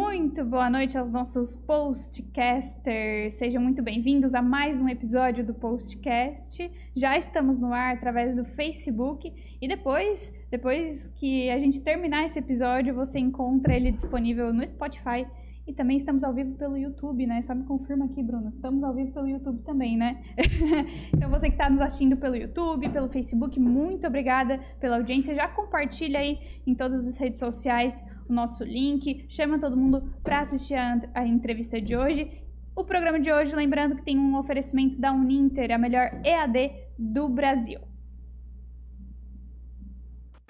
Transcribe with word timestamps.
Muito 0.00 0.44
boa 0.44 0.70
noite 0.70 0.96
aos 0.96 1.10
nossos 1.10 1.56
postcasters. 1.56 3.34
Sejam 3.34 3.60
muito 3.60 3.82
bem-vindos 3.82 4.32
a 4.32 4.40
mais 4.40 4.80
um 4.80 4.88
episódio 4.88 5.44
do 5.44 5.52
Postcast. 5.52 6.70
Já 6.94 7.18
estamos 7.18 7.58
no 7.58 7.72
ar 7.72 7.96
através 7.96 8.36
do 8.36 8.44
Facebook 8.44 9.34
e 9.60 9.66
depois, 9.66 10.32
depois 10.52 11.08
que 11.16 11.50
a 11.50 11.58
gente 11.58 11.80
terminar 11.80 12.26
esse 12.26 12.38
episódio, 12.38 12.94
você 12.94 13.18
encontra 13.18 13.74
ele 13.74 13.90
disponível 13.90 14.52
no 14.52 14.64
Spotify 14.64 15.26
e 15.68 15.72
também 15.74 15.98
estamos 15.98 16.24
ao 16.24 16.32
vivo 16.32 16.54
pelo 16.54 16.78
YouTube, 16.78 17.26
né? 17.26 17.42
Só 17.42 17.54
me 17.54 17.62
confirma 17.64 18.06
aqui, 18.06 18.22
Bruno. 18.22 18.48
Estamos 18.48 18.82
ao 18.82 18.94
vivo 18.94 19.12
pelo 19.12 19.28
YouTube 19.28 19.62
também, 19.64 19.98
né? 19.98 20.24
então 21.14 21.28
você 21.28 21.48
que 21.48 21.56
está 21.56 21.68
nos 21.68 21.82
assistindo 21.82 22.16
pelo 22.16 22.34
YouTube, 22.34 22.88
pelo 22.88 23.06
Facebook, 23.10 23.60
muito 23.60 24.06
obrigada 24.06 24.58
pela 24.80 24.96
audiência. 24.96 25.34
Já 25.34 25.46
compartilha 25.46 26.20
aí 26.20 26.38
em 26.66 26.74
todas 26.74 27.06
as 27.06 27.16
redes 27.16 27.38
sociais 27.38 28.02
o 28.26 28.32
nosso 28.32 28.64
link. 28.64 29.26
Chama 29.28 29.58
todo 29.58 29.76
mundo 29.76 30.10
para 30.22 30.40
assistir 30.40 30.74
a, 30.74 30.98
a 31.12 31.26
entrevista 31.26 31.78
de 31.78 31.94
hoje. 31.94 32.42
O 32.74 32.82
programa 32.82 33.20
de 33.20 33.30
hoje, 33.30 33.54
lembrando 33.54 33.94
que 33.94 34.02
tem 34.02 34.18
um 34.18 34.38
oferecimento 34.38 34.98
da 34.98 35.12
Uninter, 35.12 35.70
a 35.70 35.76
melhor 35.76 36.18
EAD 36.24 36.72
do 36.98 37.28
Brasil. 37.28 37.80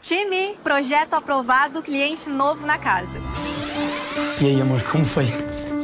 Time, 0.01 0.55
projeto 0.63 1.15
aprovado, 1.15 1.83
cliente 1.83 2.29
novo 2.29 2.65
na 2.65 2.79
casa. 2.79 3.19
E 4.41 4.47
aí, 4.47 4.61
amor, 4.61 4.83
como 4.83 5.05
foi? 5.05 5.27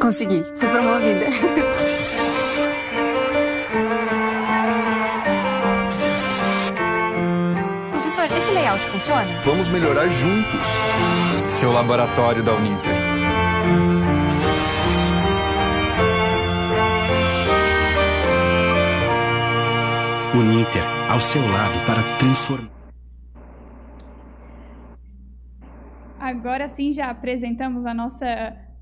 Consegui, 0.00 0.44
fui 0.56 0.68
promovida. 0.68 1.26
Professor, 7.90 8.24
esse 8.24 8.52
layout 8.52 8.84
funciona? 8.84 9.40
Vamos 9.44 9.68
melhorar 9.68 10.08
juntos. 10.08 10.66
Seu 11.46 11.72
laboratório 11.72 12.42
da 12.42 12.52
Uninter. 12.52 12.94
Uninter, 20.34 20.82
ao 21.08 21.20
seu 21.20 21.42
lado 21.42 21.78
para 21.86 22.02
transformar. 22.18 22.73
Agora 26.34 26.68
sim 26.68 26.90
já 26.90 27.10
apresentamos 27.10 27.86
a 27.86 27.94
nossa, 27.94 28.26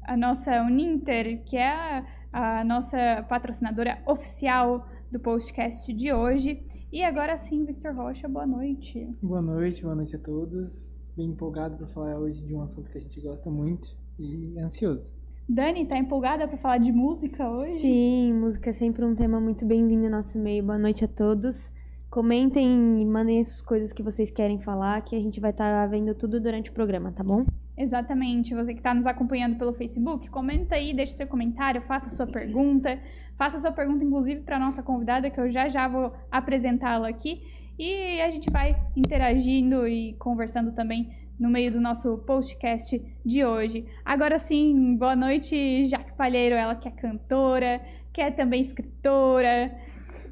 a 0.05 0.17
nossa 0.17 0.63
Uninter, 0.63 1.45
que 1.45 1.59
é 1.59 1.69
a, 1.69 2.61
a 2.61 2.65
nossa 2.65 3.27
patrocinadora 3.29 4.03
oficial 4.07 4.89
do 5.11 5.21
podcast 5.21 5.93
de 5.93 6.11
hoje. 6.11 6.63
E 6.91 7.05
agora 7.05 7.37
sim, 7.37 7.67
Victor 7.67 7.95
Rocha, 7.95 8.27
boa 8.27 8.47
noite. 8.47 9.07
Boa 9.23 9.43
noite, 9.43 9.83
boa 9.83 9.95
noite 9.95 10.17
a 10.17 10.19
todos. 10.19 10.99
Bem 11.15 11.29
empolgado 11.29 11.77
para 11.77 11.87
falar 11.89 12.19
hoje 12.19 12.41
de 12.41 12.55
um 12.55 12.63
assunto 12.63 12.91
que 12.91 12.97
a 12.97 13.01
gente 13.03 13.21
gosta 13.21 13.51
muito 13.51 13.87
e 14.19 14.59
ansioso. 14.59 15.13
Dani, 15.47 15.85
tá 15.85 15.99
empolgada 15.99 16.49
para 16.49 16.57
falar 16.57 16.79
de 16.79 16.91
música 16.91 17.51
hoje? 17.51 17.81
Sim, 17.81 18.33
música 18.33 18.71
é 18.71 18.73
sempre 18.73 19.05
um 19.05 19.15
tema 19.15 19.39
muito 19.39 19.67
bem-vindo 19.67 20.05
no 20.05 20.11
nosso 20.11 20.39
meio. 20.39 20.65
Boa 20.65 20.79
noite 20.79 21.05
a 21.05 21.09
todos. 21.09 21.71
Comentem 22.13 23.01
e 23.01 23.07
mandem 23.07 23.41
as 23.41 23.63
coisas 23.63 23.91
que 23.91 24.03
vocês 24.03 24.31
querem 24.31 24.61
falar, 24.61 25.01
que 25.01 25.17
a 25.17 25.19
gente 25.19 25.41
vai 25.41 25.51
estar 25.51 25.65
tá 25.65 25.87
vendo 25.87 26.15
tudo 26.15 26.39
durante 26.39 26.69
o 26.69 26.73
programa, 26.75 27.11
tá 27.11 27.25
bom? 27.25 27.47
Exatamente. 27.75 28.55
Você 28.55 28.75
que 28.75 28.81
está 28.81 28.93
nos 28.93 29.07
acompanhando 29.07 29.57
pelo 29.57 29.73
Facebook, 29.73 30.29
comenta 30.29 30.75
aí, 30.75 30.93
deixe 30.93 31.17
seu 31.17 31.27
comentário, 31.27 31.81
faça 31.81 32.11
sua 32.11 32.27
pergunta. 32.27 33.01
Faça 33.39 33.59
sua 33.59 33.73
pergunta, 33.73 34.05
inclusive, 34.05 34.43
para 34.43 34.57
a 34.57 34.59
nossa 34.59 34.83
convidada, 34.83 35.31
que 35.31 35.41
eu 35.41 35.51
já 35.51 35.71
já 35.71 35.89
vou 35.89 36.13
apresentá-la 36.31 37.09
aqui. 37.09 37.45
E 37.79 38.21
a 38.21 38.31
gente 38.31 38.51
vai 38.53 38.77
interagindo 38.95 39.89
e 39.89 40.13
conversando 40.19 40.73
também 40.73 41.17
no 41.41 41.49
meio 41.49 41.73
do 41.73 41.81
nosso 41.81 42.19
postcast 42.19 43.03
de 43.25 43.43
hoje. 43.43 43.87
Agora 44.05 44.39
sim, 44.39 44.99
boa 44.99 45.17
noite, 45.17 45.87
Jaque 45.87 46.13
Palheiro, 46.13 46.57
ela 46.57 46.75
que 46.75 46.89
é 46.89 46.91
cantora, 46.91 47.81
que 48.13 48.21
é 48.21 48.31
também 48.31 48.61
escritora, 48.61 49.75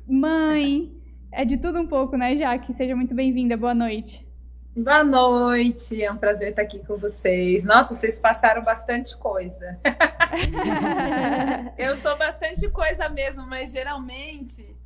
mãe, 0.07 1.00
é 1.33 1.45
de 1.45 1.57
tudo 1.57 1.81
um 1.81 1.87
pouco, 1.87 2.17
né, 2.17 2.37
Jaque? 2.37 2.73
Seja 2.73 2.95
muito 2.97 3.15
bem-vinda, 3.15 3.57
boa 3.57 3.75
noite. 3.75 4.27
Boa 4.77 5.03
noite, 5.03 6.03
é 6.03 6.11
um 6.11 6.17
prazer 6.17 6.51
estar 6.51 6.63
aqui 6.63 6.79
com 6.81 6.97
vocês. 6.97 7.65
Nossa, 7.65 7.95
vocês 7.95 8.19
passaram 8.19 8.63
bastante 8.63 9.17
coisa. 9.17 9.79
eu 11.77 11.97
sou 11.97 12.17
bastante 12.17 12.69
coisa 12.71 13.09
mesmo, 13.09 13.47
mas 13.47 13.73
geralmente 13.73 14.77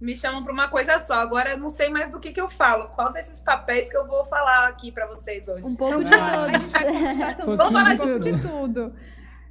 me 0.00 0.16
chamam 0.16 0.42
para 0.42 0.52
uma 0.52 0.68
coisa 0.68 0.98
só. 0.98 1.14
Agora 1.14 1.50
eu 1.50 1.58
não 1.58 1.68
sei 1.68 1.90
mais 1.90 2.10
do 2.10 2.18
que, 2.18 2.32
que 2.32 2.40
eu 2.40 2.48
falo. 2.48 2.88
Qual 2.88 3.12
desses 3.12 3.40
papéis 3.40 3.90
que 3.90 3.96
eu 3.96 4.06
vou 4.06 4.24
falar 4.24 4.68
aqui 4.68 4.90
para 4.90 5.06
vocês 5.06 5.46
hoje? 5.46 5.66
Um 5.66 5.76
pouco 5.76 6.04
de 6.04 6.10
todos. 6.10 6.72
Vamos 7.56 7.72
falar 7.72 7.94
de, 7.96 8.32
de 8.32 8.40
tudo. 8.40 8.94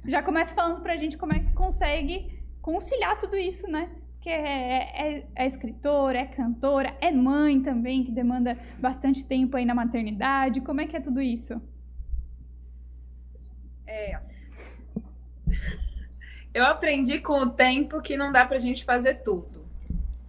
Já 0.04 0.22
começa 0.22 0.54
falando 0.54 0.82
para 0.82 0.92
a 0.92 0.96
gente 0.96 1.16
como 1.16 1.32
é 1.32 1.38
que 1.38 1.52
consegue 1.52 2.42
conciliar 2.60 3.16
tudo 3.18 3.36
isso, 3.36 3.68
né? 3.68 3.90
Que 4.24 4.30
é, 4.30 5.18
é, 5.18 5.26
é, 5.36 5.46
escritora, 5.46 6.16
é 6.16 6.24
cantora, 6.24 6.96
é 6.98 7.12
mãe 7.12 7.60
também, 7.60 8.02
que 8.02 8.10
demanda 8.10 8.56
bastante 8.78 9.22
tempo 9.22 9.54
aí 9.54 9.66
na 9.66 9.74
maternidade. 9.74 10.62
Como 10.62 10.80
é 10.80 10.86
que 10.86 10.96
é 10.96 11.00
tudo 11.00 11.20
isso? 11.20 11.60
É. 13.86 14.18
Eu 16.54 16.64
aprendi 16.64 17.18
com 17.18 17.34
o 17.34 17.50
tempo 17.50 18.00
que 18.00 18.16
não 18.16 18.32
dá 18.32 18.46
pra 18.46 18.56
gente 18.56 18.82
fazer 18.82 19.16
tudo. 19.16 19.66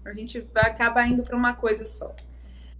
A 0.03 0.11
gente 0.11 0.41
vai 0.41 0.69
acabar 0.69 1.07
indo 1.07 1.23
para 1.23 1.37
uma 1.37 1.53
coisa 1.53 1.85
só. 1.85 2.13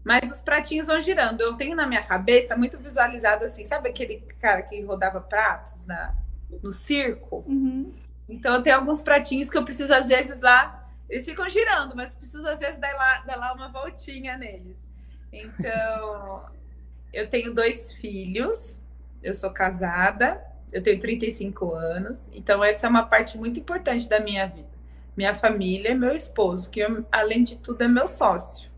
Mas 0.03 0.29
os 0.29 0.41
pratinhos 0.41 0.87
vão 0.87 0.99
girando. 0.99 1.39
Eu 1.39 1.55
tenho 1.55 1.77
na 1.77 1.87
minha 1.87 2.03
cabeça 2.03 2.57
muito 2.57 2.77
visualizado 2.77 3.45
assim, 3.45 3.65
sabe 3.65 3.87
aquele 3.87 4.17
cara 4.41 4.63
que 4.63 4.81
rodava 4.81 5.21
pratos 5.21 5.85
na, 5.85 6.13
no 6.61 6.73
circo? 6.73 7.45
Uhum. 7.47 7.93
Então 8.27 8.55
eu 8.55 8.61
tenho 8.61 8.75
alguns 8.75 9.01
pratinhos 9.01 9.49
que 9.49 9.57
eu 9.57 9.63
preciso 9.63 9.93
às 9.93 10.09
vezes 10.09 10.41
lá 10.41 10.81
eles 11.09 11.25
ficam 11.25 11.47
girando, 11.47 11.95
mas 11.95 12.15
preciso 12.15 12.47
às 12.47 12.59
vezes 12.59 12.79
dar 12.79 12.93
lá, 12.95 13.19
dar 13.19 13.35
lá 13.37 13.53
uma 13.53 13.69
voltinha 13.71 14.37
neles. 14.37 14.89
Então, 15.31 16.45
eu 17.13 17.29
tenho 17.29 17.53
dois 17.53 17.93
filhos, 17.93 18.79
eu 19.21 19.33
sou 19.33 19.51
casada, 19.51 20.41
eu 20.73 20.81
tenho 20.81 20.99
35 20.99 21.73
anos, 21.73 22.29
então 22.33 22.63
essa 22.63 22.87
é 22.87 22.89
uma 22.89 23.05
parte 23.05 23.37
muito 23.37 23.59
importante 23.59 24.09
da 24.09 24.19
minha 24.19 24.47
vida. 24.47 24.75
Minha 25.15 25.33
família 25.33 25.91
e 25.91 25.95
meu 25.95 26.13
esposo, 26.13 26.69
que 26.69 26.81
além 27.11 27.43
de 27.43 27.57
tudo 27.57 27.83
é 27.83 27.87
meu 27.87 28.07
sócio. 28.07 28.69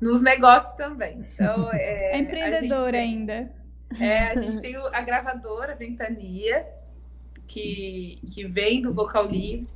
Nos 0.00 0.20
negócios 0.20 0.74
também. 0.74 1.24
Então, 1.32 1.70
é, 1.72 2.16
é 2.16 2.18
empreendedora 2.18 2.92
tem, 2.92 3.00
ainda. 3.00 3.52
É, 4.00 4.18
a 4.30 4.36
gente 4.36 4.60
tem 4.60 4.76
a 4.76 5.00
gravadora 5.02 5.76
Ventania, 5.76 6.66
que, 7.46 8.20
que 8.32 8.46
vem 8.46 8.82
do 8.82 8.92
Vocal 8.92 9.26
Livre. 9.26 9.68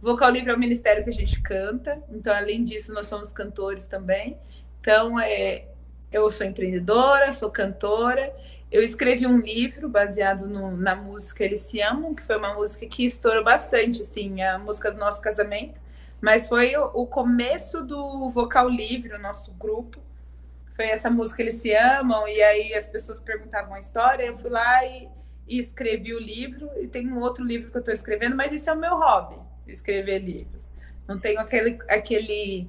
Vocal 0.00 0.30
Livre 0.30 0.50
é 0.50 0.54
o 0.54 0.58
ministério 0.58 1.04
que 1.04 1.10
a 1.10 1.12
gente 1.12 1.42
canta, 1.42 2.02
então, 2.10 2.34
além 2.34 2.64
disso, 2.64 2.92
nós 2.94 3.06
somos 3.06 3.32
cantores 3.32 3.86
também. 3.86 4.38
Então, 4.80 5.20
é, 5.20 5.66
eu 6.10 6.30
sou 6.30 6.46
empreendedora, 6.46 7.32
sou 7.34 7.50
cantora. 7.50 8.34
Eu 8.72 8.82
escrevi 8.82 9.26
um 9.26 9.38
livro 9.38 9.90
baseado 9.90 10.48
no, 10.48 10.74
na 10.74 10.94
música 10.96 11.44
Eles 11.44 11.60
Se 11.62 11.82
Amam, 11.82 12.14
que 12.14 12.22
foi 12.22 12.38
uma 12.38 12.54
música 12.54 12.86
que 12.86 13.04
estourou 13.04 13.44
bastante, 13.44 14.00
assim, 14.00 14.40
a 14.40 14.58
música 14.58 14.90
do 14.90 14.98
nosso 14.98 15.20
casamento. 15.20 15.78
Mas 16.18 16.48
foi 16.48 16.74
o, 16.76 16.84
o 16.94 17.06
começo 17.06 17.82
do 17.82 18.30
Vocal 18.30 18.70
Livre, 18.70 19.12
o 19.12 19.18
nosso 19.18 19.52
grupo. 19.52 20.00
Foi 20.74 20.86
essa 20.86 21.10
música 21.10 21.42
Eles 21.42 21.56
Se 21.56 21.74
Amam, 21.74 22.26
e 22.26 22.42
aí 22.42 22.74
as 22.74 22.88
pessoas 22.88 23.20
perguntavam 23.20 23.74
a 23.74 23.78
história, 23.78 24.24
eu 24.24 24.34
fui 24.34 24.48
lá 24.48 24.82
e, 24.86 25.08
e 25.46 25.58
escrevi 25.58 26.14
o 26.14 26.18
livro. 26.18 26.70
E 26.80 26.86
tem 26.88 27.06
um 27.12 27.20
outro 27.20 27.44
livro 27.44 27.70
que 27.70 27.76
eu 27.76 27.80
estou 27.80 27.92
escrevendo, 27.92 28.34
mas 28.34 28.50
esse 28.50 28.70
é 28.70 28.72
o 28.72 28.78
meu 28.78 28.96
hobby 28.96 29.49
escrever 29.72 30.18
livros. 30.18 30.70
Não 31.06 31.18
tenho 31.18 31.40
aquele, 31.40 31.78
aquele, 31.88 32.68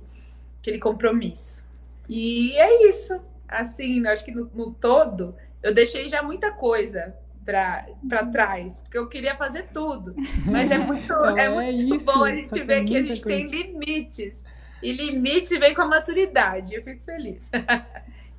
aquele 0.60 0.80
compromisso. 0.80 1.64
E 2.10 2.54
é 2.54 2.90
isso. 2.90 3.22
Assim, 3.48 4.06
acho 4.08 4.24
que 4.24 4.32
no, 4.32 4.50
no 4.54 4.72
todo, 4.72 5.36
eu 5.62 5.74
deixei 5.74 6.08
já 6.10 6.24
muita 6.24 6.52
coisa 6.52 7.16
para 7.46 8.26
trás, 8.32 8.82
porque 8.82 8.98
eu 8.98 9.10
queria 9.10 9.36
fazer 9.36 9.68
tudo. 9.74 10.16
Mas 10.46 10.72
é 10.72 10.78
muito, 10.78 11.04
então, 11.04 11.38
é, 11.38 11.46
é 11.46 11.50
muito 11.50 11.96
isso, 11.96 12.06
bom 12.06 12.24
a 12.24 12.34
gente 12.34 12.64
ver 12.64 12.86
que 12.86 12.96
a 12.98 13.02
gente 13.02 13.22
coisa. 13.22 13.38
tem 13.38 13.50
limites. 13.50 14.46
E 14.82 14.92
limite 14.92 15.58
vem 15.60 15.76
com 15.76 15.82
a 15.84 15.88
maturidade. 15.88 16.74
Eu 16.74 16.84
fico 16.84 17.04
feliz. 17.06 17.52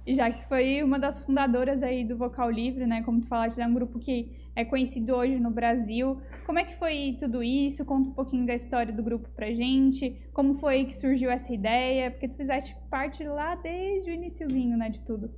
E 0.04 0.16
já 0.16 0.28
que 0.28 0.40
tu 0.40 0.48
foi 0.48 0.82
uma 0.82 0.98
das 0.98 1.24
fundadoras 1.24 1.80
aí 1.80 2.04
do 2.04 2.16
Vocal 2.16 2.50
Livre, 2.50 2.86
né? 2.86 3.02
Como 3.02 3.20
tu 3.20 3.28
falaste, 3.28 3.60
é 3.60 3.66
um 3.66 3.72
grupo 3.72 4.00
que 4.00 4.28
é 4.54 4.64
conhecido 4.64 5.14
hoje 5.14 5.38
no 5.38 5.50
Brasil. 5.50 6.20
Como 6.44 6.58
é 6.58 6.64
que 6.64 6.76
foi 6.76 7.16
tudo 7.18 7.42
isso? 7.42 7.84
Conta 7.84 8.10
um 8.10 8.12
pouquinho 8.12 8.46
da 8.46 8.54
história 8.54 8.92
do 8.92 9.02
grupo 9.02 9.28
pra 9.30 9.50
gente. 9.52 10.20
Como 10.32 10.54
foi 10.54 10.84
que 10.84 10.94
surgiu 10.94 11.30
essa 11.30 11.52
ideia? 11.52 12.10
Porque 12.10 12.28
tu 12.28 12.36
fizeste 12.36 12.76
parte 12.90 13.24
lá 13.24 13.54
desde 13.54 14.10
o 14.10 14.14
iníciozinho, 14.14 14.76
né, 14.76 14.90
de 14.90 15.00
tudo. 15.00 15.30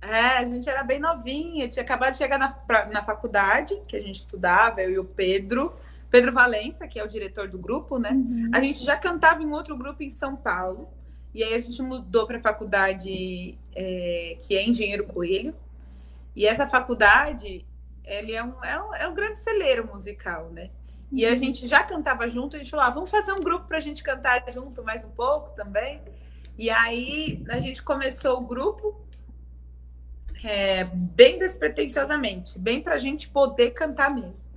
É, 0.00 0.38
a 0.38 0.44
gente 0.44 0.68
era 0.68 0.82
bem 0.82 0.98
novinha, 0.98 1.68
tinha 1.68 1.82
acabado 1.82 2.12
de 2.12 2.18
chegar 2.18 2.38
na, 2.38 2.48
pra, 2.48 2.86
na 2.86 3.02
faculdade, 3.02 3.76
que 3.86 3.94
a 3.94 4.00
gente 4.00 4.16
estudava, 4.16 4.80
eu 4.80 4.90
e 4.90 4.98
o 4.98 5.04
Pedro. 5.04 5.74
Pedro 6.10 6.32
Valença, 6.32 6.88
que 6.88 6.98
é 6.98 7.04
o 7.04 7.06
diretor 7.06 7.48
do 7.48 7.58
grupo, 7.58 7.98
né? 7.98 8.10
Uhum. 8.10 8.50
A 8.52 8.58
gente 8.60 8.84
já 8.84 8.96
cantava 8.96 9.42
em 9.42 9.52
outro 9.52 9.76
grupo 9.76 10.02
em 10.02 10.08
São 10.08 10.34
Paulo. 10.34 10.88
E 11.32 11.44
aí 11.44 11.54
a 11.54 11.58
gente 11.58 11.80
mudou 11.82 12.26
para 12.26 12.38
a 12.38 12.40
faculdade 12.40 13.56
é, 13.76 14.36
que 14.42 14.56
é 14.56 14.66
Engenheiro 14.66 15.04
Coelho. 15.06 15.54
E 16.34 16.46
essa 16.46 16.66
faculdade 16.66 17.64
ele 18.04 18.32
é 18.32 18.42
um, 18.42 18.64
é 18.64 18.82
um, 18.82 18.94
é 18.94 19.08
um 19.08 19.14
grande 19.14 19.38
celeiro 19.38 19.86
musical, 19.86 20.50
né? 20.50 20.70
E 21.12 21.26
a 21.26 21.34
gente 21.34 21.66
já 21.66 21.82
cantava 21.82 22.28
junto, 22.28 22.56
a 22.56 22.58
gente 22.58 22.70
falou, 22.70 22.86
ah, 22.86 22.90
vamos 22.90 23.10
fazer 23.10 23.32
um 23.32 23.40
grupo 23.40 23.66
para 23.66 23.78
a 23.78 23.80
gente 23.80 24.02
cantar 24.02 24.44
junto 24.52 24.82
mais 24.84 25.04
um 25.04 25.10
pouco 25.10 25.54
também. 25.56 26.00
E 26.56 26.70
aí 26.70 27.44
a 27.48 27.58
gente 27.58 27.82
começou 27.82 28.38
o 28.38 28.46
grupo 28.46 29.04
é, 30.44 30.84
bem 30.84 31.38
despretensiosamente, 31.38 32.58
bem 32.58 32.82
para 32.82 32.94
a 32.94 32.98
gente 32.98 33.28
poder 33.28 33.70
cantar 33.72 34.14
mesmo. 34.14 34.50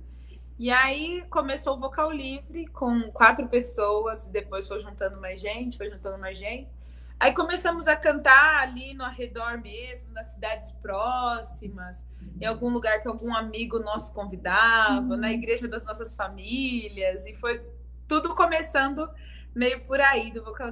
E 0.56 0.70
aí 0.70 1.24
começou 1.28 1.76
o 1.76 1.80
vocal 1.80 2.12
livre 2.12 2.66
com 2.68 3.10
quatro 3.10 3.48
pessoas, 3.48 4.24
depois 4.26 4.68
foi 4.68 4.78
juntando 4.78 5.20
mais 5.20 5.40
gente, 5.40 5.76
foi 5.76 5.90
juntando 5.90 6.18
mais 6.18 6.38
gente. 6.38 6.70
Aí 7.18 7.32
começamos 7.32 7.88
a 7.88 7.96
cantar 7.96 8.62
ali 8.62 8.94
no 8.94 9.04
arredor 9.04 9.60
mesmo, 9.60 10.12
nas 10.12 10.28
cidades 10.28 10.70
próximas, 10.72 12.04
em 12.40 12.46
algum 12.46 12.68
lugar 12.68 13.00
que 13.00 13.08
algum 13.08 13.34
amigo 13.34 13.78
nosso 13.78 14.12
convidava, 14.12 15.14
uhum. 15.14 15.16
na 15.16 15.32
igreja 15.32 15.68
das 15.68 15.84
nossas 15.84 16.14
famílias, 16.14 17.26
e 17.26 17.34
foi 17.34 17.62
tudo 18.08 18.34
começando 18.34 19.08
meio 19.54 19.80
por 19.80 20.00
aí 20.00 20.32
do 20.32 20.42
Vocal. 20.42 20.70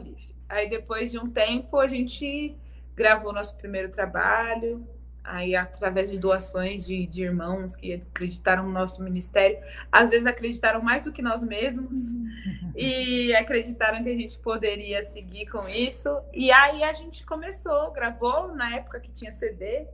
Aí 0.49 0.69
depois 0.69 1.11
de 1.11 1.19
um 1.19 1.31
tempo 1.31 1.78
a 1.78 1.87
gente 1.87 2.57
gravou 2.95 3.33
nosso 3.33 3.57
primeiro 3.57 3.90
trabalho, 3.90 4.87
aí 5.25 5.54
através 5.54 6.11
de 6.11 6.19
doações 6.19 6.85
de, 6.85 7.07
de, 7.07 7.23
irmãos 7.23 7.76
que 7.76 7.95
acreditaram 7.95 8.64
no 8.64 8.73
nosso 8.73 9.02
ministério, 9.02 9.59
às 9.90 10.11
vezes 10.11 10.26
acreditaram 10.26 10.83
mais 10.83 11.04
do 11.04 11.12
que 11.12 11.23
nós 11.23 11.45
mesmos 11.45 11.97
uhum. 11.97 12.73
e 12.75 13.35
acreditaram 13.35 14.02
que 14.02 14.11
a 14.11 14.16
gente 14.16 14.38
poderia 14.38 15.02
seguir 15.02 15.47
com 15.47 15.66
isso. 15.69 16.21
E 16.33 16.50
aí 16.50 16.83
a 16.83 16.92
gente 16.92 17.25
começou, 17.25 17.92
gravou 17.92 18.49
na 18.54 18.76
época 18.76 19.00
que 19.00 19.11
tinha 19.11 19.33
CD, 19.33 19.87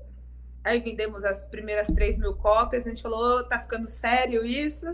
aí 0.68 0.80
vendemos 0.80 1.24
as 1.24 1.48
primeiras 1.48 1.88
3 1.88 2.18
mil 2.18 2.34
cópias, 2.34 2.86
a 2.86 2.90
gente 2.90 3.02
falou, 3.02 3.38
oh, 3.38 3.44
tá 3.44 3.58
ficando 3.58 3.88
sério 3.88 4.44
isso? 4.44 4.86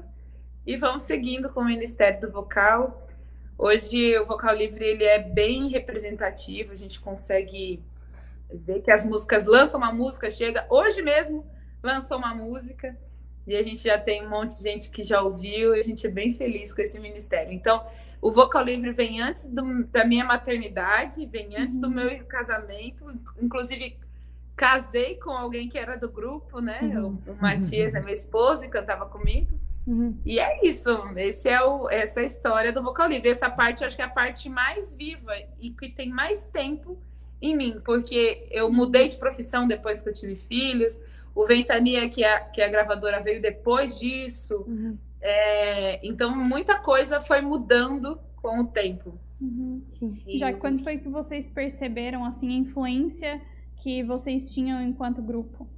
E 0.67 0.77
vamos 0.77 1.03
seguindo 1.03 1.51
com 1.51 1.61
o 1.61 1.65
Ministério 1.65 2.21
do 2.21 2.31
Vocal. 2.31 3.07
Hoje 3.59 4.17
o 4.19 4.25
Vocal 4.25 4.55
Livre 4.55 4.85
ele 4.85 5.05
é 5.05 5.19
bem 5.19 5.69
representativo, 5.69 6.73
a 6.73 6.77
gente 6.77 7.01
consegue 7.01 7.83
ver 8.51 8.83
que 8.83 8.91
as 8.91 9.05
músicas 9.05 9.47
lançam 9.47 9.79
uma 9.79 9.93
música, 9.93 10.31
chega. 10.31 10.65
Hoje 10.71 11.03
mesmo 11.03 11.45
lançou 11.83 12.19
uma 12.19 12.35
música 12.35 12.97
e 13.47 13.57
a 13.57 13.63
gente 13.63 13.83
já 13.83 13.99
tem 13.99 14.25
um 14.25 14.31
monte 14.31 14.57
de 14.57 14.63
gente 14.63 14.91
que 14.91 15.03
já 15.03 15.21
ouviu 15.21 15.75
e 15.75 15.81
a 15.81 15.83
gente 15.83 16.07
é 16.07 16.11
bem 16.11 16.35
feliz 16.35 16.73
com 16.73 16.83
esse 16.83 16.99
ministério. 17.01 17.53
Então, 17.53 17.85
o 18.23 18.31
Vocal 18.31 18.63
Livre 18.63 18.93
vem 18.93 19.21
antes 19.21 19.49
do, 19.49 19.85
da 19.85 20.05
minha 20.05 20.25
maternidade, 20.25 21.27
vem 21.27 21.57
antes 21.57 21.75
uhum. 21.75 21.81
do 21.83 21.91
meu 21.91 22.25
casamento, 22.27 23.05
inclusive 23.43 23.99
casei 24.57 25.17
com 25.17 25.31
alguém 25.31 25.69
que 25.69 25.79
era 25.79 25.97
do 25.97 26.09
grupo, 26.09 26.61
né? 26.61 26.81
Uhum. 26.83 27.19
O, 27.27 27.33
o 27.33 27.37
Matias 27.41 27.95
é 27.95 28.01
meu 28.01 28.15
esposo 28.15 28.65
e 28.65 28.69
cantava 28.69 29.07
comigo. 29.07 29.59
Uhum. 29.87 30.17
E 30.25 30.39
é 30.39 30.67
isso, 30.67 30.91
esse 31.17 31.49
é 31.49 31.63
o, 31.63 31.91
essa 31.91 32.21
é 32.21 32.23
a 32.23 32.27
história 32.27 32.73
do 32.73 32.83
Vocal 32.83 33.09
Livre. 33.09 33.29
Essa 33.29 33.51
parte, 33.51 33.85
acho 33.85 33.97
que 33.97 34.03
é 34.03 34.05
a 34.05 34.09
parte 34.09 34.49
mais 34.49 34.95
viva 34.97 35.33
e 35.61 35.71
que 35.71 35.91
tem 35.91 36.09
mais 36.09 36.47
tempo 36.47 36.99
em 37.41 37.55
mim, 37.55 37.81
porque 37.85 38.47
eu 38.51 38.73
mudei 38.73 39.09
de 39.09 39.17
profissão 39.17 39.69
depois 39.69 40.01
que 40.01 40.09
eu 40.09 40.15
tive 40.15 40.37
filhos. 40.37 40.99
O 41.35 41.45
Ventania, 41.45 42.09
que 42.09 42.25
é, 42.25 42.41
que 42.41 42.61
é 42.61 42.67
a 42.67 42.71
gravadora, 42.71 43.21
veio 43.21 43.43
depois 43.43 43.99
disso. 43.99 44.65
Uhum. 44.67 44.97
É, 45.21 46.07
então, 46.07 46.35
muita 46.35 46.79
coisa 46.79 47.21
foi 47.21 47.41
mudando 47.41 48.19
com 48.37 48.61
o 48.61 48.67
tempo. 48.67 49.19
Uhum. 49.41 49.83
Já 50.29 50.53
quando 50.55 50.83
foi 50.83 50.97
que 50.97 51.09
vocês 51.09 51.49
perceberam 51.49 52.25
assim, 52.25 52.49
a 52.49 52.59
influência 52.59 53.43
que 53.85 54.03
vocês 54.03 54.51
tinham 54.51 54.81
enquanto 54.81 55.21
grupo? 55.21 55.69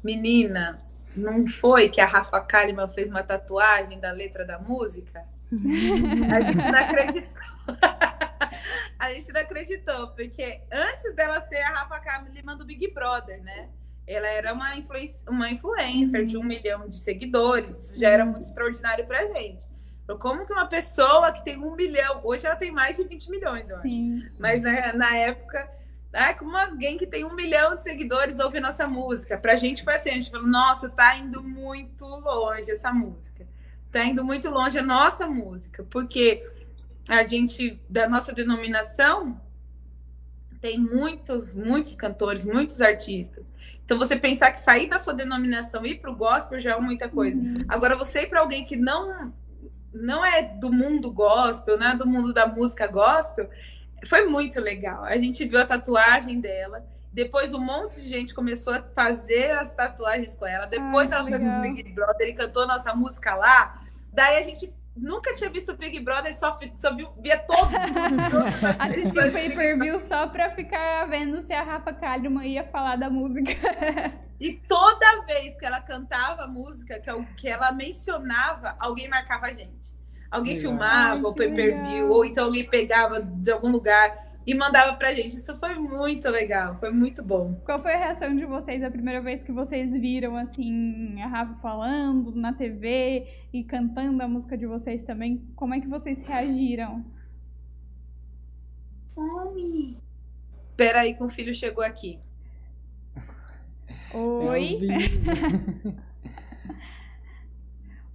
Menina, 0.00 0.80
não 1.16 1.44
foi 1.44 1.88
que 1.88 2.00
a 2.00 2.06
Rafa 2.06 2.40
Kalimann 2.40 2.88
fez 2.88 3.08
uma 3.08 3.24
tatuagem 3.24 3.98
da 3.98 4.12
letra 4.12 4.46
da 4.46 4.60
música? 4.60 5.26
a 6.32 6.40
gente 6.40 6.64
não 6.70 6.78
acreditou. 6.78 7.42
a 8.96 9.12
gente 9.12 9.32
não 9.32 9.40
acreditou, 9.40 10.08
porque 10.10 10.62
antes 10.72 11.12
dela 11.16 11.40
ser 11.40 11.62
a 11.62 11.70
Rafa 11.70 11.98
Kalimann 11.98 12.56
do 12.56 12.64
Big 12.64 12.86
Brother, 12.94 13.42
né? 13.42 13.70
Ela 14.06 14.28
era 14.28 14.52
uma, 14.52 14.76
influ 14.76 14.98
uma 15.28 15.50
influencer 15.50 16.24
de 16.24 16.38
um 16.38 16.44
milhão 16.44 16.88
de 16.88 16.96
seguidores, 16.96 17.76
isso 17.76 17.98
já 17.98 18.10
era 18.10 18.24
muito 18.24 18.44
extraordinário 18.44 19.04
pra 19.04 19.24
gente. 19.32 19.66
Como 20.20 20.46
que 20.46 20.52
uma 20.52 20.68
pessoa 20.68 21.32
que 21.32 21.44
tem 21.44 21.58
um 21.58 21.74
milhão, 21.74 22.20
hoje 22.22 22.46
ela 22.46 22.54
tem 22.54 22.70
mais 22.70 22.96
de 22.98 23.02
20 23.02 23.30
milhões, 23.30 23.68
eu 23.68 23.78
Sim. 23.78 24.22
acho. 24.24 24.40
Mas 24.40 24.62
né, 24.62 24.92
na 24.92 25.16
época, 25.16 25.68
ah, 26.14 26.32
como 26.32 26.56
alguém 26.56 26.96
que 26.96 27.06
tem 27.06 27.24
um 27.24 27.34
milhão 27.34 27.74
de 27.74 27.82
seguidores 27.82 28.38
ouve 28.38 28.60
nossa 28.60 28.86
música. 28.86 29.36
Pra 29.36 29.56
gente 29.56 29.82
foi 29.82 29.94
assim, 29.94 30.10
a 30.10 30.14
gente 30.14 30.30
falou, 30.30 30.46
nossa, 30.46 30.88
tá 30.88 31.16
indo 31.16 31.42
muito 31.42 32.06
longe 32.06 32.70
essa 32.70 32.92
música. 32.92 33.46
Tá 33.90 34.04
indo 34.04 34.24
muito 34.24 34.48
longe 34.50 34.78
a 34.78 34.82
nossa 34.82 35.26
música, 35.26 35.84
porque 35.90 36.44
a 37.08 37.24
gente, 37.24 37.80
da 37.88 38.08
nossa 38.08 38.32
denominação, 38.32 39.40
tem 40.60 40.78
muitos, 40.78 41.54
muitos 41.54 41.94
cantores, 41.94 42.44
muitos 42.44 42.80
artistas. 42.80 43.52
Então, 43.84 43.98
você 43.98 44.16
pensar 44.16 44.50
que 44.50 44.60
sair 44.60 44.88
da 44.88 44.98
sua 44.98 45.12
denominação 45.12 45.84
e 45.84 45.90
ir 45.90 45.98
para 46.00 46.10
o 46.10 46.16
gospel 46.16 46.58
já 46.58 46.72
é 46.72 46.80
muita 46.80 47.08
coisa. 47.08 47.38
Uhum. 47.38 47.54
Agora, 47.68 47.96
você 47.96 48.22
ir 48.22 48.28
para 48.28 48.40
alguém 48.40 48.64
que 48.64 48.76
não, 48.76 49.32
não 49.92 50.24
é 50.24 50.42
do 50.42 50.72
mundo 50.72 51.10
gospel, 51.10 51.78
não 51.78 51.88
é 51.88 51.94
do 51.94 52.06
mundo 52.06 52.32
da 52.32 52.46
música 52.46 52.86
gospel, 52.86 53.50
foi 54.04 54.26
muito 54.26 54.60
legal. 54.60 55.04
A 55.04 55.16
gente 55.18 55.44
viu 55.44 55.60
a 55.60 55.66
tatuagem 55.66 56.40
dela. 56.40 56.84
Depois 57.12 57.54
um 57.54 57.60
monte 57.60 58.00
de 58.00 58.08
gente 58.08 58.34
começou 58.34 58.74
a 58.74 58.82
fazer 58.82 59.52
as 59.52 59.72
tatuagens 59.72 60.34
com 60.34 60.46
ela. 60.46 60.66
Depois 60.66 61.12
Ai, 61.12 61.18
ela 61.20 61.28
foi 61.28 61.38
pro 61.38 61.60
Big 61.60 61.92
Brother 61.92 62.28
e 62.28 62.32
cantou 62.34 62.66
nossa 62.66 62.94
música 62.94 63.34
lá. 63.34 63.82
Daí 64.12 64.36
a 64.38 64.42
gente 64.42 64.72
nunca 64.96 65.34
tinha 65.34 65.50
visto 65.50 65.72
o 65.72 65.76
Big 65.76 65.98
Brother, 66.00 66.34
só, 66.36 66.58
só 66.76 66.94
viu, 66.94 67.08
via 67.20 67.38
todo. 67.38 67.70
Assistiu 68.78 69.28
o 69.28 69.32
pay-per-view 69.32 69.98
só 69.98 70.26
pra 70.26 70.50
ficar 70.50 71.06
vendo 71.08 71.40
se 71.42 71.52
a 71.52 71.62
Rafa 71.62 71.92
Kalimann 71.92 72.46
ia 72.46 72.64
falar 72.64 72.96
da 72.96 73.10
música. 73.10 73.52
E 74.40 74.52
toda 74.52 75.24
vez 75.26 75.56
que 75.56 75.64
ela 75.64 75.80
cantava 75.80 76.42
a 76.42 76.46
música, 76.46 77.00
que, 77.00 77.10
que 77.36 77.48
ela 77.48 77.70
mencionava, 77.70 78.76
alguém 78.80 79.08
marcava 79.08 79.46
a 79.46 79.52
gente. 79.54 79.94
Alguém 80.34 80.56
legal. 80.56 80.70
filmava 80.72 81.28
o 81.28 81.32
pay-per-view, 81.32 82.10
ou 82.10 82.24
então 82.24 82.46
alguém 82.46 82.64
pegava 82.64 83.22
de 83.22 83.52
algum 83.52 83.70
lugar 83.70 84.34
e 84.44 84.52
mandava 84.52 84.96
pra 84.96 85.14
gente. 85.14 85.36
Isso 85.36 85.56
foi 85.60 85.76
muito 85.76 86.28
legal, 86.28 86.76
foi 86.80 86.90
muito 86.90 87.22
bom. 87.22 87.54
Qual 87.64 87.80
foi 87.80 87.94
a 87.94 87.98
reação 87.98 88.34
de 88.34 88.44
vocês 88.44 88.82
a 88.82 88.90
primeira 88.90 89.20
vez 89.20 89.44
que 89.44 89.52
vocês 89.52 89.92
viram, 89.92 90.36
assim, 90.36 91.22
a 91.22 91.28
Rafa 91.28 91.54
falando 91.62 92.34
na 92.34 92.52
TV 92.52 93.28
e 93.52 93.62
cantando 93.62 94.24
a 94.24 94.26
música 94.26 94.58
de 94.58 94.66
vocês 94.66 95.04
também? 95.04 95.40
Como 95.54 95.72
é 95.72 95.80
que 95.80 95.86
vocês 95.86 96.24
reagiram? 96.24 97.04
Fome! 99.14 99.98
Peraí 100.76 101.14
que 101.14 101.22
o 101.22 101.28
filho 101.28 101.54
chegou 101.54 101.84
aqui. 101.84 102.18
Oi! 104.12 104.80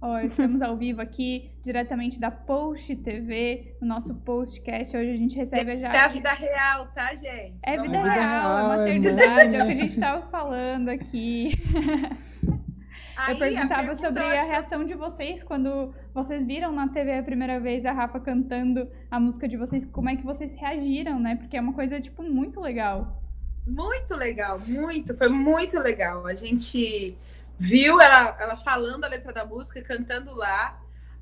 Oh, 0.02 0.16
estamos 0.18 0.62
ao 0.62 0.78
vivo 0.78 1.02
aqui, 1.02 1.50
diretamente 1.60 2.18
da 2.18 2.30
Post 2.30 2.96
TV, 2.96 3.76
no 3.82 3.86
nosso 3.86 4.14
postcast. 4.14 4.96
Hoje 4.96 5.10
a 5.10 5.16
gente 5.16 5.36
recebe 5.36 5.78
já. 5.78 5.92
É 5.92 5.98
a 5.98 6.08
vida 6.08 6.32
real, 6.32 6.86
tá, 6.94 7.14
gente? 7.14 7.58
É 7.62 7.72
vida, 7.72 7.98
é 7.98 8.02
vida 8.02 8.02
real, 8.02 8.58
é 8.58 8.68
maternidade, 8.78 9.56
é 9.56 9.62
o 9.62 9.66
que 9.66 9.72
a 9.72 9.76
gente 9.76 9.90
estava 9.90 10.26
falando 10.28 10.88
aqui. 10.88 11.52
Aí, 13.14 13.34
Eu 13.34 13.38
perguntava 13.38 13.94
sobre 13.94 14.22
a 14.22 14.44
reação 14.44 14.84
de 14.86 14.94
vocês 14.94 15.42
quando 15.42 15.94
vocês 16.14 16.46
viram 16.46 16.72
na 16.72 16.88
TV 16.88 17.18
a 17.18 17.22
primeira 17.22 17.60
vez 17.60 17.84
a 17.84 17.92
Rafa 17.92 18.18
cantando 18.20 18.88
a 19.10 19.20
música 19.20 19.46
de 19.46 19.58
vocês, 19.58 19.84
como 19.84 20.08
é 20.08 20.16
que 20.16 20.24
vocês 20.24 20.54
reagiram, 20.54 21.20
né? 21.20 21.36
Porque 21.36 21.58
é 21.58 21.60
uma 21.60 21.74
coisa, 21.74 22.00
tipo, 22.00 22.22
muito 22.22 22.58
legal. 22.58 23.22
Muito 23.66 24.14
legal, 24.14 24.58
muito, 24.66 25.14
foi 25.14 25.28
muito 25.28 25.78
legal. 25.78 26.26
A 26.26 26.34
gente 26.34 27.18
viu 27.60 28.00
ela, 28.00 28.34
ela 28.40 28.56
falando 28.56 29.04
a 29.04 29.08
letra 29.08 29.34
da 29.34 29.44
música, 29.44 29.82
cantando 29.82 30.34
lá. 30.34 30.80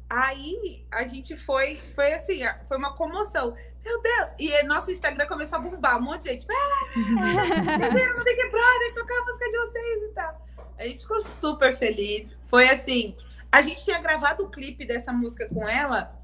Aí 0.08 0.86
a 0.88 1.02
gente 1.02 1.36
foi, 1.36 1.80
foi 1.96 2.14
assim, 2.14 2.38
foi 2.68 2.78
uma 2.78 2.94
comoção. 2.94 3.54
Meu 3.84 4.00
Deus! 4.00 4.28
E 4.38 4.62
nosso 4.62 4.92
Instagram 4.92 5.26
começou 5.26 5.58
a 5.58 5.60
bombar, 5.60 5.98
um 5.98 6.02
monte 6.02 6.22
de 6.22 6.28
gente. 6.30 6.46
Viram 6.94 8.16
no 8.16 8.24
Big 8.24 8.50
Brother 8.50 8.94
tocar 8.94 9.18
a 9.18 9.24
música 9.24 9.50
de 9.50 9.58
vocês 9.58 10.02
e 10.04 10.14
tal. 10.14 10.46
A 10.78 10.84
gente 10.84 11.00
ficou 11.00 11.20
super 11.20 11.76
feliz. 11.76 12.36
Foi 12.46 12.68
assim, 12.68 13.16
a 13.50 13.60
gente 13.60 13.84
tinha 13.84 13.98
gravado 13.98 14.44
o 14.44 14.48
clipe 14.48 14.86
dessa 14.86 15.12
música 15.12 15.48
com 15.48 15.68
ela 15.68 16.16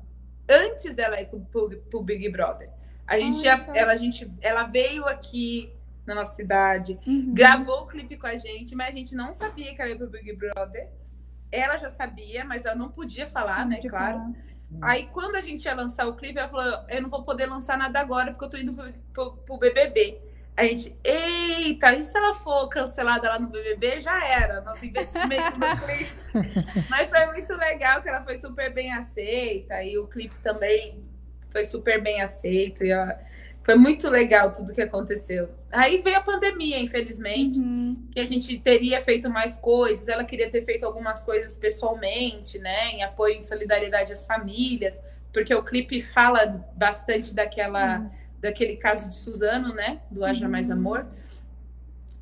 antes 0.49 0.95
dela 0.95 1.21
ir 1.21 1.27
pro, 1.27 1.41
pro, 1.41 1.77
pro 1.91 2.03
Big 2.03 2.29
Brother. 2.29 2.71
A 3.05 3.19
gente, 3.19 3.43
já, 3.43 3.61
ela, 3.75 3.93
a 3.93 3.97
gente, 3.97 4.31
ela 4.41 4.63
veio 4.63 5.07
aqui, 5.07 5.74
na 6.07 6.15
nossa 6.15 6.35
cidade, 6.35 6.99
uhum. 7.07 7.33
gravou 7.33 7.83
o 7.83 7.87
clipe 7.87 8.17
com 8.17 8.27
a 8.27 8.37
gente, 8.37 8.75
mas 8.75 8.89
a 8.89 8.99
gente 8.99 9.15
não 9.15 9.33
sabia 9.33 9.75
que 9.75 9.81
ela 9.81 9.91
ia 9.91 9.97
pro 9.97 10.09
Big 10.09 10.37
Brother. 10.37 10.91
Ela 11.51 11.79
já 11.79 11.91
sabia, 11.91 12.45
mas 12.45 12.65
ela 12.65 12.75
não 12.75 12.91
podia 12.91 13.29
falar, 13.29 13.61
não 13.61 13.69
né? 13.69 13.81
Claro. 13.81 14.19
Falar. 14.19 14.33
Aí, 14.83 15.07
quando 15.07 15.37
a 15.37 15.41
gente 15.41 15.65
ia 15.65 15.75
lançar 15.75 16.07
o 16.07 16.17
clipe, 16.17 16.39
ela 16.39 16.49
falou: 16.49 16.85
Eu 16.89 17.03
não 17.03 17.09
vou 17.09 17.23
poder 17.23 17.47
lançar 17.47 17.79
nada 17.79 18.01
agora 18.01 18.33
porque 18.33 18.45
eu 18.45 18.51
tô 18.51 18.57
indo 18.57 18.75
pro, 18.75 18.93
pro, 19.13 19.37
pro 19.39 19.59
BBB. 19.59 20.21
A 20.57 20.65
gente, 20.65 20.97
eita, 21.03 21.93
e 21.95 22.05
se 22.05 22.17
ela 22.17 22.33
for 22.33 22.69
cancelada 22.69 23.29
lá 23.29 23.41
no 23.41 23.49
BBB, 23.49 24.01
já 24.01 24.25
era, 24.25 24.61
nosso 24.61 24.87
investimento 24.87 25.59
no 25.59 25.67
clipe. 25.85 26.13
Mas 26.89 27.11
foi 27.11 27.27
muito 27.27 27.53
legal 27.55 28.01
que 28.03 28.09
ela 28.09 28.23
foi 28.23 28.39
super 28.39 28.73
bem 28.73 28.93
aceita 28.93 29.83
e 29.83 29.99
o 29.99 30.07
clipe 30.07 30.37
também 30.45 31.03
foi 31.51 31.65
super 31.65 32.01
bem 32.01 32.23
aceito. 32.23 32.85
E 32.85 32.93
a, 32.93 33.19
foi 33.65 33.75
muito 33.75 34.09
legal 34.09 34.53
tudo 34.53 34.73
que 34.73 34.81
aconteceu. 34.81 35.49
Aí 35.73 35.99
veio 35.99 36.19
a 36.19 36.21
pandemia, 36.21 36.79
infelizmente, 36.79 37.59
uhum. 37.59 38.09
que 38.13 38.21
a 38.21 38.25
gente 38.25 38.59
teria 38.61 39.01
feito 39.01 39.29
mais 39.29 39.57
coisas. 39.57 40.07
Ela 40.07 40.23
queria 40.23 40.49
ter 40.51 40.65
feito 40.65 40.85
algumas 40.85 41.25
coisas 41.25 41.59
pessoalmente, 41.59 42.61
né, 42.61 42.91
em 42.91 43.03
apoio 43.03 43.41
e 43.41 43.43
solidariedade 43.43 44.13
às 44.13 44.25
famílias, 44.25 45.01
porque 45.33 45.53
o 45.53 45.63
clipe 45.63 46.01
fala 46.01 46.65
bastante 46.77 47.35
daquela. 47.35 47.99
Uhum 47.99 48.25
daquele 48.45 48.77
caso 48.77 49.09
de 49.09 49.15
Suzano, 49.15 49.75
né? 49.75 50.01
Do 50.11 50.25
Haja 50.25 50.49
Mais 50.49 50.69
uhum. 50.69 50.77
Amor. 50.77 51.07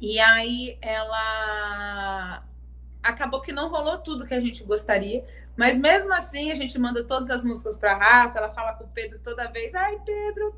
E 0.01 0.19
aí 0.21 0.79
ela 0.81 2.45
acabou 3.03 3.41
que 3.41 3.53
não 3.53 3.69
rolou 3.69 3.99
tudo 3.99 4.25
que 4.25 4.35
a 4.35 4.41
gente 4.41 4.63
gostaria, 4.63 5.25
mas 5.63 5.79
mesmo 5.79 6.13
assim 6.13 6.51
a 6.51 6.57
gente 6.57 6.77
manda 6.77 7.05
todas 7.05 7.31
as 7.31 7.45
músicas 7.45 7.79
para 7.79 7.95
Rafa, 7.95 8.37
ela 8.37 8.51
fala 8.51 8.73
com 8.73 8.83
o 8.83 8.89
Pedro 8.89 9.21
toda 9.23 9.47
vez, 9.47 9.73
ai 9.77 9.97
Pedro, 10.05 10.53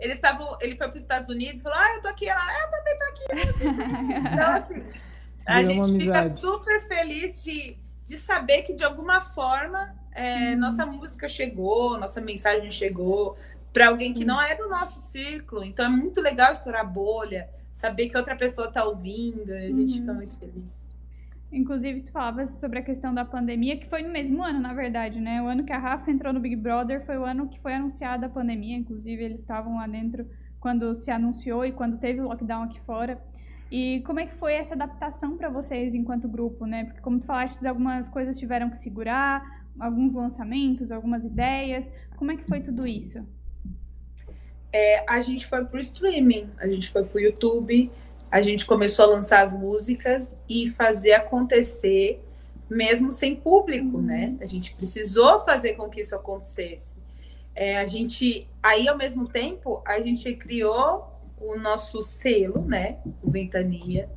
ele 0.00 0.14
estava, 0.14 0.56
ele 0.62 0.74
foi 0.74 0.88
para 0.88 0.96
os 0.96 1.02
Estados 1.02 1.28
Unidos, 1.28 1.60
falou, 1.60 1.78
ah, 1.78 1.96
eu 1.96 2.00
tô 2.00 2.08
aqui, 2.08 2.26
ela, 2.26 2.40
eu 2.40 2.70
também 2.70 2.98
tô 2.98 3.04
aqui. 3.04 4.24
então 4.32 4.50
assim, 4.54 4.84
a 5.44 5.62
gente 5.62 5.98
fica 5.98 6.30
super 6.30 6.80
feliz 6.88 7.44
de, 7.44 7.76
de 8.06 8.16
saber 8.16 8.62
que 8.62 8.72
de 8.72 8.84
alguma 8.84 9.20
forma 9.20 9.94
é, 10.12 10.54
hum. 10.54 10.60
nossa 10.60 10.86
música 10.86 11.28
chegou, 11.28 11.98
nossa 11.98 12.18
mensagem 12.18 12.70
chegou, 12.70 13.36
para 13.70 13.88
alguém 13.88 14.14
que 14.14 14.24
não 14.24 14.40
é 14.40 14.54
do 14.54 14.66
nosso 14.66 14.98
círculo. 14.98 15.62
Então 15.62 15.84
é 15.84 15.90
muito 15.90 16.22
legal 16.22 16.52
estourar 16.52 16.90
bolha, 16.90 17.50
saber 17.70 18.08
que 18.08 18.16
outra 18.16 18.34
pessoa 18.34 18.68
está 18.68 18.82
ouvindo, 18.82 19.52
a 19.52 19.60
gente 19.60 19.92
uhum. 19.92 20.00
fica 20.00 20.12
muito 20.14 20.34
feliz. 20.36 20.77
Inclusive, 21.50 22.02
tu 22.02 22.12
falavas 22.12 22.50
sobre 22.60 22.78
a 22.78 22.82
questão 22.82 23.14
da 23.14 23.24
pandemia, 23.24 23.78
que 23.78 23.86
foi 23.86 24.02
no 24.02 24.10
mesmo 24.10 24.42
ano, 24.42 24.60
na 24.60 24.74
verdade, 24.74 25.18
né? 25.18 25.42
O 25.42 25.46
ano 25.46 25.64
que 25.64 25.72
a 25.72 25.78
Rafa 25.78 26.10
entrou 26.10 26.32
no 26.32 26.40
Big 26.40 26.56
Brother 26.56 27.04
foi 27.06 27.16
o 27.16 27.24
ano 27.24 27.48
que 27.48 27.58
foi 27.60 27.74
anunciada 27.74 28.26
a 28.26 28.28
pandemia. 28.28 28.76
Inclusive, 28.76 29.22
eles 29.22 29.40
estavam 29.40 29.76
lá 29.76 29.86
dentro 29.86 30.26
quando 30.60 30.94
se 30.94 31.10
anunciou 31.10 31.64
e 31.64 31.72
quando 31.72 31.98
teve 31.98 32.20
o 32.20 32.24
lockdown 32.24 32.64
aqui 32.64 32.80
fora. 32.80 33.22
E 33.70 34.02
como 34.06 34.20
é 34.20 34.26
que 34.26 34.34
foi 34.34 34.54
essa 34.54 34.74
adaptação 34.74 35.36
para 35.36 35.48
vocês 35.48 35.94
enquanto 35.94 36.28
grupo, 36.28 36.66
né? 36.66 36.84
Porque 36.84 37.00
como 37.00 37.18
tu 37.18 37.26
falaste, 37.26 37.66
algumas 37.66 38.08
coisas 38.08 38.36
tiveram 38.36 38.68
que 38.68 38.76
segurar, 38.76 39.42
alguns 39.78 40.14
lançamentos, 40.14 40.92
algumas 40.92 41.24
ideias. 41.24 41.90
Como 42.16 42.30
é 42.30 42.36
que 42.36 42.44
foi 42.44 42.60
tudo 42.60 42.86
isso? 42.86 43.26
é, 44.72 45.04
a 45.08 45.20
gente 45.20 45.46
foi 45.46 45.64
pro 45.64 45.80
streaming, 45.80 46.48
a 46.58 46.66
gente 46.66 46.90
foi 46.90 47.04
pro 47.04 47.20
YouTube, 47.20 47.90
a 48.30 48.42
gente 48.42 48.66
começou 48.66 49.04
a 49.04 49.08
lançar 49.08 49.42
as 49.42 49.52
músicas 49.52 50.36
e 50.48 50.68
fazer 50.70 51.12
acontecer 51.12 52.22
mesmo 52.68 53.10
sem 53.10 53.34
público, 53.34 53.96
uhum. 53.96 54.02
né? 54.02 54.36
A 54.40 54.44
gente 54.44 54.74
precisou 54.74 55.40
fazer 55.40 55.74
com 55.74 55.88
que 55.88 56.02
isso 56.02 56.14
acontecesse. 56.14 56.94
É, 57.54 57.78
a 57.78 57.86
gente, 57.86 58.46
aí 58.62 58.86
ao 58.86 58.96
mesmo 58.96 59.26
tempo, 59.26 59.82
a 59.86 59.98
gente 60.00 60.32
criou 60.34 61.10
o 61.40 61.56
nosso 61.56 62.02
selo, 62.02 62.62
né? 62.62 62.98
O 63.22 63.30
Ventania. 63.30 64.08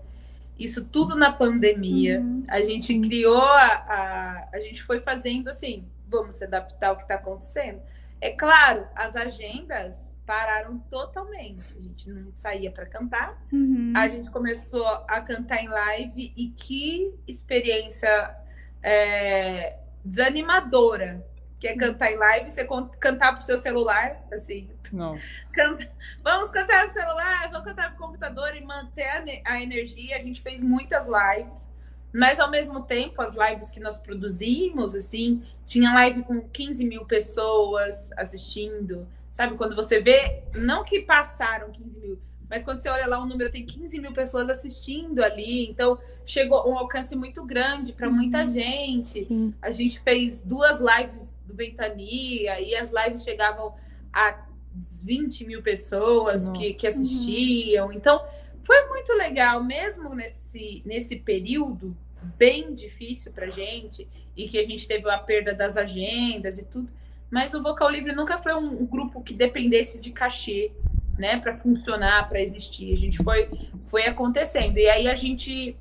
Isso 0.59 0.83
tudo 0.85 1.15
na 1.15 1.31
pandemia. 1.31 2.19
Uhum. 2.19 2.43
A 2.47 2.61
gente 2.61 2.99
criou 2.99 3.41
a, 3.41 3.65
a, 3.65 4.49
a 4.53 4.59
gente 4.59 4.83
foi 4.83 4.99
fazendo 4.99 5.49
assim, 5.49 5.85
vamos 6.07 6.35
se 6.35 6.43
adaptar 6.43 6.89
ao 6.89 6.97
que 6.97 7.03
está 7.03 7.15
acontecendo. 7.15 7.81
É 8.19 8.31
claro, 8.31 8.85
as 8.93 9.15
agendas 9.15 10.11
pararam 10.31 10.79
totalmente. 10.89 11.77
A 11.77 11.81
gente 11.81 12.09
não 12.09 12.31
saía 12.33 12.71
para 12.71 12.85
cantar. 12.85 13.37
Uhum. 13.51 13.91
A 13.93 14.07
gente 14.07 14.31
começou 14.31 14.87
a 14.87 15.19
cantar 15.19 15.61
em 15.61 15.67
live 15.67 16.31
e 16.37 16.47
que 16.51 17.13
experiência 17.27 18.33
é, 18.81 19.77
desanimadora 20.05 21.27
que 21.59 21.67
é 21.67 21.75
cantar 21.75 22.11
em 22.11 22.17
live, 22.17 22.49
você 22.49 22.65
cantar 22.97 23.33
pro 23.33 23.43
seu 23.43 23.57
celular, 23.57 24.25
assim. 24.31 24.69
Não. 24.93 25.19
Canta, 25.53 25.91
vamos 26.23 26.49
cantar 26.49 26.85
pro 26.85 26.93
celular, 26.93 27.49
vamos 27.51 27.65
cantar 27.65 27.89
pro 27.93 28.07
computador 28.07 28.55
e 28.55 28.61
manter 28.61 29.09
a, 29.45 29.51
a 29.51 29.61
energia. 29.61 30.15
A 30.15 30.23
gente 30.23 30.41
fez 30.41 30.61
muitas 30.61 31.07
lives. 31.07 31.69
Mas 32.13 32.39
ao 32.39 32.49
mesmo 32.49 32.83
tempo, 32.83 33.21
as 33.21 33.35
lives 33.35 33.69
que 33.69 33.81
nós 33.81 33.99
produzimos, 33.99 34.95
assim, 34.95 35.43
tinha 35.65 35.93
live 35.93 36.23
com 36.23 36.41
15 36.41 36.85
mil 36.85 37.05
pessoas 37.05 38.11
assistindo, 38.13 39.07
Sabe, 39.31 39.55
quando 39.55 39.75
você 39.75 40.01
vê, 40.01 40.43
não 40.53 40.83
que 40.83 40.99
passaram 40.99 41.71
15 41.71 41.99
mil, 41.99 42.19
mas 42.49 42.65
quando 42.65 42.79
você 42.79 42.89
olha 42.89 43.07
lá, 43.07 43.17
o 43.17 43.25
número 43.25 43.49
tem 43.49 43.65
15 43.65 43.97
mil 43.97 44.11
pessoas 44.11 44.49
assistindo 44.49 45.23
ali, 45.23 45.69
então 45.69 45.97
chegou 46.25 46.69
um 46.69 46.77
alcance 46.77 47.15
muito 47.15 47.45
grande 47.45 47.93
para 47.93 48.09
muita 48.09 48.41
uhum. 48.41 48.47
gente. 48.49 49.23
Sim. 49.23 49.53
A 49.61 49.71
gente 49.71 50.01
fez 50.01 50.41
duas 50.41 50.81
lives 50.81 51.33
do 51.45 51.55
Ventania 51.55 52.59
e 52.59 52.75
as 52.75 52.91
lives 52.91 53.23
chegavam 53.23 53.73
a 54.11 54.45
20 54.75 55.45
mil 55.45 55.61
pessoas 55.61 56.49
que, 56.49 56.73
que 56.73 56.85
assistiam. 56.85 57.87
Uhum. 57.87 57.93
Então, 57.93 58.21
foi 58.63 58.85
muito 58.89 59.13
legal, 59.13 59.63
mesmo 59.63 60.13
nesse, 60.13 60.83
nesse 60.85 61.15
período 61.15 61.95
bem 62.37 62.73
difícil 62.73 63.31
para 63.31 63.49
gente 63.49 64.07
e 64.35 64.47
que 64.47 64.59
a 64.59 64.63
gente 64.63 64.87
teve 64.87 65.09
a 65.09 65.17
perda 65.17 65.53
das 65.53 65.77
agendas 65.77 66.57
e 66.57 66.65
tudo. 66.65 66.93
Mas 67.31 67.53
o 67.53 67.63
Vocal 67.63 67.89
Livre 67.89 68.11
nunca 68.11 68.37
foi 68.37 68.53
um, 68.53 68.85
grupo 68.85 69.23
que 69.23 69.33
dependesse 69.33 69.97
de 69.97 70.11
cachê, 70.11 70.71
né, 71.17 71.39
para 71.39 71.57
funcionar, 71.57 72.27
para 72.27 72.41
existir. 72.41 72.91
A 72.91 72.97
gente 72.97 73.23
foi 73.23 73.49
foi 73.85 74.03
acontecendo. 74.03 74.77
E 74.77 74.87
aí 74.87 75.07
a 75.07 75.15
gente 75.15 75.75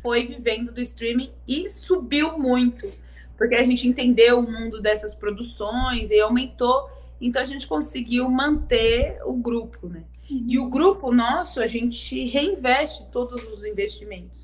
foi 0.00 0.26
vivendo 0.26 0.72
do 0.72 0.80
streaming 0.80 1.32
e 1.46 1.68
subiu 1.68 2.38
muito, 2.38 2.90
porque 3.36 3.54
a 3.54 3.64
gente 3.64 3.88
entendeu 3.88 4.40
o 4.40 4.50
mundo 4.50 4.82
dessas 4.82 5.14
produções 5.14 6.10
e 6.10 6.20
aumentou, 6.20 6.90
então 7.20 7.40
a 7.40 7.44
gente 7.44 7.66
conseguiu 7.66 8.28
manter 8.28 9.20
o 9.24 9.34
grupo, 9.34 9.88
né? 9.88 10.02
E 10.28 10.58
o 10.58 10.68
grupo 10.68 11.12
nosso, 11.12 11.60
a 11.60 11.66
gente 11.66 12.24
reinveste 12.24 13.06
todos 13.12 13.46
os 13.46 13.64
investimentos. 13.64 14.40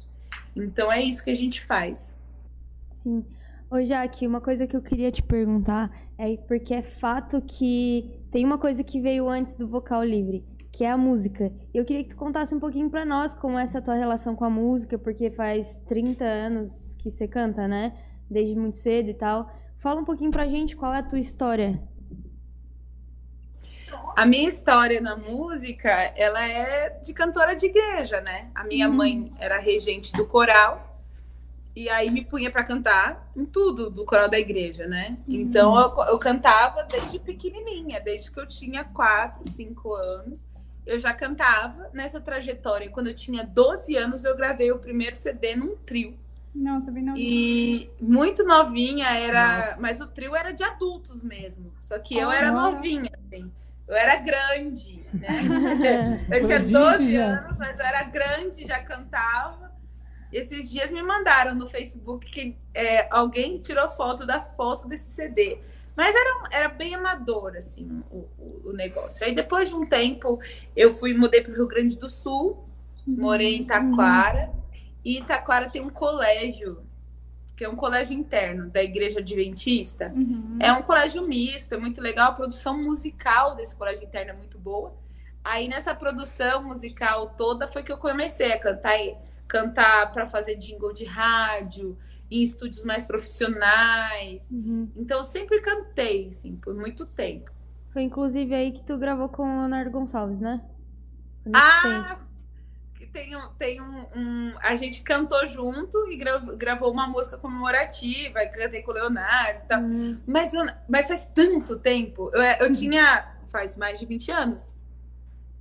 Então 0.55 0.93
é 0.93 1.03
isso 1.03 1.25
que 1.25 1.31
a 1.31 1.37
gente 1.37 1.65
faz. 1.65 2.19
Sim. 2.93 3.25
Ô, 3.71 3.85
Jaque, 3.85 4.27
uma 4.27 4.41
coisa 4.41 4.67
que 4.67 4.75
eu 4.75 4.81
queria 4.81 5.13
te 5.13 5.23
perguntar 5.23 5.95
é 6.17 6.39
porque 6.39 6.73
é 6.73 6.81
fato 6.81 7.43
que 7.43 8.19
tem 8.31 8.43
uma 8.43 8.57
coisa 8.57 8.83
que 8.83 8.99
veio 8.99 9.29
antes 9.29 9.53
do 9.53 9.69
vocal 9.69 10.03
livre, 10.03 10.43
que 10.73 10.85
é 10.85 10.91
a 10.91 10.97
música. 10.97 11.53
E 11.75 11.77
eu 11.77 11.85
queria 11.85 12.03
que 12.03 12.09
tu 12.09 12.17
contasse 12.17 12.55
um 12.55 12.59
pouquinho 12.59 12.89
para 12.89 13.05
nós 13.05 13.35
como 13.35 13.59
é 13.59 13.63
essa 13.63 13.83
tua 13.83 13.95
relação 13.95 14.35
com 14.35 14.47
a 14.47 14.49
música, 14.49 14.97
porque 14.97 15.31
faz 15.31 15.77
30 15.87 16.25
anos 16.25 16.95
que 16.95 17.11
você 17.11 17.29
canta, 17.29 17.69
né? 17.69 17.93
Desde 18.31 18.57
muito 18.57 18.79
cedo 18.79 19.11
e 19.11 19.15
tal. 19.15 19.53
Fala 19.81 20.01
um 20.01 20.05
pouquinho 20.05 20.31
pra 20.31 20.49
gente 20.49 20.75
qual 20.75 20.95
é 20.95 21.01
a 21.01 21.03
tua 21.03 21.19
história. 21.19 21.79
A 24.17 24.25
minha 24.25 24.49
história 24.49 24.99
na 24.99 25.15
música, 25.15 25.91
ela 26.17 26.43
é 26.43 26.89
de 27.05 27.13
cantora 27.13 27.55
de 27.55 27.67
igreja, 27.67 28.23
né? 28.23 28.51
A 28.55 28.65
minha 28.65 28.89
uhum. 28.89 28.95
mãe 28.95 29.33
era 29.39 29.59
regente 29.59 30.11
do 30.15 30.27
coral 30.27 30.88
e 31.79 31.89
aí 31.89 32.11
me 32.11 32.25
punha 32.25 32.51
para 32.51 32.65
cantar 32.65 33.31
em 33.37 33.45
tudo 33.45 33.89
do 33.89 34.05
coral 34.05 34.29
da 34.29 34.37
igreja, 34.37 34.85
né? 34.89 35.17
Uhum. 35.29 35.35
Então 35.37 35.79
eu, 35.79 36.07
eu, 36.09 36.19
cantava 36.19 36.83
desde 36.83 37.21
pequenininha, 37.21 38.01
desde 38.01 38.33
que 38.33 38.41
eu 38.41 38.47
tinha 38.49 38.83
4, 38.83 39.49
5 39.53 39.95
anos. 39.95 40.45
Eu 40.85 40.99
já 40.99 41.15
cantava 41.15 41.89
nessa 41.93 42.21
trajetória. 42.21 42.91
Quando 42.91 43.07
eu 43.07 43.15
tinha 43.15 43.45
12 43.45 43.95
anos, 43.95 44.25
eu 44.25 44.37
gravei 44.37 44.73
o 44.73 44.79
primeiro 44.81 45.15
CD 45.15 45.55
num 45.55 45.77
trio. 45.77 46.19
Nossa, 46.53 46.91
bem 46.91 47.05
novinha. 47.05 47.25
E 47.25 47.91
muito 48.01 48.43
novinha 48.45 49.07
era. 49.11 49.59
Nossa. 49.59 49.81
Mas 49.81 50.01
o 50.01 50.09
trio 50.09 50.35
era 50.35 50.51
de 50.51 50.65
adultos 50.65 51.23
mesmo. 51.23 51.73
Só 51.79 51.97
que 52.01 52.19
eu 52.19 52.29
era 52.29 52.51
novinha, 52.51 53.13
assim. 53.25 53.53
Eu 53.87 53.95
era 53.95 54.17
grande, 54.17 55.01
né? 55.15 56.27
eu 56.29 56.45
tinha 56.45 56.59
12 56.59 57.17
anos, 57.17 57.57
mas 57.57 57.79
eu 57.79 57.87
era 57.87 58.03
grande, 58.03 58.67
já 58.67 58.83
cantava. 58.83 59.68
Esses 60.33 60.71
dias 60.71 60.91
me 60.93 61.03
mandaram 61.03 61.55
no 61.55 61.67
Facebook 61.67 62.31
que 62.31 62.57
é, 62.75 63.09
alguém 63.11 63.59
tirou 63.59 63.89
foto 63.89 64.27
da 64.27 64.43
foto 64.43 64.87
desse 64.87 65.11
CD. 65.11 65.59
Mas 65.97 66.15
era, 66.15 66.43
era 66.53 66.69
bem 66.69 66.95
amador, 66.95 67.57
assim, 67.57 68.03
o, 68.11 68.29
o, 68.39 68.63
o 68.67 68.73
negócio. 68.73 69.27
Aí 69.27 69.35
depois 69.35 69.69
de 69.69 69.75
um 69.75 69.85
tempo, 69.85 70.39
eu 70.77 70.93
fui, 70.93 71.13
mudei 71.13 71.41
para 71.41 71.53
o 71.53 71.57
Rio 71.57 71.67
Grande 71.67 71.97
do 71.97 72.09
Sul, 72.09 72.65
morei 73.05 73.57
em 73.57 73.65
Taquara. 73.65 74.53
E 75.05 75.21
Taquara 75.23 75.69
tem 75.69 75.83
um 75.83 75.91
colégio, 75.91 76.85
que 77.57 77.65
é 77.65 77.69
um 77.69 77.75
colégio 77.75 78.15
interno 78.15 78.71
da 78.71 78.81
Igreja 78.81 79.19
Adventista. 79.19 80.13
Uhum. 80.15 80.59
É 80.61 80.73
um 80.73 80.83
colégio 80.83 81.27
misto, 81.27 81.75
é 81.75 81.79
muito 81.79 82.01
legal. 82.01 82.31
A 82.31 82.35
produção 82.35 82.81
musical 82.81 83.57
desse 83.57 83.75
colégio 83.75 84.05
interno 84.05 84.31
é 84.31 84.35
muito 84.35 84.57
boa. 84.57 84.95
Aí 85.43 85.67
nessa 85.67 85.95
produção 85.95 86.63
musical 86.63 87.35
toda 87.37 87.67
foi 87.67 87.83
que 87.83 87.91
eu 87.91 87.97
comecei 87.97 88.53
a 88.53 88.61
cantar 88.61 88.95
cantar 89.49 90.13
para 90.13 90.27
fazer 90.27 90.57
jingle 90.57 90.93
de 90.93 91.05
rádio, 91.05 91.97
em 92.31 92.43
estúdios 92.43 92.85
mais 92.85 93.05
profissionais. 93.05 94.51
Uhum. 94.51 94.91
Então, 94.95 95.19
eu 95.19 95.25
sempre 95.25 95.61
cantei, 95.61 96.29
assim, 96.29 96.57
por 96.57 96.75
muito 96.75 97.07
tempo. 97.07 97.51
Foi 97.93 98.03
inclusive 98.03 98.55
aí 98.55 98.73
que 98.73 98.85
tu 98.85 98.99
gravou 98.99 99.29
com 99.29 99.43
o 99.43 99.61
Leonardo 99.61 99.91
Gonçalves, 99.91 100.39
né? 100.39 100.63
Ah, 101.53 102.19
tem, 103.13 103.35
um, 103.35 103.49
tem 103.59 103.81
um, 103.81 104.07
um, 104.15 104.55
A 104.61 104.77
gente 104.77 105.03
cantou 105.03 105.47
junto 105.47 106.11
e 106.11 106.17
gravou, 106.17 106.57
gravou 106.57 106.93
uma 106.93 107.07
música 107.07 107.39
comemorativa, 107.39 108.47
cantei 108.47 108.83
com 108.83 108.91
o 108.91 108.95
Leonardo 108.95 109.61
e 109.65 109.69
tal. 109.69 109.81
Hum. 109.81 110.21
Mas, 110.27 110.53
mas 110.89 111.09
faz 111.09 111.27
tanto 111.27 111.79
tempo. 111.79 112.31
Eu, 112.33 112.43
eu 112.43 112.71
tinha. 112.71 113.35
Faz 113.49 113.79
mais 113.79 113.99
de 113.99 114.05
20 114.05 114.31
anos. 114.31 114.75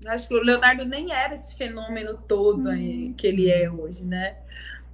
Acho 0.06 0.28
que 0.28 0.34
o 0.36 0.44
Leonardo 0.44 0.86
nem 0.86 1.12
era 1.12 1.34
esse 1.34 1.56
fenômeno 1.56 2.18
todo 2.28 2.70
aí, 2.70 3.14
que 3.14 3.26
ele 3.28 3.50
é 3.50 3.70
hoje, 3.70 4.04
né? 4.04 4.38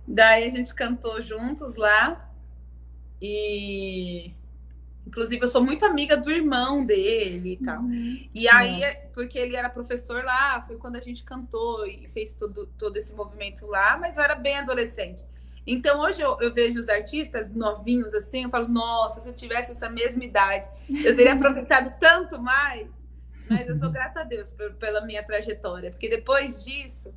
Daí 0.08 0.46
a 0.46 0.50
gente 0.50 0.74
cantou 0.74 1.22
juntos 1.22 1.76
lá. 1.76 2.30
E 3.22 4.34
inclusive 5.06 5.44
eu 5.44 5.48
sou 5.48 5.64
muito 5.64 5.86
amiga 5.86 6.16
do 6.18 6.32
irmão 6.32 6.86
dele 6.86 7.54
e 7.54 7.64
tal. 7.64 7.82
Uhum. 7.82 8.28
E 8.34 8.48
aí, 8.48 8.82
porque 9.14 9.38
ele 9.38 9.56
era 9.56 9.70
professor 9.70 10.24
lá, 10.24 10.62
foi 10.62 10.78
quando 10.78 10.96
a 10.96 11.02
gente 11.02 11.24
cantou 11.24 11.86
e 11.86 12.08
fez 12.10 12.34
todo, 12.36 12.68
todo 12.78 12.98
esse 12.98 13.14
movimento 13.14 13.68
lá, 13.68 13.98
mas 13.98 14.18
eu 14.18 14.24
era 14.24 14.36
bem 14.36 14.58
adolescente. 14.58 15.26
Então 15.66 16.02
hoje 16.02 16.22
eu, 16.22 16.38
eu, 16.42 16.54
vejo 16.54 16.80
os 16.80 16.90
artistas 16.90 17.50
novinhos 17.54 18.14
assim, 18.14 18.44
eu 18.44 18.50
falo, 18.50 18.68
nossa, 18.68 19.22
se 19.22 19.30
eu 19.30 19.34
tivesse 19.34 19.72
essa 19.72 19.90
mesma 19.90 20.24
idade, 20.24 20.68
eu 20.90 21.16
teria 21.16 21.34
aproveitado 21.36 21.94
tanto 22.00 22.42
mais. 22.42 22.88
Mas 23.50 23.68
eu 23.68 23.76
sou 23.76 23.92
grata 23.92 24.22
a 24.22 24.24
Deus 24.24 24.56
pela 24.80 25.06
minha 25.06 25.24
trajetória, 25.24 25.92
porque 25.92 26.10
depois 26.10 26.64
disso 26.64 27.14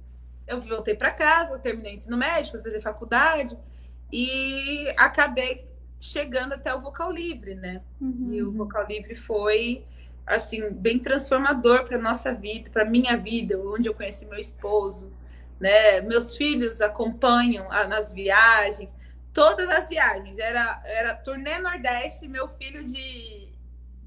eu 0.47 0.61
voltei 0.61 0.95
para 0.95 1.11
casa, 1.11 1.53
eu 1.53 1.59
terminei 1.59 1.95
ensino 1.95 2.17
médio, 2.17 2.53
fui 2.53 2.63
fazer 2.63 2.81
faculdade 2.81 3.57
e 4.13 4.89
acabei 4.97 5.69
chegando 6.01 6.53
até 6.53 6.75
o 6.75 6.81
vocal 6.81 7.11
livre, 7.11 7.55
né? 7.55 7.83
Uhum. 8.01 8.27
E 8.31 8.43
o 8.43 8.53
vocal 8.53 8.87
livre 8.87 9.15
foi 9.15 9.85
assim 10.27 10.73
bem 10.73 10.99
transformador 10.99 11.85
para 11.85 11.99
nossa 11.99 12.33
vida, 12.33 12.71
para 12.71 12.85
minha 12.85 13.17
vida, 13.17 13.59
onde 13.59 13.89
eu 13.89 13.95
conheci 13.95 14.27
meu 14.27 14.39
esposo, 14.39 15.13
né? 15.59 16.01
Meus 16.01 16.37
filhos 16.37 16.81
acompanham 16.81 17.71
a, 17.73 17.87
nas 17.87 18.13
viagens, 18.13 18.95
todas 19.33 19.69
as 19.69 19.89
viagens. 19.89 20.39
Era 20.39 20.81
era 20.85 21.15
turnê 21.15 21.59
Nordeste, 21.59 22.29
meu 22.29 22.49
filho 22.49 22.85
de 22.85 23.46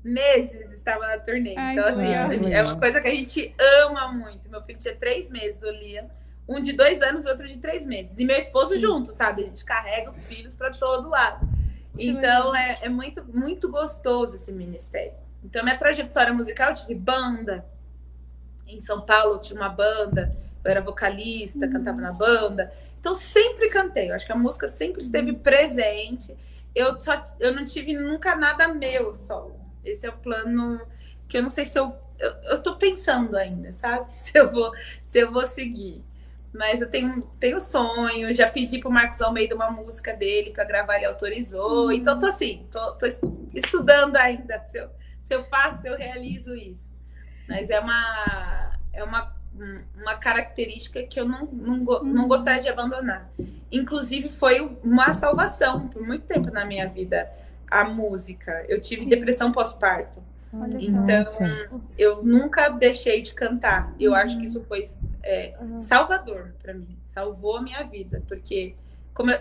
meses 0.10 0.72
estava 0.72 1.08
na 1.08 1.18
turnê. 1.18 1.56
Ai, 1.58 1.74
então 1.74 1.88
assim, 1.88 2.14
é 2.52 2.64
uma 2.64 2.78
coisa 2.78 3.00
que 3.00 3.08
a 3.08 3.16
gente 3.16 3.54
ama 3.84 4.12
muito. 4.12 4.50
Meu 4.50 4.62
filho 4.64 4.80
tinha 4.80 4.96
três 4.96 5.30
meses, 5.30 5.62
o 5.62 5.70
Liam. 5.70 6.10
Um 6.48 6.60
de 6.60 6.74
dois 6.74 7.02
anos 7.02 7.26
outro 7.26 7.48
de 7.48 7.60
três 7.60 7.86
meses. 7.86 8.18
E 8.18 8.26
meu 8.26 8.38
esposo 8.38 8.78
junto, 8.78 9.14
sabe? 9.14 9.44
A 9.44 9.46
gente 9.46 9.64
carrega 9.64 10.10
os 10.10 10.26
filhos 10.26 10.56
para 10.56 10.72
todo 10.72 11.10
lado. 11.10 11.48
Então 11.98 12.56
é, 12.56 12.80
é, 12.82 12.90
muito, 12.90 13.24
muito 13.26 13.70
gostoso 13.70 14.36
esse 14.36 14.52
ministério. 14.52 15.14
Então, 15.44 15.64
minha 15.64 15.78
trajetória 15.78 16.34
musical, 16.34 16.70
eu 16.70 16.76
tive 16.76 16.96
banda. 16.96 17.66
Em 18.68 18.80
São 18.80 19.02
Paulo 19.02 19.36
eu 19.36 19.40
tinha 19.40 19.60
uma 19.60 19.70
banda, 19.70 20.36
eu 20.64 20.72
era 20.72 20.82
vocalista, 20.82 21.66
uhum. 21.66 21.72
cantava 21.72 22.02
na 22.02 22.12
banda. 22.12 22.72
Então, 23.00 23.14
sempre 23.14 23.70
cantei. 23.70 24.10
Eu 24.10 24.16
acho 24.16 24.26
que 24.26 24.32
a 24.32 24.36
música 24.36 24.68
sempre 24.68 25.02
esteve 25.02 25.32
uhum. 25.32 25.40
presente. 25.40 26.36
Eu, 26.76 27.00
só, 27.00 27.24
eu 27.40 27.54
não 27.54 27.66
tive 27.66 27.94
nunca 27.94 28.36
nada 28.36 28.68
meu 28.68 29.14
solo. 29.14 29.59
Esse 29.84 30.06
é 30.06 30.10
o 30.10 30.18
plano 30.18 30.82
que 31.28 31.38
eu 31.38 31.44
não 31.44 31.50
sei 31.50 31.66
se 31.66 31.78
eu. 31.78 31.96
Eu, 32.18 32.32
eu 32.44 32.62
tô 32.62 32.76
pensando 32.76 33.38
ainda, 33.38 33.72
sabe? 33.72 34.08
Se 34.14 34.38
eu 34.38 34.52
vou, 34.52 34.74
se 35.06 35.20
eu 35.20 35.32
vou 35.32 35.48
seguir. 35.48 36.04
Mas 36.54 36.82
eu 36.82 36.90
tenho, 36.90 37.22
tenho 37.40 37.60
sonho, 37.62 38.34
já 38.34 38.50
pedi 38.50 38.80
pro 38.80 38.92
Marcos 38.92 39.22
Almeida 39.22 39.56
uma 39.56 39.70
música 39.70 40.14
dele 40.14 40.50
para 40.52 40.66
gravar, 40.66 40.98
ele 40.98 41.06
autorizou. 41.06 41.86
Uhum. 41.86 41.92
Então 41.92 42.18
tô 42.18 42.26
assim, 42.26 42.68
tô, 42.72 42.94
tô, 42.94 43.06
estudando 43.54 44.18
ainda 44.18 44.60
se 44.64 44.80
eu, 44.80 44.90
se 45.22 45.34
eu 45.34 45.44
faço, 45.44 45.84
se 45.84 45.88
eu 45.88 45.96
realizo 45.96 46.56
isso. 46.56 46.90
Mas 47.48 47.70
é 47.70 47.80
uma, 47.80 48.74
é 48.92 49.04
uma, 49.04 49.34
uma 49.96 50.16
característica 50.16 51.04
que 51.04 51.20
eu 51.20 51.28
não, 51.28 51.46
não, 51.46 51.78
não 51.78 52.24
uhum. 52.24 52.28
gostaria 52.28 52.62
de 52.62 52.70
abandonar. 52.70 53.30
Inclusive, 53.72 54.32
foi 54.32 54.60
uma 54.84 55.14
salvação 55.14 55.88
por 55.88 56.02
muito 56.02 56.26
tempo 56.26 56.52
na 56.52 56.66
minha 56.66 56.90
vida 56.90 57.32
a 57.70 57.86
música. 57.86 58.66
Eu 58.68 58.82
tive 58.82 59.06
depressão 59.06 59.52
pós-parto. 59.52 60.22
Então, 60.80 61.26
eu 61.98 62.24
nunca 62.24 62.70
deixei 62.70 63.22
de 63.22 63.34
cantar. 63.34 63.94
Eu 64.00 64.12
uhum. 64.12 64.18
acho 64.18 64.40
que 64.40 64.46
isso 64.46 64.64
foi 64.64 64.82
é, 65.24 65.56
uhum. 65.62 65.80
salvador 65.80 66.56
para 66.62 66.74
mim. 66.74 66.98
Salvou 67.06 67.58
a 67.58 67.62
minha 67.62 67.84
vida, 67.84 68.24
porque 68.28 68.76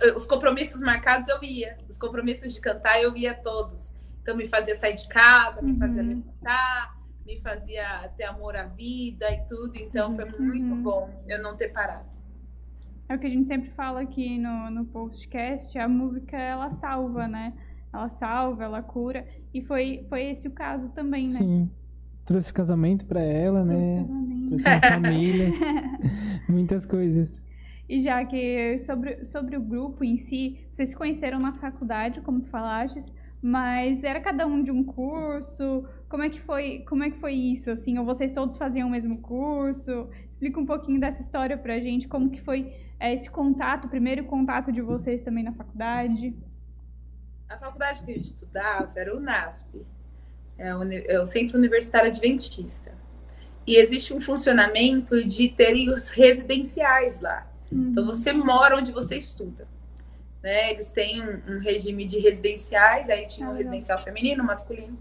eu, 0.03 0.17
os 0.17 0.27
compromissos 0.27 0.83
marcados 0.83 1.29
eu 1.29 1.43
ia, 1.43 1.79
os 1.89 1.97
compromissos 1.97 2.53
de 2.53 2.61
cantar 2.61 3.01
eu 3.01 3.17
ia 3.17 3.35
todos. 3.35 3.91
Então, 4.23 4.37
me 4.37 4.47
fazia 4.47 4.77
sair 4.77 4.95
de 4.95 5.09
casa, 5.09 5.63
me 5.63 5.79
fazia 5.79 6.03
uhum. 6.03 6.09
levantar, 6.09 6.99
me 7.25 7.41
fazia 7.41 8.11
ter 8.17 8.25
amor 8.25 8.55
à 8.57 8.65
vida 8.65 9.31
e 9.31 9.41
tudo. 9.49 9.77
Então, 9.77 10.15
foi 10.15 10.27
muito 10.27 10.75
uhum. 10.75 10.83
bom 10.83 11.25
eu 11.27 11.43
não 11.43 11.57
ter 11.57 11.69
parado. 11.69 12.19
É 13.09 13.15
o 13.15 13.19
que 13.19 13.27
a 13.27 13.31
gente 13.31 13.47
sempre 13.47 13.71
fala 13.71 14.03
aqui 14.03 14.39
no, 14.39 14.71
no 14.71 14.85
podcast, 14.85 15.79
a 15.79 15.89
música 15.89 16.37
ela 16.37 16.71
salva, 16.71 17.27
né? 17.27 17.55
Ela 17.93 18.09
salva, 18.09 18.65
ela 18.65 18.83
cura. 18.83 19.27
E 19.53 19.63
foi, 19.63 20.07
foi 20.09 20.31
esse 20.31 20.49
o 20.49 20.51
caso 20.51 20.91
também, 20.91 21.29
né? 21.29 21.39
Sim. 21.39 21.71
Trouxe 22.25 22.53
casamento 22.53 23.07
para 23.07 23.21
ela, 23.21 23.65
Trouxe 23.65 23.81
né? 23.81 24.03
Casamento. 24.03 24.49
Trouxe 24.49 24.65
uma 24.65 24.81
família. 24.81 25.53
muitas 26.49 26.87
coisas. 26.87 27.29
E 27.89 28.01
já 28.01 28.23
que 28.25 28.79
sobre, 28.79 29.25
sobre 29.25 29.57
o 29.57 29.61
grupo 29.61 30.05
em 30.05 30.19
si, 30.19 30.59
vocês 30.71 30.91
se 30.91 30.97
conheceram 30.97 31.39
na 31.39 31.55
faculdade, 31.55 32.21
como 32.21 32.41
tu 32.41 32.49
falaste, 32.51 33.01
mas 33.41 34.05
era 34.05 34.21
cada 34.21 34.47
um 34.47 34.63
de 34.63 34.71
um 34.71 34.85
curso? 34.85 35.85
Como 36.09 36.23
é 36.23 36.29
que 36.29 36.41
foi, 36.41 36.81
como 36.89 37.03
é 37.03 37.11
que 37.11 37.19
foi 37.19 37.33
isso 37.33 37.71
assim? 37.71 37.99
Ou 37.99 38.05
vocês 38.05 38.31
todos 38.33 38.59
faziam 38.59 38.89
o 38.89 38.91
mesmo 38.91 39.19
curso? 39.19 40.09
Explica 40.29 40.61
um 40.61 40.67
pouquinho 40.67 41.01
dessa 41.01 41.23
história 41.23 41.57
pra 41.57 41.81
gente, 41.81 42.07
como 42.07 42.29
que 42.29 42.43
foi 42.43 42.73
é, 43.01 43.15
esse 43.15 43.31
contato, 43.31 43.87
o 43.87 43.89
primeiro 43.89 44.25
contato 44.25 44.71
de 44.71 44.83
vocês 44.83 45.23
também 45.23 45.45
na 45.45 45.53
faculdade? 45.53 46.35
A 47.49 47.57
faculdade 47.57 48.03
que 48.05 48.13
eu 48.13 48.17
estudava 48.17 48.93
era 48.95 49.17
o 49.17 49.21
NASP, 49.21 49.87
é 50.59 50.75
o, 50.75 50.83
é 50.93 51.21
o 51.21 51.27
Centro 51.27 51.57
Universitário 51.57 52.09
Adventista. 52.09 52.93
E 53.67 53.77
existe 53.77 54.13
um 54.13 54.21
funcionamento 54.21 55.25
de 55.27 55.49
terem 55.49 55.89
os 55.91 56.11
residenciais 56.11 57.21
lá. 57.21 57.47
Uhum. 57.71 57.89
Então 57.91 58.05
você 58.05 58.33
mora 58.33 58.77
onde 58.77 58.93
você 58.93 59.17
estuda. 59.17 59.67
Né? 60.43 60.71
Eles 60.73 60.91
têm 60.91 61.23
um, 61.23 61.55
um 61.55 61.59
regime 61.59 62.05
de 62.05 62.19
residenciais, 62.19 63.09
aí 63.09 63.27
tinha 63.27 63.49
um 63.49 63.55
residencial 63.55 64.03
feminino, 64.03 64.45
masculino. 64.45 64.99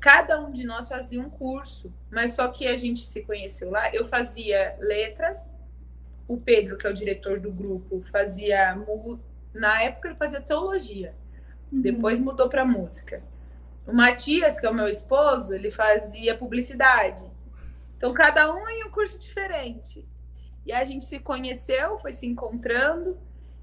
Cada 0.00 0.40
um 0.40 0.50
de 0.50 0.64
nós 0.64 0.88
fazia 0.88 1.20
um 1.20 1.30
curso, 1.30 1.92
mas 2.10 2.34
só 2.34 2.48
que 2.48 2.66
a 2.66 2.76
gente 2.76 3.00
se 3.00 3.20
conheceu 3.22 3.70
lá. 3.70 3.94
Eu 3.94 4.04
fazia 4.06 4.76
letras, 4.80 5.38
o 6.26 6.36
Pedro, 6.36 6.76
que 6.76 6.86
é 6.86 6.90
o 6.90 6.94
diretor 6.94 7.38
do 7.38 7.52
grupo, 7.52 8.02
fazia. 8.10 8.76
Na 9.54 9.82
época 9.82 10.08
ele 10.08 10.16
fazia 10.16 10.40
teologia. 10.40 11.14
Uhum. 11.72 11.80
Depois 11.80 12.20
mudou 12.20 12.48
para 12.48 12.64
música. 12.64 13.22
O 13.86 13.92
Matias, 13.92 14.60
que 14.60 14.66
é 14.66 14.70
o 14.70 14.74
meu 14.74 14.88
esposo, 14.88 15.54
ele 15.54 15.70
fazia 15.70 16.36
publicidade. 16.36 17.24
Então, 17.96 18.12
cada 18.12 18.52
um 18.52 18.68
em 18.68 18.84
um 18.84 18.90
curso 18.90 19.18
diferente. 19.18 20.06
E 20.64 20.72
a 20.72 20.84
gente 20.84 21.04
se 21.04 21.18
conheceu, 21.18 21.98
foi 21.98 22.12
se 22.12 22.26
encontrando. 22.26 23.18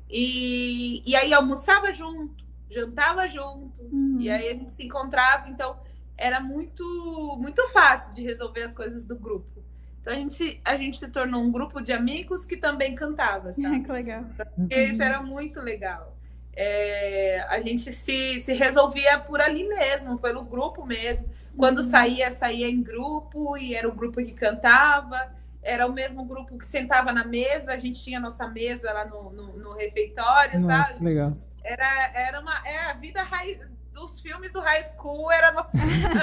E, 0.09 1.03
e 1.05 1.15
aí 1.15 1.31
almoçava 1.31 1.93
junto, 1.93 2.43
jantava 2.69 3.27
junto. 3.27 3.81
Uhum. 3.83 4.17
E 4.19 4.29
aí 4.29 4.49
a 4.49 4.53
gente 4.53 4.71
se 4.73 4.83
encontrava. 4.83 5.49
Então, 5.49 5.79
era 6.17 6.41
muito, 6.41 7.37
muito 7.39 7.65
fácil 7.69 8.13
de 8.13 8.21
resolver 8.21 8.63
as 8.63 8.73
coisas 8.73 9.05
do 9.05 9.15
grupo. 9.15 9.63
Então, 10.01 10.11
a 10.11 10.15
gente, 10.15 10.61
a 10.65 10.75
gente 10.75 10.97
se 10.97 11.07
tornou 11.09 11.41
um 11.41 11.51
grupo 11.51 11.81
de 11.81 11.93
amigos 11.93 12.45
que 12.45 12.57
também 12.57 12.95
cantava, 12.95 13.53
sabe? 13.53 13.83
que 13.83 13.91
legal. 13.91 14.25
Isso 14.69 15.01
era 15.01 15.21
muito 15.21 15.61
legal 15.61 16.18
é, 16.61 17.45
a 17.47 17.61
gente 17.61 17.93
se, 17.93 18.41
se 18.41 18.53
resolvia 18.53 19.17
por 19.17 19.39
ali 19.39 19.65
mesmo, 19.65 20.19
pelo 20.19 20.43
grupo 20.43 20.85
mesmo. 20.85 21.29
Quando 21.55 21.77
uhum. 21.77 21.85
saía, 21.85 22.29
saía 22.31 22.69
em 22.69 22.83
grupo 22.83 23.57
e 23.57 23.73
era 23.73 23.87
o 23.87 23.93
grupo 23.93 24.17
que 24.17 24.33
cantava. 24.33 25.33
Era 25.63 25.87
o 25.87 25.93
mesmo 25.93 26.25
grupo 26.25 26.57
que 26.57 26.67
sentava 26.67 27.13
na 27.13 27.23
mesa, 27.23 27.71
a 27.71 27.77
gente 27.77 28.03
tinha 28.03 28.19
nossa 28.19 28.45
mesa 28.47 28.91
lá 28.91 29.05
no, 29.05 29.31
no, 29.31 29.57
no 29.57 29.73
refeitório, 29.73 30.59
Nossa, 30.59 30.87
sabe? 30.87 31.05
Legal. 31.05 31.37
Era, 31.63 32.11
era 32.13 32.41
uma 32.41 32.61
é 32.65 32.77
a 32.89 32.93
vida 32.93 33.23
raiz, 33.23 33.57
dos 33.99 34.21
filmes 34.21 34.53
do 34.53 34.61
high 34.61 34.83
school 34.83 35.29
era 35.31 35.51
nossa 35.51 35.77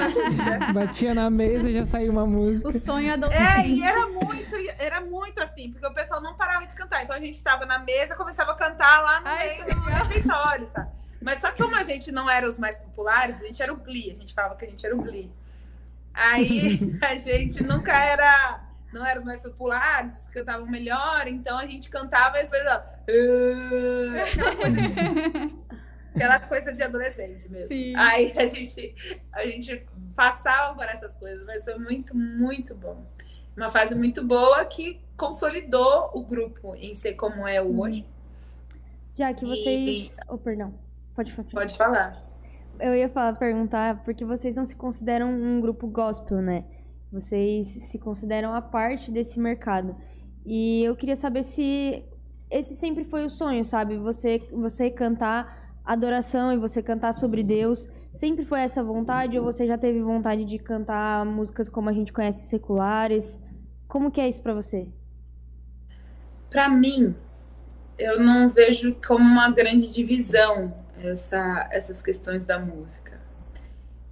Batia 0.73 1.15
na 1.15 1.29
mesa 1.29 1.69
e 1.69 1.75
já 1.75 1.85
saiu 1.87 2.11
uma 2.11 2.27
música. 2.27 2.69
O 2.69 2.73
sonho 2.73 3.13
adolescente. 3.13 3.45
É, 3.45 3.69
e 3.69 3.83
era 3.83 4.07
muito, 4.07 4.57
era 4.79 5.01
muito 5.03 5.43
assim, 5.43 5.71
porque 5.71 5.87
o 5.87 5.93
pessoal 5.93 6.23
não 6.23 6.35
parava 6.35 6.67
de 6.67 6.75
cantar. 6.75 7.05
Então 7.05 7.15
a 7.15 7.21
gente 7.21 7.35
estava 7.35 7.67
na 7.67 7.79
mesa 7.79 8.15
e 8.15 8.17
começava 8.17 8.53
a 8.53 8.55
cantar 8.55 9.03
lá 9.03 9.21
no 9.21 9.29
Ai, 9.29 9.63
meio 9.65 9.75
do 9.75 9.83
refeitório, 9.83 10.67
sabe? 10.69 10.91
Mas 11.21 11.41
só 11.41 11.51
que 11.51 11.63
como 11.63 11.77
a 11.77 11.83
gente 11.83 12.11
não 12.11 12.31
era 12.31 12.49
os 12.49 12.59
mais 12.59 12.79
populares, 12.79 13.43
a 13.43 13.47
gente 13.47 13.63
era 13.63 13.73
o 13.73 13.77
Glee, 13.77 14.11
a 14.11 14.15
gente 14.15 14.33
falava 14.33 14.57
que 14.57 14.65
a 14.65 14.69
gente 14.69 14.87
era 14.87 14.97
o 14.97 15.03
Glee. 15.03 15.31
Aí 16.15 16.97
a 17.03 17.15
gente 17.15 17.63
nunca 17.63 17.93
era 17.93 18.63
não 18.93 19.05
eram 19.05 19.21
os 19.21 19.27
mais 19.27 19.43
populares, 19.43 20.27
cantavam 20.33 20.67
melhor, 20.67 21.27
então 21.27 21.59
a 21.59 21.67
gente 21.67 21.91
cantava 21.91 22.39
e 22.39 22.41
as 22.41 22.49
pessoas. 22.49 22.81
Aquela 26.17 26.41
coisa 26.41 26.73
de 26.73 26.83
adolescente 26.83 27.49
mesmo. 27.51 27.69
Sim. 27.69 27.95
Aí 27.95 28.33
a 28.37 28.47
gente, 28.47 28.95
a 29.33 29.47
gente 29.47 29.87
passava 30.15 30.75
por 30.75 30.85
essas 30.85 31.15
coisas, 31.15 31.45
mas 31.45 31.65
foi 31.65 31.79
muito, 31.79 32.17
muito 32.17 32.75
bom. 32.75 33.05
uma 33.55 33.71
fase 33.71 33.95
muito 33.95 34.25
boa 34.25 34.65
que 34.65 35.01
consolidou 35.17 36.11
o 36.15 36.23
grupo 36.23 36.75
em 36.75 36.95
ser 36.95 37.15
como 37.15 37.47
é 37.47 37.61
hoje. 37.63 38.07
Já 39.15 39.33
que 39.35 39.45
vocês. 39.45 40.17
Oh, 40.29 40.39
perdão. 40.39 40.75
Pode 41.15 41.33
falar. 41.33 41.49
Pode 41.51 41.77
falar. 41.77 42.27
Eu 42.81 42.95
ia 42.95 43.09
falar, 43.09 43.35
perguntar, 43.35 44.03
porque 44.05 44.25
vocês 44.25 44.55
não 44.55 44.67
se 44.67 44.77
consideram 44.77 45.31
um 45.31 45.61
grupo 45.61 45.87
gospel, 45.87 46.43
né? 46.43 46.65
Vocês 47.11 47.69
se 47.69 47.99
consideram 47.99 48.55
a 48.55 48.61
parte 48.61 49.11
desse 49.11 49.39
mercado. 49.39 49.97
E 50.45 50.85
eu 50.85 50.95
queria 50.95 51.17
saber 51.17 51.45
se 51.45 52.05
esse 52.51 52.75
sempre 52.75 53.05
foi 53.05 53.25
o 53.25 53.31
sonho, 53.31 53.65
sabe? 53.65 53.97
Você, 53.97 54.47
você 54.53 54.91
cantar 54.91 55.66
adoração 55.87 56.53
e 56.53 56.59
você 56.59 56.83
cantar 56.83 57.15
sobre 57.15 57.45
Deus. 57.45 57.89
Sempre 58.13 58.45
foi 58.45 58.61
essa 58.61 58.83
vontade 58.83 59.39
ou 59.39 59.45
você 59.45 59.67
já 59.67 59.79
teve 59.79 60.03
vontade 60.03 60.45
de 60.45 60.59
cantar 60.59 61.25
músicas 61.25 61.69
como 61.69 61.89
a 61.89 61.93
gente 61.93 62.13
conhece 62.13 62.49
seculares? 62.49 63.39
Como 63.87 64.11
que 64.11 64.21
é 64.21 64.29
isso 64.29 64.43
para 64.43 64.55
você? 64.55 64.89
Para 66.51 66.69
mim, 66.69 67.15
eu 67.97 68.19
não 68.19 68.49
vejo 68.49 68.97
como 69.07 69.25
uma 69.25 69.51
grande 69.51 69.93
divisão 69.93 70.75
essa, 70.99 71.69
essas 71.71 72.03
questões 72.03 72.45
da 72.45 72.59
música. 72.59 73.21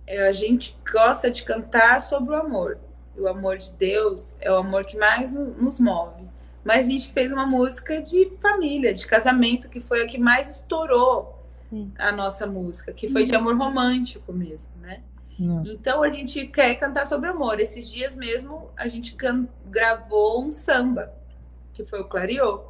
É, 0.06 0.28
a 0.28 0.32
gente 0.32 0.78
gosta 0.90 1.30
de 1.30 1.42
cantar 1.42 2.00
sobre 2.00 2.34
o 2.34 2.36
amor. 2.36 2.78
O 3.16 3.26
amor 3.26 3.56
de 3.56 3.72
Deus 3.72 4.36
é 4.40 4.50
o 4.50 4.56
amor 4.56 4.84
que 4.84 4.96
mais 4.96 5.34
nos 5.34 5.80
move. 5.80 6.28
Mas 6.62 6.86
a 6.86 6.90
gente 6.90 7.12
fez 7.12 7.32
uma 7.32 7.46
música 7.46 8.00
de 8.00 8.30
família, 8.40 8.92
de 8.92 9.06
casamento, 9.06 9.68
que 9.68 9.80
foi 9.80 10.02
a 10.02 10.06
que 10.06 10.18
mais 10.18 10.50
estourou 10.50 11.33
Sim. 11.74 11.92
a 11.98 12.12
nossa 12.12 12.46
música, 12.46 12.92
que 12.92 13.08
foi 13.08 13.24
de 13.24 13.32
uhum. 13.32 13.38
amor 13.38 13.58
romântico 13.58 14.32
mesmo, 14.32 14.70
né? 14.80 15.02
Nossa. 15.36 15.72
Então 15.72 16.04
a 16.04 16.08
gente 16.08 16.46
quer 16.46 16.76
cantar 16.76 17.04
sobre 17.04 17.28
amor. 17.28 17.58
Esses 17.58 17.90
dias 17.90 18.14
mesmo 18.14 18.70
a 18.76 18.86
gente 18.86 19.16
gravou 19.66 20.44
um 20.44 20.52
samba, 20.52 21.12
que 21.72 21.84
foi 21.84 22.00
o 22.00 22.04
Clariô. 22.04 22.66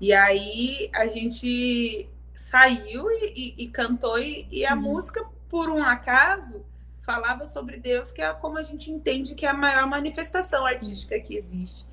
E 0.00 0.14
aí 0.14 0.88
a 0.94 1.06
gente 1.06 2.08
saiu 2.34 3.10
e, 3.10 3.54
e, 3.58 3.64
e 3.64 3.68
cantou, 3.68 4.18
e, 4.18 4.46
e 4.50 4.64
a 4.64 4.74
uhum. 4.74 4.80
música, 4.80 5.22
por 5.48 5.68
um 5.68 5.82
acaso, 5.82 6.64
falava 7.00 7.46
sobre 7.46 7.78
Deus, 7.78 8.12
que 8.12 8.22
é 8.22 8.32
como 8.32 8.56
a 8.58 8.62
gente 8.62 8.90
entende 8.90 9.34
que 9.34 9.44
é 9.44 9.50
a 9.50 9.54
maior 9.54 9.86
manifestação 9.86 10.64
artística 10.64 11.18
que 11.20 11.36
existe. 11.36 11.86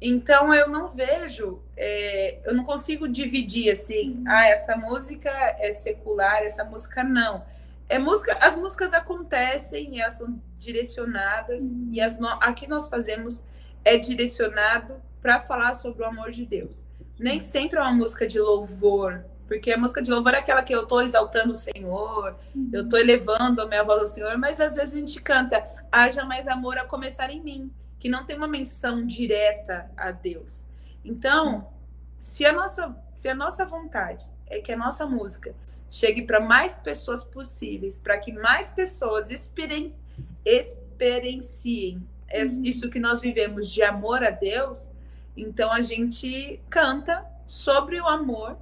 Então 0.00 0.54
eu 0.54 0.66
não 0.68 0.88
vejo, 0.88 1.60
é, 1.76 2.40
eu 2.44 2.54
não 2.54 2.64
consigo 2.64 3.06
dividir 3.06 3.70
assim, 3.70 4.16
uhum. 4.16 4.24
ah, 4.26 4.48
essa 4.48 4.74
música 4.74 5.30
é 5.58 5.72
secular, 5.72 6.42
essa 6.42 6.64
música 6.64 7.04
não. 7.04 7.44
É 7.86 7.98
música, 7.98 8.36
as 8.40 8.56
músicas 8.56 8.94
acontecem 8.94 9.96
e 9.96 10.00
elas 10.00 10.14
são 10.14 10.40
direcionadas 10.56 11.64
uhum. 11.64 11.88
e 11.92 12.00
as 12.00 12.18
no, 12.18 12.28
aqui 12.28 12.66
nós 12.66 12.88
fazemos 12.88 13.44
é 13.84 13.98
direcionado 13.98 15.02
para 15.20 15.40
falar 15.40 15.74
sobre 15.74 16.02
o 16.02 16.06
amor 16.06 16.30
de 16.30 16.46
Deus. 16.46 16.86
Nem 17.18 17.42
sempre 17.42 17.78
é 17.78 17.82
uma 17.82 17.92
música 17.92 18.26
de 18.26 18.40
louvor, 18.40 19.22
porque 19.46 19.70
a 19.70 19.76
música 19.76 20.00
de 20.00 20.10
louvor 20.10 20.32
é 20.32 20.38
aquela 20.38 20.62
que 20.62 20.74
eu 20.74 20.84
estou 20.84 21.02
exaltando 21.02 21.52
o 21.52 21.54
Senhor, 21.54 22.38
uhum. 22.54 22.70
eu 22.72 22.84
estou 22.84 22.98
elevando 22.98 23.60
a 23.60 23.66
minha 23.66 23.84
voz 23.84 24.00
ao 24.00 24.06
Senhor, 24.06 24.38
mas 24.38 24.62
às 24.62 24.76
vezes 24.76 24.96
a 24.96 25.00
gente 25.00 25.20
canta, 25.20 25.62
haja 25.92 26.24
mais 26.24 26.48
amor 26.48 26.78
a 26.78 26.86
começar 26.86 27.28
em 27.28 27.42
mim 27.42 27.70
que 28.00 28.08
não 28.08 28.24
tem 28.24 28.36
uma 28.36 28.48
menção 28.48 29.06
direta 29.06 29.90
a 29.96 30.10
Deus. 30.10 30.64
Então, 31.04 31.68
se 32.18 32.44
a 32.44 32.52
nossa, 32.52 32.96
se 33.12 33.28
a 33.28 33.34
nossa 33.34 33.64
vontade 33.64 34.28
é 34.46 34.58
que 34.60 34.72
a 34.72 34.76
nossa 34.76 35.06
música 35.06 35.54
chegue 35.88 36.22
para 36.22 36.40
mais 36.40 36.76
pessoas 36.78 37.22
possíveis, 37.22 37.98
para 37.98 38.16
que 38.16 38.32
mais 38.32 38.72
pessoas 38.72 39.30
experien, 39.30 39.94
experienciem 40.44 41.96
uhum. 42.32 42.64
isso 42.64 42.88
que 42.88 42.98
nós 42.98 43.20
vivemos 43.20 43.68
de 43.68 43.82
amor 43.82 44.24
a 44.24 44.30
Deus, 44.30 44.88
então 45.36 45.70
a 45.70 45.80
gente 45.80 46.60
canta 46.70 47.24
sobre 47.44 48.00
o 48.00 48.06
amor 48.06 48.56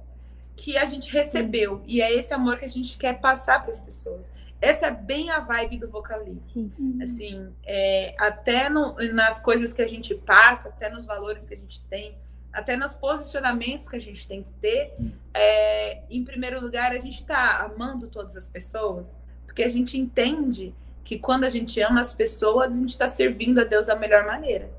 que 0.55 0.77
a 0.77 0.85
gente 0.85 1.11
recebeu. 1.11 1.75
Uhum. 1.75 1.83
E 1.87 2.01
é 2.01 2.13
esse 2.13 2.33
amor 2.33 2.57
que 2.57 2.65
a 2.65 2.69
gente 2.69 2.97
quer 2.97 3.19
passar 3.21 3.61
para 3.61 3.71
as 3.71 3.79
pessoas. 3.79 4.31
Essa 4.61 4.87
é 4.87 4.91
bem 4.91 5.29
a 5.29 5.39
vibe 5.39 5.77
do 5.77 5.89
vocalismo. 5.89 6.43
Uhum. 6.55 6.99
Assim, 7.01 7.49
é, 7.65 8.13
até 8.19 8.69
no, 8.69 8.95
nas 9.13 9.41
coisas 9.41 9.71
que 9.71 9.81
a 9.81 9.87
gente 9.87 10.13
passa, 10.15 10.69
até 10.69 10.89
nos 10.89 11.05
valores 11.05 11.45
que 11.45 11.53
a 11.53 11.57
gente 11.57 11.81
tem, 11.83 12.17
até 12.51 12.75
nos 12.75 12.93
posicionamentos 12.93 13.87
que 13.87 13.95
a 13.95 14.01
gente 14.01 14.27
tem 14.27 14.43
que 14.43 14.51
ter, 14.59 14.93
é, 15.33 16.01
em 16.09 16.23
primeiro 16.23 16.59
lugar, 16.59 16.91
a 16.91 16.99
gente 16.99 17.21
está 17.21 17.59
amando 17.59 18.07
todas 18.07 18.35
as 18.35 18.47
pessoas, 18.47 19.17
porque 19.45 19.63
a 19.63 19.67
gente 19.67 19.97
entende 19.97 20.73
que 21.03 21.17
quando 21.17 21.43
a 21.43 21.49
gente 21.49 21.79
ama 21.81 22.01
as 22.01 22.13
pessoas, 22.13 22.73
a 22.73 22.77
gente 22.77 22.89
está 22.89 23.07
servindo 23.07 23.59
a 23.59 23.63
Deus 23.63 23.87
da 23.87 23.95
melhor 23.95 24.25
maneira. 24.25 24.69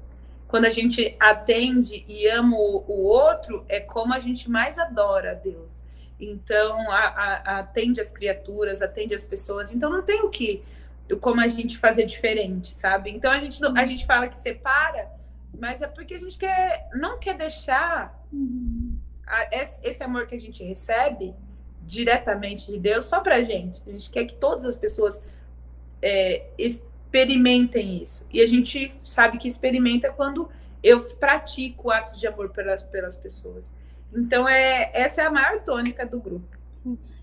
Quando 0.47 0.65
a 0.65 0.71
gente 0.71 1.17
atende 1.19 2.05
e 2.09 2.27
ama 2.27 2.57
o, 2.57 2.85
o 2.87 3.03
outro, 3.05 3.65
é 3.69 3.81
como 3.81 4.13
a 4.13 4.19
gente 4.19 4.51
mais 4.51 4.79
adora 4.79 5.31
a 5.31 5.35
Deus. 5.35 5.83
Então, 6.21 6.91
a, 6.91 6.99
a, 6.99 7.59
atende 7.61 8.01
as 8.01 8.11
criaturas, 8.13 8.83
atende 8.83 9.15
as 9.15 9.25
pessoas. 9.25 9.73
Então, 9.75 9.91
não 9.91 10.03
tem 10.03 10.23
o 10.23 10.29
que, 10.29 10.63
como 11.21 11.41
a 11.41 11.49
gente 11.49 11.79
fazer 11.79 12.05
diferente, 12.05 12.75
sabe? 12.75 13.11
Então, 13.11 13.31
a 13.31 13.41
gente, 13.41 13.59
a 13.65 13.85
gente 13.85 14.05
fala 14.05 14.29
que 14.29 14.37
separa, 14.37 15.11
mas 15.59 15.81
é 15.81 15.87
porque 15.87 16.15
a 16.15 16.19
gente 16.19 16.39
quer, 16.39 16.89
não 16.95 17.19
quer 17.19 17.37
deixar 17.37 18.23
a, 19.27 19.49
esse 19.83 20.03
amor 20.03 20.27
que 20.27 20.35
a 20.35 20.39
gente 20.39 20.63
recebe 20.63 21.35
diretamente 21.83 22.71
de 22.71 22.79
Deus 22.79 23.07
só 23.07 23.21
pra 23.21 23.43
gente. 23.43 23.83
A 23.87 23.93
gente 23.93 24.11
quer 24.11 24.27
que 24.27 24.35
todas 24.35 24.65
as 24.65 24.77
pessoas 24.77 25.23
é, 26.03 26.47
experimentem 26.59 28.03
isso. 28.03 28.27
E 28.33 28.41
a 28.41 28.47
gente 28.47 28.93
sabe 29.03 29.39
que 29.39 29.49
experimenta 29.49 30.13
quando 30.13 30.49
eu 30.83 31.01
pratico 31.15 31.91
atos 31.91 32.21
de 32.21 32.27
amor 32.27 32.51
pelas, 32.51 32.83
pelas 32.83 33.17
pessoas. 33.17 33.73
Então, 34.15 34.49
é, 34.49 34.91
essa 34.95 35.23
é 35.23 35.27
a 35.27 35.31
maior 35.31 35.63
tônica 35.63 36.05
do 36.05 36.21
grupo. 36.21 36.47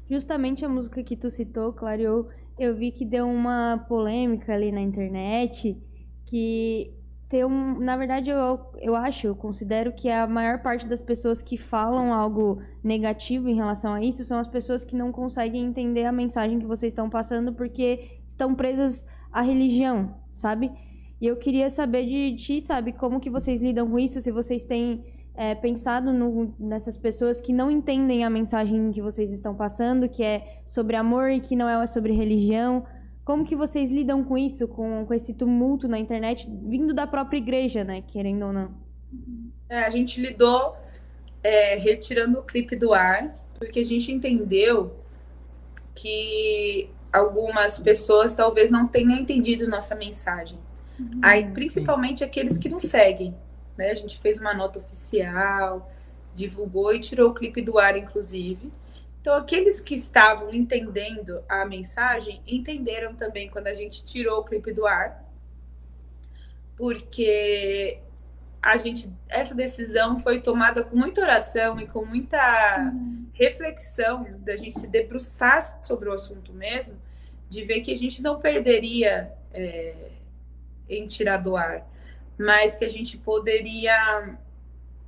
Justamente 0.09 0.63
a 0.63 0.69
música 0.69 1.03
que 1.03 1.17
tu 1.17 1.29
citou, 1.29 1.73
Clareou, 1.73 2.29
eu 2.57 2.75
vi 2.75 2.91
que 2.91 3.05
deu 3.05 3.27
uma 3.27 3.85
polêmica 3.89 4.53
ali 4.53 4.71
na 4.71 4.79
internet, 4.79 5.77
que 6.25 6.93
tem 7.27 7.43
um... 7.43 7.79
Na 7.79 7.97
verdade, 7.97 8.29
eu, 8.29 8.59
eu 8.77 8.95
acho, 8.95 9.27
eu 9.27 9.35
considero 9.35 9.91
que 9.91 10.09
a 10.09 10.25
maior 10.25 10.61
parte 10.61 10.87
das 10.87 11.01
pessoas 11.01 11.41
que 11.41 11.57
falam 11.57 12.13
algo 12.13 12.61
negativo 12.81 13.49
em 13.49 13.55
relação 13.55 13.93
a 13.93 14.01
isso 14.01 14.23
são 14.23 14.39
as 14.39 14.47
pessoas 14.47 14.85
que 14.85 14.95
não 14.95 15.11
conseguem 15.11 15.65
entender 15.65 16.05
a 16.05 16.11
mensagem 16.11 16.57
que 16.57 16.65
vocês 16.65 16.91
estão 16.91 17.09
passando 17.09 17.53
porque 17.53 18.21
estão 18.27 18.55
presas 18.55 19.05
à 19.31 19.41
religião, 19.41 20.15
sabe? 20.31 20.71
E 21.19 21.27
eu 21.27 21.35
queria 21.35 21.69
saber 21.69 22.05
de 22.05 22.35
ti, 22.37 22.61
sabe, 22.61 22.93
como 22.93 23.19
que 23.19 23.29
vocês 23.29 23.59
lidam 23.59 23.89
com 23.89 23.99
isso, 23.99 24.21
se 24.21 24.31
vocês 24.31 24.63
têm 24.63 25.03
é, 25.37 25.53
pensado 25.53 26.11
no, 26.11 26.51
nessas 26.59 26.97
pessoas 26.97 27.39
que 27.39 27.53
não 27.53 27.69
entendem 27.69 28.25
a 28.25 28.29
mensagem 28.29 28.91
que 28.91 29.01
vocês 29.01 29.29
estão 29.29 29.53
passando, 29.53 30.09
que 30.09 30.23
é 30.23 30.61
sobre 30.65 30.95
amor 30.95 31.29
e 31.29 31.39
que 31.39 31.55
não 31.55 31.69
é 31.69 31.85
sobre 31.85 32.11
religião. 32.11 32.83
Como 33.23 33.45
que 33.45 33.55
vocês 33.55 33.91
lidam 33.91 34.23
com 34.23 34.35
isso, 34.35 34.67
com, 34.67 35.05
com 35.05 35.13
esse 35.13 35.35
tumulto 35.35 35.87
na 35.87 35.99
internet, 35.99 36.49
vindo 36.63 36.91
da 36.91 37.05
própria 37.05 37.37
igreja, 37.37 37.83
né? 37.83 38.01
Querendo 38.07 38.47
ou 38.47 38.53
não. 38.53 38.71
É, 39.69 39.83
a 39.83 39.89
gente 39.91 40.19
lidou 40.19 40.75
é, 41.43 41.75
retirando 41.75 42.39
o 42.39 42.43
clipe 42.43 42.75
do 42.75 42.93
ar, 42.93 43.37
porque 43.59 43.79
a 43.79 43.85
gente 43.85 44.11
entendeu 44.11 44.95
que 45.93 46.89
algumas 47.13 47.77
pessoas 47.77 48.33
talvez 48.33 48.71
não 48.71 48.87
tenham 48.87 49.19
entendido 49.19 49.69
nossa 49.69 49.93
mensagem. 49.93 50.57
Uhum, 50.99 51.19
Aí, 51.21 51.45
principalmente 51.51 52.19
sim. 52.19 52.25
aqueles 52.25 52.57
que 52.57 52.69
nos 52.69 52.83
seguem 52.83 53.35
né? 53.77 53.91
A 53.91 53.93
gente 53.95 54.19
fez 54.19 54.39
uma 54.39 54.53
nota 54.53 54.79
oficial, 54.79 55.91
divulgou 56.33 56.93
e 56.93 56.99
tirou 56.99 57.31
o 57.31 57.33
clipe 57.33 57.61
do 57.61 57.77
ar, 57.79 57.97
inclusive. 57.97 58.71
Então, 59.21 59.35
aqueles 59.35 59.81
que 59.81 59.95
estavam 59.95 60.53
entendendo 60.53 61.43
a 61.49 61.65
mensagem 61.65 62.41
entenderam 62.47 63.13
também 63.13 63.49
quando 63.49 63.67
a 63.67 63.73
gente 63.73 64.05
tirou 64.05 64.39
o 64.39 64.43
clipe 64.43 64.71
do 64.71 64.85
ar, 64.85 65.25
porque 66.75 67.99
a 68.61 68.77
gente 68.77 69.11
essa 69.27 69.53
decisão 69.53 70.19
foi 70.19 70.39
tomada 70.39 70.83
com 70.83 70.95
muita 70.95 71.21
oração 71.21 71.79
e 71.79 71.87
com 71.87 72.05
muita 72.05 72.91
uhum. 72.93 73.27
reflexão 73.33 74.25
da 74.39 74.55
gente 74.55 74.79
se 74.79 74.87
debruçar 74.87 75.83
sobre 75.83 76.09
o 76.09 76.13
assunto 76.13 76.53
mesmo, 76.53 76.95
de 77.49 77.63
ver 77.65 77.81
que 77.81 77.93
a 77.93 77.97
gente 77.97 78.21
não 78.21 78.39
perderia 78.39 79.33
é, 79.53 80.11
em 80.89 81.07
tirar 81.07 81.37
do 81.37 81.55
ar 81.55 81.85
mas 82.37 82.75
que 82.75 82.85
a 82.85 82.89
gente 82.89 83.17
poderia 83.17 84.37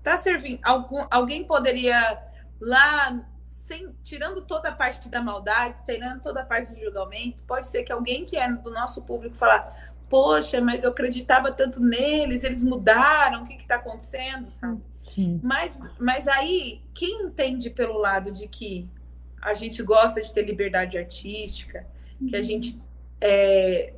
tá 0.03 0.17
servindo 0.17 0.59
algum, 0.63 1.05
alguém 1.11 1.43
poderia 1.43 2.17
lá 2.59 3.25
sem, 3.41 3.93
tirando 4.03 4.41
toda 4.41 4.69
a 4.69 4.71
parte 4.71 5.09
da 5.09 5.21
maldade, 5.21 5.75
tirando 5.85 6.21
toda 6.21 6.41
a 6.41 6.45
parte 6.45 6.69
do 6.69 6.79
julgamento, 6.79 7.37
pode 7.45 7.67
ser 7.67 7.83
que 7.83 7.91
alguém 7.91 8.25
que 8.25 8.37
é 8.37 8.51
do 8.51 8.71
nosso 8.71 9.01
público 9.03 9.35
falar, 9.35 9.93
poxa, 10.09 10.59
mas 10.59 10.83
eu 10.83 10.89
acreditava 10.89 11.51
tanto 11.51 11.79
neles, 11.79 12.43
eles 12.43 12.63
mudaram, 12.63 13.43
o 13.43 13.45
que 13.45 13.53
está 13.53 13.75
acontecendo, 13.75 14.49
sabe? 14.49 14.81
Mas, 15.43 15.89
mas 15.99 16.27
aí, 16.27 16.81
quem 16.93 17.23
entende 17.23 17.69
pelo 17.69 17.97
lado 17.97 18.31
de 18.31 18.47
que 18.47 18.87
a 19.41 19.53
gente 19.53 19.81
gosta 19.83 20.21
de 20.21 20.33
ter 20.33 20.43
liberdade 20.43 20.97
artística, 20.97 21.85
que 22.27 22.35
a 22.35 22.39
uhum. 22.39 22.43
gente 22.43 22.81
é, 23.21 23.93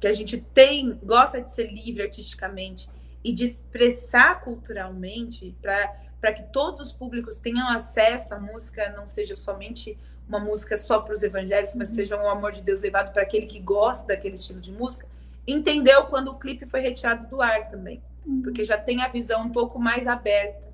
que 0.00 0.06
a 0.06 0.12
gente 0.12 0.38
tem, 0.38 0.98
gosta 1.02 1.40
de 1.40 1.50
ser 1.50 1.72
livre 1.72 2.02
artisticamente 2.02 2.88
e 3.22 3.32
de 3.32 3.44
expressar 3.44 4.40
culturalmente 4.40 5.56
para 5.60 6.32
que 6.32 6.44
todos 6.52 6.80
os 6.80 6.92
públicos 6.92 7.38
tenham 7.38 7.68
acesso 7.68 8.34
à 8.34 8.38
música, 8.38 8.90
não 8.96 9.06
seja 9.06 9.34
somente 9.34 9.98
uma 10.28 10.38
música 10.38 10.76
só 10.76 11.00
para 11.00 11.14
os 11.14 11.22
evangélicos, 11.22 11.74
mas 11.74 11.88
seja 11.88 12.16
um 12.16 12.28
amor 12.28 12.52
de 12.52 12.62
Deus 12.62 12.80
levado 12.80 13.12
para 13.12 13.22
aquele 13.22 13.46
que 13.46 13.58
gosta 13.58 14.06
daquele 14.06 14.34
estilo 14.34 14.60
de 14.60 14.72
música, 14.72 15.06
entendeu 15.46 16.04
quando 16.04 16.28
o 16.28 16.38
clipe 16.38 16.66
foi 16.66 16.80
retirado 16.80 17.26
do 17.26 17.40
ar 17.40 17.68
também, 17.68 18.02
porque 18.44 18.62
já 18.62 18.76
tem 18.76 19.02
a 19.02 19.08
visão 19.08 19.42
um 19.42 19.50
pouco 19.50 19.78
mais 19.78 20.06
aberta. 20.06 20.68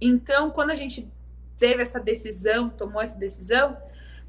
Então, 0.00 0.50
quando 0.50 0.70
a 0.70 0.74
gente 0.74 1.10
teve 1.58 1.82
essa 1.82 2.00
decisão, 2.00 2.70
tomou 2.70 3.02
essa 3.02 3.18
decisão, 3.18 3.76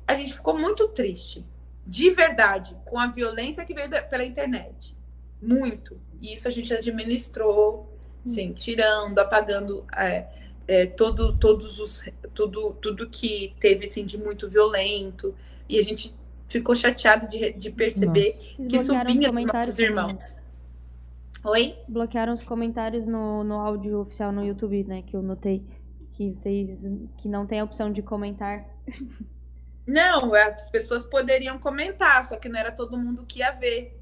a 0.08 0.15
gente 0.15 0.34
ficou 0.34 0.58
muito 0.58 0.88
triste, 0.89 1.45
de 1.86 2.10
verdade, 2.12 2.76
com 2.86 3.00
a 3.00 3.08
violência 3.08 3.65
que 3.65 3.74
veio 3.74 3.89
pela 4.10 4.24
internet. 4.24 4.96
Muito. 5.41 6.00
E 6.22 6.34
isso 6.34 6.48
a 6.48 6.52
gente 6.52 6.74
administrou, 6.74 7.91
sim, 8.26 8.54
tirando, 8.54 9.19
apagando 9.19 9.86
é, 9.96 10.28
é, 10.67 10.86
todo, 10.86 11.36
todos 11.38 11.80
os, 11.80 12.10
tudo, 12.34 12.74
tudo 12.82 13.10
que 13.10 13.54
teve 13.60 13.86
assim, 13.86 14.06
de 14.06 14.17
muito 14.17 14.50
violento. 14.50 15.36
E 15.67 15.78
a 15.78 15.84
gente 15.84 16.15
ficou 16.48 16.76
chateado 16.76 17.28
de, 17.28 17.52
de 17.54 17.72
perceber 17.72 18.36
Nossa. 18.36 18.69
que 18.69 18.76
isso 18.78 18.93
vinha 19.06 19.32
dos 19.32 19.46
nossos 19.46 19.80
irmãos. 19.80 20.38
Oi? 21.43 21.76
Bloquearam 21.89 22.34
os 22.34 22.43
comentários 22.46 23.06
no, 23.06 23.43
no 23.43 23.56
áudio 23.56 24.00
oficial 24.00 24.32
no 24.32 24.46
YouTube, 24.46 24.86
né? 24.86 25.02
Que 25.02 25.17
eu 25.17 25.22
notei 25.22 25.65
que 26.13 26.34
vocês 26.34 26.88
que 27.17 27.28
não 27.28 27.46
tem 27.46 27.60
a 27.60 27.63
opção 27.63 27.91
de 27.91 28.02
comentar. 28.02 28.65
Não, 29.86 30.34
as 30.34 30.69
pessoas 30.69 31.06
poderiam 31.06 31.60
comentar, 31.60 32.24
só 32.26 32.38
que 32.38 32.48
não 32.48 32.60
era 32.60 32.72
todo 32.72 32.98
mundo 32.98 33.26
que 33.28 33.39
ia 33.39 33.52
ver 33.52 34.00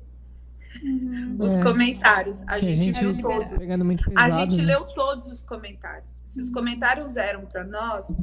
uhum. 0.84 1.38
os 1.40 1.52
é. 1.52 1.64
comentários. 1.64 2.44
A 2.48 2.60
gente, 2.60 2.80
a 2.80 2.84
gente 2.84 3.00
viu 3.00 3.22
todos. 3.22 3.50
Pesado, 3.50 4.16
a 4.16 4.30
gente 4.30 4.58
né? 4.58 4.64
leu 4.64 4.84
todos 4.86 5.28
os 5.28 5.42
comentários. 5.42 6.24
Se 6.28 6.40
os 6.40 6.48
uhum. 6.48 6.54
comentários 6.54 7.18
eram 7.18 7.46
para 7.46 7.64
nós, 7.64 8.16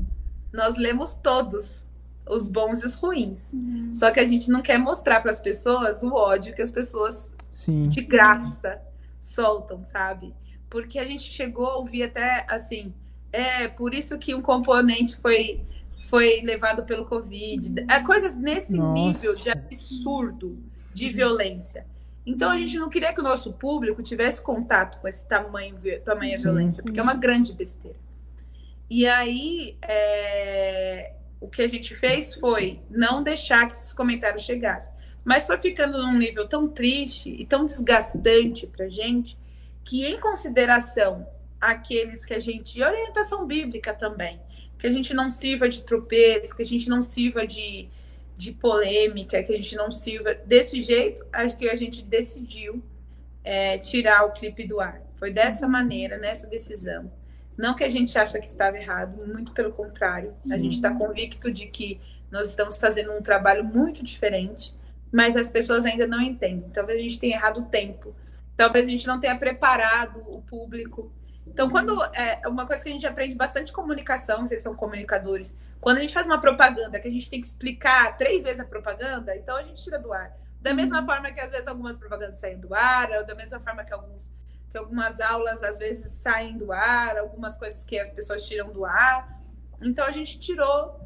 nós 0.53 0.77
lemos 0.77 1.15
todos, 1.15 1.85
os 2.29 2.49
bons 2.49 2.83
e 2.83 2.87
os 2.87 2.95
ruins. 2.95 3.51
Uhum. 3.53 3.91
Só 3.93 4.11
que 4.11 4.21
a 4.21 4.25
gente 4.25 4.51
não 4.51 4.63
quer 4.63 4.79
mostrar 4.79 5.21
para 5.21 5.31
as 5.31 5.41
pessoas 5.41 6.03
o 6.03 6.15
ódio 6.15 6.55
que 6.55 6.63
as 6.63 6.71
pessoas 6.71 7.33
Sim. 7.53 7.83
de 7.83 8.01
graça 8.03 8.81
soltam, 9.21 9.83
sabe? 9.85 10.35
Porque 10.71 10.99
a 10.99 11.05
gente 11.05 11.33
chegou 11.33 11.67
a 11.67 11.77
ouvir 11.77 12.05
até 12.05 12.47
assim, 12.49 12.93
é 13.33 13.69
por 13.69 13.95
isso 13.95 14.19
que 14.19 14.35
um 14.35 14.43
componente 14.43 15.17
foi 15.17 15.63
foi 15.99 16.41
levado 16.43 16.85
pelo 16.85 17.05
Covid. 17.05 17.85
É 17.89 18.01
coisas 18.01 18.35
nesse 18.35 18.77
Nossa. 18.77 18.93
nível 18.93 19.35
de 19.37 19.51
absurdo 19.51 20.59
de 20.95 21.11
violência. 21.11 21.87
Então 22.25 22.51
a 22.51 22.59
gente 22.59 22.79
não 22.79 22.89
queria 22.89 23.13
que 23.13 23.21
o 23.21 23.25
nosso 23.25 23.53
público 23.53 24.03
tivesse 24.03 24.43
contato 24.43 25.01
com 25.01 25.09
esse 25.09 25.27
tamanho, 25.27 25.77
tamanho 26.05 26.41
violência, 26.41 26.83
porque 26.83 27.01
é 27.01 27.03
uma 27.03 27.15
grande 27.15 27.53
besteira. 27.53 27.97
E 28.91 29.07
aí 29.07 29.77
é... 29.83 31.13
o 31.41 31.49
que 31.49 31.63
a 31.63 31.69
gente 31.69 31.95
fez 31.95 32.35
foi 32.35 32.81
não 32.91 33.23
deixar 33.23 33.67
que 33.67 33.73
esses 33.73 33.93
comentários 33.93 34.43
chegassem. 34.43 34.93
Mas 35.25 35.47
foi 35.47 35.59
ficando 35.59 35.99
num 35.99 36.17
nível 36.17 36.49
tão 36.49 36.69
triste 36.69 37.31
e 37.31 37.45
tão 37.45 37.65
desgastante 37.65 38.67
pra 38.67 38.89
gente 38.89 39.39
que, 39.85 40.07
em 40.07 40.19
consideração 40.19 41.27
aqueles 41.61 42.25
que 42.25 42.35
a 42.35 42.39
gente. 42.39 42.79
E 42.79 42.83
orientação 42.83 43.47
bíblica 43.47 43.93
também 43.93 44.41
que 44.79 44.87
a 44.87 44.91
gente 44.91 45.13
não 45.13 45.31
sirva 45.31 45.69
de 45.69 45.83
tropeço, 45.83 46.57
que 46.57 46.63
a 46.63 46.67
gente 46.67 46.89
não 46.89 47.03
sirva 47.03 47.47
de, 47.47 47.89
de 48.37 48.53
polêmica, 48.53 49.43
que 49.43 49.53
a 49.53 49.57
gente 49.57 49.75
não 49.75 49.91
sirva 49.91 50.35
desse 50.35 50.81
jeito, 50.81 51.27
acho 51.33 51.57
que 51.57 51.69
a 51.69 51.75
gente 51.75 52.03
decidiu 52.03 52.83
é, 53.43 53.79
tirar 53.79 54.25
o 54.25 54.33
clipe 54.33 54.67
do 54.67 54.81
ar. 54.81 55.03
Foi 55.15 55.33
dessa 55.33 55.67
uhum. 55.67 55.73
maneira, 55.73 56.17
nessa 56.17 56.47
decisão. 56.47 57.11
Não 57.57 57.75
que 57.75 57.83
a 57.83 57.91
gente 57.91 58.17
acha 58.17 58.39
que 58.39 58.47
estava 58.47 58.79
errado, 58.79 59.27
muito 59.27 59.53
pelo 59.53 59.73
contrário. 59.73 60.33
A 60.51 60.57
gente 60.57 60.77
está 60.77 60.93
uhum. 60.93 60.99
convicto 60.99 61.51
de 61.51 61.67
que 61.67 62.01
nós 62.31 62.49
estamos 62.51 62.77
fazendo 62.77 63.13
um 63.13 63.21
trabalho 63.21 63.65
muito 63.65 64.05
diferente, 64.05 64.77
mas 65.11 65.37
as 65.37 65.51
pessoas 65.51 65.85
ainda 65.85 66.07
não 66.07 66.21
entendem. 66.21 66.71
Talvez 66.71 67.01
a 67.01 67.03
gente 67.03 67.19
tenha 67.19 67.37
errado 67.37 67.61
o 67.61 67.67
tempo, 67.67 68.15
talvez 68.57 68.87
a 68.87 68.91
gente 68.91 69.07
não 69.07 69.19
tenha 69.19 69.37
preparado 69.37 70.21
o 70.29 70.41
público 70.43 71.11
então, 71.59 71.69
quando 71.69 72.01
é 72.15 72.41
uma 72.47 72.65
coisa 72.65 72.85
que 72.85 72.89
a 72.89 72.93
gente 72.93 73.05
aprende 73.05 73.35
bastante 73.35 73.73
comunicação, 73.73 74.47
vocês 74.47 74.63
são 74.63 74.77
comunicadores, 74.77 75.53
quando 75.81 75.97
a 75.97 76.01
gente 76.01 76.15
faz 76.15 76.25
uma 76.25 76.41
propaganda 76.41 77.01
que 77.01 77.09
a 77.09 77.11
gente 77.11 77.29
tem 77.29 77.41
que 77.41 77.49
explicar 77.49 78.17
três 78.17 78.45
vezes 78.45 78.61
a 78.61 78.65
propaganda, 78.65 79.37
então 79.37 79.57
a 79.57 79.63
gente 79.65 79.83
tira 79.83 79.99
do 79.99 80.13
ar. 80.13 80.33
Da 80.61 80.73
mesma 80.73 81.01
uhum. 81.01 81.07
forma 81.07 81.33
que 81.33 81.41
às 81.41 81.51
vezes 81.51 81.67
algumas 81.67 81.97
propagandas 81.97 82.39
saem 82.39 82.61
do 82.61 82.73
ar, 82.73 83.11
ou 83.11 83.27
da 83.27 83.35
mesma 83.35 83.59
forma 83.59 83.83
que 83.83 83.93
alguns 83.93 84.31
que 84.71 84.79
algumas 84.79 85.21
aulas 85.21 85.61
às 85.65 85.81
vezes 85.81 86.13
saem 86.13 86.57
do 86.57 86.71
ar, 86.71 87.19
algumas 87.19 87.59
coisas 87.59 87.85
que 87.85 87.99
as 87.99 88.13
pessoas 88.13 88.47
tiram 88.47 88.71
do 88.71 88.85
ar. 88.85 89.43
Então 89.83 90.07
a 90.07 90.13
gente 90.13 90.39
tirou 90.39 91.01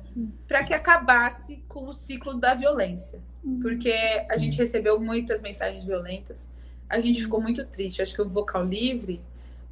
para 0.46 0.62
que 0.64 0.74
acabasse 0.74 1.64
com 1.66 1.88
o 1.88 1.94
ciclo 1.94 2.34
da 2.34 2.52
violência, 2.52 3.22
uhum. 3.42 3.60
porque 3.60 3.94
a 4.28 4.36
gente 4.36 4.58
recebeu 4.58 5.00
muitas 5.00 5.40
mensagens 5.40 5.82
violentas. 5.82 6.46
A 6.90 7.00
gente 7.00 7.22
ficou 7.22 7.40
muito 7.40 7.64
triste. 7.64 8.02
Acho 8.02 8.14
que 8.14 8.20
o 8.20 8.28
vocal 8.28 8.62
livre 8.66 9.18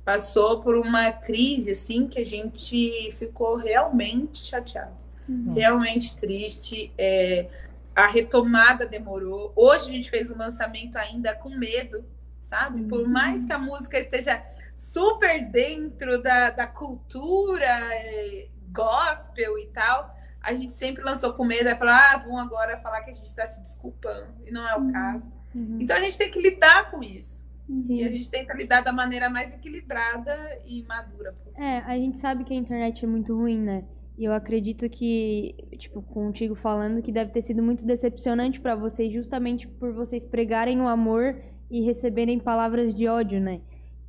passou 0.05 0.61
por 0.61 0.77
uma 0.77 1.13
crise 1.13 1.73
assim 1.73 2.07
que 2.07 2.21
a 2.21 2.27
gente 2.27 3.11
ficou 3.13 3.57
realmente 3.57 4.47
chateado, 4.47 4.97
uhum. 5.29 5.53
realmente 5.55 6.17
triste. 6.17 6.93
É, 6.97 7.49
a 7.95 8.07
retomada 8.07 8.87
demorou. 8.87 9.53
Hoje 9.55 9.91
a 9.91 9.93
gente 9.93 10.11
fez 10.11 10.31
um 10.31 10.37
lançamento 10.37 10.97
ainda 10.97 11.35
com 11.35 11.51
medo, 11.51 12.05
sabe? 12.41 12.83
Por 12.85 13.01
uhum. 13.01 13.09
mais 13.09 13.45
que 13.45 13.53
a 13.53 13.59
música 13.59 13.99
esteja 13.99 14.43
super 14.77 15.45
dentro 15.51 16.23
da, 16.23 16.51
da 16.51 16.67
cultura 16.67 17.67
é, 17.67 18.49
gospel 18.73 19.59
e 19.59 19.67
tal, 19.67 20.17
a 20.43 20.55
gente 20.55 20.73
sempre 20.73 21.05
lançou 21.05 21.35
com 21.35 21.45
medo, 21.45 21.69
é 21.69 21.77
falar, 21.77 22.15
ah, 22.15 22.17
vão 22.17 22.39
agora 22.39 22.79
falar 22.79 23.03
que 23.03 23.11
a 23.11 23.15
gente 23.15 23.27
está 23.27 23.45
se 23.45 23.61
desculpando, 23.61 24.35
e 24.47 24.51
não 24.51 24.67
é 24.67 24.75
o 24.75 24.81
uhum. 24.81 24.93
caso. 24.93 25.31
Uhum. 25.55 25.79
Então 25.81 25.97
a 25.97 26.01
gente 26.01 26.17
tem 26.17 26.31
que 26.31 26.41
lidar 26.41 26.91
com 26.91 27.03
isso. 27.03 27.45
Sim. 27.79 27.97
E 27.97 28.05
a 28.05 28.09
gente 28.09 28.31
tenta 28.31 28.55
lidar 28.55 28.81
da 28.81 28.93
maneira 28.93 29.31
mais 29.31 29.53
equilibrada 29.53 30.37
e 30.67 30.83
madura 30.85 31.33
possível. 31.33 31.67
É, 31.67 31.79
a 31.87 31.97
gente 31.97 32.19
sabe 32.19 32.45
que 32.45 32.53
a 32.53 32.57
internet 32.57 33.05
é 33.05 33.09
muito 33.09 33.37
ruim, 33.37 33.61
né? 33.61 33.85
E 34.19 34.25
eu 34.25 34.33
acredito 34.33 34.89
que, 34.89 35.55
tipo, 35.79 36.03
contigo 36.03 36.55
falando, 36.55 37.01
que 37.01 37.13
deve 37.13 37.31
ter 37.31 37.43
sido 37.43 37.63
muito 37.63 37.87
decepcionante 37.87 38.61
para 38.61 38.75
vocês, 38.75 39.13
justamente 39.13 39.67
por 39.67 39.95
vocês 39.95 40.27
pregarem 40.27 40.81
o 40.81 40.89
amor 40.89 41.37
e 41.71 41.81
receberem 41.83 42.39
palavras 42.39 42.95
de 42.95 43.07
ódio, 43.07 43.41
né? 43.41 43.61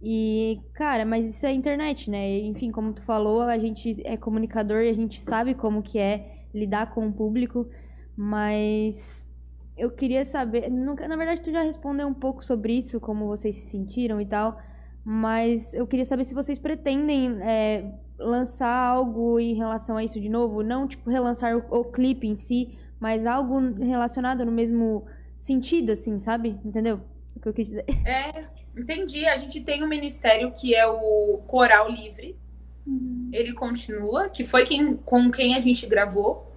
E, 0.01 0.59
cara, 0.73 1.05
mas 1.05 1.29
isso 1.29 1.45
é 1.45 1.53
internet, 1.53 2.09
né? 2.09 2.39
Enfim, 2.39 2.71
como 2.71 2.91
tu 2.91 3.03
falou, 3.03 3.41
a 3.43 3.57
gente 3.57 4.01
é 4.05 4.17
comunicador 4.17 4.81
e 4.81 4.89
a 4.89 4.93
gente 4.93 5.21
sabe 5.21 5.53
como 5.53 5.83
que 5.83 5.99
é 5.99 6.45
lidar 6.53 6.93
com 6.93 7.07
o 7.07 7.13
público, 7.13 7.69
mas 8.17 9.25
eu 9.81 9.89
queria 9.89 10.23
saber. 10.23 10.69
Na 10.69 11.15
verdade, 11.15 11.41
tu 11.41 11.51
já 11.51 11.63
respondeu 11.63 12.07
um 12.07 12.13
pouco 12.13 12.45
sobre 12.45 12.77
isso, 12.77 12.99
como 12.99 13.25
vocês 13.25 13.55
se 13.55 13.65
sentiram 13.65 14.21
e 14.21 14.25
tal. 14.27 14.61
Mas 15.03 15.73
eu 15.73 15.87
queria 15.87 16.05
saber 16.05 16.23
se 16.23 16.35
vocês 16.35 16.59
pretendem 16.59 17.41
é, 17.41 17.91
lançar 18.19 18.71
algo 18.71 19.39
em 19.39 19.55
relação 19.55 19.97
a 19.97 20.03
isso 20.03 20.21
de 20.21 20.29
novo. 20.29 20.61
Não, 20.61 20.87
tipo, 20.87 21.09
relançar 21.09 21.57
o, 21.57 21.79
o 21.79 21.83
clipe 21.85 22.27
em 22.27 22.35
si, 22.35 22.77
mas 22.99 23.25
algo 23.25 23.59
relacionado 23.83 24.45
no 24.45 24.51
mesmo 24.51 25.03
sentido, 25.35 25.93
assim, 25.93 26.19
sabe? 26.19 26.59
Entendeu? 26.63 27.01
O 27.35 27.39
que 27.39 27.49
eu 27.49 27.53
quis 27.53 27.67
dizer. 27.67 27.85
É, 28.05 28.43
entendi. 28.77 29.25
A 29.25 29.35
gente 29.35 29.61
tem 29.61 29.83
um 29.83 29.87
ministério 29.87 30.51
que 30.51 30.75
é 30.75 30.85
o 30.85 31.41
Coral 31.47 31.89
Livre. 31.89 32.37
Uhum. 32.85 33.31
Ele 33.33 33.53
continua, 33.53 34.29
que 34.29 34.43
foi 34.43 34.63
quem, 34.63 34.95
com 34.97 35.31
quem 35.31 35.55
a 35.55 35.59
gente 35.59 35.87
gravou. 35.87 36.50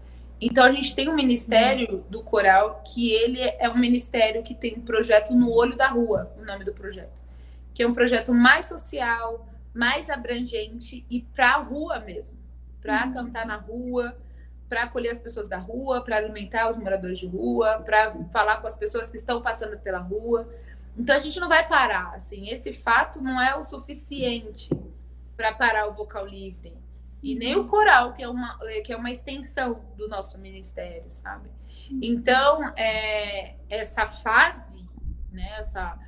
Então 0.47 0.63
a 0.63 0.71
gente 0.71 0.95
tem 0.95 1.09
um 1.09 1.15
ministério 1.15 2.05
do 2.11 2.23
coral 2.23 2.83
que 2.85 3.11
ele 3.11 3.41
é 3.41 3.67
um 3.67 3.79
ministério 3.79 4.43
que 4.43 4.55
tem 4.55 4.75
um 4.77 4.83
projeto 4.83 5.33
no 5.33 5.51
olho 5.51 5.75
da 5.75 5.89
rua, 5.89 6.31
o 6.39 6.45
nome 6.45 6.67
do 6.67 6.75
projeto, 6.75 7.23
que 7.73 7.83
é 7.83 7.89
um 7.89 7.95
projeto 7.95 8.35
mais 8.35 8.67
social, 8.67 9.49
mais 9.73 10.11
abrangente 10.11 11.03
e 11.09 11.23
para 11.23 11.55
a 11.55 11.63
rua 11.63 11.99
mesmo, 11.99 12.37
para 12.83 13.07
uhum. 13.07 13.15
cantar 13.15 13.47
na 13.47 13.57
rua, 13.57 14.19
para 14.69 14.83
acolher 14.83 15.13
as 15.13 15.19
pessoas 15.19 15.49
da 15.49 15.57
rua, 15.57 16.03
para 16.03 16.19
alimentar 16.19 16.69
os 16.69 16.77
moradores 16.77 17.19
de 17.19 17.27
rua, 17.27 17.81
para 17.83 18.13
falar 18.31 18.59
com 18.59 18.67
as 18.67 18.77
pessoas 18.77 19.11
que 19.11 19.17
estão 19.17 19.41
passando 19.41 19.79
pela 19.79 19.99
rua. 19.99 20.47
Então 20.95 21.17
a 21.17 21.19
gente 21.19 21.41
não 21.41 21.49
vai 21.49 21.67
parar, 21.67 22.13
assim, 22.15 22.51
esse 22.51 22.75
fato 22.75 23.19
não 23.23 23.41
é 23.41 23.57
o 23.57 23.65
suficiente 23.65 24.69
para 25.39 25.55
parar 25.55 25.87
o 25.87 25.95
vocal 25.95 26.27
livre 26.27 26.84
e 27.25 27.35
nem 27.35 27.57
o 27.57 27.65
coral, 27.65 28.13
que 28.13 28.23
é 28.23 28.29
uma, 28.29 28.59
que 28.85 28.93
é 28.93 28.97
uma 28.97 29.11
extensão 29.11 29.81
do 29.97 30.07
nosso 30.07 30.37
ministério, 30.37 31.07
sabe? 31.09 31.49
Então, 32.03 32.69
é, 32.77 33.55
essa 33.71 34.07
fase, 34.07 34.87
né, 35.33 35.57
essa, 35.59 35.99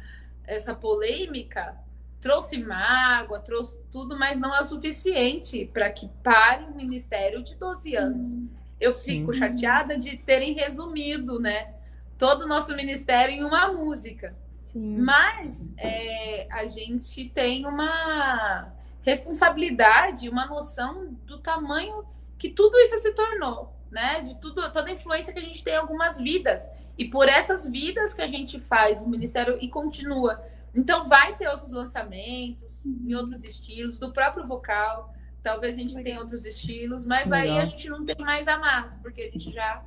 essa 0.44 0.74
polêmica 0.74 1.74
trouxe 2.20 2.58
mágoa, 2.58 3.40
trouxe 3.40 3.78
tudo, 3.90 4.18
mas 4.18 4.38
não 4.38 4.54
é 4.54 4.60
o 4.60 4.64
suficiente 4.64 5.64
para 5.72 5.88
que 5.88 6.06
pare 6.22 6.64
um 6.64 6.74
ministério 6.74 7.42
de 7.42 7.54
12 7.54 7.96
anos. 7.96 8.36
Eu 8.78 8.92
fico 8.92 9.32
chateada 9.32 9.96
de 9.96 10.18
terem 10.18 10.52
resumido, 10.52 11.40
né, 11.40 11.72
todo 12.18 12.42
o 12.42 12.46
nosso 12.46 12.76
ministério 12.76 13.34
em 13.34 13.42
uma 13.42 13.72
música. 13.72 14.36
Sim. 14.66 14.98
Mas 14.98 15.70
é, 15.78 16.46
a 16.50 16.66
gente 16.66 17.30
tem 17.30 17.64
uma 17.64 18.75
responsabilidade, 19.06 20.28
uma 20.28 20.46
noção 20.46 21.16
do 21.24 21.38
tamanho 21.38 22.04
que 22.36 22.50
tudo 22.50 22.76
isso 22.78 22.98
se 22.98 23.12
tornou, 23.12 23.72
né? 23.90 24.20
De 24.20 24.34
tudo, 24.40 24.70
toda 24.72 24.88
a 24.88 24.92
influência 24.92 25.32
que 25.32 25.38
a 25.38 25.42
gente 25.42 25.62
tem 25.62 25.74
em 25.74 25.76
algumas 25.78 26.20
vidas. 26.20 26.68
E 26.98 27.04
por 27.08 27.28
essas 27.28 27.66
vidas 27.66 28.12
que 28.12 28.20
a 28.20 28.26
gente 28.26 28.58
faz 28.58 29.02
o 29.02 29.08
Ministério 29.08 29.56
e 29.60 29.68
continua. 29.68 30.42
Então 30.74 31.04
vai 31.04 31.36
ter 31.36 31.48
outros 31.48 31.70
lançamentos 31.72 32.84
em 32.84 33.14
outros 33.14 33.44
estilos, 33.44 33.98
do 33.98 34.12
próprio 34.12 34.44
vocal. 34.44 35.14
Talvez 35.42 35.76
a 35.76 35.80
gente 35.80 35.94
tenha 36.02 36.18
outros 36.18 36.44
estilos, 36.44 37.06
mas 37.06 37.30
aí 37.30 37.48
Legal. 37.48 37.60
a 37.62 37.64
gente 37.64 37.88
não 37.88 38.04
tem 38.04 38.16
mais 38.18 38.48
a 38.48 38.58
massa, 38.58 38.98
porque 39.00 39.22
a 39.22 39.30
gente 39.30 39.52
já 39.52 39.82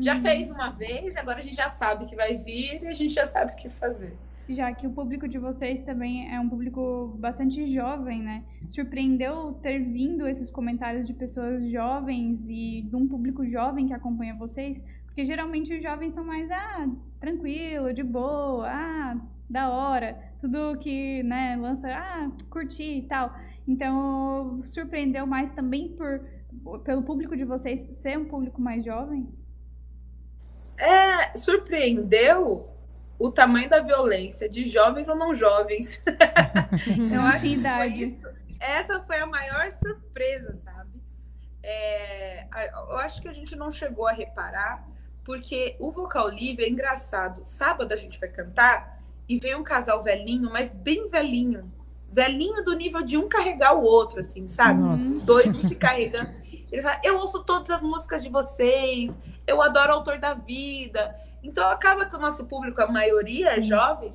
já 0.00 0.14
Uhum. 0.14 0.22
fez 0.22 0.50
uma 0.50 0.70
vez, 0.70 1.16
agora 1.16 1.38
a 1.38 1.42
gente 1.42 1.56
já 1.56 1.68
sabe 1.68 2.06
que 2.06 2.14
vai 2.14 2.36
vir 2.36 2.82
e 2.82 2.86
a 2.88 2.92
gente 2.92 3.12
já 3.12 3.26
sabe 3.26 3.52
o 3.52 3.56
que 3.56 3.68
fazer. 3.68 4.16
Já 4.48 4.72
que 4.72 4.86
o 4.86 4.90
público 4.90 5.28
de 5.28 5.38
vocês 5.38 5.82
também 5.82 6.32
é 6.32 6.40
um 6.40 6.48
público 6.48 7.14
bastante 7.18 7.66
jovem, 7.66 8.22
né? 8.22 8.44
Surpreendeu 8.66 9.52
ter 9.62 9.78
vindo 9.78 10.26
esses 10.26 10.50
comentários 10.50 11.06
de 11.06 11.12
pessoas 11.12 11.70
jovens 11.70 12.48
e 12.48 12.82
de 12.82 12.96
um 12.96 13.06
público 13.06 13.46
jovem 13.46 13.86
que 13.86 13.92
acompanha 13.92 14.34
vocês? 14.34 14.82
Porque 15.04 15.24
geralmente 15.26 15.74
os 15.74 15.82
jovens 15.82 16.14
são 16.14 16.24
mais, 16.24 16.50
ah, 16.50 16.88
tranquilo, 17.20 17.92
de 17.92 18.02
boa, 18.02 18.66
ah, 18.68 19.20
da 19.50 19.68
hora, 19.70 20.18
tudo 20.40 20.78
que, 20.78 21.22
né, 21.22 21.56
lança, 21.56 21.88
ah, 21.90 22.30
curti 22.48 22.98
e 22.98 23.02
tal. 23.02 23.34
Então, 23.66 24.62
surpreendeu 24.62 25.26
mais 25.26 25.50
também 25.50 25.88
por 25.90 26.22
pelo 26.84 27.02
público 27.02 27.36
de 27.36 27.44
vocês 27.44 27.80
ser 27.92 28.18
um 28.18 28.24
público 28.24 28.60
mais 28.60 28.84
jovem? 28.84 29.28
É, 30.78 31.36
surpreendeu 31.36 32.68
o 33.18 33.32
tamanho 33.32 33.68
da 33.68 33.80
violência 33.80 34.48
de 34.48 34.66
jovens 34.66 35.08
ou 35.08 35.16
não 35.16 35.34
jovens. 35.34 36.02
Eu 37.12 37.22
acho 37.22 37.42
que 37.42 37.60
foi 37.60 37.88
isso. 37.88 38.28
Essa 38.60 39.00
foi 39.00 39.18
a 39.18 39.26
maior 39.26 39.70
surpresa, 39.72 40.54
sabe? 40.54 40.88
É, 41.62 42.46
eu 42.90 42.96
acho 42.98 43.20
que 43.20 43.28
a 43.28 43.32
gente 43.32 43.54
não 43.54 43.70
chegou 43.70 44.06
a 44.06 44.12
reparar, 44.12 44.88
porque 45.24 45.76
o 45.78 45.92
vocal 45.92 46.28
livre 46.28 46.64
é 46.64 46.68
engraçado. 46.68 47.44
Sábado 47.44 47.92
a 47.92 47.96
gente 47.96 48.18
vai 48.18 48.28
cantar 48.28 49.00
e 49.28 49.38
vem 49.38 49.54
um 49.54 49.62
casal 49.62 50.02
velhinho, 50.02 50.50
mas 50.50 50.70
bem 50.70 51.08
velhinho. 51.08 51.70
Velhinho 52.10 52.64
do 52.64 52.74
nível 52.74 53.02
de 53.02 53.16
um 53.16 53.28
carregar 53.28 53.74
o 53.74 53.82
outro, 53.82 54.20
assim, 54.20 54.48
sabe? 54.48 54.80
Nossa. 54.80 55.04
Os 55.04 55.20
dois 55.20 55.46
um 55.54 55.68
se 55.68 55.74
carregando. 55.74 56.30
Eles 56.72 56.84
falam, 56.84 57.00
eu 57.04 57.18
ouço 57.18 57.44
todas 57.44 57.70
as 57.70 57.82
músicas 57.82 58.22
de 58.22 58.30
vocês, 58.30 59.18
eu 59.46 59.60
adoro 59.60 59.92
o 59.92 59.96
autor 59.96 60.18
da 60.18 60.34
vida. 60.34 61.14
Então 61.42 61.68
acaba 61.68 62.06
que 62.06 62.16
o 62.16 62.18
nosso 62.18 62.46
público, 62.46 62.80
a 62.82 62.86
maioria 62.86 63.58
é 63.58 63.62
jovem, 63.62 64.12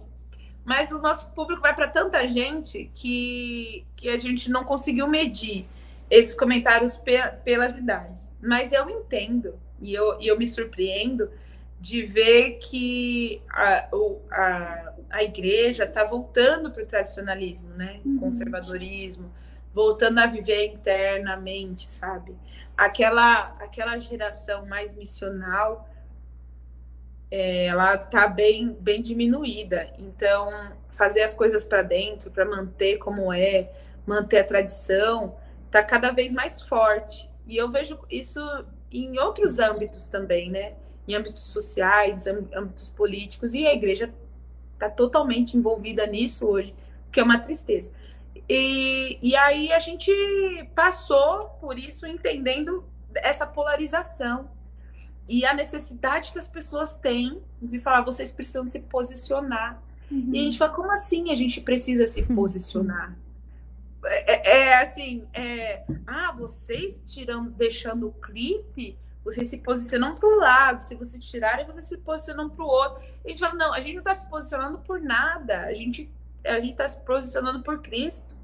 mas 0.65 0.91
o 0.91 0.99
nosso 0.99 1.29
público 1.31 1.61
vai 1.61 1.73
para 1.75 1.87
tanta 1.87 2.27
gente 2.27 2.89
que, 2.93 3.85
que 3.95 4.09
a 4.09 4.17
gente 4.17 4.49
não 4.49 4.63
conseguiu 4.63 5.07
medir 5.07 5.67
esses 6.09 6.35
comentários 6.35 6.97
pe- 6.97 7.31
pelas 7.43 7.77
idades. 7.77 8.29
Mas 8.41 8.71
eu 8.71 8.89
entendo 8.89 9.59
e 9.81 9.93
eu, 9.93 10.19
e 10.21 10.27
eu 10.27 10.37
me 10.37 10.47
surpreendo 10.47 11.29
de 11.79 12.05
ver 12.05 12.59
que 12.59 13.41
a, 13.49 13.89
a, 14.31 14.93
a 15.09 15.23
igreja 15.23 15.83
está 15.83 16.03
voltando 16.05 16.71
para 16.71 16.83
o 16.83 16.85
tradicionalismo, 16.85 17.73
né? 17.75 17.99
Uhum. 18.05 18.17
Conservadorismo, 18.19 19.29
voltando 19.73 20.19
a 20.19 20.25
viver 20.25 20.67
internamente, 20.67 21.91
sabe? 21.91 22.35
Aquela, 22.77 23.55
aquela 23.59 23.97
geração 23.97 24.65
mais 24.65 24.95
missional 24.95 25.89
é, 27.33 27.65
ela 27.65 27.97
tá 27.97 28.27
bem, 28.27 28.77
bem 28.79 29.01
diminuída. 29.01 29.91
Então, 29.97 30.51
fazer 30.91 31.23
as 31.23 31.33
coisas 31.35 31.65
para 31.65 31.81
dentro, 31.81 32.29
para 32.29 32.45
manter 32.45 32.97
como 32.99 33.33
é, 33.33 33.71
manter 34.05 34.37
a 34.37 34.43
tradição, 34.43 35.35
tá 35.71 35.83
cada 35.83 36.11
vez 36.11 36.31
mais 36.31 36.61
forte. 36.61 37.27
E 37.47 37.57
eu 37.57 37.71
vejo 37.71 37.97
isso 38.07 38.39
em 38.91 39.17
outros 39.17 39.57
âmbitos 39.57 40.07
também, 40.07 40.51
né? 40.51 40.73
Em 41.07 41.15
âmbitos 41.15 41.41
sociais, 41.51 42.27
âmb- 42.27 42.53
âmbitos 42.55 42.89
políticos, 42.89 43.55
e 43.55 43.65
a 43.65 43.73
igreja 43.73 44.13
está 44.75 44.87
totalmente 44.87 45.57
envolvida 45.57 46.05
nisso 46.05 46.45
hoje, 46.45 46.75
que 47.11 47.19
é 47.19 47.23
uma 47.23 47.39
tristeza. 47.39 47.91
E, 48.47 49.17
e 49.23 49.35
aí 49.35 49.73
a 49.73 49.79
gente 49.79 50.11
passou 50.75 51.45
por 51.59 51.79
isso 51.79 52.05
entendendo 52.05 52.83
essa 53.15 53.47
polarização 53.47 54.51
e 55.27 55.45
a 55.45 55.53
necessidade 55.53 56.31
que 56.31 56.39
as 56.39 56.47
pessoas 56.47 56.95
têm 56.95 57.41
de 57.61 57.79
falar, 57.79 58.01
vocês 58.01 58.31
precisam 58.31 58.65
se 58.65 58.79
posicionar. 58.79 59.81
E 60.11 60.39
a 60.39 60.43
gente 60.43 60.57
fala, 60.57 60.71
como 60.71 60.91
assim 60.91 61.31
a 61.31 61.35
gente 61.35 61.59
precisa 61.61 62.05
se 62.05 62.21
posicionar? 62.35 63.17
É, 64.05 64.31
é- 64.31 64.67
é 64.67 64.83
assim, 64.83 65.25
é, 65.33 65.83
ah, 66.05 66.31
vocês 66.37 67.01
tirando, 67.05 67.49
deixando 67.51 68.07
o 68.07 68.11
clipe, 68.11 68.97
vocês 69.23 69.47
se 69.47 69.57
posicionam 69.57 70.13
para 70.13 70.27
o 70.27 70.35
lado, 70.37 70.81
se 70.81 70.93
vocês 70.95 71.23
tirarem, 71.25 71.65
vocês 71.65 71.85
se 71.85 71.97
posicionam 71.97 72.49
para 72.49 72.63
o 72.63 72.67
outro. 72.67 73.01
E 73.23 73.27
a 73.27 73.29
gente 73.29 73.39
fala, 73.39 73.55
não, 73.55 73.73
a 73.73 73.79
gente 73.79 73.93
não 73.93 74.01
está 74.01 74.13
se 74.13 74.29
posicionando 74.29 74.79
por 74.79 75.01
nada, 75.01 75.61
a 75.61 75.73
gente 75.73 76.11
a 76.45 76.59
gente 76.59 76.71
está 76.73 76.87
se 76.87 76.99
posicionando 76.99 77.63
por 77.63 77.81
Cristo, 77.81 78.35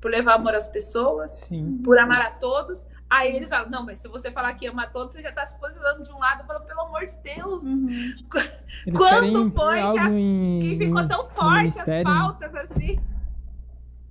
por 0.00 0.10
levar 0.10 0.34
amor 0.34 0.54
às 0.54 0.66
pessoas, 0.66 1.44
Sim. 1.48 1.80
por 1.84 1.98
amar 1.98 2.20
a 2.22 2.30
todos. 2.30 2.86
Aí 3.08 3.36
eles 3.36 3.48
falam, 3.48 3.70
não, 3.70 3.84
mas 3.84 4.00
se 4.00 4.08
você 4.08 4.30
falar 4.32 4.52
que 4.54 4.66
ama 4.66 4.86
todos, 4.88 5.14
você 5.14 5.22
já 5.22 5.28
está 5.28 5.46
se 5.46 5.56
posicionando 5.60 6.02
de 6.02 6.12
um 6.12 6.18
lado, 6.18 6.40
eu 6.42 6.46
falo, 6.46 6.64
pelo 6.64 6.80
amor 6.82 7.06
de 7.06 7.16
Deus, 7.18 7.62
Uhum. 7.64 7.88
Quando 8.96 9.50
foi 9.52 9.76
que 9.92 9.98
as- 10.00 10.12
em, 10.12 10.58
que 10.60 10.76
ficou 10.78 11.06
tão 11.06 11.24
forte 11.28 11.78
as 11.78 12.02
pautas 12.02 12.54
assim. 12.54 12.98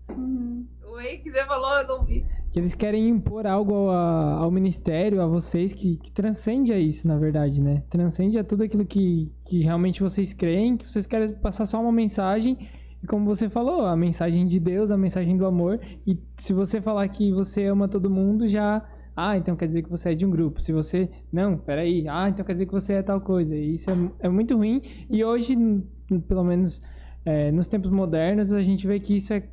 Uhum. 0.10 0.66
Oi, 0.94 1.18
que 1.18 1.30
você 1.30 1.46
falou, 1.46 1.78
eu 1.80 1.88
não 1.88 2.04
vi. 2.06 2.26
Que 2.54 2.60
eles 2.60 2.74
querem 2.74 3.10
impor 3.10 3.46
algo 3.46 3.74
ao, 3.90 4.44
ao 4.44 4.52
ministério, 4.52 5.22
a 5.22 5.28
vocês, 5.28 5.74
que, 5.74 5.98
que 5.98 6.10
transcende 6.12 6.72
a 6.72 6.80
isso, 6.80 7.06
na 7.06 7.18
verdade, 7.18 7.62
né? 7.62 7.84
Transcende 7.90 8.38
a 8.40 8.46
tudo 8.46 8.64
aquilo 8.64 8.86
que, 8.86 9.30
que 9.46 9.62
realmente 9.62 10.02
vocês 10.02 10.34
creem, 10.34 10.78
que 10.78 10.90
vocês 10.90 11.06
querem 11.06 11.34
passar 11.34 11.66
só 11.66 11.82
uma 11.82 11.92
mensagem. 11.92 12.58
E 13.06 13.08
como 13.08 13.24
você 13.24 13.48
falou, 13.48 13.86
a 13.86 13.96
mensagem 13.96 14.48
de 14.48 14.60
Deus, 14.60 14.90
a 14.90 14.98
mensagem 14.98 15.38
do 15.38 15.46
amor. 15.46 15.80
E 16.08 16.18
se 16.40 16.54
você 16.54 16.82
falar 16.82 17.08
que 17.08 17.32
você 17.32 17.66
ama 17.66 17.88
todo 17.88 18.10
mundo, 18.10 18.48
já. 18.48 18.84
Ah, 19.16 19.38
então 19.38 19.56
quer 19.56 19.68
dizer 19.68 19.84
que 19.84 19.90
você 19.92 20.10
é 20.10 20.16
de 20.16 20.26
um 20.26 20.32
grupo. 20.32 20.60
Se 20.60 20.74
você. 20.74 21.08
Não, 21.32 21.56
peraí. 21.56 22.08
Ah, 22.10 22.28
então 22.30 22.44
quer 22.44 22.54
dizer 22.54 22.66
que 22.66 22.72
você 22.72 22.94
é 22.94 23.04
tal 23.04 23.22
coisa. 23.22 23.56
E 23.56 23.76
isso 23.76 23.92
é, 23.92 24.26
é 24.26 24.28
muito 24.28 24.58
ruim. 24.58 24.82
E 25.08 25.24
hoje, 25.24 25.56
pelo 26.28 26.44
menos 26.44 26.82
é, 27.24 27.52
nos 27.52 27.68
tempos 27.68 27.92
modernos, 27.92 28.52
a 28.52 28.64
gente 28.64 28.88
vê 28.88 29.00
que 29.00 29.18
isso 29.18 29.32
é 29.32 29.44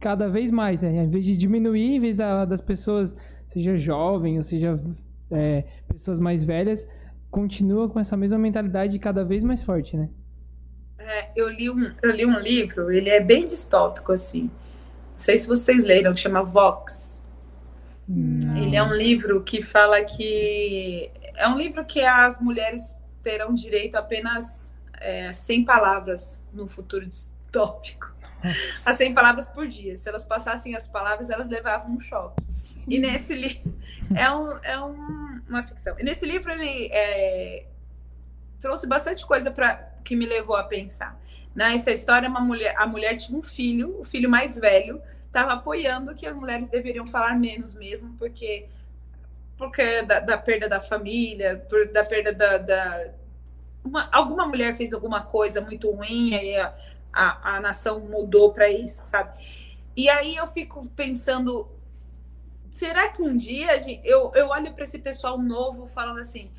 cada 0.00 0.26
vez 0.30 0.50
mais, 0.50 0.80
né? 0.80 1.04
Em 1.04 1.10
vez 1.10 1.26
de 1.26 1.36
diminuir, 1.36 1.96
em 1.96 2.00
vez 2.00 2.16
da- 2.16 2.46
das 2.46 2.62
pessoas, 2.62 3.14
seja 3.48 3.76
jovem 3.76 4.38
ou 4.38 4.42
seja 4.42 4.82
é, 5.30 5.64
pessoas 5.86 6.18
mais 6.18 6.44
velhas, 6.44 6.86
continua 7.30 7.90
com 7.90 8.00
essa 8.00 8.16
mesma 8.16 8.38
mentalidade 8.38 8.98
cada 8.98 9.22
vez 9.22 9.44
mais 9.44 9.62
forte, 9.62 9.98
né? 9.98 10.08
É, 11.06 11.30
eu, 11.36 11.48
li 11.48 11.68
um, 11.70 11.92
eu 12.02 12.10
li 12.10 12.24
um 12.26 12.38
livro, 12.38 12.90
ele 12.92 13.10
é 13.10 13.20
bem 13.20 13.46
distópico, 13.46 14.12
assim. 14.12 14.42
Não 14.44 15.18
sei 15.18 15.36
se 15.36 15.46
vocês 15.46 15.84
leram, 15.84 16.12
que 16.14 16.20
chama 16.20 16.42
Vox. 16.42 17.20
Não. 18.08 18.56
Ele 18.56 18.76
é 18.76 18.82
um 18.82 18.92
livro 18.94 19.42
que 19.42 19.62
fala 19.62 20.02
que. 20.04 21.10
É 21.36 21.48
um 21.48 21.56
livro 21.56 21.84
que 21.84 22.02
as 22.02 22.40
mulheres 22.40 22.98
terão 23.22 23.54
direito 23.54 23.96
apenas 23.96 24.72
é, 25.00 25.32
100 25.32 25.64
palavras 25.64 26.40
no 26.52 26.68
futuro 26.68 27.06
distópico. 27.06 28.12
A 28.84 28.92
100 28.92 29.14
palavras 29.14 29.46
por 29.46 29.66
dia. 29.68 29.96
Se 29.96 30.08
elas 30.08 30.24
passassem 30.24 30.74
as 30.74 30.86
palavras, 30.88 31.30
elas 31.30 31.48
levavam 31.48 31.94
um 31.94 32.00
choque. 32.00 32.44
E 32.88 32.98
nesse 32.98 33.34
livro. 33.34 33.72
É, 34.14 34.30
um, 34.30 34.50
é 34.62 34.80
um- 34.80 35.40
uma 35.48 35.62
ficção. 35.62 35.94
E 35.98 36.02
nesse 36.02 36.26
livro 36.26 36.50
ele 36.50 36.88
é, 36.92 37.66
trouxe 38.60 38.86
bastante 38.86 39.24
coisa 39.24 39.50
para 39.50 39.91
que 40.04 40.16
me 40.16 40.26
levou 40.26 40.56
a 40.56 40.64
pensar. 40.64 41.20
Nessa 41.54 41.90
história, 41.92 42.28
uma 42.28 42.40
mulher, 42.40 42.74
a 42.78 42.86
mulher 42.86 43.16
tinha 43.16 43.38
um 43.38 43.42
filho, 43.42 43.98
o 44.00 44.04
filho 44.04 44.28
mais 44.30 44.58
velho, 44.58 45.02
estava 45.26 45.52
apoiando 45.52 46.14
que 46.14 46.26
as 46.26 46.34
mulheres 46.36 46.68
deveriam 46.68 47.06
falar 47.06 47.38
menos 47.38 47.74
mesmo, 47.74 48.14
porque 48.18 48.68
porque 49.56 50.02
da, 50.02 50.20
da 50.20 50.38
perda 50.38 50.68
da 50.68 50.80
família, 50.80 51.58
por- 51.68 51.88
da 51.92 52.04
perda 52.04 52.32
da, 52.32 52.58
da- 52.58 53.10
uma- 53.84 54.08
alguma 54.12 54.46
mulher 54.46 54.76
fez 54.76 54.92
alguma 54.92 55.22
coisa 55.22 55.60
muito 55.60 55.90
ruim 55.90 56.30
e 56.30 56.34
aí 56.36 56.56
a, 56.56 56.74
a, 57.12 57.56
a 57.56 57.60
nação 57.60 58.00
mudou 58.00 58.52
para 58.52 58.70
isso, 58.70 59.06
sabe? 59.06 59.30
E 59.96 60.08
aí 60.08 60.36
eu 60.36 60.46
fico 60.48 60.86
pensando, 60.96 61.68
será 62.70 63.08
que 63.08 63.22
um 63.22 63.36
dia 63.36 63.80
gente- 63.80 64.06
eu, 64.06 64.32
eu 64.34 64.48
olho 64.48 64.72
para 64.72 64.84
esse 64.84 64.98
pessoal 64.98 65.38
novo 65.38 65.86
falando 65.86 66.20
assim, 66.20 66.50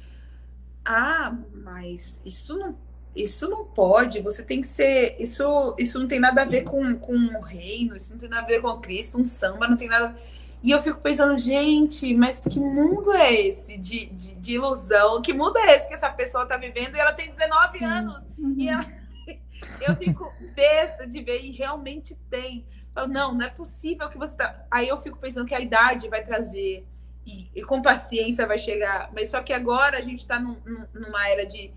ah, 0.86 1.36
mas 1.54 2.22
isso 2.26 2.58
não 2.58 2.78
isso 3.16 3.48
não 3.50 3.66
pode, 3.66 4.22
você 4.22 4.44
tem 4.44 4.62
que 4.62 4.68
ser. 4.68 5.16
Isso, 5.20 5.76
isso 5.78 6.00
não 6.00 6.08
tem 6.08 6.20
nada 6.20 6.42
a 6.42 6.46
ver 6.46 6.64
com, 6.64 6.96
com 6.98 7.16
o 7.16 7.42
reino, 7.42 7.96
isso 7.96 8.12
não 8.12 8.20
tem 8.20 8.30
nada 8.30 8.44
a 8.44 8.48
ver 8.48 8.62
com 8.62 8.78
Cristo, 8.80 9.20
um 9.20 9.26
samba, 9.26 9.68
não 9.68 9.78
tem 9.78 9.88
nada. 9.88 10.16
E 10.64 10.72
eu 10.72 10.82
fico 10.82 11.02
pensando, 11.02 11.38
gente, 11.38 12.16
mas 12.16 12.40
que 12.40 12.60
mundo 12.60 13.12
é 13.12 13.34
esse 13.34 13.78
de, 13.78 14.06
de, 14.06 14.34
de 14.36 14.56
ilusão? 14.56 15.22
Que 15.22 15.34
mundo 15.34 15.58
é 15.58 15.76
esse 15.76 15.88
que 15.88 15.94
essa 15.94 16.10
pessoa 16.10 16.46
tá 16.46 16.56
vivendo? 16.58 16.96
E 16.96 17.00
ela 17.00 17.12
tem 17.12 17.30
19 17.32 17.84
anos. 17.84 18.24
Uhum. 18.38 18.56
E 18.58 18.70
ela, 18.70 18.86
Eu 19.82 19.96
fico 19.96 20.34
besta 20.56 21.06
de 21.06 21.22
ver 21.22 21.44
e 21.44 21.52
realmente 21.52 22.16
tem. 22.30 22.66
Eu, 22.96 23.08
não, 23.08 23.34
não 23.34 23.46
é 23.46 23.50
possível 23.50 24.10
que 24.10 24.18
você 24.18 24.36
tá. 24.36 24.66
Aí 24.70 24.88
eu 24.88 25.00
fico 25.00 25.18
pensando 25.18 25.46
que 25.46 25.56
a 25.56 25.60
idade 25.60 26.08
vai 26.08 26.24
trazer 26.24 26.86
e, 27.26 27.50
e 27.54 27.62
com 27.64 27.82
paciência 27.82 28.48
vai 28.48 28.58
chegar. 28.58 29.12
Mas 29.14 29.30
só 29.30 29.42
que 29.42 29.54
agora 29.54 29.98
a 29.98 30.02
gente 30.02 30.20
está 30.20 30.40
num, 30.40 30.58
numa 30.94 31.28
era 31.28 31.46
de, 31.46 31.74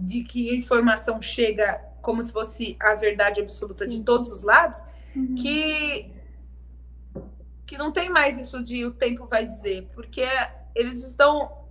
de 0.00 0.22
que 0.22 0.50
a 0.50 0.54
informação 0.54 1.20
chega 1.20 1.78
como 2.00 2.22
se 2.22 2.32
fosse 2.32 2.76
a 2.80 2.94
verdade 2.94 3.40
absoluta 3.40 3.86
de 3.86 4.00
todos 4.02 4.32
os 4.32 4.42
lados, 4.42 4.82
uhum. 5.14 5.34
que 5.34 6.12
que 7.66 7.78
não 7.78 7.92
tem 7.92 8.10
mais 8.10 8.36
isso 8.36 8.64
de 8.64 8.84
o 8.84 8.90
tempo 8.90 9.26
vai 9.26 9.46
dizer, 9.46 9.88
porque 9.94 10.26
eles 10.74 11.04
estão 11.04 11.68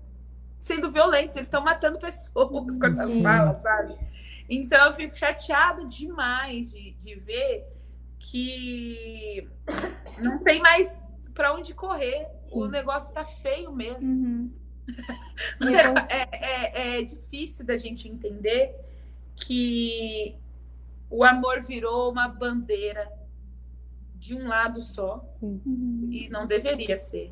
sendo 0.58 0.90
violentos, 0.90 1.36
eles 1.36 1.48
estão 1.48 1.62
matando 1.62 2.00
pessoas 2.00 2.78
com 2.78 2.86
essas 2.86 3.12
Sim. 3.12 3.22
falas, 3.22 3.62
sabe? 3.62 3.98
Então 4.50 4.88
eu 4.88 4.94
fico 4.94 5.18
chateada 5.18 5.86
demais 5.86 6.72
de, 6.72 6.92
de 6.94 7.16
ver 7.16 7.68
que 8.18 9.48
não 10.18 10.40
tem 10.40 10.62
mais 10.62 10.98
para 11.34 11.54
onde 11.54 11.74
correr. 11.74 12.28
Sim. 12.46 12.60
O 12.60 12.68
negócio 12.68 13.10
está 13.10 13.26
feio 13.26 13.72
mesmo. 13.72 14.10
Uhum. 14.10 14.52
é, 16.10 16.98
é, 16.98 17.00
é 17.00 17.04
difícil 17.04 17.66
da 17.66 17.78
gente 17.78 18.08
entender 18.08 18.76
que 19.36 20.36
o 21.10 21.24
amor 21.24 21.62
virou 21.62 22.12
uma 22.12 22.28
bandeira 22.28 23.12
de 24.16 24.36
um 24.36 24.48
lado 24.48 24.82
só 24.82 25.26
uhum. 25.42 26.08
e 26.12 26.30
não 26.30 26.46
deveria 26.46 26.98
ser. 26.98 27.32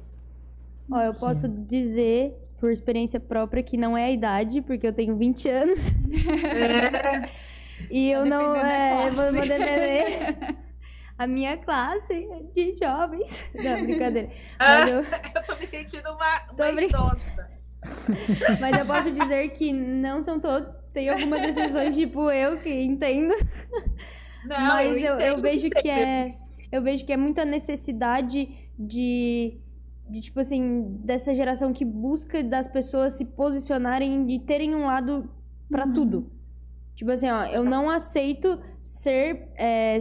Ó, 0.89 0.99
eu 1.01 1.13
posso 1.13 1.47
dizer 1.47 2.33
por 2.59 2.71
experiência 2.71 3.19
própria 3.19 3.61
que 3.61 3.77
não 3.77 3.97
é 3.97 4.05
a 4.05 4.11
idade, 4.11 4.61
porque 4.61 4.87
eu 4.87 4.93
tenho 4.93 5.15
20 5.15 5.49
anos. 5.49 5.79
É. 6.41 7.29
e 7.91 8.09
eu 8.09 8.25
não 8.25 8.55
é, 8.55 9.11
vou, 9.11 9.31
vou 9.31 9.31
defender 9.33 10.57
a 11.17 11.27
minha 11.27 11.57
classe 11.57 12.27
de 12.53 12.75
jovens. 12.77 13.39
Não, 13.55 13.83
brincadeira. 13.83 14.31
Mas 14.59 14.91
eu... 14.91 14.97
eu 15.35 15.43
tô 15.45 15.55
me 15.55 15.67
sentindo 15.67 16.09
uma, 16.09 16.41
uma 16.53 16.71
brin... 16.73 16.89
Mas 18.59 18.77
eu 18.77 18.85
posso 18.85 19.11
dizer 19.11 19.49
que 19.49 19.71
não 19.71 20.21
são 20.21 20.39
todos. 20.39 20.75
Tem 20.93 21.09
algumas 21.09 21.41
decisões, 21.41 21.95
tipo 21.95 22.29
eu, 22.31 22.59
que 22.59 22.69
entendo. 22.69 23.33
Não, 24.45 24.59
Mas 24.59 24.97
eu, 24.97 25.13
eu, 25.13 25.19
eu 25.19 25.41
vejo 25.41 25.69
que 25.69 25.87
é 25.87 26.35
eu 26.71 26.81
vejo 26.81 27.05
que 27.05 27.13
é 27.13 27.17
muita 27.17 27.45
necessidade 27.45 28.49
de, 28.77 29.57
de, 30.09 30.21
tipo 30.21 30.39
assim, 30.39 30.97
dessa 31.03 31.33
geração 31.33 31.71
que 31.71 31.85
busca 31.85 32.43
das 32.43 32.67
pessoas 32.67 33.13
se 33.13 33.25
posicionarem 33.25 34.29
e 34.29 34.39
terem 34.39 34.75
um 34.75 34.85
lado 34.85 35.29
para 35.69 35.85
uhum. 35.85 35.93
tudo. 35.93 36.31
Tipo 36.95 37.11
assim, 37.11 37.29
ó, 37.29 37.45
eu 37.45 37.63
não 37.63 37.89
aceito 37.89 38.59
ser. 38.87 39.49
É, 39.55 39.99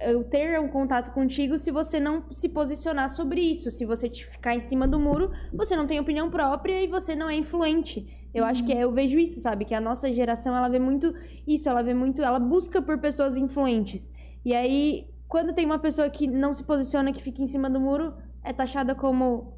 eu 0.00 0.24
ter 0.24 0.58
um 0.58 0.68
contato 0.68 1.12
contigo 1.12 1.58
se 1.58 1.70
você 1.70 2.00
não 2.00 2.24
se 2.32 2.48
posicionar 2.48 3.10
sobre 3.10 3.42
isso. 3.42 3.70
Se 3.70 3.84
você 3.84 4.08
ficar 4.08 4.54
em 4.54 4.60
cima 4.60 4.88
do 4.88 4.98
muro, 4.98 5.30
você 5.52 5.76
não 5.76 5.86
tem 5.86 6.00
opinião 6.00 6.30
própria 6.30 6.82
e 6.82 6.86
você 6.86 7.14
não 7.14 7.28
é 7.28 7.36
influente. 7.36 8.06
Eu 8.32 8.44
uhum. 8.44 8.50
acho 8.50 8.64
que 8.64 8.72
é, 8.72 8.82
eu 8.82 8.92
vejo 8.92 9.18
isso, 9.18 9.40
sabe? 9.40 9.66
Que 9.66 9.74
a 9.74 9.80
nossa 9.80 10.10
geração, 10.12 10.56
ela 10.56 10.68
vê 10.68 10.78
muito 10.78 11.14
isso, 11.46 11.68
ela 11.68 11.82
vê 11.82 11.92
muito. 11.92 12.22
Ela 12.22 12.38
busca 12.38 12.80
por 12.80 12.98
pessoas 12.98 13.36
influentes. 13.36 14.10
E 14.42 14.54
aí, 14.54 15.06
quando 15.28 15.52
tem 15.52 15.66
uma 15.66 15.78
pessoa 15.78 16.08
que 16.08 16.26
não 16.26 16.54
se 16.54 16.64
posiciona, 16.64 17.12
que 17.12 17.22
fica 17.22 17.42
em 17.42 17.46
cima 17.46 17.68
do 17.68 17.78
muro, 17.78 18.14
é 18.42 18.54
taxada 18.54 18.94
como. 18.94 19.52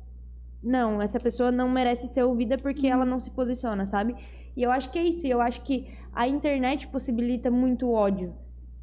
Não, 0.60 1.00
essa 1.00 1.20
pessoa 1.20 1.52
não 1.52 1.70
merece 1.70 2.08
ser 2.08 2.24
ouvida 2.24 2.56
porque 2.58 2.88
ela 2.88 3.04
não 3.04 3.20
se 3.20 3.30
posiciona, 3.30 3.86
sabe? 3.86 4.16
E 4.56 4.62
eu 4.64 4.72
acho 4.72 4.90
que 4.90 4.98
é 4.98 5.04
isso. 5.04 5.24
Eu 5.24 5.40
acho 5.40 5.60
que 5.62 5.86
a 6.12 6.26
internet 6.26 6.88
possibilita 6.88 7.48
muito 7.48 7.92
ódio. 7.92 8.34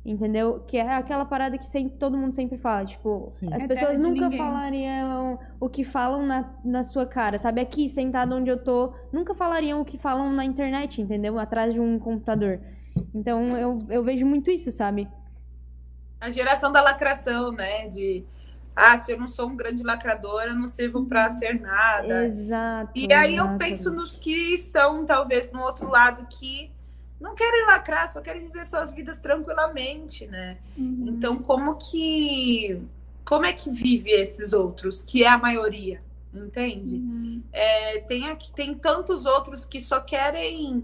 Entendeu? 0.05 0.59
Que 0.67 0.77
é 0.77 0.95
aquela 0.95 1.23
parada 1.23 1.57
que 1.57 1.65
sempre, 1.65 1.97
todo 1.97 2.17
mundo 2.17 2.35
sempre 2.35 2.57
fala. 2.57 2.85
Tipo, 2.85 3.29
Sim. 3.31 3.53
as 3.53 3.63
é 3.63 3.67
pessoas 3.67 3.97
nunca 3.97 4.29
falariam 4.29 5.39
o 5.59 5.69
que 5.69 5.83
falam 5.83 6.25
na, 6.25 6.53
na 6.63 6.83
sua 6.83 7.05
cara, 7.05 7.37
sabe? 7.37 7.61
Aqui, 7.61 7.87
sentado 7.87 8.35
onde 8.35 8.49
eu 8.49 8.61
tô, 8.61 8.93
nunca 9.13 9.33
falariam 9.33 9.79
o 9.79 9.85
que 9.85 9.97
falam 9.97 10.31
na 10.33 10.43
internet, 10.43 11.01
entendeu? 11.01 11.39
Atrás 11.39 11.73
de 11.73 11.79
um 11.79 11.97
computador. 11.97 12.59
Então, 13.15 13.57
eu, 13.57 13.79
eu 13.89 14.03
vejo 14.03 14.25
muito 14.25 14.51
isso, 14.51 14.71
sabe? 14.71 15.07
a 16.23 16.29
geração 16.29 16.71
da 16.71 16.81
lacração, 16.81 17.51
né? 17.51 17.89
De 17.89 18.23
ah, 18.73 18.97
se 18.97 19.11
eu 19.11 19.19
não 19.19 19.27
sou 19.27 19.49
um 19.49 19.55
grande 19.57 19.83
lacrador, 19.83 20.43
eu 20.43 20.55
não 20.55 20.67
sirvo 20.67 21.05
para 21.05 21.29
ser 21.31 21.59
nada. 21.59 22.25
Exato. 22.25 22.91
E 22.95 23.11
aí 23.11 23.35
eu 23.35 23.57
penso 23.57 23.91
nos 23.91 24.17
que 24.17 24.53
estão, 24.53 25.05
talvez, 25.05 25.51
no 25.51 25.61
outro 25.61 25.89
lado, 25.89 26.25
que 26.27 26.71
não 27.23 27.35
querem 27.35 27.65
lacrar, 27.65 28.11
só 28.11 28.19
querem 28.19 28.41
viver 28.41 28.65
suas 28.65 28.91
vidas 28.91 29.17
tranquilamente, 29.17 30.27
né? 30.27 30.57
Uhum. 30.77 31.05
Então, 31.07 31.37
como 31.37 31.77
que. 31.77 32.81
Como 33.23 33.45
é 33.45 33.53
que 33.53 33.71
vive 33.71 34.11
esses 34.11 34.51
outros, 34.51 35.01
que 35.01 35.23
é 35.23 35.29
a 35.29 35.37
maioria, 35.37 36.03
entende? 36.33 36.95
Uhum. 36.95 37.41
É, 37.53 37.99
tem, 37.99 38.27
aqui, 38.27 38.51
tem 38.51 38.75
tantos 38.75 39.25
outros 39.25 39.63
que 39.63 39.79
só 39.79 40.01
querem 40.01 40.83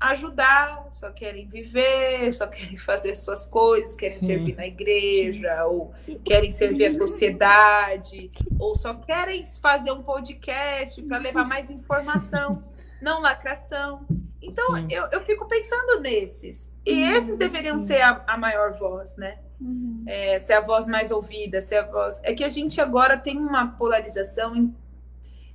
ajudar, 0.00 0.88
só 0.90 1.10
querem 1.12 1.46
viver, 1.46 2.34
só 2.34 2.48
querem 2.48 2.76
fazer 2.76 3.14
suas 3.14 3.46
coisas, 3.46 3.94
querem 3.94 4.18
Sim. 4.18 4.26
servir 4.26 4.56
na 4.56 4.66
igreja, 4.66 5.64
ou 5.66 5.94
querem 6.24 6.50
servir 6.50 6.86
a 6.86 6.98
sociedade, 6.98 8.32
ou 8.58 8.74
só 8.74 8.92
querem 8.92 9.44
fazer 9.44 9.92
um 9.92 10.02
podcast 10.02 11.00
para 11.04 11.18
levar 11.18 11.46
mais 11.46 11.70
informação, 11.70 12.64
não 13.00 13.20
lacração. 13.20 14.04
Então, 14.46 14.76
eu, 14.90 15.08
eu 15.10 15.22
fico 15.22 15.46
pensando 15.46 16.00
nesses. 16.00 16.70
E 16.84 16.92
uhum. 16.92 17.16
esses 17.16 17.38
deveriam 17.38 17.78
ser 17.78 18.00
a, 18.02 18.24
a 18.26 18.36
maior 18.36 18.72
voz, 18.72 19.16
né? 19.16 19.38
Uhum. 19.60 20.04
É, 20.06 20.38
ser 20.40 20.54
a 20.54 20.60
voz 20.60 20.86
mais 20.86 21.10
ouvida, 21.10 21.60
ser 21.60 21.76
a 21.76 21.86
voz. 21.86 22.20
É 22.22 22.34
que 22.34 22.44
a 22.44 22.48
gente 22.48 22.80
agora 22.80 23.16
tem 23.16 23.38
uma 23.38 23.68
polarização 23.68 24.54
em 24.54 24.74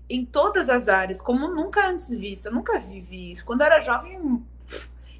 em 0.10 0.26
todas 0.26 0.70
as 0.70 0.90
áreas, 0.90 1.22
como 1.22 1.48
nunca 1.48 1.88
antes 1.88 2.10
visto. 2.10 2.48
Eu 2.48 2.54
nunca 2.54 2.80
vivi 2.80 3.32
isso. 3.32 3.46
Quando 3.46 3.62
eu 3.62 3.68
era 3.68 3.80
jovem, 3.80 4.44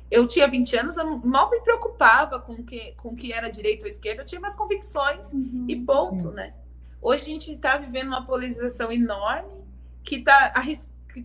eu 0.10 0.28
tinha 0.28 0.48
20 0.48 0.78
anos, 0.78 0.98
eu 0.98 1.18
mal 1.20 1.50
me 1.52 1.62
preocupava 1.62 2.40
com 2.40 2.64
que, 2.64 2.94
com 2.94 3.16
que 3.16 3.32
era 3.32 3.52
direita 3.52 3.86
ou 3.86 3.90
esquerda, 3.90 4.24
eu 4.24 4.26
tinha 4.26 4.42
mais 4.42 4.56
convicções 4.56 5.32
uhum, 5.32 5.66
e 5.68 5.76
ponto, 5.76 6.30
sim. 6.30 6.34
né? 6.34 6.56
Hoje 7.02 7.22
a 7.22 7.26
gente 7.26 7.54
está 7.54 7.78
vivendo 7.78 8.08
uma 8.08 8.26
polarização 8.26 8.92
enorme 8.92 9.64
que 10.04 10.16
está 10.16 10.52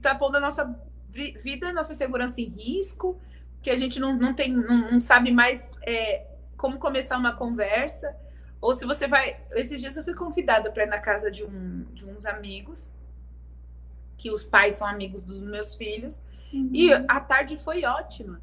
tá 0.02 0.14
pondo 0.14 0.36
a 0.36 0.40
nossa 0.40 0.78
vida, 1.14 1.72
nossa 1.72 1.94
segurança 1.94 2.40
em 2.40 2.48
risco, 2.48 3.18
que 3.62 3.70
a 3.70 3.76
gente 3.76 3.98
não, 3.98 4.14
não 4.16 4.34
tem, 4.34 4.52
não, 4.52 4.92
não 4.92 5.00
sabe 5.00 5.30
mais 5.30 5.70
é, 5.82 6.26
como 6.56 6.78
começar 6.78 7.16
uma 7.16 7.32
conversa. 7.32 8.14
Ou 8.60 8.74
se 8.74 8.84
você 8.84 9.06
vai. 9.06 9.40
Esses 9.52 9.80
dias 9.80 9.96
eu 9.96 10.04
fui 10.04 10.14
convidada 10.14 10.70
para 10.70 10.84
ir 10.84 10.88
na 10.88 10.98
casa 10.98 11.30
de, 11.30 11.44
um, 11.44 11.84
de 11.92 12.06
uns 12.06 12.26
amigos 12.26 12.90
que 14.16 14.30
os 14.30 14.44
pais 14.44 14.74
são 14.74 14.86
amigos 14.86 15.22
dos 15.22 15.40
meus 15.42 15.74
filhos. 15.74 16.20
Uhum. 16.52 16.70
E 16.72 16.92
a 16.92 17.20
tarde 17.20 17.58
foi 17.58 17.84
ótima. 17.84 18.40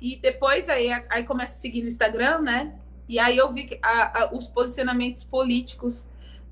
E 0.00 0.16
depois 0.16 0.68
aí, 0.68 0.88
aí 1.10 1.24
começa 1.24 1.52
a 1.52 1.56
seguir 1.56 1.82
no 1.82 1.88
Instagram, 1.88 2.40
né? 2.40 2.78
E 3.08 3.18
aí 3.18 3.36
eu 3.36 3.52
vi 3.52 3.78
a, 3.82 4.22
a, 4.22 4.32
os 4.34 4.46
posicionamentos 4.46 5.24
políticos 5.24 6.04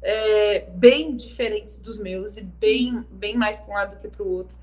é, 0.02 0.66
bem 0.70 1.16
diferentes 1.16 1.78
dos 1.78 1.98
meus 1.98 2.36
e 2.36 2.42
bem, 2.42 3.04
bem 3.10 3.36
mais 3.36 3.58
para 3.58 3.72
um 3.72 3.76
lado 3.76 3.96
do 3.96 4.00
que 4.00 4.08
para 4.08 4.22
o 4.22 4.30
outro. 4.30 4.56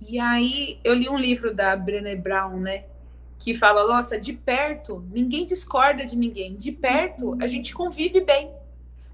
E 0.00 0.18
aí 0.18 0.80
eu 0.84 0.94
li 0.94 1.08
um 1.08 1.18
livro 1.18 1.54
da 1.54 1.76
Brené 1.76 2.16
Brown, 2.16 2.60
né? 2.60 2.84
Que 3.38 3.54
fala, 3.54 3.86
nossa, 3.86 4.18
de 4.18 4.32
perto, 4.32 5.06
ninguém 5.10 5.46
discorda 5.46 6.04
de 6.04 6.16
ninguém. 6.16 6.56
De 6.56 6.72
perto, 6.72 7.36
a 7.40 7.46
gente 7.46 7.72
convive 7.74 8.20
bem. 8.20 8.52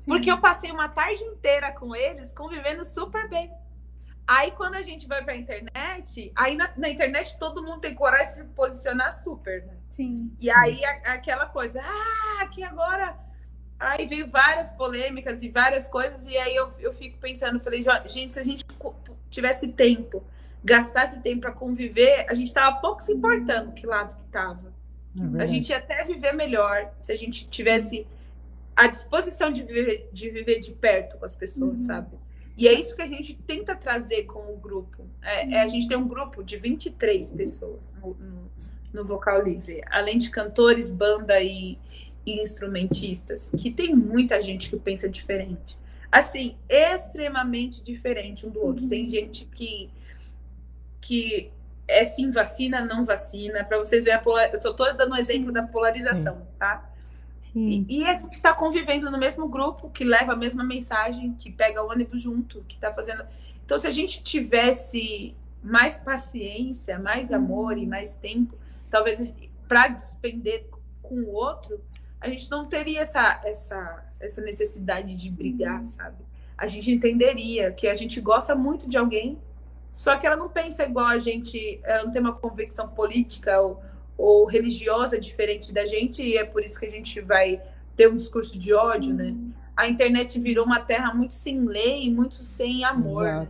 Porque 0.06 0.30
eu 0.30 0.38
passei 0.38 0.70
uma 0.70 0.88
tarde 0.88 1.22
inteira 1.22 1.72
com 1.72 1.94
eles 1.94 2.32
convivendo 2.32 2.84
super 2.84 3.28
bem. 3.28 3.50
Aí 4.26 4.50
quando 4.52 4.74
a 4.74 4.82
gente 4.82 5.06
vai 5.06 5.22
pra 5.22 5.36
internet, 5.36 6.32
aí 6.34 6.56
na, 6.56 6.70
na, 6.76 6.88
internet 6.88 7.38
todo 7.38 7.62
mundo 7.62 7.80
tem 7.80 7.94
coragem 7.94 8.28
de 8.28 8.34
se 8.34 8.44
posicionar 8.54 9.12
super, 9.12 9.64
né? 9.66 9.74
Sim. 9.90 10.32
E 10.40 10.50
aí 10.50 10.82
a, 10.84 11.12
aquela 11.12 11.46
coisa, 11.46 11.82
ah, 11.82 12.46
que 12.46 12.62
agora. 12.62 13.18
Aí 13.78 14.06
veio 14.06 14.26
várias 14.28 14.70
polêmicas 14.70 15.42
e 15.42 15.48
várias 15.48 15.86
coisas, 15.88 16.24
e 16.26 16.36
aí 16.38 16.54
eu, 16.54 16.72
eu 16.78 16.94
fico 16.94 17.18
pensando, 17.18 17.60
falei, 17.60 17.84
gente, 18.06 18.32
se 18.32 18.40
a 18.40 18.44
gente 18.44 18.64
tivesse 19.28 19.68
tempo, 19.68 20.24
gastasse 20.64 21.20
tempo 21.20 21.42
para 21.42 21.52
conviver, 21.52 22.26
a 22.28 22.34
gente 22.34 22.52
tava 22.52 22.80
pouco 22.80 23.02
se 23.02 23.12
importando 23.12 23.72
que 23.72 23.86
lado 23.86 24.16
que 24.16 24.24
tava. 24.30 24.72
É 25.38 25.42
a 25.42 25.46
gente 25.46 25.68
ia 25.68 25.76
até 25.76 26.02
viver 26.02 26.32
melhor 26.32 26.92
se 26.98 27.12
a 27.12 27.16
gente 27.16 27.48
tivesse 27.48 28.06
a 28.74 28.88
disposição 28.88 29.50
de 29.50 29.62
viver 29.62 30.08
de, 30.12 30.30
viver 30.30 30.58
de 30.60 30.72
perto 30.72 31.18
com 31.18 31.24
as 31.24 31.34
pessoas, 31.34 31.80
uhum. 31.80 31.86
sabe? 31.86 32.16
E 32.56 32.68
é 32.68 32.72
isso 32.72 32.94
que 32.94 33.02
a 33.02 33.06
gente 33.06 33.34
tenta 33.34 33.74
trazer 33.74 34.24
com 34.24 34.52
o 34.52 34.56
grupo. 34.56 35.04
É, 35.22 35.54
é 35.54 35.60
a 35.60 35.66
gente 35.66 35.88
tem 35.88 35.96
um 35.96 36.06
grupo 36.06 36.42
de 36.42 36.56
23 36.56 37.32
pessoas 37.32 37.92
no, 38.00 38.14
no, 38.14 38.50
no 38.92 39.04
Vocal 39.04 39.42
Livre, 39.42 39.82
além 39.90 40.18
de 40.18 40.30
cantores, 40.30 40.88
banda 40.88 41.40
e, 41.40 41.78
e 42.24 42.40
instrumentistas, 42.40 43.52
que 43.58 43.70
tem 43.70 43.94
muita 43.94 44.40
gente 44.40 44.70
que 44.70 44.76
pensa 44.76 45.08
diferente. 45.08 45.76
Assim, 46.10 46.56
extremamente 46.68 47.82
diferente 47.82 48.46
um 48.46 48.50
do 48.50 48.64
outro. 48.64 48.86
Tem 48.86 49.10
gente 49.10 49.46
que, 49.46 49.90
que 51.04 51.52
é 51.86 52.02
sim 52.02 52.30
vacina, 52.30 52.80
não 52.80 53.04
vacina, 53.04 53.62
para 53.62 53.76
vocês 53.76 54.04
verem 54.04 54.18
a 54.18 54.22
polar... 54.22 54.48
Eu 54.50 54.56
estou 54.56 54.74
dando 54.74 55.12
um 55.12 55.16
exemplo 55.16 55.52
da 55.52 55.62
polarização, 55.62 56.48
tá? 56.58 56.90
E, 57.54 57.84
e, 57.88 58.04
a 58.04 58.14
gente 58.16 58.32
está 58.32 58.54
convivendo 58.54 59.10
no 59.10 59.18
mesmo 59.18 59.46
grupo, 59.46 59.90
que 59.90 60.02
leva 60.02 60.32
a 60.32 60.36
mesma 60.36 60.64
mensagem, 60.64 61.34
que 61.34 61.52
pega 61.52 61.84
o 61.84 61.90
ônibus 61.90 62.22
junto, 62.22 62.64
que 62.66 62.74
está 62.74 62.92
fazendo. 62.92 63.22
Então, 63.64 63.78
se 63.78 63.86
a 63.86 63.90
gente 63.90 64.24
tivesse 64.24 65.36
mais 65.62 65.94
paciência, 65.94 66.98
mais 66.98 67.30
amor 67.30 67.76
e 67.76 67.86
mais 67.86 68.16
tempo, 68.16 68.56
talvez 68.90 69.32
para 69.68 69.88
despender 69.88 70.66
com 71.02 71.16
o 71.16 71.32
outro, 71.32 71.80
a 72.18 72.28
gente 72.30 72.50
não 72.50 72.66
teria 72.66 73.02
essa, 73.02 73.40
essa, 73.44 74.04
essa 74.18 74.40
necessidade 74.40 75.14
de 75.14 75.30
brigar, 75.30 75.84
sabe? 75.84 76.24
A 76.56 76.66
gente 76.66 76.90
entenderia 76.90 77.70
que 77.70 77.86
a 77.88 77.94
gente 77.94 78.20
gosta 78.22 78.54
muito 78.54 78.88
de 78.88 78.96
alguém, 78.96 79.38
só 79.94 80.16
que 80.16 80.26
ela 80.26 80.34
não 80.34 80.48
pensa 80.48 80.82
igual 80.82 81.06
a 81.06 81.18
gente, 81.18 81.78
ela 81.84 82.02
não 82.02 82.10
tem 82.10 82.20
uma 82.20 82.32
convicção 82.32 82.88
política 82.88 83.60
ou, 83.60 83.80
ou 84.18 84.44
religiosa 84.44 85.16
diferente 85.16 85.72
da 85.72 85.86
gente, 85.86 86.20
e 86.20 86.36
é 86.36 86.42
por 86.42 86.64
isso 86.64 86.80
que 86.80 86.86
a 86.86 86.90
gente 86.90 87.20
vai 87.20 87.62
ter 87.94 88.10
um 88.10 88.16
discurso 88.16 88.58
de 88.58 88.74
ódio, 88.74 89.14
né? 89.14 89.32
A 89.76 89.88
internet 89.88 90.40
virou 90.40 90.66
uma 90.66 90.80
terra 90.80 91.14
muito 91.14 91.32
sem 91.32 91.64
lei, 91.64 92.12
muito 92.12 92.34
sem 92.34 92.84
amor. 92.84 93.22
Né? 93.22 93.48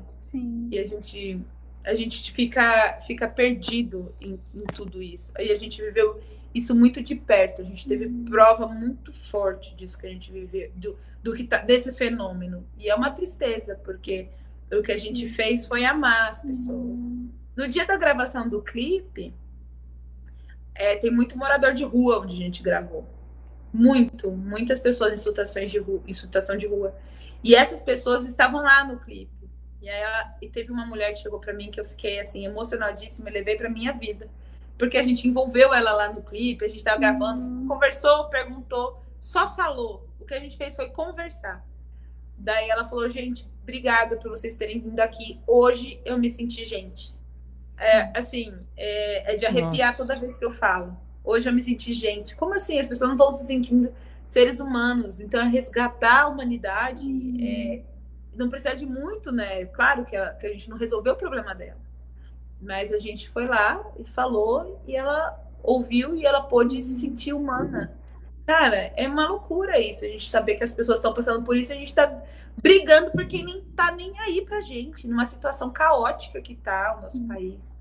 E 0.71 0.79
a 0.79 0.87
gente 0.87 1.41
a 1.83 1.95
gente 1.95 2.31
fica 2.31 3.01
fica 3.01 3.27
perdido 3.27 4.15
em, 4.21 4.39
em, 4.55 4.67
tudo 4.75 5.03
isso. 5.03 5.33
Aí 5.39 5.51
a 5.51 5.55
gente 5.55 5.81
viveu 5.81 6.21
isso 6.55 6.75
muito 6.75 7.03
de 7.03 7.15
perto. 7.15 7.63
A 7.63 7.65
gente 7.65 7.89
teve 7.89 8.05
uhum. 8.05 8.23
prova 8.27 8.69
muito 8.69 9.15
forte 9.15 9.75
disso 9.75 9.99
que 9.99 10.07
a 10.07 10.11
gente 10.11 10.31
viveu, 10.31 10.71
do, 10.75 10.99
do 11.23 11.33
que 11.33 11.45
tá, 11.45 11.57
desse 11.57 11.91
fenômeno. 11.95 12.67
E 12.79 12.91
é 12.91 12.95
uma 12.95 13.11
tristeza, 13.11 13.81
porque 13.83 14.29
o 14.73 14.83
que 14.83 14.93
a 14.93 14.97
gente 14.97 15.29
fez 15.29 15.67
foi 15.67 15.85
amar 15.85 16.29
as 16.29 16.41
pessoas. 16.41 17.11
No 17.57 17.69
dia 17.69 17.87
da 17.87 17.97
gravação 17.97 18.49
do 18.49 18.63
clipe, 18.63 19.35
é, 20.75 20.97
tem 20.97 21.11
muito 21.11 21.39
morador 21.39 21.73
de 21.73 21.85
rua 21.85 22.21
onde 22.21 22.35
a 22.35 22.39
gente 22.39 22.63
gravou. 22.63 23.09
Muito, 23.73 24.31
muitas 24.31 24.81
pessoas 24.81 25.13
em 25.13 25.17
situações 25.17 25.71
de 25.71 25.79
rua, 25.79 26.03
em 26.07 26.13
situação 26.13 26.57
de 26.57 26.67
rua. 26.67 26.95
E 27.43 27.55
essas 27.55 27.81
pessoas 27.81 28.27
estavam 28.27 28.63
lá 28.63 28.85
no 28.85 28.99
clipe. 28.99 29.33
E, 29.81 29.89
aí 29.89 30.01
ela, 30.01 30.37
e 30.41 30.49
teve 30.49 30.73
uma 30.73 30.87
mulher 30.87 31.13
que 31.13 31.19
chegou 31.19 31.39
para 31.39 31.53
mim 31.53 31.71
que 31.71 31.79
eu 31.79 31.85
fiquei 31.85 32.19
assim 32.19 32.45
emocionadíssima 32.45 33.29
e 33.29 33.33
levei 33.33 33.57
para 33.57 33.69
minha 33.69 33.93
vida. 33.93 34.29
Porque 34.79 34.97
a 34.97 35.03
gente 35.03 35.29
envolveu 35.29 35.73
ela 35.73 35.93
lá 35.93 36.13
no 36.13 36.23
clipe, 36.23 36.65
a 36.65 36.69
gente 36.69 36.79
estava 36.79 36.99
gravando, 36.99 37.45
uhum. 37.45 37.69
conversou, 37.69 38.29
perguntou, 38.29 39.01
só 39.21 39.55
falou. 39.55 40.09
O 40.19 40.25
que 40.25 40.35
a 40.35 40.41
gente 40.41 40.57
fez 40.57 40.75
foi 40.75 40.89
conversar. 40.89 41.65
Daí 42.37 42.69
ela 42.69 42.85
falou, 42.85 43.09
gente, 43.09 43.49
obrigada 43.63 44.17
por 44.17 44.31
vocês 44.31 44.57
terem 44.57 44.81
vindo 44.81 45.01
aqui. 45.01 45.41
Hoje 45.47 46.01
eu 46.05 46.19
me 46.19 46.29
senti 46.29 46.65
gente. 46.65 47.15
É, 47.77 48.17
assim, 48.17 48.55
é, 48.77 49.35
é 49.35 49.37
de 49.37 49.47
arrepiar 49.47 49.93
Nossa. 49.93 49.99
toda 49.99 50.19
vez 50.19 50.37
que 50.37 50.45
eu 50.45 50.53
falo. 50.53 50.97
Hoje 51.23 51.49
eu 51.49 51.53
me 51.53 51.63
senti 51.63 51.93
gente. 51.93 52.37
Como 52.37 52.55
assim? 52.55 52.79
As 52.79 52.87
pessoas 52.87 53.09
não 53.09 53.17
estão 53.17 53.33
se 53.33 53.47
sentindo 53.47 53.93
seres 54.25 54.61
humanos. 54.61 55.21
Então, 55.21 55.41
é 55.41 55.49
resgatar 55.49 56.23
a 56.23 56.29
humanidade. 56.29 57.07
Hum. 57.09 57.37
É, 57.41 57.83
não 58.37 58.49
precisa 58.49 58.75
de 58.75 58.87
muito, 58.87 59.33
né? 59.33 59.65
Claro 59.67 60.05
que 60.05 60.17
a, 60.17 60.35
que 60.35 60.47
a 60.47 60.51
gente 60.51 60.69
não 60.69 60.77
resolveu 60.77 61.15
o 61.15 61.17
problema 61.17 61.55
dela. 61.55 61.81
Mas 62.61 62.93
a 62.93 62.99
gente 62.99 63.29
foi 63.29 63.47
lá 63.47 63.85
e 63.99 64.05
falou, 64.05 64.81
e 64.87 64.97
ela 64.97 65.39
ouviu 65.63 66.15
e 66.15 66.25
ela 66.25 66.43
pôde 66.43 66.81
se 66.83 66.99
sentir 66.99 67.33
humana. 67.33 67.97
Cara, 68.47 68.93
é 68.97 69.09
uma 69.09 69.27
loucura 69.27 69.81
isso, 69.81 70.05
a 70.05 70.09
gente 70.09 70.29
saber 70.29 70.57
que 70.57 70.65
as 70.65 70.73
pessoas 70.73 70.99
estão 70.99 71.15
passando 71.15 71.43
por 71.43 71.57
isso, 71.57 71.73
a 71.73 71.77
gente 71.77 71.95
tá 71.95 72.23
brigando 72.61 73.11
porque 73.11 73.43
nem 73.43 73.63
tá 73.75 73.91
nem 73.91 74.19
aí 74.21 74.45
pra 74.45 74.61
gente, 74.61 75.09
numa 75.09 75.25
situação 75.25 75.71
caótica 75.71 76.41
que 76.43 76.55
tá 76.55 76.97
o 76.99 77.03
nosso 77.03 77.21
hum. 77.21 77.29
país. 77.29 77.73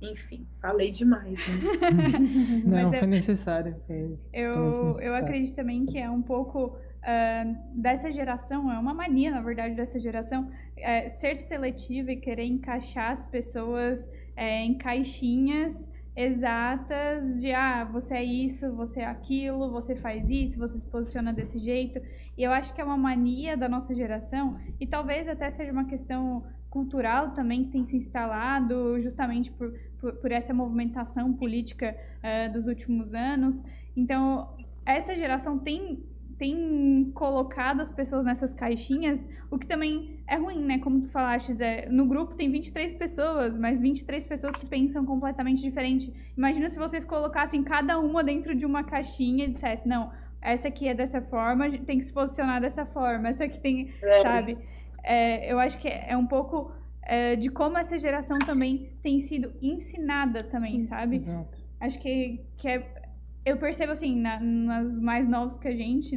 Enfim, 0.00 0.46
falei 0.58 0.90
demais, 0.90 1.38
né? 1.46 2.62
Não, 2.64 2.90
foi 2.90 3.06
necessário. 3.06 3.76
Foi 3.86 4.18
eu, 4.32 4.56
necessário. 4.56 5.00
eu 5.00 5.14
acredito 5.14 5.54
também 5.54 5.84
que 5.84 5.98
é 5.98 6.08
um 6.08 6.22
pouco 6.22 6.68
uh, 6.68 7.56
dessa 7.74 8.10
geração, 8.10 8.72
é 8.72 8.78
uma 8.78 8.94
mania, 8.94 9.30
na 9.30 9.42
verdade, 9.42 9.74
dessa 9.74 10.00
geração, 10.00 10.50
é, 10.78 11.10
ser 11.10 11.36
seletiva 11.36 12.12
e 12.12 12.16
querer 12.16 12.44
encaixar 12.44 13.10
as 13.10 13.26
pessoas 13.26 14.08
é, 14.34 14.64
em 14.64 14.78
caixinhas 14.78 15.86
exatas 16.14 17.40
de 17.40 17.52
ah, 17.52 17.84
você 17.84 18.14
é 18.14 18.24
isso, 18.24 18.72
você 18.72 19.00
é 19.00 19.06
aquilo, 19.06 19.70
você 19.70 19.94
faz 19.94 20.28
isso, 20.28 20.58
você 20.58 20.78
se 20.78 20.86
posiciona 20.86 21.32
desse 21.32 21.58
jeito. 21.58 22.00
E 22.36 22.42
eu 22.42 22.52
acho 22.52 22.74
que 22.74 22.80
é 22.80 22.84
uma 22.84 22.96
mania 22.96 23.56
da 23.56 23.68
nossa 23.68 23.94
geração, 23.94 24.58
e 24.78 24.86
talvez 24.86 25.28
até 25.28 25.50
seja 25.50 25.72
uma 25.72 25.84
questão 25.84 26.44
cultural 26.68 27.32
também 27.32 27.64
que 27.64 27.70
tem 27.70 27.84
se 27.84 27.96
instalado 27.96 29.00
justamente 29.00 29.50
por, 29.50 29.72
por, 29.98 30.14
por 30.14 30.30
essa 30.30 30.54
movimentação 30.54 31.32
política 31.32 31.96
uh, 32.18 32.52
dos 32.52 32.66
últimos 32.66 33.12
anos. 33.12 33.62
Então, 33.96 34.56
essa 34.86 35.14
geração 35.14 35.58
tem 35.58 36.04
tem 36.40 37.12
colocado 37.14 37.82
as 37.82 37.90
pessoas 37.90 38.24
nessas 38.24 38.50
caixinhas, 38.50 39.28
o 39.50 39.58
que 39.58 39.66
também 39.66 40.22
é 40.26 40.36
ruim, 40.36 40.64
né? 40.64 40.78
Como 40.78 41.02
tu 41.02 41.08
falaste, 41.10 41.52
é, 41.62 41.86
no 41.90 42.06
grupo 42.06 42.34
tem 42.34 42.50
23 42.50 42.94
pessoas, 42.94 43.58
mas 43.58 43.78
23 43.78 44.26
pessoas 44.26 44.56
que 44.56 44.64
pensam 44.64 45.04
completamente 45.04 45.60
diferente. 45.60 46.10
Imagina 46.34 46.70
se 46.70 46.78
vocês 46.78 47.04
colocassem 47.04 47.62
cada 47.62 47.98
uma 47.98 48.24
dentro 48.24 48.54
de 48.54 48.64
uma 48.64 48.82
caixinha 48.82 49.44
e 49.44 49.50
dissessem, 49.50 49.86
não, 49.86 50.10
essa 50.40 50.68
aqui 50.68 50.88
é 50.88 50.94
dessa 50.94 51.20
forma, 51.20 51.70
tem 51.80 51.98
que 51.98 52.04
se 52.06 52.12
posicionar 52.12 52.58
dessa 52.58 52.86
forma, 52.86 53.28
essa 53.28 53.44
aqui 53.44 53.60
tem, 53.60 53.92
é. 54.02 54.22
sabe? 54.22 54.56
É, 55.04 55.52
eu 55.52 55.58
acho 55.58 55.78
que 55.78 55.88
é 55.88 56.16
um 56.16 56.26
pouco 56.26 56.72
é, 57.02 57.36
de 57.36 57.50
como 57.50 57.76
essa 57.76 57.98
geração 57.98 58.38
também 58.38 58.90
tem 59.02 59.20
sido 59.20 59.52
ensinada 59.60 60.42
também, 60.42 60.80
sabe? 60.80 61.16
Exato. 61.16 61.58
Acho 61.78 61.98
que, 61.98 62.40
que 62.56 62.66
é, 62.66 62.99
eu 63.44 63.56
percebo 63.56 63.92
assim, 63.92 64.16
na, 64.16 64.40
nas 64.40 64.98
mais 64.98 65.28
novos 65.28 65.56
que 65.56 65.68
a 65.68 65.74
gente, 65.74 66.16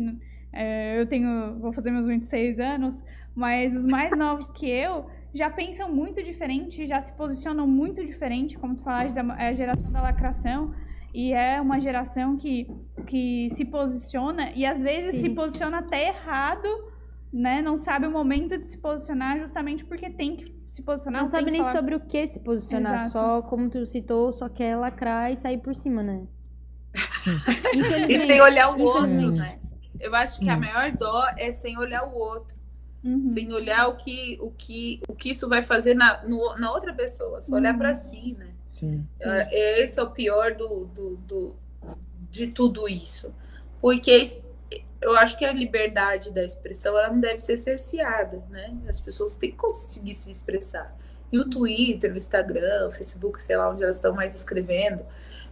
é, 0.52 1.00
eu 1.00 1.08
tenho, 1.08 1.58
vou 1.60 1.72
fazer 1.74 1.92
meus 1.92 2.08
26 2.08 2.60
anos, 2.60 3.04
mas 3.36 3.76
os 3.76 3.86
mais 3.86 4.12
novos 4.18 4.50
que 4.52 4.70
eu 4.70 5.08
já 5.34 5.50
pensam 5.50 5.92
muito 5.92 6.22
diferente, 6.22 6.86
já 6.86 7.02
se 7.02 7.12
posicionam 7.14 7.68
muito 7.68 8.06
diferente, 8.06 8.58
como 8.58 8.76
tu 8.76 8.84
falaste, 8.84 9.18
é 9.18 9.48
a 9.48 9.54
geração 9.54 9.92
da 9.92 10.02
lacração, 10.02 10.74
e 11.14 11.34
é 11.34 11.60
uma 11.60 11.80
geração 11.80 12.36
que, 12.38 12.68
que 13.08 13.50
se 13.52 13.66
posiciona, 13.66 14.52
e 14.52 14.66
às 14.66 14.82
vezes 14.82 15.16
Sim. 15.16 15.22
se 15.22 15.30
posiciona 15.32 15.80
até 15.80 16.10
errado, 16.10 16.68
né? 17.32 17.64
Não 17.64 17.76
sabe 17.76 18.06
o 18.06 18.12
momento 18.12 18.58
de 18.58 18.68
se 18.68 18.78
posicionar 18.78 19.40
justamente 19.40 19.84
porque 19.84 20.10
tem 20.10 20.36
que 20.36 20.54
se 20.68 20.84
posicionar. 20.84 21.22
Não 21.22 21.28
sabe 21.28 21.50
nem 21.50 21.62
falar... 21.62 21.76
sobre 21.76 21.96
o 21.96 22.00
que 22.00 22.28
se 22.28 22.40
posicionar, 22.40 23.06
Exato. 23.06 23.12
só 23.12 23.42
como 23.42 23.70
tu 23.70 23.86
citou, 23.88 24.32
só 24.32 24.48
quer 24.48 24.76
lacrar 24.76 25.32
e 25.32 25.36
sair 25.36 25.58
por 25.58 25.76
cima, 25.76 26.04
né? 26.04 26.28
E 28.10 28.28
sem 28.28 28.42
olhar 28.42 28.78
o 28.78 28.84
outro, 28.84 29.32
né? 29.32 29.60
Eu 30.00 30.14
acho 30.16 30.40
que 30.40 30.50
a 30.50 30.58
maior 30.58 30.92
dó 30.92 31.26
é 31.38 31.52
sem 31.52 31.78
olhar 31.78 32.04
o 32.04 32.16
outro. 32.16 32.54
Uhum. 33.04 33.28
Sem 33.28 33.52
olhar 33.52 33.88
o 33.88 33.96
que, 33.96 34.38
o, 34.42 34.52
que, 34.52 35.02
o 35.08 35.16
que 35.16 35.32
isso 35.32 35.50
vai 35.50 35.62
fazer 35.62 35.94
na, 35.94 36.24
no, 36.24 36.56
na 36.58 36.72
outra 36.72 36.94
pessoa, 36.94 37.42
só 37.42 37.52
uhum. 37.52 37.58
olhar 37.58 37.78
para 37.78 37.94
si, 37.96 38.36
né? 38.38 38.54
Sim. 38.70 39.06
É, 39.20 39.82
esse 39.84 40.00
é 40.00 40.04
o 40.04 40.12
pior 40.12 40.56
do, 40.56 40.86
do, 40.86 41.18
do, 41.18 41.56
de 42.32 42.48
tudo 42.48 42.88
isso. 42.88 43.34
Porque 43.82 44.24
eu 45.02 45.16
acho 45.18 45.38
que 45.38 45.44
a 45.44 45.52
liberdade 45.52 46.32
da 46.32 46.44
expressão 46.44 46.98
ela 46.98 47.10
não 47.10 47.20
deve 47.20 47.42
ser 47.42 47.58
cerceada, 47.58 48.42
né? 48.50 48.74
As 48.88 49.02
pessoas 49.02 49.36
têm 49.36 49.52
que 49.52 49.58
conseguir 49.58 50.14
se 50.14 50.32
expressar. 50.32 50.98
E 51.32 51.38
o 51.38 51.50
Twitter, 51.50 52.14
o 52.14 52.18
Instagram, 52.18 52.88
o 52.88 52.92
Facebook, 52.92 53.42
sei 53.42 53.58
lá 53.58 53.70
onde 53.70 53.84
elas 53.84 53.98
estão 53.98 54.14
mais 54.14 54.36
escrevendo, 54.36 55.04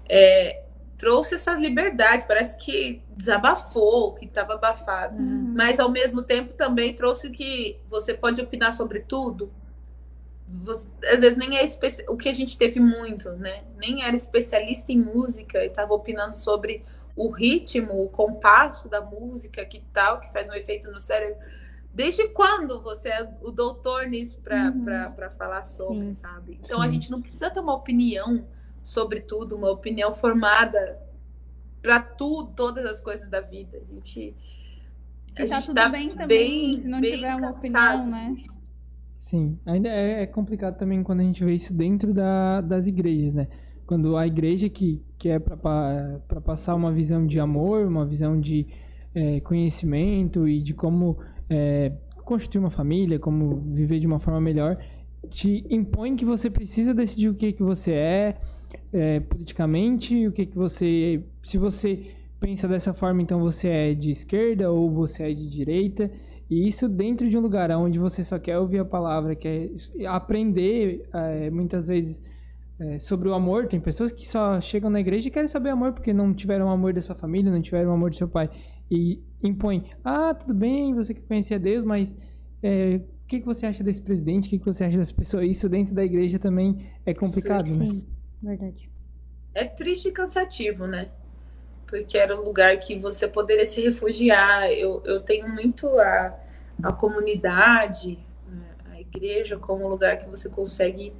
é, 0.07 0.63
trouxe 1.01 1.33
essa 1.33 1.55
liberdade, 1.55 2.25
parece 2.27 2.55
que 2.55 3.01
desabafou, 3.17 4.13
que 4.13 4.25
estava 4.25 4.53
abafado, 4.53 5.17
uhum. 5.17 5.51
mas 5.57 5.79
ao 5.79 5.89
mesmo 5.89 6.21
tempo 6.21 6.53
também 6.53 6.93
trouxe 6.93 7.31
que 7.31 7.79
você 7.89 8.13
pode 8.13 8.39
opinar 8.39 8.71
sobre 8.71 8.99
tudo. 8.99 9.51
Você, 10.47 10.87
às 11.11 11.21
vezes 11.21 11.39
nem 11.39 11.57
é 11.57 11.63
especi... 11.63 12.05
o 12.07 12.15
que 12.15 12.29
a 12.29 12.31
gente 12.31 12.55
teve 12.55 12.79
muito, 12.79 13.31
né? 13.31 13.63
Nem 13.77 14.03
era 14.03 14.15
especialista 14.15 14.91
em 14.91 14.99
música 14.99 15.63
e 15.63 15.69
estava 15.69 15.91
opinando 15.91 16.35
sobre 16.35 16.85
o 17.15 17.31
ritmo, 17.31 18.03
o 18.03 18.07
compasso 18.07 18.87
da 18.87 19.01
música, 19.01 19.65
que 19.65 19.83
tal, 19.91 20.19
que 20.19 20.31
faz 20.31 20.47
um 20.47 20.53
efeito 20.53 20.91
no 20.91 20.99
cérebro. 20.99 21.35
Desde 21.91 22.27
quando 22.27 22.79
você 22.79 23.09
é 23.09 23.27
o 23.41 23.49
doutor 23.49 24.05
nisso 24.05 24.39
para 24.39 24.69
uhum. 24.69 25.31
falar 25.35 25.63
sobre, 25.63 26.11
Sim. 26.11 26.11
sabe? 26.11 26.59
Então 26.63 26.79
Sim. 26.79 26.85
a 26.85 26.87
gente 26.87 27.09
não 27.09 27.19
precisa 27.19 27.49
ter 27.49 27.59
uma 27.59 27.73
opinião 27.73 28.45
sobretudo, 28.83 29.55
uma 29.55 29.69
opinião 29.69 30.13
formada 30.13 30.99
para 31.81 31.99
tudo, 31.99 32.51
todas 32.55 32.85
as 32.85 33.01
coisas 33.01 33.29
da 33.29 33.41
vida. 33.41 33.77
A 33.77 33.93
gente. 33.93 34.35
A 35.31 35.35
tá 35.35 35.45
gente 35.45 35.65
tudo 35.67 35.75
tá 35.75 35.89
bem 35.89 36.09
também, 36.09 36.75
se 36.75 36.87
não 36.87 37.01
tiver 37.01 37.35
uma 37.35 37.51
opinião, 37.51 38.05
né? 38.07 38.35
Sim, 39.19 39.57
ainda 39.65 39.87
é, 39.87 40.23
é, 40.23 40.27
complicado 40.27 40.77
também 40.77 41.01
quando 41.03 41.21
a 41.21 41.23
gente 41.23 41.43
vê 41.43 41.53
isso 41.53 41.73
dentro 41.73 42.13
da, 42.13 42.59
das 42.59 42.85
igrejas, 42.85 43.33
né? 43.33 43.47
Quando 43.85 44.17
a 44.17 44.27
igreja 44.27 44.67
que, 44.67 45.01
que 45.17 45.29
é 45.29 45.39
para 45.39 46.41
passar 46.43 46.75
uma 46.75 46.91
visão 46.91 47.25
de 47.25 47.39
amor, 47.39 47.87
uma 47.87 48.05
visão 48.05 48.39
de 48.39 48.67
é, 49.15 49.39
conhecimento 49.39 50.47
e 50.47 50.61
de 50.61 50.73
como 50.73 51.17
é, 51.49 51.93
construir 52.25 52.59
uma 52.59 52.71
família, 52.71 53.19
como 53.19 53.61
viver 53.73 53.99
de 53.99 54.07
uma 54.07 54.19
forma 54.19 54.41
melhor, 54.41 54.77
te 55.29 55.65
impõe 55.69 56.15
que 56.15 56.25
você 56.25 56.49
precisa 56.49 56.93
decidir 56.93 57.29
o 57.29 57.35
que, 57.35 57.53
que 57.53 57.63
você 57.63 57.91
é, 57.91 58.37
é 58.93 59.19
politicamente, 59.19 60.27
o 60.27 60.31
que, 60.31 60.45
que 60.45 60.55
você. 60.55 61.23
Se 61.43 61.57
você 61.57 62.11
pensa 62.39 62.67
dessa 62.67 62.93
forma, 62.93 63.21
então 63.21 63.39
você 63.39 63.67
é 63.67 63.93
de 63.93 64.09
esquerda 64.09 64.71
ou 64.71 64.89
você 64.91 65.23
é 65.23 65.33
de 65.33 65.49
direita. 65.49 66.11
E 66.49 66.67
isso 66.67 66.89
dentro 66.89 67.29
de 67.29 67.37
um 67.37 67.39
lugar 67.39 67.71
onde 67.71 67.97
você 67.97 68.23
só 68.23 68.37
quer 68.37 68.57
ouvir 68.57 68.79
a 68.79 68.85
palavra, 68.85 69.35
quer 69.35 69.69
aprender 70.05 71.07
é, 71.13 71.49
muitas 71.49 71.87
vezes 71.87 72.21
é, 72.77 72.99
sobre 72.99 73.29
o 73.29 73.33
amor. 73.33 73.67
Tem 73.67 73.79
pessoas 73.79 74.11
que 74.11 74.27
só 74.27 74.59
chegam 74.59 74.89
na 74.89 74.99
igreja 74.99 75.27
e 75.27 75.31
querem 75.31 75.47
saber 75.47 75.69
amor 75.69 75.93
porque 75.93 76.11
não 76.11 76.33
tiveram 76.33 76.65
o 76.65 76.69
amor 76.69 76.93
da 76.93 77.01
sua 77.01 77.15
família, 77.15 77.51
não 77.51 77.61
tiveram 77.61 77.91
o 77.91 77.93
amor 77.93 78.09
do 78.09 78.17
seu 78.17 78.27
pai. 78.27 78.49
E 78.89 79.21
impõe, 79.41 79.85
ah, 80.03 80.33
tudo 80.33 80.53
bem, 80.53 80.93
você 80.93 81.13
que 81.13 81.21
conhecia 81.21 81.57
Deus, 81.57 81.85
mas 81.85 82.13
é, 82.61 82.99
o 83.23 83.27
que, 83.27 83.39
que 83.39 83.45
você 83.45 83.65
acha 83.65 83.81
desse 83.81 84.01
presidente? 84.01 84.47
O 84.47 84.49
que, 84.49 84.59
que 84.59 84.65
você 84.65 84.83
acha 84.83 84.97
dessa 84.97 85.13
pessoa? 85.13 85.45
Isso 85.45 85.69
dentro 85.69 85.95
da 85.95 86.03
igreja 86.03 86.37
também 86.37 86.85
é 87.05 87.13
complicado, 87.13 87.67
sim, 87.67 87.77
né? 87.77 88.01
Verdade. 88.41 88.89
É 89.53 89.65
triste 89.65 90.07
e 90.07 90.11
cansativo, 90.11 90.87
né? 90.87 91.09
Porque 91.85 92.17
era 92.17 92.35
um 92.35 92.43
lugar 92.43 92.77
que 92.77 92.97
você 92.97 93.27
poderia 93.27 93.65
se 93.65 93.81
refugiar. 93.81 94.71
Eu, 94.71 95.03
eu 95.05 95.21
tenho 95.21 95.47
muito 95.49 95.87
a, 95.99 96.39
a 96.81 96.93
comunidade, 96.93 98.17
a 98.91 98.99
igreja, 98.99 99.57
como 99.57 99.85
um 99.85 99.89
lugar 99.89 100.17
que 100.17 100.29
você 100.29 100.49
consegue 100.49 101.13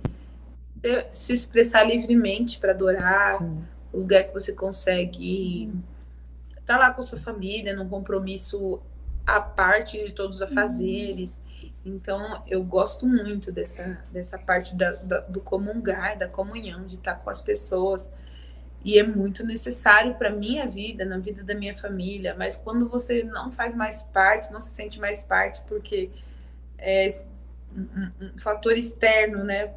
se 1.11 1.33
expressar 1.33 1.83
livremente 1.83 2.59
para 2.59 2.71
adorar, 2.71 3.37
Sim. 3.37 3.63
um 3.93 3.97
lugar 3.99 4.23
que 4.23 4.33
você 4.33 4.51
consegue 4.51 5.71
estar 6.49 6.73
tá 6.73 6.77
lá 6.77 6.91
com 6.91 7.03
sua 7.03 7.19
família, 7.19 7.75
num 7.75 7.87
compromisso 7.87 8.81
à 9.25 9.39
parte 9.39 10.03
de 10.03 10.11
todos 10.11 10.37
os 10.37 10.41
afazeres. 10.41 11.39
Então, 11.85 12.43
eu 12.47 12.63
gosto 12.63 13.07
muito 13.07 13.51
dessa, 13.51 13.99
dessa 14.11 14.37
parte 14.37 14.75
da, 14.75 14.91
da, 14.91 15.19
do 15.21 15.41
comungar, 15.41 16.17
da 16.17 16.27
comunhão, 16.27 16.85
de 16.85 16.95
estar 16.95 17.15
com 17.15 17.29
as 17.29 17.41
pessoas. 17.41 18.11
E 18.83 18.97
é 18.97 19.03
muito 19.03 19.45
necessário 19.45 20.15
para 20.15 20.29
minha 20.29 20.67
vida, 20.67 21.05
na 21.05 21.17
vida 21.17 21.43
da 21.43 21.55
minha 21.55 21.75
família. 21.75 22.35
Mas 22.37 22.55
quando 22.55 22.87
você 22.87 23.23
não 23.23 23.51
faz 23.51 23.75
mais 23.75 24.03
parte, 24.03 24.51
não 24.51 24.61
se 24.61 24.71
sente 24.71 24.99
mais 24.99 25.23
parte, 25.23 25.61
porque 25.67 26.09
é 26.77 27.07
um, 27.75 28.27
um 28.27 28.37
fator 28.37 28.73
externo, 28.77 29.43
né? 29.43 29.73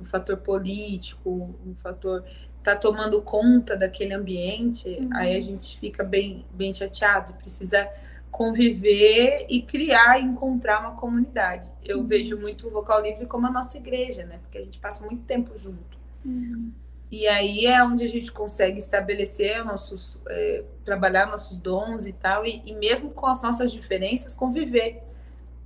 um 0.00 0.04
fator 0.04 0.36
político, 0.36 1.54
um 1.64 1.74
fator 1.76 2.24
tá 2.62 2.74
tomando 2.74 3.20
conta 3.20 3.76
daquele 3.76 4.14
ambiente, 4.14 4.88
uhum. 4.88 5.10
aí 5.14 5.36
a 5.36 5.40
gente 5.40 5.78
fica 5.78 6.02
bem, 6.02 6.46
bem 6.52 6.72
chateado, 6.72 7.34
precisa 7.34 7.86
conviver 8.34 9.46
e 9.48 9.62
criar, 9.62 10.20
encontrar 10.20 10.80
uma 10.80 10.96
comunidade. 10.96 11.70
Eu 11.84 11.98
uhum. 11.98 12.04
vejo 12.04 12.36
muito 12.36 12.66
o 12.66 12.70
Vocal 12.70 13.00
Livre 13.00 13.26
como 13.26 13.46
a 13.46 13.50
nossa 13.50 13.78
igreja, 13.78 14.24
né? 14.24 14.40
Porque 14.42 14.58
a 14.58 14.60
gente 14.60 14.80
passa 14.80 15.06
muito 15.06 15.22
tempo 15.22 15.56
junto. 15.56 15.96
Uhum. 16.24 16.72
E 17.12 17.28
aí 17.28 17.64
é 17.64 17.80
onde 17.84 18.02
a 18.02 18.08
gente 18.08 18.32
consegue 18.32 18.78
estabelecer 18.78 19.64
nossos, 19.64 20.20
é, 20.28 20.64
trabalhar 20.84 21.26
nossos 21.26 21.58
dons 21.58 22.06
e 22.06 22.12
tal, 22.12 22.44
e, 22.44 22.60
e 22.66 22.74
mesmo 22.74 23.10
com 23.10 23.28
as 23.28 23.40
nossas 23.40 23.72
diferenças, 23.72 24.34
conviver 24.34 25.00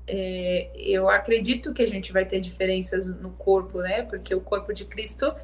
é, 0.06 0.70
eu 0.74 1.08
acredito 1.08 1.72
que 1.72 1.82
a 1.82 1.88
gente 1.88 2.12
vai 2.12 2.26
ter 2.26 2.38
diferenças 2.38 3.08
no 3.18 3.30
corpo, 3.30 3.80
né? 3.80 4.02
Porque 4.02 4.34
o 4.34 4.42
corpo 4.42 4.74
de 4.74 4.84
Cristo 4.84 5.34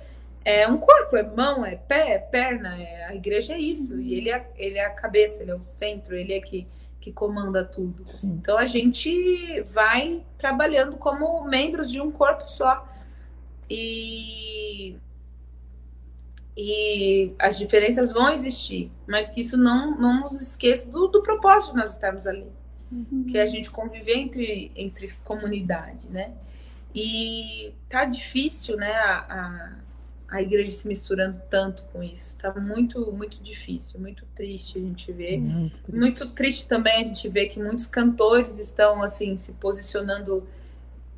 é 0.44 0.68
um 0.68 0.76
corpo, 0.76 1.16
é 1.16 1.22
mão, 1.22 1.64
é 1.64 1.76
pé, 1.76 2.12
é 2.12 2.18
perna, 2.18 2.78
é, 2.78 3.04
a 3.06 3.14
igreja 3.14 3.54
é 3.54 3.58
isso. 3.58 3.98
E 3.98 4.12
ele 4.12 4.30
é, 4.30 4.46
ele 4.56 4.76
é 4.76 4.84
a 4.84 4.90
cabeça, 4.90 5.42
ele 5.42 5.52
é 5.52 5.54
o 5.54 5.62
centro, 5.62 6.14
ele 6.14 6.34
é 6.34 6.40
que, 6.40 6.66
que 7.04 7.12
comanda 7.12 7.62
tudo. 7.62 8.02
Sim. 8.08 8.38
Então 8.40 8.56
a 8.56 8.64
gente 8.64 9.60
vai 9.74 10.24
trabalhando 10.38 10.96
como 10.96 11.44
membros 11.44 11.92
de 11.92 12.00
um 12.00 12.10
corpo 12.10 12.48
só. 12.48 12.88
E, 13.68 14.96
e 16.56 17.34
as 17.38 17.58
diferenças 17.58 18.10
vão 18.10 18.30
existir, 18.30 18.90
mas 19.06 19.30
que 19.30 19.42
isso 19.42 19.58
não, 19.58 19.98
não 19.98 20.20
nos 20.20 20.32
esqueça 20.32 20.90
do, 20.90 21.08
do 21.08 21.22
propósito 21.22 21.72
de 21.72 21.78
nós 21.78 21.92
estarmos 21.92 22.26
ali 22.26 22.46
uhum. 22.90 23.26
que 23.28 23.36
é 23.36 23.42
a 23.42 23.46
gente 23.46 23.70
conviver 23.70 24.16
entre, 24.16 24.72
entre 24.74 25.12
comunidade, 25.22 26.06
né? 26.08 26.32
E 26.94 27.74
tá 27.86 28.06
difícil, 28.06 28.76
né, 28.76 28.94
a, 28.94 29.76
a, 30.28 30.42
igreja 30.42 30.70
se 30.70 30.86
misturando 30.86 31.40
tanto 31.50 31.84
com 31.92 32.02
isso. 32.02 32.36
Tá 32.38 32.52
muito, 32.54 33.12
muito 33.12 33.42
difícil, 33.42 34.00
muito 34.00 34.24
triste 34.34 34.78
a 34.78 34.80
gente 34.80 35.12
ver. 35.12 35.38
Muito 35.38 35.78
triste. 35.78 35.98
muito 35.98 36.34
triste 36.34 36.66
também 36.66 37.02
a 37.02 37.06
gente 37.06 37.28
ver 37.28 37.46
que 37.46 37.60
muitos 37.60 37.86
cantores 37.86 38.58
estão, 38.58 39.02
assim, 39.02 39.36
se 39.36 39.52
posicionando 39.52 40.46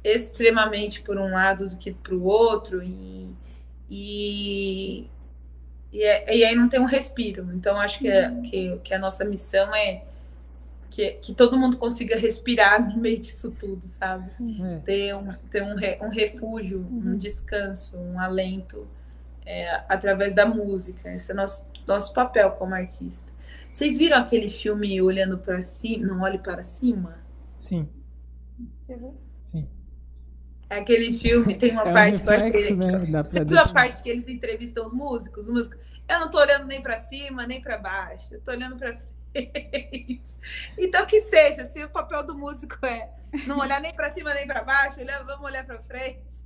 extremamente 0.03 1.03
por 1.03 1.19
um 1.19 1.33
lado 1.33 1.69
do 1.69 1.77
que 1.77 1.93
para 1.93 2.15
o 2.15 2.25
outro 2.25 2.83
e, 2.83 3.29
e, 3.91 5.07
e, 5.93 6.03
é, 6.03 6.37
e, 6.37 6.45
aí 6.45 6.55
não 6.55 6.69
tem 6.69 6.81
um 6.81 6.85
respiro. 6.85 7.51
Então, 7.55 7.79
acho 7.81 7.99
que, 7.99 8.09
é, 8.09 8.31
que, 8.43 8.79
que 8.85 8.95
a 8.95 8.99
nossa 8.99 9.25
missão 9.25 9.75
é 9.75 10.05
que, 10.91 11.13
que 11.13 11.35
todo 11.35 11.59
mundo 11.59 11.77
consiga 11.77 12.17
respirar 12.17 12.89
no 12.89 13.01
meio 13.01 13.19
disso 13.19 13.51
tudo, 13.51 13.89
sabe? 13.89 14.31
É. 14.63 14.79
Ter, 14.79 15.15
um, 15.15 15.33
ter 15.51 15.63
um, 15.63 15.75
re, 15.75 15.99
um 16.01 16.09
refúgio, 16.09 16.81
uhum. 16.81 17.13
um 17.13 17.17
descanso, 17.17 17.97
um 17.97 18.19
alento 18.19 18.87
é, 19.45 19.83
através 19.89 20.35
da 20.35 20.47
música. 20.47 21.13
Esse 21.13 21.33
é 21.33 21.35
nosso, 21.35 21.67
nosso 21.87 22.13
papel 22.13 22.51
como 22.53 22.75
artista. 22.75 23.31
Vocês 23.71 23.99
viram 23.99 24.17
aquele 24.17 24.49
filme 24.49 25.01
Olhando 25.03 25.39
para 25.39 25.61
Cima? 25.63 26.07
Não 26.07 26.23
Olhe 26.23 26.39
para 26.39 26.65
Cima? 26.65 27.19
Sim. 27.59 27.89
Sim. 28.87 29.69
É 30.69 30.79
aquele 30.79 31.13
filme, 31.13 31.55
tem 31.55 31.73
uma 31.73 31.89
é 31.89 31.93
parte 31.93 32.23
um 32.23 32.27
reflexo, 32.27 32.67
que, 32.67 32.75
né? 32.75 33.23
Você 33.23 33.45
viu 33.45 33.59
a 33.59 33.69
parte 33.69 34.03
que 34.03 34.09
eles 34.09 34.29
entrevistam 34.29 34.85
os 34.85 34.93
músicos? 34.93 35.47
Os 35.47 35.53
músicos, 35.53 35.79
eu 36.09 36.21
não 36.21 36.31
tô 36.31 36.39
olhando 36.39 36.67
nem 36.67 36.81
para 36.81 36.99
cima, 36.99 37.47
nem 37.47 37.61
para 37.61 37.79
baixo. 37.79 38.35
Eu 38.35 38.41
tô 38.41 38.51
olhando 38.51 38.77
para 38.77 38.97
então 40.79 41.07
que 41.07 41.21
seja, 41.21 41.67
se 41.67 41.83
o 41.85 41.91
papel 41.91 42.23
do 42.23 42.35
músico 42.35 42.85
é 42.87 43.11
não 43.47 43.59
olhar 43.59 43.81
nem 43.81 43.95
para 43.95 44.11
cima 44.11 44.33
nem 44.33 44.47
para 44.47 44.63
baixo, 44.63 44.99
vamos 45.27 45.45
olhar 45.45 45.65
para 45.67 45.83
frente. 45.83 46.45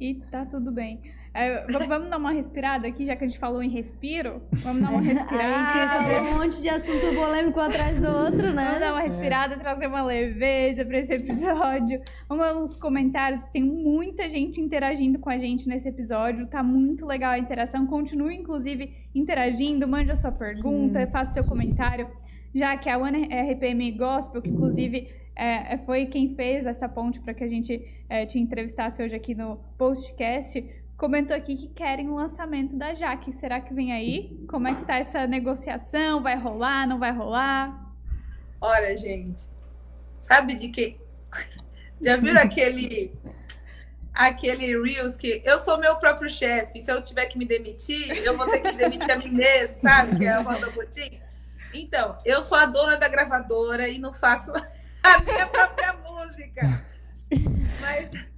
E 0.00 0.14
tá 0.30 0.46
tudo 0.46 0.72
bem. 0.72 1.00
É, 1.34 1.66
vamos 1.88 2.10
dar 2.10 2.18
uma 2.18 2.30
respirada 2.30 2.86
aqui, 2.86 3.06
já 3.06 3.16
que 3.16 3.24
a 3.24 3.26
gente 3.26 3.38
falou 3.38 3.62
em 3.62 3.70
respiro. 3.70 4.42
Vamos 4.62 4.82
dar 4.82 4.90
uma 4.92 5.00
respirada. 5.00 5.56
a 5.56 5.58
gente 5.58 6.12
falou 6.12 6.28
um 6.28 6.38
monte 6.38 6.60
de 6.60 6.68
assunto 6.68 7.14
polêmico 7.14 7.58
atrás 7.58 7.98
do 7.98 8.08
outro, 8.08 8.52
né? 8.52 8.66
Vamos 8.66 8.80
dar 8.80 8.92
uma 8.92 9.00
respirada, 9.00 9.54
é. 9.54 9.58
trazer 9.58 9.86
uma 9.86 10.02
leveza 10.02 10.84
para 10.84 10.98
esse 10.98 11.14
episódio. 11.14 12.02
Vamos 12.28 12.60
nos 12.60 12.76
comentários, 12.76 13.42
tem 13.44 13.62
muita 13.62 14.28
gente 14.28 14.60
interagindo 14.60 15.18
com 15.18 15.30
a 15.30 15.38
gente 15.38 15.66
nesse 15.66 15.88
episódio. 15.88 16.46
Tá 16.48 16.62
muito 16.62 17.06
legal 17.06 17.32
a 17.32 17.38
interação. 17.38 17.86
Continue, 17.86 18.36
inclusive, 18.36 18.92
interagindo. 19.14 19.88
Mande 19.88 20.10
a 20.10 20.16
sua 20.16 20.32
pergunta, 20.32 21.00
Sim. 21.00 21.10
faça 21.10 21.32
seu 21.32 21.44
comentário. 21.44 22.10
Já 22.54 22.76
que 22.76 22.90
a 22.90 22.98
One 22.98 23.28
RPM 23.32 23.90
Gospel, 23.92 24.42
que 24.42 24.50
inclusive 24.50 25.08
é, 25.34 25.78
foi 25.78 26.06
quem 26.06 26.34
fez 26.34 26.66
essa 26.66 26.86
ponte 26.86 27.18
para 27.20 27.32
que 27.32 27.42
a 27.42 27.48
gente 27.48 27.82
é, 28.08 28.26
te 28.26 28.38
entrevistasse 28.38 29.02
hoje 29.02 29.14
aqui 29.14 29.34
no 29.34 29.56
postcast 29.78 30.62
comentou 31.02 31.36
aqui 31.36 31.56
que 31.56 31.66
querem 31.66 32.08
o 32.08 32.14
lançamento 32.14 32.76
da 32.76 32.94
Jaque. 32.94 33.32
Será 33.32 33.60
que 33.60 33.74
vem 33.74 33.92
aí? 33.92 34.38
Como 34.48 34.68
é 34.68 34.74
que 34.76 34.84
tá 34.84 34.98
essa 34.98 35.26
negociação? 35.26 36.22
Vai 36.22 36.38
rolar, 36.38 36.86
não 36.86 37.00
vai 37.00 37.10
rolar? 37.10 37.92
Olha, 38.60 38.96
gente, 38.96 39.42
sabe 40.20 40.54
de 40.54 40.68
que 40.68 41.00
já 42.00 42.16
viram 42.16 42.40
aquele 42.40 43.12
aquele 44.14 44.80
Reels 44.80 45.16
que 45.16 45.42
eu 45.44 45.58
sou 45.58 45.76
meu 45.76 45.96
próprio 45.96 46.30
chefe, 46.30 46.80
se 46.80 46.92
eu 46.92 47.02
tiver 47.02 47.26
que 47.26 47.36
me 47.36 47.46
demitir, 47.46 48.18
eu 48.18 48.36
vou 48.36 48.48
ter 48.48 48.60
que 48.60 48.72
demitir 48.72 49.10
a 49.10 49.16
mim 49.16 49.32
mesmo, 49.32 49.80
sabe? 49.80 50.18
Que 50.18 50.24
é 50.24 50.34
a 50.34 50.40
Rosa 50.40 50.70
Botim. 50.70 51.20
Então, 51.74 52.16
eu 52.24 52.44
sou 52.44 52.56
a 52.56 52.66
dona 52.66 52.96
da 52.96 53.08
gravadora 53.08 53.88
e 53.88 53.98
não 53.98 54.14
faço 54.14 54.52
a 55.02 55.20
minha 55.20 55.48
própria 55.48 55.94
música. 55.94 56.84
Mas 57.80 58.31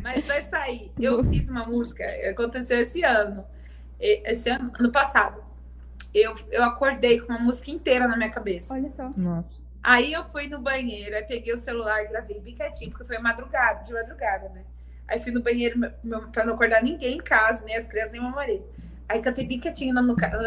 mas 0.00 0.26
vai 0.26 0.42
sair. 0.42 0.90
Eu 0.98 1.22
fiz 1.24 1.48
uma 1.48 1.64
música, 1.64 2.04
aconteceu 2.30 2.80
esse 2.80 3.02
ano. 3.02 3.44
Esse 4.00 4.48
ano, 4.48 4.72
ano 4.78 4.92
passado. 4.92 5.42
Eu, 6.14 6.32
eu 6.50 6.64
acordei 6.64 7.20
com 7.20 7.32
uma 7.32 7.38
música 7.38 7.70
inteira 7.70 8.06
na 8.06 8.16
minha 8.16 8.30
cabeça. 8.30 8.72
Olha 8.72 8.88
só. 8.88 9.10
Nossa. 9.16 9.50
Aí 9.82 10.12
eu 10.12 10.24
fui 10.24 10.48
no 10.48 10.60
banheiro, 10.60 11.14
aí 11.14 11.22
peguei 11.22 11.52
o 11.52 11.58
celular 11.58 12.02
e 12.02 12.08
gravei 12.08 12.40
bem 12.40 12.54
quietinho, 12.54 12.90
porque 12.90 13.04
foi 13.04 13.18
madrugada, 13.18 13.84
de 13.84 13.92
madrugada, 13.92 14.48
né? 14.50 14.62
Aí 15.06 15.20
fui 15.20 15.32
no 15.32 15.42
banheiro 15.42 15.80
para 16.32 16.44
não 16.44 16.54
acordar 16.54 16.82
ninguém 16.82 17.16
em 17.16 17.20
casa, 17.20 17.64
nem 17.64 17.76
as 17.76 17.86
crianças, 17.86 18.12
nem 18.12 18.20
meu 18.20 18.30
marido. 18.30 18.64
Aí 19.08 19.20
cantei 19.20 19.46
bem 19.46 19.58
quietinho 19.58 19.94
no 19.94 20.16
carro. 20.16 20.38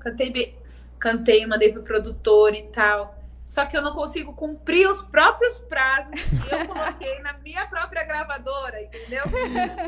Cantei 0.00 0.30
bem, 0.30 0.54
cantei, 0.98 1.46
mandei 1.46 1.72
pro 1.72 1.82
produtor 1.82 2.54
e 2.54 2.62
tal 2.68 3.15
só 3.46 3.64
que 3.64 3.76
eu 3.76 3.80
não 3.80 3.94
consigo 3.94 4.34
cumprir 4.34 4.90
os 4.90 5.02
próprios 5.02 5.56
prazos 5.60 6.12
que 6.12 6.52
eu 6.52 6.66
coloquei 6.66 7.20
na 7.20 7.34
minha 7.34 7.64
própria 7.68 8.02
gravadora, 8.02 8.82
entendeu? 8.82 9.24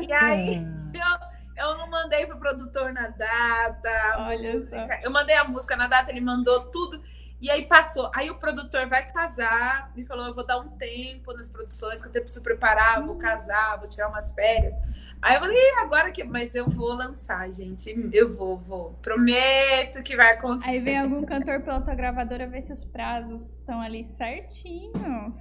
E 0.01 0.13
aí 0.13 0.55
eu, 0.93 1.65
eu 1.65 1.77
não 1.77 1.89
mandei 1.89 2.25
pro 2.25 2.39
produtor 2.39 2.93
na 2.93 3.09
data. 3.09 4.15
Olha 4.19 4.53
música. 4.53 4.87
Só. 4.87 4.93
Eu 5.03 5.11
mandei 5.11 5.35
a 5.35 5.43
música 5.43 5.75
na 5.75 5.87
data, 5.87 6.09
ele 6.09 6.21
mandou 6.21 6.71
tudo. 6.71 7.03
E 7.41 7.51
aí 7.51 7.65
passou. 7.65 8.09
Aí 8.15 8.29
o 8.29 8.35
produtor 8.35 8.87
vai 8.87 9.11
casar 9.11 9.91
e 9.95 10.05
falou: 10.05 10.27
eu 10.27 10.33
vou 10.33 10.45
dar 10.45 10.57
um 10.59 10.69
tempo 10.77 11.33
nas 11.33 11.49
produções, 11.49 12.01
que 12.01 12.07
eu 12.07 12.11
tenho 12.13 12.25
que 12.25 12.31
se 12.31 12.41
preparar, 12.41 13.03
vou 13.03 13.17
casar, 13.17 13.77
vou 13.77 13.89
tirar 13.89 14.07
umas 14.07 14.31
férias. 14.31 14.73
Aí 15.21 15.35
eu 15.35 15.39
falei, 15.41 15.71
agora 15.79 16.11
que. 16.11 16.23
Mas 16.23 16.55
eu 16.55 16.67
vou 16.67 16.93
lançar, 16.93 17.49
gente. 17.51 17.93
Eu 18.13 18.33
vou, 18.33 18.57
vou. 18.57 18.93
Prometo 19.01 20.01
que 20.01 20.15
vai 20.15 20.33
acontecer. 20.33 20.69
Aí 20.69 20.79
vem 20.79 20.97
algum 20.97 21.25
cantor 21.25 21.61
pela 21.61 21.81
tua 21.81 21.93
gravadora 21.93 22.47
ver 22.47 22.61
se 22.61 22.71
os 22.71 22.85
prazos 22.85 23.57
estão 23.57 23.81
ali 23.81 24.05
certinhos. 24.05 25.35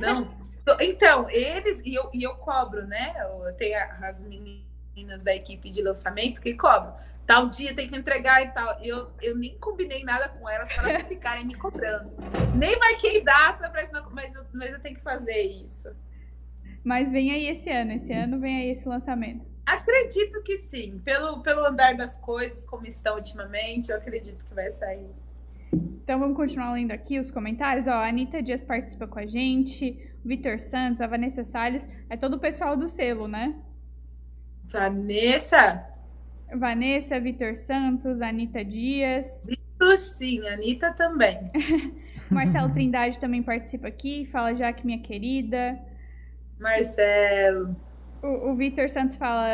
Não. 0.00 0.38
Então, 0.80 1.28
eles, 1.30 1.80
e 1.84 1.94
eu, 1.94 2.10
e 2.12 2.22
eu 2.22 2.34
cobro, 2.34 2.86
né? 2.86 3.14
Eu 3.18 3.52
tenho 3.54 3.78
as 4.02 4.22
meninas 4.22 5.22
da 5.22 5.34
equipe 5.34 5.70
de 5.70 5.82
lançamento 5.82 6.40
que 6.40 6.54
cobram. 6.54 6.94
Tal 7.26 7.48
dia 7.48 7.74
tem 7.74 7.88
que 7.88 7.96
entregar 7.96 8.42
e 8.42 8.48
tal. 8.48 8.78
Eu, 8.82 9.10
eu 9.20 9.36
nem 9.36 9.56
combinei 9.58 10.04
nada 10.04 10.28
com 10.28 10.48
elas 10.48 10.68
para 10.72 10.90
elas 10.90 11.02
não 11.02 11.08
ficarem 11.08 11.44
me 11.44 11.54
cobrando. 11.54 12.10
Nem 12.54 12.78
marquei 12.78 13.22
data, 13.22 13.68
pra 13.70 13.82
isso 13.82 13.92
não, 13.92 14.08
mas, 14.10 14.34
eu, 14.34 14.44
mas 14.52 14.72
eu 14.72 14.80
tenho 14.80 14.96
que 14.96 15.02
fazer 15.02 15.40
isso. 15.42 15.88
Mas 16.84 17.10
vem 17.12 17.30
aí 17.32 17.48
esse 17.48 17.70
ano, 17.70 17.92
esse 17.92 18.12
ano 18.12 18.38
vem 18.38 18.56
aí 18.56 18.70
esse 18.70 18.88
lançamento. 18.88 19.44
Acredito 19.66 20.42
que 20.42 20.58
sim. 20.58 20.98
Pelo, 21.04 21.42
pelo 21.42 21.64
andar 21.66 21.94
das 21.94 22.16
coisas, 22.16 22.64
como 22.64 22.86
estão 22.86 23.16
ultimamente, 23.16 23.90
eu 23.90 23.96
acredito 23.98 24.44
que 24.44 24.54
vai 24.54 24.70
sair. 24.70 25.10
Então 25.72 26.18
vamos 26.18 26.36
continuar 26.36 26.72
lendo 26.72 26.92
aqui 26.92 27.18
os 27.18 27.30
comentários. 27.30 27.86
Ó, 27.86 27.90
a 27.90 28.08
Anitta 28.08 28.42
Dias 28.42 28.62
participa 28.62 29.06
com 29.06 29.18
a 29.18 29.26
gente, 29.26 29.98
o 30.24 30.28
Vitor 30.28 30.58
Santos, 30.58 31.02
a 31.02 31.06
Vanessa 31.06 31.44
Salles, 31.44 31.86
é 32.08 32.16
todo 32.16 32.34
o 32.34 32.38
pessoal 32.38 32.76
do 32.76 32.88
selo, 32.88 33.28
né? 33.28 33.54
Vanessa? 34.64 35.84
Vanessa, 36.54 37.20
Vitor 37.20 37.56
Santos, 37.56 38.22
Anitta 38.22 38.64
Dias. 38.64 39.44
Vitor, 39.46 39.98
sim, 39.98 40.46
Anitta 40.48 40.92
também. 40.92 41.50
Marcelo 42.30 42.72
Trindade 42.72 43.18
também 43.18 43.42
participa 43.42 43.88
aqui, 43.88 44.26
fala 44.26 44.54
Jaque, 44.54 44.86
minha 44.86 45.00
querida. 45.00 45.78
Marcelo. 46.60 47.76
O, 48.22 48.50
o 48.50 48.56
Vitor 48.56 48.90
Santos 48.90 49.16
fala 49.16 49.46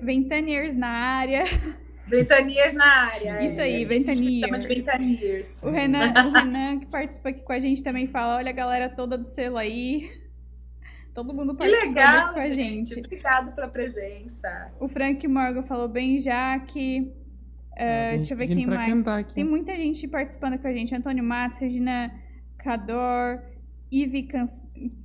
Ventaniers 0.00 0.74
na 0.74 0.88
área. 0.88 1.44
Ventaniers 2.06 2.74
na 2.74 2.86
área. 2.86 3.44
Isso 3.44 3.60
aí, 3.60 3.82
é. 3.82 3.86
Ventaniers. 3.86 4.66
Ventaniers. 4.66 5.62
O 5.62 5.70
Renan, 5.70 6.12
o 6.12 6.30
Renan, 6.32 6.80
que 6.80 6.86
participa 6.86 7.30
aqui 7.30 7.40
com 7.40 7.52
a 7.52 7.58
gente, 7.58 7.82
também 7.82 8.06
fala: 8.06 8.36
olha 8.36 8.50
a 8.50 8.54
galera 8.54 8.88
toda 8.88 9.16
do 9.16 9.24
selo 9.24 9.56
aí. 9.56 10.10
Todo 11.14 11.32
mundo 11.32 11.54
participando 11.54 11.94
legal, 11.94 12.34
com 12.34 12.40
a 12.40 12.48
gente. 12.48 12.94
gente. 12.94 12.98
Obrigado 12.98 13.54
pela 13.54 13.68
presença. 13.68 14.72
O 14.80 14.88
Frank 14.88 15.26
Morgan 15.28 15.62
falou 15.62 15.88
bem, 15.88 16.20
Jaque. 16.20 17.12
Uh, 17.72 17.76
é, 17.76 18.16
deixa 18.16 18.34
eu 18.34 18.38
ver 18.38 18.48
quem 18.48 18.66
mais. 18.66 19.32
Tem 19.32 19.44
muita 19.44 19.74
gente 19.76 20.08
participando 20.08 20.58
com 20.58 20.66
a 20.66 20.72
gente. 20.72 20.94
Antônio 20.94 21.22
Matos, 21.22 21.60
Regina 21.60 22.12
Cador, 22.58 23.40
Ivi 23.90 24.22
Ive 24.22 25.03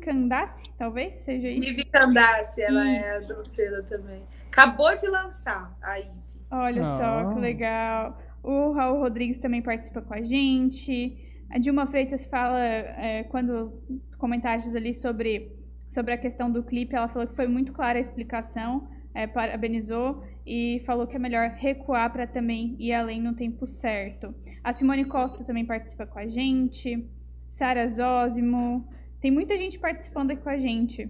Candace, 0.00 0.72
talvez 0.78 1.14
seja 1.14 1.48
isso. 1.48 1.70
Ive 1.70 1.84
Candace, 1.84 2.62
ela 2.62 2.84
isso. 2.84 3.04
é 3.04 3.20
do 3.20 3.44
selo 3.44 3.82
também. 3.84 4.22
Acabou 4.48 4.94
de 4.94 5.08
lançar 5.08 5.76
a 5.82 5.98
Ive. 5.98 6.22
Olha 6.50 6.82
oh. 6.82 6.98
só, 6.98 7.34
que 7.34 7.40
legal. 7.40 8.20
O 8.42 8.72
Raul 8.72 9.00
Rodrigues 9.00 9.38
também 9.38 9.62
participa 9.62 10.02
com 10.02 10.12
a 10.12 10.22
gente. 10.22 11.16
A 11.50 11.58
Dilma 11.58 11.86
Freitas 11.86 12.26
fala, 12.26 12.58
é, 12.60 13.24
quando 13.24 13.72
comentários 14.18 14.74
ali 14.74 14.94
sobre, 14.94 15.52
sobre 15.88 16.14
a 16.14 16.18
questão 16.18 16.50
do 16.50 16.62
clipe, 16.62 16.94
ela 16.94 17.08
falou 17.08 17.28
que 17.28 17.36
foi 17.36 17.46
muito 17.46 17.72
clara 17.72 17.98
a 17.98 18.00
explicação, 18.00 18.88
é, 19.14 19.26
parabenizou 19.26 20.24
e 20.46 20.82
falou 20.86 21.06
que 21.06 21.14
é 21.16 21.18
melhor 21.18 21.50
recuar 21.50 22.10
para 22.12 22.26
também 22.26 22.74
ir 22.78 22.92
além 22.92 23.20
no 23.20 23.34
tempo 23.34 23.66
certo. 23.66 24.34
A 24.64 24.72
Simone 24.72 25.04
Costa 25.04 25.44
também 25.44 25.64
participa 25.64 26.06
com 26.06 26.18
a 26.18 26.26
gente. 26.26 27.06
Sara 27.50 27.86
Zósimo, 27.86 28.88
tem 29.22 29.30
muita 29.30 29.56
gente 29.56 29.78
participando 29.78 30.32
aqui 30.32 30.42
com 30.42 30.50
a 30.50 30.58
gente. 30.58 31.08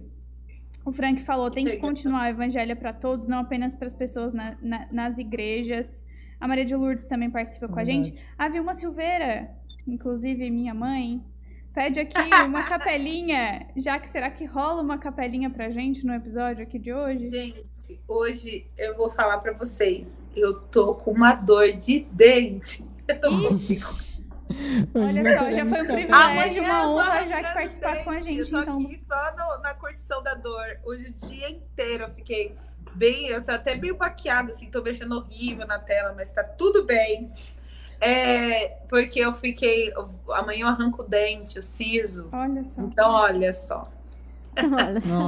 O 0.85 0.91
Frank 0.91 1.23
falou: 1.23 1.49
tem 1.49 1.65
que 1.65 1.77
continuar 1.77 2.25
o 2.25 2.29
evangelho 2.29 2.77
para 2.77 2.93
todos, 2.93 3.27
não 3.27 3.39
apenas 3.39 3.73
para 3.73 3.87
as 3.87 3.95
pessoas 3.95 4.33
na, 4.33 4.55
na, 4.61 4.87
nas 4.91 5.17
igrejas. 5.17 6.05
A 6.39 6.47
Maria 6.47 6.63
de 6.63 6.75
Lourdes 6.75 7.07
também 7.07 7.31
participa 7.31 7.67
com 7.67 7.79
a 7.79 7.83
gente. 7.83 8.13
A 8.37 8.47
Vilma 8.49 8.73
Silveira, 8.73 9.49
inclusive 9.87 10.49
minha 10.51 10.73
mãe, 10.73 11.23
pede 11.73 11.99
aqui 11.99 12.17
uma 12.45 12.63
capelinha. 12.63 13.67
Já 13.75 13.97
que 13.97 14.07
será 14.07 14.29
que 14.29 14.45
rola 14.45 14.81
uma 14.81 14.99
capelinha 14.99 15.49
pra 15.49 15.71
gente 15.71 16.05
no 16.05 16.13
episódio 16.13 16.61
aqui 16.61 16.77
de 16.77 16.93
hoje? 16.93 17.29
Gente, 17.29 17.65
hoje 18.07 18.67
eu 18.77 18.95
vou 18.95 19.09
falar 19.09 19.39
para 19.39 19.53
vocês. 19.53 20.21
Eu 20.35 20.59
tô 20.61 20.93
com 20.93 21.11
uma 21.11 21.33
dor 21.33 21.71
de 21.71 22.01
dente. 22.11 22.85
Ixi. 23.49 24.22
Olha 24.93 25.39
só, 25.39 25.51
já 25.51 25.65
foi 25.65 25.81
um 25.81 25.85
privilégio, 25.85 26.63
uma 26.63 26.89
honra 26.89 27.27
já 27.27 27.43
que 27.43 27.53
participar 27.53 28.03
com 28.03 28.11
a 28.11 28.21
gente. 28.21 28.39
Eu 28.39 28.49
tô 28.49 28.61
então. 28.61 28.81
aqui 28.81 28.99
só 29.05 29.31
no, 29.35 29.61
na 29.61 29.73
curtição 29.73 30.21
da 30.23 30.33
dor. 30.33 30.79
Hoje 30.83 31.07
o 31.07 31.27
dia 31.27 31.49
inteiro 31.49 32.03
eu 32.03 32.09
fiquei 32.09 32.55
bem, 32.95 33.27
eu 33.27 33.43
tô 33.43 33.51
até 33.51 33.75
meio 33.75 33.95
baqueada, 33.95 34.51
assim, 34.51 34.69
tô 34.69 34.81
mexendo 34.81 35.13
horrível 35.13 35.65
na 35.65 35.79
tela, 35.79 36.13
mas 36.15 36.29
tá 36.31 36.43
tudo 36.43 36.85
bem. 36.85 37.31
É, 37.99 38.79
porque 38.89 39.19
eu 39.19 39.33
fiquei. 39.33 39.93
Amanhã 40.31 40.65
eu 40.65 40.67
arranco 40.67 41.03
o 41.03 41.07
dente, 41.07 41.57
o 41.57 41.63
siso. 41.63 42.29
Olha 42.33 42.63
só. 42.65 42.81
Então, 42.81 43.11
olha 43.11 43.53
só. 43.53 43.91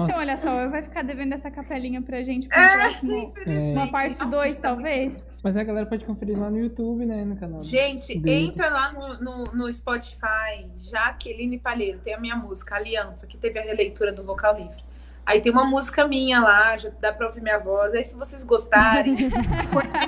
Então, 0.05 0.19
olha 0.19 0.37
só, 0.37 0.69
vai 0.69 0.83
ficar 0.83 1.03
devendo 1.03 1.33
essa 1.33 1.49
capelinha 1.49 1.99
pra 1.99 2.21
gente 2.23 2.47
pro 2.47 2.59
é, 2.59 2.77
próximo. 2.77 3.33
Uma 3.73 3.87
parte 3.87 4.23
2, 4.23 4.57
talvez. 4.57 5.27
Mas 5.45 5.55
a 5.55 5.63
galera 5.63 5.85
pode 5.85 6.03
conferir 6.03 6.39
lá 6.39 6.49
no 6.49 6.57
YouTube, 6.57 7.05
né? 7.05 7.23
No 7.23 7.35
canal. 7.35 7.59
Gente, 7.59 8.17
dele. 8.17 8.47
entra 8.47 8.67
lá 8.67 8.91
no, 8.91 9.19
no, 9.21 9.43
no, 9.53 9.71
Spotify, 9.71 10.65
Jaqueline 10.79 11.59
Palheiro, 11.59 11.99
tem 11.99 12.15
a 12.15 12.19
minha 12.19 12.35
música, 12.35 12.73
Aliança, 12.73 13.27
que 13.27 13.37
teve 13.37 13.59
a 13.59 13.61
releitura 13.61 14.11
do 14.11 14.23
Vocal 14.23 14.57
Livre. 14.57 14.83
Aí 15.23 15.39
tem 15.39 15.51
uma 15.51 15.63
música 15.63 16.07
minha 16.07 16.39
lá, 16.39 16.75
já 16.77 16.89
dá 16.99 17.13
pra 17.13 17.27
ouvir 17.27 17.43
minha 17.43 17.59
voz. 17.59 17.93
Aí, 17.93 18.03
se 18.03 18.15
vocês 18.15 18.43
gostarem, 18.43 19.15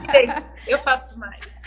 eu 0.65 0.79
faço 0.79 1.19
mais. 1.19 1.61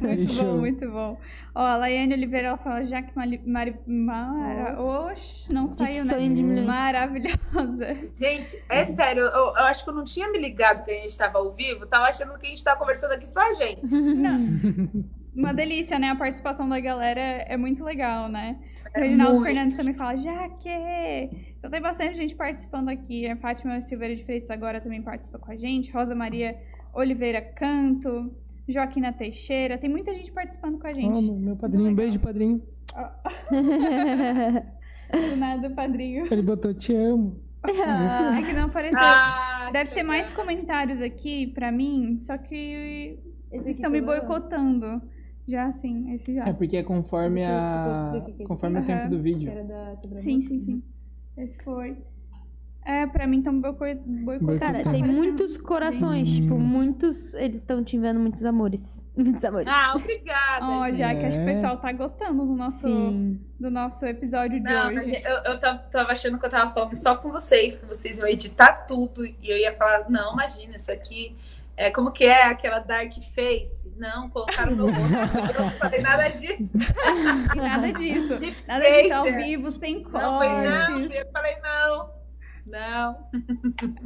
muito 0.00 0.34
bom, 0.34 0.56
muito 0.58 0.90
bom. 0.90 1.20
Ó, 1.54 1.60
a 1.60 1.76
Laiane 1.76 2.14
Oliveira 2.14 2.48
ela 2.48 2.56
fala 2.56 2.84
Jaque 2.84 3.14
Mari, 3.16 3.40
Mari, 3.44 3.74
Mara. 3.86 4.80
Oxe, 4.80 5.52
não 5.52 5.66
saiu, 5.66 6.04
né? 6.04 6.62
Maravilhosa. 6.62 7.96
Gente, 8.14 8.62
é 8.68 8.84
sério, 8.84 9.22
eu, 9.22 9.30
eu, 9.30 9.64
acho 9.64 9.82
que 9.82 9.90
eu 9.90 9.94
não 9.94 10.04
tinha 10.04 10.30
me 10.30 10.38
ligado 10.38 10.84
que 10.84 10.90
a 10.90 10.94
gente 10.94 11.10
estava 11.10 11.38
ao 11.38 11.52
vivo, 11.52 11.86
tava 11.86 12.04
achando 12.04 12.38
que 12.38 12.46
a 12.46 12.48
gente 12.48 12.58
estava 12.58 12.78
conversando 12.78 13.12
aqui 13.12 13.28
só 13.28 13.40
a 13.40 13.52
gente. 13.54 13.94
Não. 14.00 14.38
Uma 15.34 15.52
delícia, 15.52 15.98
né? 15.98 16.10
A 16.10 16.16
participação 16.16 16.68
da 16.68 16.78
galera 16.80 17.20
é 17.20 17.56
muito 17.56 17.84
legal, 17.84 18.28
né? 18.28 18.58
É 18.94 18.98
o 18.98 19.02
Reginaldo 19.02 19.34
muito. 19.34 19.46
Fernandes 19.46 19.76
também 19.76 19.94
fala, 19.94 20.16
Jaque! 20.16 20.68
Então 21.58 21.70
tem 21.70 21.80
bastante 21.80 22.16
gente 22.16 22.34
participando 22.34 22.88
aqui. 22.88 23.28
A 23.28 23.36
Fátima 23.36 23.80
Silveira 23.80 24.16
de 24.16 24.24
Freitas 24.24 24.50
agora 24.50 24.80
também 24.80 25.02
participa 25.02 25.38
com 25.38 25.50
a 25.50 25.56
gente. 25.56 25.92
Rosa 25.92 26.14
Maria 26.14 26.56
Oliveira 26.92 27.40
Canto. 27.40 28.34
Joaquina 28.72 29.12
Teixeira, 29.12 29.78
tem 29.78 29.90
muita 29.90 30.14
gente 30.14 30.32
participando 30.32 30.78
com 30.78 30.86
a 30.86 30.92
gente. 30.92 31.28
Oh, 31.28 31.34
meu 31.38 31.56
padrinho, 31.56 31.90
um 31.90 31.94
beijo, 31.94 32.18
padrinho. 32.20 32.62
Do 35.12 35.36
nada, 35.36 35.70
padrinho. 35.70 36.26
Ele 36.30 36.42
botou 36.42 36.72
te 36.72 36.94
amo. 36.94 37.40
Ah, 37.62 38.38
é 38.38 38.42
que 38.42 38.52
não 38.52 38.66
apareceu. 38.66 38.98
Ah, 39.00 39.70
Deve 39.72 39.90
ter 39.90 39.96
legal. 39.96 40.08
mais 40.08 40.30
comentários 40.30 41.00
aqui 41.02 41.48
pra 41.48 41.70
mim, 41.70 42.18
só 42.20 42.38
que 42.38 43.18
eles 43.50 43.66
estão 43.66 43.90
me 43.90 44.00
boicotando. 44.00 45.02
Já 45.46 45.66
assim, 45.66 46.12
esse 46.12 46.34
já. 46.34 46.48
É 46.48 46.52
porque 46.52 46.76
é 46.76 46.82
conforme 46.82 47.44
a. 47.44 48.22
Conforme 48.46 48.78
uhum. 48.78 48.84
o 48.84 48.86
tempo 48.86 49.10
do 49.10 49.20
vídeo. 49.20 49.52
Sim, 50.18 50.40
sim, 50.40 50.60
sim. 50.60 50.82
Esse 51.36 51.60
foi. 51.62 51.96
É, 52.90 53.06
pra 53.06 53.24
mim 53.24 53.38
estão 53.38 53.60
boicotando. 53.60 54.58
Cara, 54.58 54.82
tem 54.82 55.04
muitos 55.04 55.56
corações, 55.56 56.28
tipo, 56.28 56.58
muitos. 56.58 57.34
Eles 57.34 57.60
estão 57.60 57.84
te 57.84 57.96
vendo 57.96 58.18
muitos 58.18 58.44
amores. 58.44 58.98
Muitos 59.16 59.44
amores. 59.44 59.66
Ah, 59.68 59.92
obrigada. 59.96 60.64
Ó, 60.64 60.80
oh, 60.80 60.94
já 60.94 61.14
que 61.14 61.26
acho 61.26 61.36
que 61.36 61.44
o 61.44 61.48
é. 61.48 61.52
pessoal 61.52 61.76
tá 61.76 61.92
gostando 61.92 62.46
do 62.46 62.54
nosso, 62.54 62.88
do 63.58 63.70
nosso 63.70 64.06
episódio 64.06 64.58
de 64.58 64.64
Não, 64.64 64.86
hoje. 64.86 65.20
Eu, 65.22 65.52
eu 65.52 65.58
tava, 65.58 66.12
achando 66.12 66.38
que 66.38 66.46
eu 66.46 66.48
tava 66.48 66.72
falando 66.72 66.94
só 66.94 67.16
com 67.16 67.30
vocês, 67.30 67.76
que 67.76 67.84
vocês 67.84 68.16
iam 68.16 68.26
editar 68.26 68.86
tudo. 68.86 69.26
E 69.26 69.36
eu 69.42 69.58
ia 69.58 69.74
falar, 69.74 70.08
não, 70.08 70.32
imagina, 70.32 70.76
isso 70.76 70.90
aqui. 70.90 71.36
É 71.76 71.90
como 71.90 72.12
que 72.12 72.24
é 72.24 72.44
aquela 72.44 72.78
dark 72.78 73.12
face? 73.34 73.92
Não, 73.96 74.30
colocaram 74.30 74.76
no 74.76 74.86
rosto. 74.86 75.54
eu 75.54 75.64
não 75.64 75.70
falei 75.72 76.00
nada 76.00 76.28
disso. 76.28 76.72
nada 77.56 77.92
disso. 77.92 78.38
nada 78.66 78.84
disso 78.84 79.14
ao 79.14 79.24
vivo, 79.24 79.70
sem 79.72 80.02
cortes. 80.02 80.22
Não, 80.22 80.38
foi, 80.38 80.48
não, 80.48 80.98
eu 81.00 81.30
falei 81.32 81.56
não. 81.60 82.19
Não. 82.66 83.16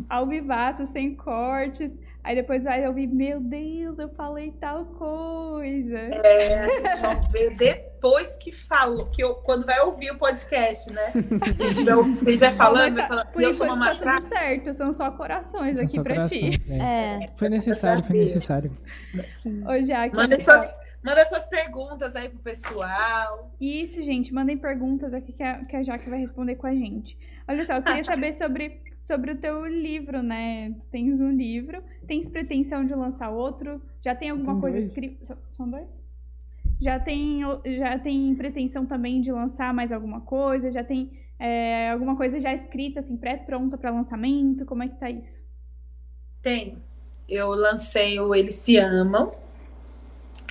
Ao 0.08 0.26
vivaço, 0.26 0.86
sem 0.86 1.14
cortes. 1.14 2.00
Aí 2.22 2.34
depois 2.34 2.64
vai 2.64 2.86
ouvir, 2.88 3.06
meu 3.06 3.38
Deus, 3.38 3.98
eu 3.98 4.08
falei 4.08 4.50
tal 4.58 4.86
coisa. 4.86 5.98
É, 5.98 6.58
a 6.58 6.68
gente 6.68 6.96
só 6.96 7.14
vê 7.30 7.50
depois 7.50 8.34
que 8.38 8.50
falou, 8.50 9.04
que 9.06 9.22
eu, 9.22 9.34
quando 9.34 9.66
vai 9.66 9.78
ouvir 9.80 10.10
o 10.10 10.16
podcast, 10.16 10.90
né? 10.90 11.12
Gente 11.12 12.38
vai, 12.38 12.56
falando, 12.56 12.94
vai 12.94 13.08
falando. 13.08 13.26
Por 13.26 13.42
enquanto 13.42 13.80
tá 13.80 13.94
tudo 13.96 14.20
certo, 14.22 14.72
são 14.72 14.92
só 14.94 15.10
corações 15.10 15.74
são 15.74 15.84
aqui 15.84 15.96
só 15.96 16.02
pra 16.02 16.14
coração, 16.14 16.38
ti. 16.38 16.62
É. 16.70 17.24
é. 17.24 17.28
Foi 17.36 17.50
necessário, 17.50 18.02
foi 18.04 18.16
necessário. 18.16 18.74
Ô, 19.68 19.82
Jaque, 19.82 20.16
Manda 20.16 20.40
suas, 20.40 20.66
Manda 21.04 21.22
suas 21.26 21.44
perguntas 21.44 22.16
aí 22.16 22.30
pro 22.30 22.38
pessoal. 22.38 23.54
Isso, 23.60 24.02
gente, 24.02 24.32
mandem 24.32 24.56
perguntas 24.56 25.12
aqui 25.12 25.34
que 25.34 25.42
a, 25.42 25.62
que 25.62 25.76
a 25.76 25.82
Jaque 25.82 26.08
vai 26.08 26.20
responder 26.20 26.54
com 26.54 26.66
a 26.66 26.72
gente. 26.72 27.18
Olha 27.46 27.64
só, 27.64 27.74
eu 27.74 27.82
queria 27.82 28.04
saber 28.04 28.32
sobre, 28.32 28.80
sobre 29.00 29.32
o 29.32 29.36
teu 29.36 29.66
livro, 29.66 30.22
né? 30.22 30.70
Tu 30.80 30.88
tens 30.88 31.20
um 31.20 31.30
livro, 31.30 31.82
tens 32.06 32.28
pretensão 32.28 32.84
de 32.84 32.94
lançar 32.94 33.30
outro? 33.30 33.80
Já 34.02 34.14
tem 34.14 34.30
alguma 34.30 34.52
Tem 34.52 34.60
coisa 34.60 34.78
escrita? 34.78 35.36
São 35.56 35.68
dois? 35.68 35.86
Já 36.80 36.98
tem, 36.98 37.40
já 37.78 37.98
tem 37.98 38.34
pretensão 38.34 38.84
também 38.86 39.20
de 39.20 39.30
lançar 39.30 39.72
mais 39.72 39.92
alguma 39.92 40.20
coisa? 40.22 40.70
Já 40.70 40.82
tem 40.82 41.10
é, 41.38 41.90
alguma 41.90 42.16
coisa 42.16 42.40
já 42.40 42.52
escrita, 42.52 43.00
assim, 43.00 43.16
pré-pronta 43.16 43.76
para 43.76 43.90
lançamento? 43.90 44.64
Como 44.64 44.82
é 44.82 44.88
que 44.88 44.98
tá 44.98 45.10
isso? 45.10 45.42
Tem. 46.42 46.78
Eu 47.28 47.48
lancei 47.50 48.18
o 48.20 48.34
Eles 48.34 48.56
Se 48.56 48.76
Amam. 48.76 49.32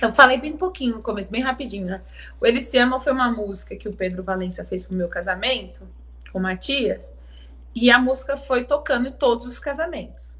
Eu 0.00 0.12
falei 0.12 0.38
bem 0.38 0.56
pouquinho 0.56 0.96
no 0.96 1.02
começo, 1.02 1.30
bem 1.30 1.40
rapidinho, 1.42 1.86
né? 1.86 2.02
O 2.40 2.46
Eles 2.46 2.64
Se 2.64 2.78
Amam 2.78 3.00
foi 3.00 3.12
uma 3.12 3.30
música 3.30 3.76
que 3.76 3.88
o 3.88 3.92
Pedro 3.92 4.22
Valença 4.22 4.64
fez 4.64 4.84
pro 4.84 4.96
meu 4.96 5.08
casamento, 5.08 5.86
com 6.34 6.40
o 6.40 6.42
Matias. 6.42 7.14
E 7.72 7.90
a 7.92 7.98
música 7.98 8.36
foi 8.36 8.64
tocando 8.64 9.08
em 9.08 9.12
todos 9.12 9.46
os 9.46 9.60
casamentos. 9.60 10.36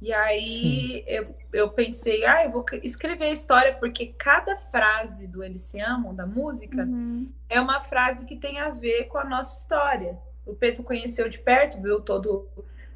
E 0.00 0.12
aí 0.12 1.02
eu, 1.08 1.34
eu 1.52 1.70
pensei, 1.70 2.24
ah, 2.24 2.44
eu 2.44 2.50
vou 2.52 2.64
escrever 2.84 3.24
a 3.26 3.32
história, 3.32 3.74
porque 3.74 4.06
cada 4.16 4.56
frase 4.56 5.26
do 5.26 5.42
Eles 5.42 5.62
Se 5.62 5.80
Amam, 5.80 6.14
da 6.14 6.24
música, 6.24 6.84
Uhum. 6.84 7.28
é 7.48 7.60
uma 7.60 7.80
frase 7.80 8.24
que 8.24 8.36
tem 8.36 8.60
a 8.60 8.70
ver 8.70 9.06
com 9.06 9.18
a 9.18 9.24
nossa 9.24 9.60
história. 9.60 10.16
O 10.46 10.54
Pedro 10.54 10.84
conheceu 10.84 11.28
de 11.28 11.40
perto, 11.40 11.82
viu 11.82 12.00
todo, 12.00 12.48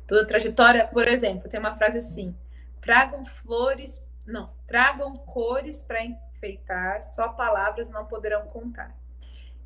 toda 0.06 0.22
a 0.22 0.26
trajetória. 0.26 0.86
Por 0.86 1.08
exemplo, 1.08 1.48
tem 1.48 1.58
uma 1.58 1.74
frase 1.74 1.98
assim: 1.98 2.36
tragam 2.80 3.24
flores, 3.24 4.00
não, 4.24 4.50
tragam 4.68 5.12
cores 5.14 5.82
para 5.82 6.04
enfeitar, 6.04 7.02
só 7.02 7.30
palavras 7.30 7.90
não 7.90 8.06
poderão 8.06 8.46
contar. 8.46 8.96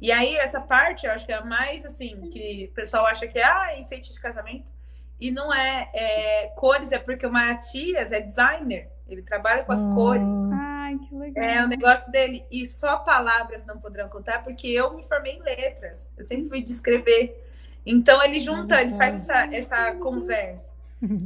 E 0.00 0.12
aí, 0.12 0.36
essa 0.36 0.60
parte 0.60 1.06
eu 1.06 1.12
acho 1.12 1.24
que 1.24 1.32
é 1.32 1.36
a 1.36 1.44
mais 1.44 1.84
assim, 1.86 2.20
que 2.30 2.68
o 2.70 2.74
pessoal 2.74 3.06
acha 3.06 3.26
que 3.26 3.38
é 3.38 3.44
ah, 3.44 3.78
enfeite 3.78 4.12
de 4.12 4.20
casamento. 4.20 4.70
E 5.18 5.30
não 5.30 5.52
é, 5.54 5.90
é 5.94 6.52
cores, 6.56 6.92
é 6.92 6.98
porque 6.98 7.26
o 7.26 7.32
Matias 7.32 8.12
é 8.12 8.20
designer, 8.20 8.90
ele 9.08 9.22
trabalha 9.22 9.64
com 9.64 9.72
as 9.72 9.82
Ah. 9.84 9.94
cores. 9.94 10.28
Ai, 10.52 10.98
que 10.98 11.14
legal. 11.14 11.44
É 11.44 11.64
o 11.64 11.68
negócio 11.68 12.12
dele. 12.12 12.44
E 12.50 12.66
só 12.66 12.98
palavras 12.98 13.64
não 13.64 13.78
poderão 13.80 14.08
contar, 14.10 14.42
porque 14.42 14.68
eu 14.68 14.92
me 14.94 15.02
formei 15.02 15.36
em 15.36 15.42
letras. 15.42 16.12
Eu 16.18 16.24
sempre 16.24 16.48
fui 16.48 16.60
de 16.62 16.72
escrever. 16.72 17.42
Então 17.86 18.22
ele 18.22 18.40
junta, 18.40 18.82
ele 18.82 18.94
faz 18.94 19.14
essa, 19.14 19.54
essa 19.54 19.94
conversa. 19.94 20.74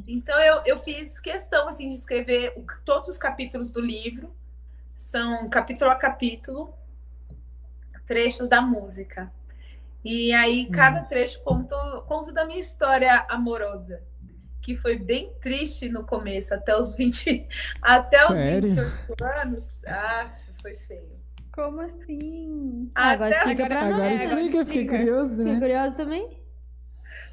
Então 0.06 0.38
eu, 0.40 0.62
eu 0.66 0.78
fiz 0.78 1.18
questão 1.18 1.68
assim 1.68 1.88
de 1.88 1.94
escrever 1.94 2.52
o- 2.56 2.64
todos 2.84 3.08
os 3.08 3.18
capítulos 3.18 3.70
do 3.72 3.80
livro. 3.80 4.32
São 4.94 5.48
capítulo 5.48 5.90
a 5.90 5.96
capítulo, 5.96 6.74
trechos 8.10 8.48
da 8.48 8.60
música. 8.60 9.30
E 10.04 10.32
aí 10.32 10.66
cada 10.66 11.02
trecho 11.02 11.40
conta, 11.44 11.76
conta 12.08 12.32
da 12.32 12.44
minha 12.44 12.58
história 12.58 13.24
amorosa. 13.28 14.02
Que 14.60 14.76
foi 14.76 14.98
bem 14.98 15.32
triste 15.40 15.88
no 15.88 16.04
começo, 16.04 16.52
até 16.52 16.76
os 16.76 16.94
20, 16.96 17.46
até 17.80 18.26
os 18.26 18.36
Sério? 18.36 18.68
28 18.68 19.24
anos. 19.24 19.84
Ah, 19.86 20.32
foi 20.60 20.74
feio. 20.76 21.20
Como 21.52 21.80
assim? 21.82 22.90
Ah, 22.94 23.10
agora 23.10 23.30
Até- 23.30 23.38
explica 23.38 23.66
pra 23.66 23.80
Agora- 23.80 23.96
nós. 23.96 24.00
Agora 24.12 24.22
É, 24.22 24.26
agora 24.26 24.40
explica, 24.42 24.66
fiquei 24.66 24.86
curioso, 24.88 25.36
Fiquei 25.36 25.52
né? 25.52 25.58
curiosa 25.60 25.92
também? 25.96 26.40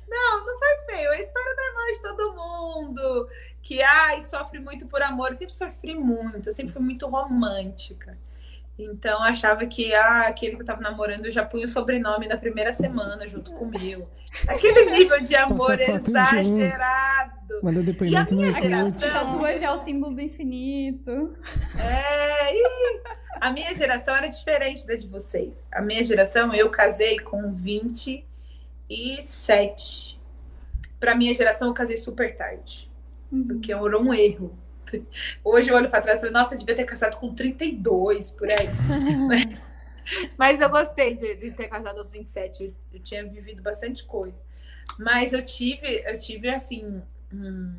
Não, 0.08 0.46
não 0.46 0.58
foi 0.60 0.78
feio. 0.96 1.10
É 1.12 1.16
a 1.16 1.20
história 1.20 1.56
normal 1.56 1.88
de 1.88 2.02
todo 2.02 2.36
mundo. 2.36 3.30
Que, 3.62 3.82
ai, 3.82 4.22
sofre 4.22 4.60
muito 4.60 4.88
por 4.88 5.02
amor. 5.02 5.30
Eu 5.30 5.36
sempre 5.36 5.54
sofri 5.56 5.96
muito. 5.96 6.48
Eu 6.50 6.54
sempre 6.54 6.72
fui 6.74 6.82
muito 6.82 7.08
romântica. 7.08 8.18
Então, 8.80 9.24
achava 9.24 9.66
que 9.66 9.92
ah, 9.96 10.28
aquele 10.28 10.56
que 10.56 10.62
eu 10.62 10.66
tava 10.66 10.82
namorando, 10.82 11.26
eu 11.26 11.32
já 11.32 11.44
punha 11.44 11.66
o 11.66 11.68
sobrenome 11.68 12.28
na 12.28 12.38
primeira 12.38 12.72
semana 12.72 13.28
junto 13.28 13.52
com 13.54 13.66
o 13.66 13.70
meu. 13.70 14.08
Aquele 14.48 14.92
nível 14.92 15.20
de 15.20 15.36
amor 15.36 15.80
exagerado. 15.80 17.60
E 18.12 18.16
a 18.16 18.20
minha 18.36 18.50
geração- 18.62 19.10
Tatua 19.14 19.58
já 19.58 19.66
é 19.68 19.72
o 19.72 19.84
símbolo 19.84 20.14
do 20.14 20.22
infinito. 20.22 21.36
É, 21.76 22.56
ih, 22.56 23.02
a 23.42 23.50
minha 23.52 23.74
geração 23.74 24.16
era 24.16 24.28
diferente 24.28 24.86
da 24.86 24.94
de 24.96 25.08
vocês. 25.08 25.56
A 25.72 25.82
minha 25.82 26.04
geração, 26.04 26.54
eu 26.54 26.70
casei 26.70 27.18
com 27.20 27.52
27. 27.52 30.20
Pra 31.00 31.16
minha 31.16 31.34
geração, 31.34 31.68
eu 31.70 31.74
casei 31.74 31.98
super 31.98 32.36
tarde. 32.36 32.92
Porque 33.48 33.74
era 33.74 33.98
um 34.00 34.14
erro. 34.14 34.56
Hoje 35.44 35.70
eu 35.70 35.76
olho 35.76 35.90
pra 35.90 36.02
trás 36.02 36.18
e 36.18 36.22
falo, 36.22 36.34
nossa, 36.34 36.54
eu 36.56 36.60
devia 36.60 36.76
ter 36.76 36.86
casado 36.86 37.18
com 37.18 37.34
32 37.34 38.32
por 38.32 38.50
aí. 38.50 38.70
Mas 40.38 40.62
eu 40.62 40.70
gostei 40.70 41.16
de, 41.16 41.36
de 41.36 41.52
ter 41.52 41.68
casado 41.68 41.98
aos 41.98 42.12
27. 42.12 42.64
Eu, 42.64 42.74
eu 42.94 43.00
tinha 43.00 43.26
vivido 43.26 43.62
bastante 43.62 44.06
coisa. 44.06 44.38
Mas 44.98 45.34
eu 45.34 45.44
tive, 45.44 46.04
eu 46.06 46.20
tive 46.20 46.50
assim, 46.50 47.02
um, 47.34 47.76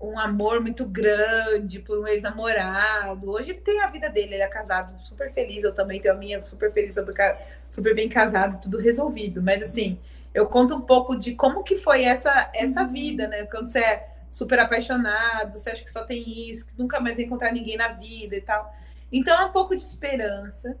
um 0.00 0.18
amor 0.18 0.60
muito 0.60 0.84
grande 0.84 1.80
por 1.80 1.98
um 1.98 2.06
ex-namorado. 2.06 3.30
Hoje 3.30 3.52
ele 3.52 3.60
tem 3.60 3.80
a 3.80 3.86
vida 3.86 4.10
dele, 4.10 4.34
ele 4.34 4.42
é 4.42 4.48
casado, 4.48 5.00
super 5.02 5.32
feliz. 5.32 5.64
Eu 5.64 5.72
também 5.72 6.00
tenho 6.00 6.14
a 6.14 6.18
minha, 6.18 6.42
super 6.44 6.70
feliz, 6.70 6.94
super, 6.94 7.38
super 7.66 7.94
bem 7.94 8.08
casado, 8.08 8.60
tudo 8.60 8.78
resolvido. 8.78 9.42
Mas 9.42 9.62
assim, 9.62 9.98
eu 10.34 10.46
conto 10.46 10.74
um 10.74 10.82
pouco 10.82 11.16
de 11.16 11.34
como 11.34 11.64
que 11.64 11.76
foi 11.76 12.04
essa, 12.04 12.50
essa 12.54 12.84
vida, 12.84 13.26
né? 13.26 13.46
Quando 13.46 13.70
você 13.70 13.80
é 13.80 14.15
super 14.28 14.58
apaixonado, 14.58 15.58
você 15.58 15.70
acha 15.70 15.82
que 15.84 15.90
só 15.90 16.04
tem 16.04 16.50
isso, 16.50 16.66
que 16.66 16.78
nunca 16.78 16.98
mais 17.00 17.16
vai 17.16 17.24
encontrar 17.24 17.52
ninguém 17.52 17.76
na 17.76 17.88
vida 17.88 18.36
e 18.36 18.40
tal. 18.40 18.74
Então 19.12 19.38
é 19.40 19.44
um 19.46 19.52
pouco 19.52 19.74
de 19.74 19.82
esperança 19.82 20.76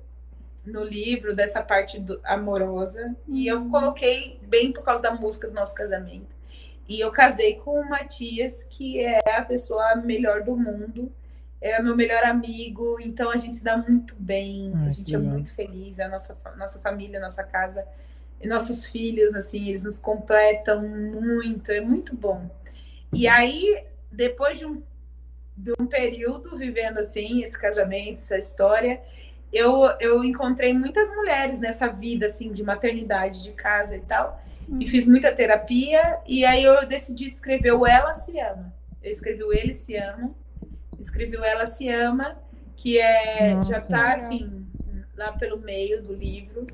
no 0.64 0.82
livro 0.82 1.34
dessa 1.34 1.62
parte 1.62 2.00
do- 2.00 2.20
amorosa 2.24 3.14
e 3.28 3.46
eu 3.46 3.68
coloquei 3.68 4.40
bem 4.42 4.72
por 4.72 4.82
causa 4.82 5.02
da 5.02 5.12
música 5.12 5.46
do 5.46 5.54
nosso 5.54 5.74
casamento. 5.74 6.34
E 6.88 7.00
eu 7.00 7.10
casei 7.10 7.54
com 7.54 7.80
o 7.80 7.88
Matias, 7.88 8.64
que 8.64 9.00
é 9.00 9.18
a 9.36 9.42
pessoa 9.42 9.96
melhor 9.96 10.42
do 10.42 10.56
mundo, 10.56 11.12
é 11.60 11.80
meu 11.82 11.96
melhor 11.96 12.24
amigo, 12.24 12.98
então 13.00 13.30
a 13.30 13.36
gente 13.36 13.56
se 13.56 13.64
dá 13.64 13.76
muito 13.76 14.14
bem, 14.18 14.72
Ai, 14.74 14.86
a 14.86 14.90
gente 14.90 15.14
é 15.14 15.18
legal. 15.18 15.32
muito 15.34 15.52
feliz, 15.54 15.98
a 15.98 16.08
nossa, 16.08 16.36
nossa 16.56 16.78
família, 16.80 17.18
nossa 17.18 17.42
casa, 17.42 17.84
e 18.40 18.46
nossos 18.46 18.84
filhos, 18.86 19.34
assim, 19.34 19.68
eles 19.68 19.84
nos 19.84 19.98
completam 19.98 20.82
muito, 20.82 21.72
é 21.72 21.80
muito 21.80 22.14
bom. 22.14 22.48
E 23.12 23.26
aí, 23.26 23.84
depois 24.10 24.58
de 24.58 24.66
um, 24.66 24.82
de 25.56 25.72
um 25.78 25.86
período 25.86 26.56
vivendo 26.56 26.98
assim, 26.98 27.42
esse 27.42 27.58
casamento, 27.58 28.18
essa 28.18 28.36
história, 28.36 29.00
eu, 29.52 29.84
eu 30.00 30.24
encontrei 30.24 30.72
muitas 30.72 31.08
mulheres 31.14 31.60
nessa 31.60 31.88
vida 31.88 32.26
assim 32.26 32.52
de 32.52 32.62
maternidade, 32.62 33.42
de 33.42 33.52
casa 33.52 33.96
e 33.96 34.00
tal. 34.00 34.42
E 34.80 34.86
fiz 34.88 35.06
muita 35.06 35.32
terapia, 35.32 36.18
e 36.26 36.44
aí 36.44 36.64
eu 36.64 36.84
decidi 36.86 37.24
escrever 37.24 37.72
o 37.72 37.86
Ela 37.86 38.12
Se 38.12 38.38
Ama. 38.40 38.74
Eu 39.00 39.12
escrevi 39.12 39.44
o 39.44 39.52
Ele 39.52 39.72
Se 39.72 39.96
Ama, 39.96 40.34
escrevi 40.98 41.36
o 41.36 41.44
Ela 41.44 41.66
Se 41.66 41.88
Ama, 41.88 42.36
que 42.76 42.98
é, 42.98 43.54
Nossa. 43.54 43.70
já 43.70 43.80
tá 43.80 44.14
assim, 44.14 44.66
lá 45.16 45.32
pelo 45.32 45.58
meio 45.58 46.02
do 46.02 46.12
livro. 46.12 46.66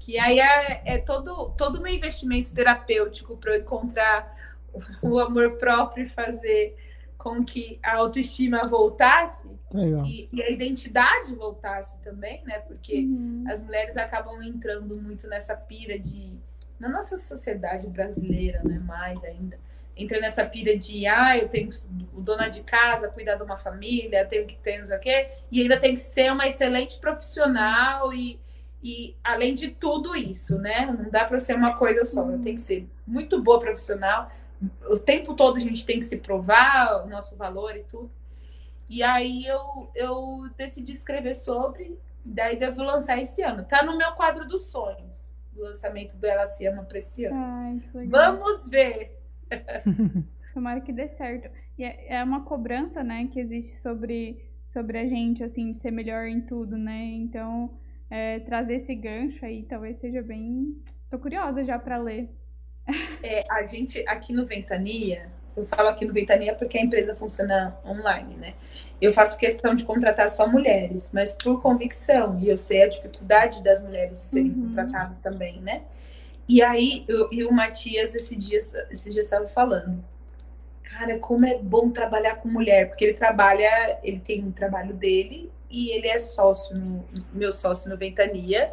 Que 0.00 0.18
aí 0.18 0.40
é, 0.40 0.82
é 0.86 0.98
todo, 0.98 1.50
todo 1.50 1.76
o 1.76 1.82
meu 1.82 1.92
investimento 1.92 2.52
terapêutico 2.54 3.36
para 3.36 3.54
eu 3.54 3.60
encontrar 3.60 4.33
o 5.02 5.18
amor 5.18 5.52
próprio 5.52 6.04
e 6.04 6.08
fazer 6.08 6.76
com 7.16 7.42
que 7.42 7.78
a 7.82 7.96
autoestima 7.96 8.62
voltasse 8.68 9.48
e, 10.04 10.28
e 10.32 10.42
a 10.42 10.50
identidade 10.50 11.34
voltasse 11.34 11.98
também, 12.02 12.42
né? 12.44 12.58
Porque 12.60 13.00
Uhum. 13.00 13.44
as 13.48 13.60
mulheres 13.62 13.96
acabam 13.96 14.42
entrando 14.42 15.00
muito 15.00 15.26
nessa 15.28 15.54
pira 15.56 15.98
de. 15.98 16.32
Na 16.78 16.88
nossa 16.88 17.16
sociedade 17.18 17.86
brasileira, 17.86 18.60
né? 18.64 18.78
Mais 18.80 19.22
ainda. 19.24 19.58
Entra 19.96 20.20
nessa 20.20 20.44
pira 20.44 20.76
de, 20.76 21.06
ah, 21.06 21.38
eu 21.38 21.48
tenho 21.48 21.70
que 21.70 21.76
o 22.12 22.20
dona 22.20 22.48
de 22.48 22.62
casa, 22.64 23.08
cuidar 23.08 23.36
de 23.36 23.44
uma 23.44 23.56
família, 23.56 24.26
tenho 24.26 24.44
que 24.44 24.56
ter 24.56 24.78
não 24.78 24.84
sei 24.84 24.96
o 24.96 25.00
quê, 25.00 25.28
e 25.52 25.62
ainda 25.62 25.78
tem 25.78 25.94
que 25.94 26.00
ser 26.00 26.32
uma 26.32 26.48
excelente 26.48 26.98
profissional 26.98 28.12
e, 28.12 28.40
e 28.82 29.14
além 29.22 29.54
de 29.54 29.68
tudo 29.68 30.16
isso, 30.16 30.58
né? 30.58 30.84
Não 30.86 31.08
dá 31.10 31.24
para 31.24 31.38
ser 31.38 31.54
uma 31.54 31.76
coisa 31.76 32.04
só, 32.04 32.28
eu 32.28 32.40
tenho 32.42 32.56
que 32.56 32.60
ser 32.62 32.88
muito 33.06 33.40
boa 33.40 33.60
profissional, 33.60 34.30
o 34.88 34.98
tempo 34.98 35.34
todo 35.34 35.56
a 35.56 35.60
gente 35.60 35.84
tem 35.84 35.98
que 35.98 36.04
se 36.04 36.18
provar 36.18 37.04
o 37.04 37.08
nosso 37.08 37.36
valor 37.36 37.76
e 37.76 37.84
tudo. 37.84 38.10
E 38.88 39.02
aí 39.02 39.46
eu, 39.46 39.90
eu 39.94 40.48
decidi 40.56 40.92
escrever 40.92 41.34
sobre, 41.34 41.98
daí 42.24 42.58
devo 42.58 42.82
lançar 42.82 43.18
esse 43.20 43.42
ano. 43.42 43.64
Tá 43.64 43.82
no 43.82 43.96
meu 43.96 44.12
quadro 44.12 44.46
dos 44.46 44.66
sonhos, 44.66 45.34
do 45.52 45.62
lançamento 45.62 46.16
do 46.16 46.26
Ela 46.26 46.46
Se 46.48 46.66
Ama 46.66 46.84
para 46.84 46.98
esse 46.98 47.24
ano. 47.24 47.36
Ai. 47.36 48.06
Vamos 48.06 48.68
ver! 48.68 49.18
Tomara 50.52 50.80
que 50.80 50.92
dê 50.92 51.08
certo. 51.08 51.50
E 51.76 51.84
é 51.84 52.14
é 52.14 52.22
uma 52.22 52.44
cobrança, 52.44 53.02
né, 53.02 53.26
que 53.26 53.40
existe 53.40 53.80
sobre, 53.80 54.44
sobre 54.66 54.98
a 54.98 55.08
gente, 55.08 55.42
assim, 55.42 55.72
de 55.72 55.78
ser 55.78 55.90
melhor 55.90 56.26
em 56.26 56.40
tudo, 56.40 56.76
né? 56.76 57.04
Então, 57.14 57.76
é, 58.08 58.38
trazer 58.40 58.76
esse 58.76 58.94
gancho 58.94 59.44
aí 59.44 59.64
talvez 59.64 59.98
seja 59.98 60.22
bem. 60.22 60.80
Tô 61.10 61.18
curiosa 61.18 61.64
já 61.64 61.78
pra 61.78 61.96
ler. 61.96 62.30
É, 63.22 63.44
a 63.50 63.64
gente 63.64 64.04
aqui 64.06 64.32
no 64.32 64.44
Ventania, 64.44 65.28
Eu 65.56 65.64
falo 65.66 65.88
aqui 65.88 66.04
no 66.04 66.12
Ventania 66.12 66.54
porque 66.54 66.76
a 66.76 66.82
empresa 66.82 67.14
funciona 67.14 67.78
online, 67.86 68.34
né? 68.34 68.54
Eu 69.00 69.12
faço 69.12 69.38
questão 69.38 69.74
de 69.74 69.84
contratar 69.84 70.28
só 70.28 70.48
mulheres, 70.48 71.10
mas 71.12 71.32
por 71.32 71.62
convicção, 71.62 72.38
e 72.40 72.48
eu 72.48 72.56
sei 72.56 72.82
a 72.82 72.88
dificuldade 72.88 73.62
das 73.62 73.80
mulheres 73.80 74.18
de 74.18 74.24
serem 74.24 74.50
uhum. 74.50 74.66
contratadas 74.66 75.20
também, 75.20 75.60
né? 75.60 75.82
E 76.48 76.60
aí, 76.60 77.04
eu, 77.08 77.28
e 77.32 77.44
o 77.44 77.52
Matias, 77.52 78.14
esse 78.14 78.36
dia, 78.36 78.58
esse 78.58 79.10
dia 79.10 79.22
estava 79.22 79.46
falando, 79.46 80.04
cara, 80.82 81.18
como 81.18 81.46
é 81.46 81.56
bom 81.56 81.90
trabalhar 81.90 82.34
com 82.36 82.48
mulher, 82.48 82.88
porque 82.88 83.04
ele 83.04 83.14
trabalha, 83.14 83.98
ele 84.02 84.20
tem 84.20 84.44
um 84.44 84.52
trabalho 84.52 84.92
dele 84.92 85.50
e 85.70 85.90
ele 85.90 86.08
é 86.08 86.18
sócio, 86.18 86.76
no, 86.76 87.04
meu 87.32 87.52
sócio 87.52 87.88
no 87.88 87.96
Ventania, 87.96 88.72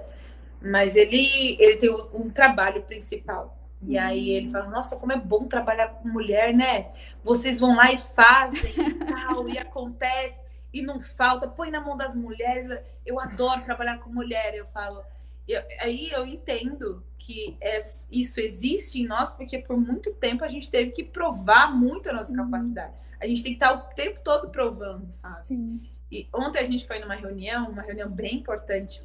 mas 0.62 0.95
ele, 0.95 1.55
ele 1.59 1.78
tem 1.78 1.89
um, 1.89 2.26
um 2.26 2.30
trabalho 2.30 2.82
principal. 2.82 3.61
E 3.84 3.97
aí 3.97 4.29
ele 4.29 4.51
fala, 4.51 4.69
nossa, 4.69 4.95
como 4.95 5.11
é 5.11 5.17
bom 5.17 5.47
trabalhar 5.47 5.88
com 5.88 6.07
mulher, 6.07 6.53
né? 6.53 6.91
Vocês 7.23 7.59
vão 7.59 7.75
lá 7.75 7.91
e 7.91 7.97
fazem 7.97 8.61
e 8.61 8.93
tal, 9.05 9.49
e 9.49 9.57
acontece, 9.57 10.41
e 10.71 10.82
não 10.82 10.99
falta, 10.99 11.47
põe 11.47 11.71
na 11.71 11.82
mão 11.82 11.97
das 11.97 12.15
mulheres. 12.15 12.67
Eu 13.05 13.19
adoro 13.19 13.63
trabalhar 13.63 13.99
com 13.99 14.09
mulher, 14.09 14.53
eu 14.53 14.67
falo. 14.67 15.03
Eu, 15.47 15.61
aí 15.79 16.11
eu 16.11 16.25
entendo 16.25 17.03
que 17.17 17.57
é, 17.59 17.79
isso 18.11 18.39
existe 18.39 19.01
em 19.01 19.07
nós, 19.07 19.34
porque 19.34 19.59
por 19.59 19.77
muito 19.77 20.13
tempo 20.13 20.43
a 20.43 20.47
gente 20.47 20.69
teve 20.69 20.91
que 20.91 21.03
provar 21.03 21.75
muito 21.75 22.09
a 22.09 22.13
nossa 22.13 22.32
uhum. 22.32 22.45
capacidade. 22.45 22.93
A 23.19 23.27
gente 23.27 23.43
tem 23.43 23.53
que 23.53 23.63
estar 23.63 23.73
o 23.73 23.93
tempo 23.93 24.19
todo 24.23 24.49
provando, 24.49 25.11
sabe? 25.11 25.47
Sim. 25.47 25.82
E 26.11 26.27
ontem 26.34 26.59
a 26.59 26.65
gente 26.65 26.86
foi 26.86 26.99
numa 26.99 27.15
reunião, 27.15 27.69
uma 27.69 27.84
reunião 27.84 28.09
bem 28.09 28.36
importante 28.36 29.01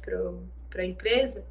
para 0.69 0.81
a 0.81 0.85
empresa, 0.85 1.45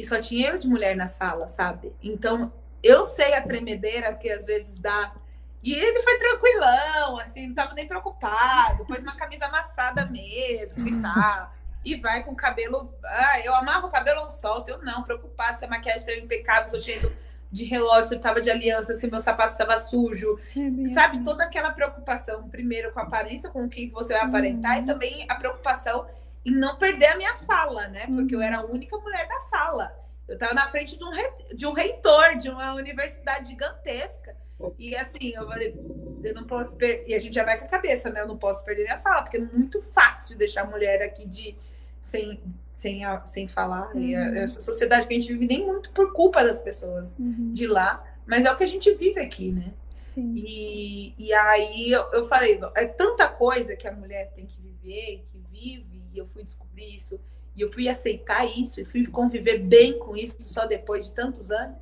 e 0.00 0.04
só 0.04 0.18
tinha 0.18 0.50
eu 0.50 0.58
de 0.58 0.66
mulher 0.66 0.96
na 0.96 1.06
sala, 1.06 1.48
sabe? 1.48 1.92
Então, 2.02 2.50
eu 2.82 3.04
sei 3.04 3.34
a 3.34 3.42
tremedeira 3.42 4.14
que 4.14 4.30
às 4.30 4.46
vezes 4.46 4.80
dá. 4.80 5.14
E 5.62 5.74
ele 5.74 6.00
foi 6.00 6.18
tranquilão, 6.18 7.18
assim, 7.18 7.48
não 7.48 7.54
tava 7.54 7.74
nem 7.74 7.86
preocupado, 7.86 8.86
pôs 8.86 9.02
uma 9.02 9.14
camisa 9.14 9.44
amassada 9.44 10.06
mesmo 10.06 10.88
e 10.88 11.02
tal. 11.02 11.52
E 11.84 11.96
vai 11.96 12.24
com 12.24 12.32
o 12.32 12.36
cabelo. 12.36 12.94
Ah, 13.04 13.40
eu 13.40 13.54
amarro 13.54 13.88
o 13.88 13.90
cabelo 13.90 14.28
solto, 14.30 14.70
eu 14.70 14.82
não, 14.82 15.02
preocupado 15.02 15.58
se 15.58 15.66
a 15.66 15.68
maquiagem 15.68 16.00
estava 16.00 16.18
impecável, 16.18 16.68
se 16.68 16.76
eu 16.76 16.80
cheio 16.80 17.16
de 17.52 17.64
relógio, 17.64 18.14
eu 18.14 18.20
tava 18.20 18.40
de 18.40 18.50
aliança, 18.50 18.94
se 18.94 19.06
meu 19.06 19.20
sapato 19.20 19.52
estava 19.52 19.78
sujo. 19.78 20.38
É 20.56 20.86
sabe, 20.94 21.22
toda 21.22 21.44
aquela 21.44 21.72
preocupação, 21.72 22.48
primeiro 22.48 22.90
com 22.92 23.00
a 23.00 23.02
aparência, 23.02 23.50
com 23.50 23.64
o 23.64 23.68
que 23.68 23.90
você 23.90 24.14
vai 24.14 24.22
aparentar, 24.22 24.78
uhum. 24.78 24.82
e 24.82 24.86
também 24.86 25.26
a 25.28 25.34
preocupação 25.34 26.06
em 26.44 26.52
não 26.52 26.76
perder 26.76 27.06
a 27.06 27.16
minha 27.16 27.36
fala, 27.36 27.88
né? 27.88 28.06
Porque 28.06 28.34
uhum. 28.34 28.40
eu 28.40 28.46
era 28.46 28.58
a 28.58 28.64
única 28.64 28.96
mulher 28.96 29.28
da 29.28 29.40
sala. 29.40 29.94
Eu 30.26 30.34
estava 30.34 30.54
na 30.54 30.68
frente 30.68 30.96
de 30.96 31.04
um, 31.04 31.10
re... 31.10 31.30
de 31.54 31.66
um 31.66 31.72
reitor 31.72 32.38
de 32.38 32.48
uma 32.48 32.74
universidade 32.74 33.50
gigantesca. 33.50 34.36
E 34.78 34.94
assim, 34.94 35.32
eu 35.34 35.46
falei, 35.46 35.74
eu 36.22 36.34
não 36.34 36.44
posso 36.44 36.76
perder. 36.76 37.08
E 37.08 37.14
a 37.14 37.18
gente 37.18 37.34
já 37.34 37.44
vai 37.44 37.58
com 37.58 37.64
a 37.64 37.68
cabeça, 37.68 38.10
né? 38.10 38.20
Eu 38.20 38.28
não 38.28 38.36
posso 38.36 38.64
perder 38.64 38.84
minha 38.84 38.98
fala, 38.98 39.22
porque 39.22 39.38
é 39.38 39.40
muito 39.40 39.82
fácil 39.82 40.36
deixar 40.36 40.62
a 40.62 40.66
mulher 40.66 41.02
aqui 41.02 41.26
de 41.26 41.56
sem, 42.02 42.40
sem, 42.72 43.02
sem 43.24 43.48
falar. 43.48 43.94
Uhum. 43.94 44.02
E 44.02 44.14
a, 44.14 44.36
essa 44.36 44.60
sociedade 44.60 45.06
que 45.06 45.14
a 45.14 45.18
gente 45.18 45.32
vive 45.32 45.46
nem 45.46 45.66
muito 45.66 45.90
por 45.90 46.12
culpa 46.12 46.44
das 46.44 46.60
pessoas 46.60 47.16
uhum. 47.18 47.52
de 47.52 47.66
lá, 47.66 48.04
mas 48.26 48.44
é 48.44 48.52
o 48.52 48.56
que 48.56 48.64
a 48.64 48.68
gente 48.68 48.92
vive 48.94 49.20
aqui, 49.20 49.52
né? 49.52 49.72
Sim. 50.04 50.34
E, 50.36 51.14
e 51.18 51.32
aí 51.32 51.92
eu, 51.92 52.02
eu 52.12 52.28
falei, 52.28 52.60
é 52.76 52.86
tanta 52.86 53.28
coisa 53.28 53.76
que 53.76 53.86
a 53.86 53.92
mulher 53.92 54.32
tem 54.34 54.44
que 54.44 54.60
viver, 54.60 55.24
que 55.30 55.38
vive, 55.50 55.99
e 56.12 56.18
eu 56.18 56.26
fui 56.26 56.42
descobrir 56.42 56.94
isso, 56.94 57.20
e 57.54 57.60
eu 57.60 57.72
fui 57.72 57.88
aceitar 57.88 58.44
isso, 58.44 58.80
e 58.80 58.84
fui 58.84 59.06
conviver 59.06 59.58
bem 59.58 59.98
com 59.98 60.16
isso 60.16 60.36
só 60.40 60.66
depois 60.66 61.06
de 61.06 61.12
tantos 61.12 61.50
anos, 61.50 61.76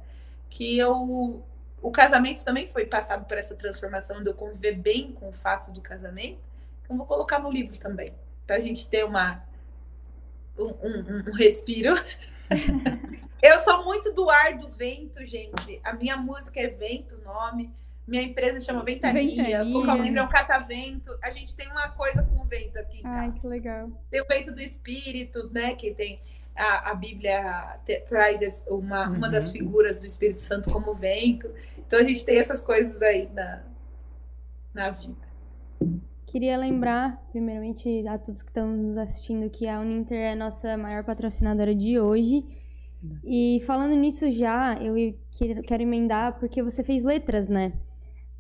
que 0.48 0.78
eu. 0.78 1.44
O 1.80 1.92
casamento 1.92 2.44
também 2.44 2.66
foi 2.66 2.86
passado 2.86 3.24
por 3.26 3.38
essa 3.38 3.54
transformação 3.54 4.20
de 4.20 4.28
eu 4.28 4.34
conviver 4.34 4.74
bem 4.74 5.12
com 5.12 5.28
o 5.28 5.32
fato 5.32 5.70
do 5.70 5.80
casamento. 5.80 6.40
Então, 6.82 6.96
vou 6.96 7.06
colocar 7.06 7.38
no 7.38 7.50
livro 7.50 7.78
também, 7.78 8.12
para 8.44 8.56
a 8.56 8.58
gente 8.58 8.88
ter 8.88 9.04
uma, 9.04 9.44
um, 10.58 10.66
um, 10.66 11.28
um 11.28 11.32
respiro. 11.32 11.94
eu 13.40 13.60
sou 13.60 13.84
muito 13.84 14.12
do 14.12 14.28
ar 14.28 14.58
do 14.58 14.68
vento, 14.68 15.24
gente. 15.24 15.80
A 15.84 15.92
minha 15.92 16.16
música 16.16 16.60
é 16.60 16.66
Vento, 16.66 17.16
o 17.16 17.24
nome. 17.24 17.72
Minha 18.08 18.22
empresa 18.22 18.58
chama 18.58 18.82
Ventania, 18.82 19.62
o 19.62 19.70
Vocal 19.70 19.98
Livre 19.98 20.18
é 20.18 20.22
um 20.22 20.28
catavento. 20.30 21.14
A 21.22 21.28
gente 21.28 21.54
tem 21.54 21.68
uma 21.68 21.90
coisa 21.90 22.22
com 22.22 22.40
o 22.40 22.44
vento 22.46 22.78
aqui. 22.78 23.02
Ai, 23.04 23.30
que 23.32 23.46
legal. 23.46 23.90
Tem 24.10 24.22
o 24.22 24.26
vento 24.26 24.50
do 24.50 24.62
espírito, 24.62 25.50
né? 25.52 25.74
Que 25.74 25.92
tem 25.92 26.18
a, 26.56 26.92
a 26.92 26.94
Bíblia 26.94 27.78
te, 27.84 28.00
traz 28.08 28.64
uma, 28.66 29.10
uhum. 29.10 29.16
uma 29.16 29.28
das 29.28 29.48
uhum. 29.48 29.52
figuras 29.52 30.00
do 30.00 30.06
Espírito 30.06 30.40
Santo 30.40 30.70
como 30.70 30.94
vento. 30.94 31.50
Então 31.86 31.98
a 31.98 32.02
gente 32.02 32.24
tem 32.24 32.38
essas 32.38 32.62
coisas 32.62 33.02
aí 33.02 33.28
na, 33.34 33.62
na 34.72 34.90
vida. 34.90 35.28
Queria 36.24 36.56
lembrar, 36.56 37.22
primeiramente, 37.30 38.08
a 38.08 38.16
todos 38.16 38.42
que 38.42 38.48
estão 38.48 38.68
nos 38.68 38.96
assistindo, 38.96 39.50
que 39.50 39.68
a 39.68 39.80
Uninter 39.80 40.18
é 40.18 40.32
a 40.32 40.36
nossa 40.36 40.78
maior 40.78 41.04
patrocinadora 41.04 41.74
de 41.74 42.00
hoje. 42.00 42.42
E 43.22 43.62
falando 43.66 43.94
nisso 43.94 44.30
já, 44.30 44.78
eu 44.82 44.94
quero 45.62 45.82
emendar 45.82 46.38
porque 46.38 46.62
você 46.62 46.82
fez 46.82 47.04
letras, 47.04 47.48
né? 47.48 47.74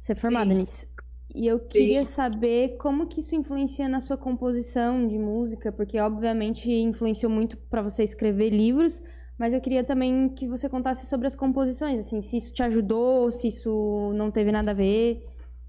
Você 0.08 0.12
é 0.12 0.16
formada 0.16 0.54
Sim. 0.54 0.60
nisso. 0.60 0.86
E 1.34 1.46
eu 1.46 1.60
queria 1.60 2.00
Sim. 2.00 2.06
saber 2.06 2.78
como 2.78 3.06
que 3.06 3.20
isso 3.20 3.34
influencia 3.36 3.86
na 3.86 4.00
sua 4.00 4.16
composição 4.16 5.06
de 5.06 5.18
música, 5.18 5.70
porque 5.70 6.00
obviamente 6.00 6.70
influenciou 6.72 7.30
muito 7.30 7.58
para 7.58 7.82
você 7.82 8.04
escrever 8.04 8.48
livros, 8.48 9.02
mas 9.36 9.52
eu 9.52 9.60
queria 9.60 9.84
também 9.84 10.30
que 10.30 10.48
você 10.48 10.66
contasse 10.66 11.06
sobre 11.06 11.26
as 11.26 11.36
composições, 11.36 11.98
assim, 11.98 12.22
se 12.22 12.38
isso 12.38 12.54
te 12.54 12.62
ajudou, 12.62 13.30
se 13.30 13.48
isso 13.48 14.10
não 14.14 14.30
teve 14.30 14.50
nada 14.50 14.70
a 14.70 14.74
ver, 14.74 15.22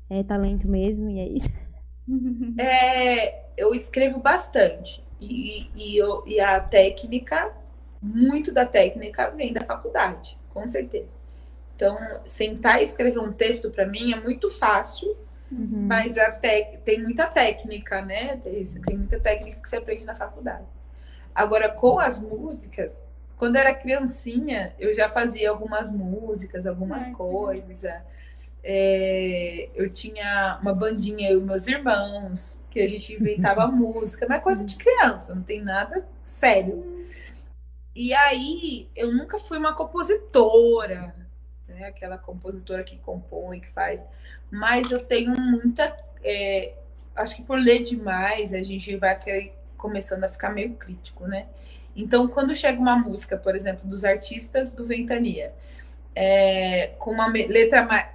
é 0.10 0.24
talento 0.24 0.70
mesmo, 0.70 1.10
e 1.10 1.20
é 1.20 1.28
isso. 1.28 1.50
É, 2.58 3.46
eu 3.58 3.74
escrevo 3.76 4.20
bastante, 4.20 5.04
e, 5.20 5.70
e, 5.76 5.98
eu, 5.98 6.24
e 6.26 6.40
a 6.40 6.62
técnica, 6.62 7.54
muito 8.02 8.54
da 8.54 8.66
técnica 8.66 9.30
vem 9.32 9.52
da 9.52 9.66
faculdade, 9.66 10.38
com 10.50 10.66
certeza. 10.66 11.19
Então, 11.80 11.98
sentar 12.26 12.82
e 12.82 12.84
escrever 12.84 13.20
um 13.20 13.32
texto 13.32 13.72
para 13.72 13.86
mim 13.86 14.12
é 14.12 14.20
muito 14.20 14.52
fácil, 14.52 15.16
uhum. 15.50 15.88
mas 15.88 16.16
tem 16.84 17.02
muita 17.02 17.26
técnica, 17.26 18.02
né? 18.02 18.36
Tem, 18.44 18.66
tem 18.66 18.98
muita 18.98 19.18
técnica 19.18 19.62
que 19.62 19.70
você 19.70 19.78
aprende 19.78 20.06
na 20.06 20.14
faculdade. 20.14 20.66
Agora, 21.34 21.70
com 21.70 21.98
as 21.98 22.20
músicas, 22.20 23.02
quando 23.38 23.56
eu 23.56 23.62
era 23.62 23.74
criancinha, 23.74 24.76
eu 24.78 24.94
já 24.94 25.08
fazia 25.08 25.50
algumas 25.50 25.90
músicas, 25.90 26.68
algumas 26.68 27.08
Ai, 27.08 27.14
coisas. 27.14 27.86
É. 27.86 28.04
é, 28.62 29.70
eu 29.74 29.90
tinha 29.90 30.60
uma 30.62 30.74
bandinha, 30.74 31.32
eu 31.32 31.40
e 31.40 31.44
meus 31.46 31.66
irmãos, 31.66 32.60
que 32.70 32.82
a 32.82 32.90
gente 32.90 33.14
inventava 33.14 33.66
música, 33.72 34.26
mas 34.28 34.40
é 34.40 34.42
coisa 34.42 34.66
de 34.66 34.76
criança, 34.76 35.34
não 35.34 35.44
tem 35.44 35.62
nada 35.62 36.06
sério. 36.26 36.74
Uhum. 36.74 37.02
E 37.96 38.14
aí, 38.14 38.90
eu 38.98 39.14
nunca 39.14 39.40
fui 39.40 39.58
uma 39.58 39.74
compositora, 39.74 41.16
né? 41.80 41.88
Aquela 41.88 42.18
compositora 42.18 42.84
que 42.84 42.98
compõe, 42.98 43.62
que 43.62 43.70
faz. 43.70 44.06
Mas 44.52 44.92
eu 44.92 45.00
tenho 45.00 45.40
muita. 45.40 45.96
É, 46.24 46.74
acho 47.16 47.38
que 47.38 47.42
por 47.44 47.58
ler 47.58 47.82
demais, 47.82 48.54
a 48.54 48.62
gente 48.62 48.96
vai 48.98 49.18
querer, 49.18 49.56
começando 49.78 50.24
a 50.26 50.30
ficar 50.30 50.50
meio 50.50 50.74
crítico, 50.76 51.26
né? 51.26 51.48
Então, 51.96 52.28
quando 52.28 52.56
chega 52.56 52.80
uma 52.80 52.98
música, 52.98 53.38
por 53.38 53.56
exemplo, 53.56 53.88
dos 53.88 54.06
artistas 54.06 54.74
do 54.74 54.86
Ventania, 54.86 55.54
é, 56.16 56.88
com 57.00 57.12
uma 57.12 57.28
letra 57.28 57.84
mais, 57.84 58.08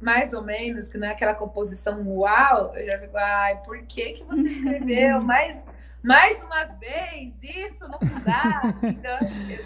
mais 0.00 0.32
ou 0.32 0.42
menos, 0.42 0.88
que 0.88 0.98
não 0.98 1.06
é 1.06 1.10
aquela 1.10 1.34
composição 1.34 2.02
uau, 2.06 2.74
eu 2.76 2.86
já 2.86 2.98
fico, 2.98 3.16
ai, 3.16 3.62
por 3.62 3.82
que, 3.82 4.14
que 4.14 4.24
você 4.24 4.48
escreveu 4.48 5.20
mais, 5.22 5.66
mais 6.02 6.42
uma 6.42 6.64
vez? 6.64 7.34
Isso 7.42 7.86
não 7.86 7.98
dá. 8.24 8.74
Então, 8.82 9.18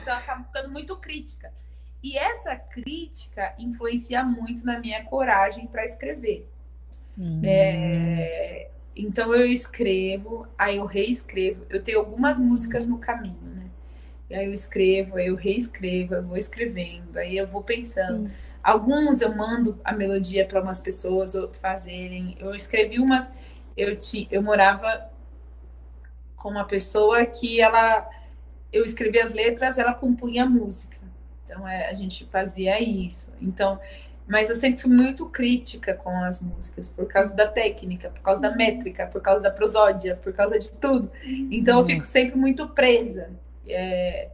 eu 0.06 0.12
acabo 0.12 0.44
ficando 0.44 0.70
muito 0.70 0.96
crítica. 0.96 1.52
E 2.04 2.18
essa 2.18 2.54
crítica 2.54 3.54
influencia 3.58 4.22
muito 4.22 4.66
na 4.66 4.78
minha 4.78 5.02
coragem 5.04 5.66
para 5.66 5.86
escrever. 5.86 6.46
Uhum. 7.16 7.40
É, 7.42 8.68
então 8.94 9.34
eu 9.34 9.46
escrevo, 9.46 10.46
aí 10.58 10.76
eu 10.76 10.84
reescrevo. 10.84 11.64
Eu 11.70 11.82
tenho 11.82 12.00
algumas 12.00 12.38
músicas 12.38 12.86
no 12.86 12.98
caminho, 12.98 13.40
né? 13.42 13.70
E 14.28 14.34
aí 14.34 14.44
eu 14.44 14.52
escrevo, 14.52 15.16
aí 15.16 15.28
eu 15.28 15.34
reescrevo, 15.34 16.14
eu 16.14 16.22
vou 16.22 16.36
escrevendo, 16.36 17.16
aí 17.16 17.38
eu 17.38 17.46
vou 17.46 17.62
pensando. 17.62 18.24
Uhum. 18.24 18.30
Alguns 18.62 19.22
eu 19.22 19.34
mando 19.34 19.80
a 19.82 19.94
melodia 19.94 20.44
para 20.44 20.60
umas 20.60 20.80
pessoas 20.80 21.32
fazerem. 21.54 22.36
Eu 22.38 22.54
escrevi 22.54 22.98
umas. 22.98 23.34
Eu, 23.74 23.98
ti, 23.98 24.28
eu 24.30 24.42
morava 24.42 25.10
com 26.36 26.50
uma 26.50 26.66
pessoa 26.66 27.24
que 27.24 27.62
ela. 27.62 28.06
Eu 28.70 28.84
escrevia 28.84 29.24
as 29.24 29.32
letras, 29.32 29.78
ela 29.78 29.94
compunha 29.94 30.44
a 30.44 30.46
música. 30.46 31.03
Então 31.54 31.68
é, 31.68 31.88
a 31.88 31.92
gente 31.92 32.26
fazia 32.26 32.80
isso. 32.82 33.30
Então, 33.40 33.78
mas 34.26 34.50
eu 34.50 34.56
sempre 34.56 34.82
fui 34.82 34.90
muito 34.90 35.26
crítica 35.26 35.94
com 35.94 36.10
as 36.24 36.42
músicas 36.42 36.88
por 36.88 37.06
causa 37.06 37.34
da 37.34 37.46
técnica, 37.46 38.10
por 38.10 38.20
causa 38.22 38.40
da 38.40 38.50
uhum. 38.50 38.56
métrica, 38.56 39.06
por 39.06 39.20
causa 39.20 39.44
da 39.44 39.50
prosódia, 39.50 40.16
por 40.16 40.32
causa 40.32 40.58
de 40.58 40.70
tudo. 40.72 41.10
Então 41.50 41.74
eu 41.74 41.80
uhum. 41.80 41.86
fico 41.86 42.04
sempre 42.04 42.36
muito 42.36 42.68
presa. 42.68 43.30
É, 43.66 44.30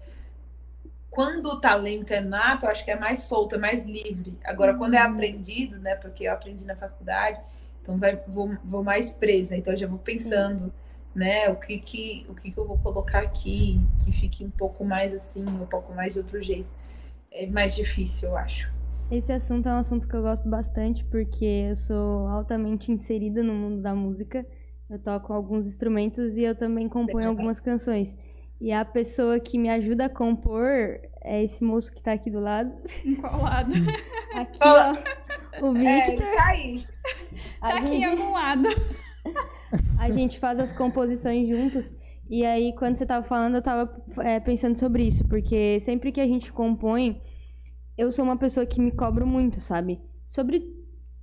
quando 1.10 1.47
o 1.47 1.60
talento 1.60 2.12
é 2.12 2.20
nato, 2.20 2.64
eu 2.64 2.70
acho 2.70 2.84
que 2.84 2.90
é 2.90 2.97
mais 2.97 3.20
solto, 3.20 3.56
é 3.56 3.59
mais 3.59 3.84
livre. 3.84 4.38
Agora, 4.44 4.74
quando 4.74 4.94
é 4.94 4.98
aprendido, 4.98 5.78
né? 5.78 5.97
Porque 5.97 6.24
eu 6.24 6.32
aprendi 6.32 6.64
na 6.64 6.76
faculdade, 6.76 7.40
então 7.82 7.98
vai, 7.98 8.16
vou, 8.28 8.56
vou 8.64 8.82
mais 8.82 9.10
presa. 9.10 9.56
Então, 9.56 9.74
eu 9.74 9.76
já 9.76 9.88
vou 9.88 9.98
pensando, 9.98 10.72
né? 11.12 11.48
O 11.48 11.56
que 11.56 11.78
que, 11.78 12.24
o 12.28 12.34
que 12.34 12.52
que 12.52 12.59
eu 12.59 12.66
vou 12.66 12.78
colocar 12.78 13.18
aqui, 13.20 13.80
que 14.05 14.12
fique 14.12 14.44
um 14.44 14.51
pouco 14.51 14.84
mais 14.84 15.12
assim, 15.12 15.44
um 15.44 15.66
pouco 15.66 15.92
mais 15.92 16.12
de 16.12 16.20
outro 16.20 16.40
jeito. 16.40 16.80
É 17.32 17.47
mais 17.51 17.74
difícil, 17.77 18.31
eu 18.31 18.36
acho. 18.36 18.70
Esse 19.11 19.32
assunto 19.32 19.69
é 19.69 19.73
um 19.73 19.78
assunto 19.78 20.07
que 20.07 20.15
eu 20.15 20.23
gosto 20.23 20.48
bastante 20.48 21.05
porque 21.05 21.44
eu 21.69 21.74
sou 21.77 22.28
altamente 22.28 22.93
inserida 22.93 23.43
no 23.43 23.52
mundo 23.55 23.81
da 23.82 23.94
música. 23.94 24.47
Eu 24.89 24.98
toco 24.98 25.32
alguns 25.32 25.66
instrumentos 25.66 26.36
e 26.36 26.43
eu 26.43 26.55
também 26.57 26.89
componho 26.89 27.28
algumas 27.28 27.61
canções. 27.61 28.15
E 28.61 28.73
a 28.73 28.85
pessoa 28.85 29.40
que 29.40 29.59
me 29.59 29.69
ajuda 29.70 30.05
a 30.07 30.09
compor 30.09 30.69
é 31.23 31.43
esse 31.43 31.62
moço 31.65 31.93
que 31.93 32.02
tá 32.02 32.12
aqui 32.12 32.31
do 32.31 32.40
lado. 32.40 32.73
Em 33.05 33.15
qual 33.16 33.40
lado? 33.43 33.73
Aqui, 34.35 34.59
ó. 34.62 34.93
O 35.66 35.77
É, 35.77 36.07
Victor. 36.07 36.27
ele 36.27 36.36
tá 36.36 36.47
aí. 36.47 36.85
A 37.61 37.69
Tá 37.70 37.77
aqui 37.78 37.90
em 37.97 38.01
gente- 38.01 38.05
algum 38.05 38.32
lado. 38.32 38.69
a 39.98 40.11
gente 40.11 40.39
faz 40.39 40.59
as 40.61 40.73
composições 40.73 41.48
juntos. 41.48 41.93
E 42.31 42.47
aí, 42.47 42.73
quando 42.77 42.97
você 42.97 43.05
tava 43.05 43.27
falando, 43.27 43.57
eu 43.57 43.62
tava 43.62 43.93
é, 44.19 44.39
pensando 44.39 44.78
sobre 44.78 45.05
isso, 45.05 45.27
porque 45.27 45.81
sempre 45.81 46.12
que 46.12 46.20
a 46.20 46.27
gente 46.28 46.52
compõe, 46.52 47.20
eu 47.98 48.12
sou 48.12 48.24
uma 48.24 48.36
pessoa 48.36 48.65
que 48.65 48.81
me 48.81 48.93
cobro 48.93 49.27
muito, 49.27 49.61
sabe? 49.61 50.01
Sobre 50.24 50.62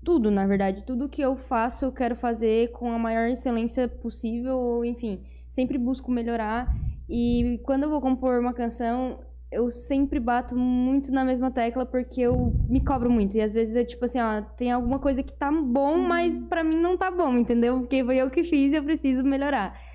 tudo, 0.03 0.29
na 0.29 0.45
verdade. 0.45 0.83
Tudo 0.85 1.07
que 1.07 1.21
eu 1.21 1.37
faço, 1.37 1.85
eu 1.85 1.93
quero 1.93 2.13
fazer 2.13 2.71
com 2.73 2.91
a 2.91 2.99
maior 2.99 3.29
excelência 3.29 3.87
possível, 3.87 4.83
enfim, 4.83 5.23
sempre 5.49 5.77
busco 5.77 6.11
melhorar. 6.11 6.75
E 7.09 7.61
quando 7.63 7.83
eu 7.83 7.89
vou 7.89 8.01
compor 8.01 8.41
uma 8.41 8.53
canção, 8.53 9.21
eu 9.49 9.71
sempre 9.71 10.19
bato 10.19 10.57
muito 10.57 11.09
na 11.09 11.23
mesma 11.23 11.49
tecla 11.49 11.85
porque 11.85 12.19
eu 12.19 12.53
me 12.67 12.83
cobro 12.83 13.09
muito. 13.09 13.37
E 13.37 13.41
às 13.41 13.53
vezes 13.53 13.77
é 13.77 13.85
tipo 13.85 14.03
assim, 14.03 14.19
ó, 14.19 14.41
tem 14.57 14.73
alguma 14.73 14.99
coisa 14.99 15.23
que 15.23 15.31
tá 15.33 15.49
bom, 15.49 15.99
mas 15.99 16.37
pra 16.37 16.65
mim 16.65 16.75
não 16.75 16.97
tá 16.97 17.09
bom, 17.09 17.37
entendeu? 17.37 17.79
Porque 17.79 18.03
foi 18.03 18.17
eu 18.17 18.29
que 18.29 18.43
fiz 18.43 18.73
e 18.73 18.75
eu 18.75 18.83
preciso 18.83 19.23
melhorar. 19.23 19.86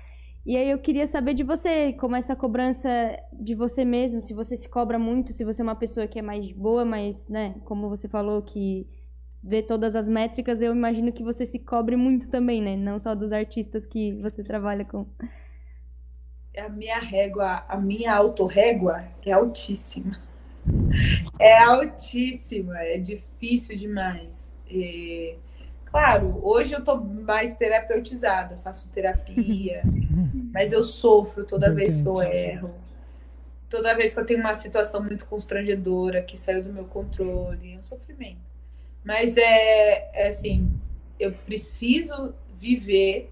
E 0.45 0.57
aí 0.57 0.69
eu 0.69 0.79
queria 0.79 1.07
saber 1.07 1.33
de 1.33 1.43
você, 1.43 1.93
como 1.93 2.15
essa 2.17 2.35
cobrança 2.35 2.89
de 3.31 3.55
você 3.55 3.85
mesmo, 3.85 4.21
se 4.21 4.33
você 4.33 4.57
se 4.57 4.67
cobra 4.67 4.99
muito, 4.99 5.31
se 5.31 5.45
você 5.45 5.61
é 5.61 5.63
uma 5.63 5.75
pessoa 5.75 6.07
que 6.07 6.19
é 6.19 6.21
mais 6.21 6.51
boa, 6.51 6.83
mas, 6.83 7.29
né, 7.29 7.55
como 7.63 7.87
você 7.89 8.09
falou 8.09 8.41
que 8.41 8.85
vê 9.41 9.63
todas 9.63 9.95
as 9.95 10.09
métricas, 10.09 10.61
eu 10.61 10.73
imagino 10.75 11.13
que 11.13 11.23
você 11.23 11.45
se 11.45 11.59
cobre 11.59 11.95
muito 11.95 12.29
também, 12.29 12.61
né? 12.61 12.75
Não 12.77 12.99
só 12.99 13.15
dos 13.15 13.31
artistas 13.33 13.85
que 13.85 14.13
você 14.21 14.43
trabalha 14.43 14.85
com. 14.85 15.05
a 16.57 16.69
minha 16.69 16.99
régua, 16.99 17.63
a 17.67 17.77
minha 17.77 18.13
autorrégua 18.15 19.05
é 19.25 19.31
altíssima. 19.31 20.19
É 21.39 21.57
altíssima, 21.63 22.77
é 22.79 22.97
difícil 22.97 23.75
demais. 23.77 24.51
E, 24.69 25.37
claro, 25.85 26.39
hoje 26.43 26.73
eu 26.73 26.83
tô 26.83 26.97
mais 26.97 27.53
terapeutizada, 27.55 28.57
faço 28.57 28.89
terapia, 28.91 29.83
mas 30.53 30.73
eu 30.73 30.83
sofro 30.85 31.45
toda 31.45 31.73
vez 31.73 31.97
que 31.97 32.07
eu 32.07 32.21
erro. 32.21 32.71
Toda 33.69 33.95
vez 33.95 34.13
que 34.13 34.19
eu 34.19 34.25
tenho 34.25 34.39
uma 34.39 34.53
situação 34.53 35.03
muito 35.03 35.25
constrangedora 35.25 36.21
que 36.21 36.37
saiu 36.37 36.63
do 36.63 36.71
meu 36.73 36.85
controle, 36.85 37.73
é 37.73 37.77
um 37.79 37.83
sofrimento. 37.83 38.41
Mas 39.03 39.37
é, 39.37 40.09
é 40.13 40.27
assim, 40.29 40.71
eu 41.19 41.31
preciso 41.33 42.33
viver 42.59 43.31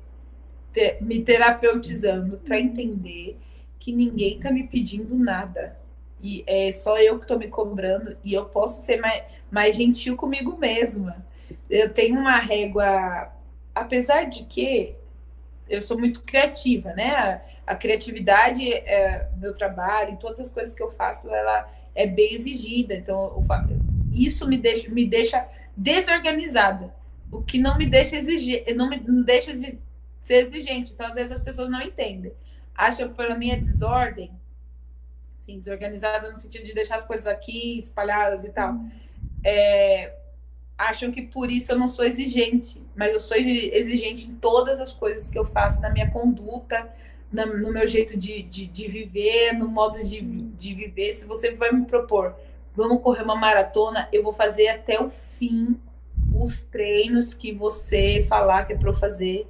te- 0.74 0.98
me 1.02 1.24
terapeutizando 1.24 2.38
para 2.40 2.60
entender 2.60 3.38
que 3.80 3.92
ninguém 3.94 4.40
tá 4.40 4.52
me 4.52 4.68
pedindo 4.68 5.16
nada. 5.16 5.78
E 6.22 6.44
é 6.48 6.72
só 6.72 7.00
eu 7.00 7.20
que 7.20 7.28
tô 7.28 7.38
me 7.38 7.48
cobrando 7.48 8.18
e 8.24 8.34
eu 8.34 8.46
posso 8.46 8.82
ser 8.82 8.98
mais, 8.98 9.24
mais 9.52 9.76
gentil 9.76 10.16
comigo 10.16 10.58
mesma. 10.58 11.26
Eu 11.70 11.90
tenho 11.94 12.20
uma 12.20 12.40
régua, 12.40 13.32
apesar 13.74 14.26
de 14.26 14.44
que 14.46 14.96
eu 15.72 15.82
sou 15.82 15.98
muito 15.98 16.22
criativa, 16.24 16.94
né? 16.94 17.16
A, 17.16 17.72
a 17.72 17.76
criatividade, 17.76 18.72
é, 18.72 19.30
meu 19.38 19.56
trabalho, 19.56 20.18
todas 20.20 20.40
as 20.40 20.52
coisas 20.52 20.76
que 20.76 20.84
eu 20.84 20.92
faço, 20.92 21.34
ela 21.34 21.72
é 21.96 22.06
bem 22.06 22.34
exigida. 22.34 22.94
Então, 22.94 23.34
eu 23.38 23.44
isso 24.12 24.46
me 24.48 24.58
deixa, 24.58 24.90
me 24.90 25.06
deixa 25.06 25.48
desorganizada. 25.76 26.94
O 27.32 27.42
que 27.42 27.58
não 27.58 27.78
me 27.78 27.86
deixa 27.86 28.18
exigir, 28.18 28.64
não 28.76 28.90
me 28.90 28.98
não 28.98 29.24
deixa 29.24 29.54
de 29.54 29.80
ser 30.20 30.46
exigente. 30.46 30.92
Então, 30.92 31.08
às 31.08 31.16
vezes, 31.16 31.32
as 31.32 31.42
pessoas 31.42 31.70
não 31.70 31.82
entendem. 31.82 32.34
Acham 32.76 33.14
pela 33.14 33.36
minha 33.36 33.58
desordem, 33.58 34.32
assim, 35.38 35.58
desorganizada 35.58 36.30
no 36.30 36.38
sentido 36.38 36.66
de 36.66 36.74
deixar 36.74 36.96
as 36.96 37.06
coisas 37.06 37.28
aqui 37.28 37.80
espalhadas 37.80 38.44
e 38.44 38.52
tal. 38.52 38.76
É, 39.44 40.14
acham 40.90 41.12
que 41.12 41.22
por 41.22 41.52
isso 41.52 41.72
eu 41.72 41.80
não 41.80 41.88
sou 41.88 42.06
exigente, 42.06 42.82
mas 42.96 43.14
eu 43.14 43.20
sou 43.20 43.38
exigente 43.38 44.26
em 44.28 44.36
todas 44.36 44.80
as 44.80 44.92
coisas 44.92 45.30
que 45.30 45.38
eu 45.38 45.46
faço, 45.46 45.82
na 45.82 45.90
minha 45.90 46.10
conduta, 46.10 46.90
na- 47.32 47.46
no 47.46 47.72
meu 47.72 47.88
jeito 47.88 48.18
de, 48.18 48.42
de, 48.44 48.68
de 48.68 48.88
viver, 48.88 49.54
no 49.54 49.68
modo 49.68 49.98
de, 50.04 50.22
de 50.22 50.74
viver. 50.74 51.14
Se 51.14 51.26
você 51.26 51.52
vai 51.52 51.72
me 51.72 51.86
propor, 51.86 52.36
vamos 52.76 53.02
correr 53.02 53.24
uma 53.24 53.36
maratona, 53.36 54.08
eu 54.12 54.24
vou 54.24 54.34
fazer 54.34 54.68
até 54.70 55.02
o 55.02 55.10
fim 55.10 55.80
os 56.34 56.64
treinos 56.64 57.34
que 57.34 57.52
você 57.52 58.22
falar 58.28 58.66
que 58.66 58.74
é 58.74 58.78
para 58.78 58.90
eu 58.90 58.94
fazer. 58.94 59.48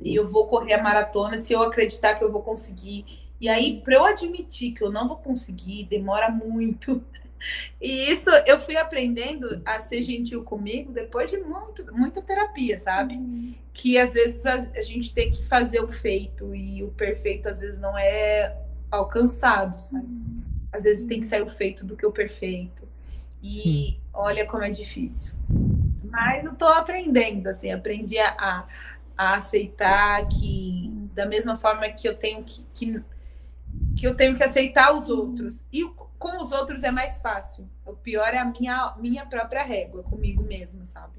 E 0.00 0.14
eu 0.14 0.28
vou 0.28 0.46
correr 0.46 0.74
a 0.74 0.82
maratona 0.82 1.38
se 1.38 1.52
eu 1.52 1.62
acreditar 1.62 2.14
que 2.16 2.24
eu 2.24 2.30
vou 2.30 2.42
conseguir. 2.42 3.04
E 3.40 3.48
aí, 3.48 3.80
para 3.82 3.94
eu 3.96 4.04
admitir 4.04 4.72
que 4.72 4.82
eu 4.82 4.90
não 4.90 5.08
vou 5.08 5.16
conseguir, 5.16 5.84
demora 5.84 6.30
muito. 6.30 7.02
E 7.80 8.10
isso 8.10 8.30
eu 8.46 8.58
fui 8.58 8.76
aprendendo 8.76 9.60
a 9.64 9.78
ser 9.78 10.02
gentil 10.02 10.42
comigo 10.42 10.92
depois 10.92 11.30
de 11.30 11.38
muito, 11.38 11.94
muita 11.94 12.22
terapia, 12.22 12.78
sabe? 12.78 13.58
Que 13.72 13.98
às 13.98 14.14
vezes 14.14 14.44
a, 14.46 14.54
a 14.54 14.82
gente 14.82 15.12
tem 15.12 15.30
que 15.30 15.44
fazer 15.44 15.80
o 15.80 15.88
feito 15.88 16.54
e 16.54 16.82
o 16.82 16.88
perfeito 16.88 17.48
às 17.48 17.60
vezes 17.60 17.80
não 17.80 17.96
é 17.96 18.56
alcançado, 18.90 19.78
sabe? 19.78 20.06
Às 20.72 20.84
vezes 20.84 21.06
tem 21.06 21.20
que 21.20 21.26
sair 21.26 21.42
o 21.42 21.48
feito 21.48 21.84
do 21.84 21.96
que 21.96 22.06
o 22.06 22.12
perfeito. 22.12 22.86
E 23.42 23.98
olha 24.12 24.44
como 24.46 24.64
é 24.64 24.70
difícil. 24.70 25.34
Mas 26.04 26.44
eu 26.44 26.54
tô 26.54 26.66
aprendendo, 26.66 27.48
assim, 27.48 27.70
aprendi 27.70 28.18
a, 28.18 28.66
a 29.16 29.34
aceitar 29.36 30.26
que 30.28 30.90
da 31.14 31.26
mesma 31.26 31.56
forma 31.56 31.88
que 31.88 32.06
eu 32.08 32.14
tenho 32.14 32.44
que, 32.44 32.64
que, 32.74 33.02
que 33.96 34.06
eu 34.06 34.14
tenho 34.14 34.36
que 34.36 34.44
aceitar 34.44 34.94
os 34.94 35.08
outros. 35.08 35.64
E 35.72 35.82
com 36.18 36.42
os 36.42 36.52
outros 36.52 36.84
é 36.84 36.90
mais 36.90 37.20
fácil. 37.20 37.68
O 37.84 37.94
pior 37.94 38.28
é 38.28 38.38
a 38.38 38.44
minha, 38.44 38.94
minha 38.98 39.24
própria 39.24 39.62
régua 39.62 40.02
comigo 40.02 40.42
mesma, 40.42 40.84
sabe? 40.84 41.18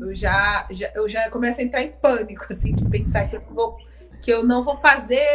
Eu 0.00 0.14
já, 0.14 0.68
já, 0.70 0.92
eu 0.94 1.08
já 1.08 1.28
começo 1.30 1.60
a 1.60 1.64
entrar 1.64 1.82
em 1.82 1.90
pânico, 1.90 2.46
assim, 2.52 2.74
de 2.74 2.84
pensar 2.88 3.28
que 3.28 3.36
eu, 3.36 3.40
vou, 3.40 3.78
que 4.22 4.32
eu 4.32 4.44
não 4.44 4.62
vou 4.62 4.76
fazer 4.76 5.26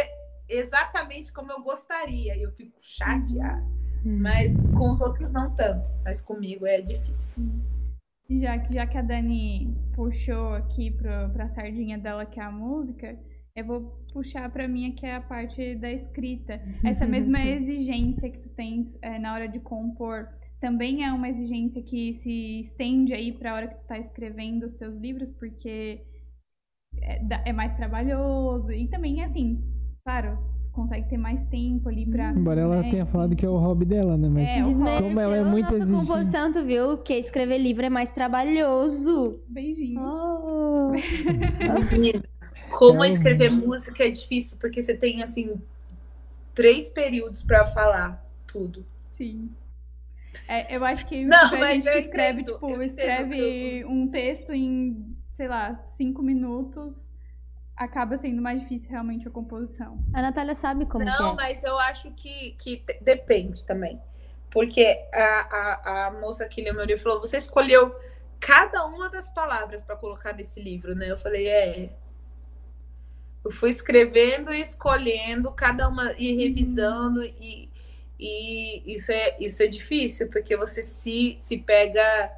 exatamente 0.48 1.32
como 1.32 1.52
eu 1.52 1.62
gostaria. 1.62 2.36
E 2.36 2.42
eu 2.42 2.52
fico 2.52 2.78
chateada. 2.80 3.66
Mas 4.04 4.54
com 4.76 4.92
os 4.92 5.00
outros 5.00 5.32
não 5.32 5.54
tanto. 5.54 5.90
Mas 6.04 6.22
comigo 6.22 6.66
é 6.66 6.80
difícil. 6.80 7.34
Já 8.30 8.58
que, 8.58 8.74
já 8.74 8.86
que 8.86 8.96
a 8.96 9.02
Dani 9.02 9.74
puxou 9.94 10.54
aqui 10.54 10.90
pro, 10.90 11.30
pra 11.30 11.48
sardinha 11.48 11.98
dela, 11.98 12.24
que 12.24 12.38
é 12.38 12.42
a 12.42 12.50
música, 12.50 13.18
eu 13.56 13.64
vou 13.64 13.98
puxar 14.18 14.50
pra 14.50 14.66
mim 14.66 14.90
que 14.92 15.06
é 15.06 15.14
a 15.14 15.20
parte 15.20 15.76
da 15.76 15.92
escrita. 15.92 16.60
Essa 16.84 17.06
mesma 17.06 17.40
exigência 17.40 18.28
que 18.28 18.38
tu 18.38 18.48
tens 18.50 18.98
é, 19.00 19.16
na 19.16 19.32
hora 19.32 19.48
de 19.48 19.60
compor 19.60 20.28
também 20.60 21.04
é 21.04 21.12
uma 21.12 21.28
exigência 21.28 21.80
que 21.80 22.14
se 22.14 22.60
estende 22.60 23.12
aí 23.12 23.30
pra 23.30 23.54
hora 23.54 23.68
que 23.68 23.76
tu 23.76 23.86
tá 23.86 23.96
escrevendo 23.96 24.64
os 24.64 24.74
teus 24.74 24.96
livros, 24.96 25.28
porque 25.28 26.02
é, 27.00 27.20
é 27.50 27.52
mais 27.52 27.76
trabalhoso. 27.76 28.72
E 28.72 28.88
também, 28.88 29.22
assim, 29.22 29.62
claro, 30.02 30.36
consegue 30.78 31.08
ter 31.08 31.18
mais 31.18 31.44
tempo 31.46 31.88
ali 31.88 32.06
pra. 32.06 32.30
Embora 32.30 32.60
ela 32.60 32.82
né, 32.82 32.90
tenha 32.90 33.04
falado 33.06 33.34
que 33.34 33.44
é 33.44 33.48
o 33.48 33.56
hobby 33.56 33.84
dela, 33.84 34.16
né? 34.16 34.28
Mas 34.28 34.48
É, 34.48 34.62
como 35.02 35.20
ela 35.20 35.36
é 35.36 35.40
a 35.40 35.44
muito 35.44 35.64
nossa 35.64 35.76
exigente. 35.76 36.06
composição, 36.06 36.52
tu 36.52 36.64
viu? 36.64 36.98
Que 36.98 37.14
escrever 37.14 37.58
livro 37.58 37.84
é 37.84 37.90
mais 37.90 38.10
trabalhoso. 38.10 39.40
Beijinhos. 39.48 40.02
Oh. 40.04 40.92
Como 42.70 43.02
É 43.04 43.08
um- 43.08 43.10
escrever 43.10 43.50
música 43.50 44.04
é 44.04 44.10
difícil, 44.10 44.56
porque 44.60 44.82
você 44.82 44.94
tem, 44.94 45.22
assim, 45.22 45.54
três 46.54 46.88
períodos 46.90 47.42
pra 47.42 47.64
falar 47.64 48.24
tudo. 48.46 48.84
Sim. 49.14 49.50
É, 50.46 50.76
eu 50.76 50.84
acho 50.84 51.06
que 51.06 51.24
Não, 51.24 51.50
mas 51.58 51.84
gente 51.84 51.88
eu 51.94 51.98
escreve, 52.00 52.42
entendo, 52.42 52.54
tipo, 52.54 52.82
escreve 52.82 53.84
um 53.86 54.06
texto 54.06 54.52
em, 54.52 55.16
sei 55.32 55.48
lá, 55.48 55.74
cinco 55.96 56.22
minutos, 56.22 57.07
acaba 57.78 58.18
sendo 58.18 58.42
mais 58.42 58.60
difícil 58.60 58.90
realmente 58.90 59.26
a 59.28 59.30
composição. 59.30 59.98
A 60.12 60.20
Natália 60.20 60.54
sabe 60.54 60.84
como 60.84 61.04
Não, 61.04 61.16
que 61.16 61.42
é. 61.42 61.46
mas 61.46 61.64
eu 61.64 61.78
acho 61.78 62.10
que, 62.12 62.50
que 62.52 62.84
depende 63.00 63.64
também. 63.64 64.00
Porque 64.50 65.06
a, 65.12 65.20
a, 65.20 66.06
a 66.06 66.10
moça 66.10 66.46
que 66.48 66.62
leu 66.62 66.74
meu 66.74 66.84
livro 66.84 67.02
falou: 67.02 67.20
você 67.20 67.36
escolheu 67.38 67.94
cada 68.40 68.84
uma 68.86 69.08
das 69.08 69.28
palavras 69.30 69.82
para 69.82 69.96
colocar 69.96 70.32
nesse 70.32 70.60
livro, 70.60 70.94
né? 70.94 71.10
Eu 71.10 71.18
falei: 71.18 71.46
é. 71.46 71.90
Eu 73.44 73.52
fui 73.52 73.70
escrevendo 73.70 74.52
e 74.52 74.60
escolhendo 74.60 75.52
cada 75.52 75.88
uma, 75.88 76.12
e 76.18 76.34
revisando, 76.34 77.24
e, 77.24 77.70
E 78.18 78.94
isso 78.94 79.12
é, 79.12 79.36
isso 79.38 79.62
é 79.62 79.66
difícil, 79.68 80.28
porque 80.28 80.56
você 80.56 80.82
se, 80.82 81.38
se 81.40 81.58
pega. 81.58 82.32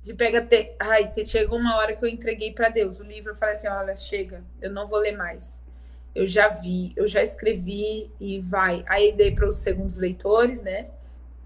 Se 0.00 0.14
pega. 0.14 0.40
Te... 0.40 0.74
Ai, 0.78 1.10
chega 1.26 1.54
uma 1.54 1.76
hora 1.76 1.94
que 1.94 2.04
eu 2.04 2.08
entreguei 2.08 2.52
para 2.52 2.68
Deus 2.68 3.00
o 3.00 3.04
livro. 3.04 3.32
Eu 3.32 3.36
falei 3.36 3.54
assim: 3.54 3.68
olha, 3.68 3.96
chega, 3.96 4.42
eu 4.60 4.70
não 4.70 4.86
vou 4.86 4.98
ler 4.98 5.16
mais. 5.16 5.60
Eu 6.14 6.26
já 6.26 6.48
vi, 6.48 6.92
eu 6.96 7.06
já 7.06 7.22
escrevi 7.22 8.10
e 8.18 8.40
vai. 8.40 8.84
Aí 8.88 9.12
dei 9.12 9.32
para 9.32 9.46
os 9.46 9.58
segundos 9.58 9.98
leitores, 9.98 10.62
né? 10.62 10.88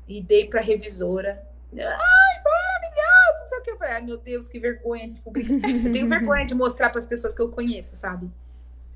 E 0.08 0.22
dei 0.22 0.46
para 0.48 0.60
a 0.60 0.62
revisora. 0.62 1.42
Ai, 1.72 2.42
maravilhoso! 2.44 3.40
Não 3.40 3.46
sei 3.46 3.58
o 3.58 3.62
que. 3.62 3.70
Eu 3.72 3.76
falei, 3.76 3.94
ai, 3.94 4.02
meu 4.02 4.16
Deus, 4.16 4.48
que 4.48 4.58
vergonha 4.58 5.10
de 5.10 5.20
publicar. 5.20 5.68
Eu 5.68 5.92
tenho 5.92 6.08
vergonha 6.08 6.46
de 6.46 6.54
mostrar 6.54 6.90
para 6.90 6.98
as 6.98 7.06
pessoas 7.06 7.34
que 7.34 7.42
eu 7.42 7.50
conheço, 7.50 7.96
sabe? 7.96 8.30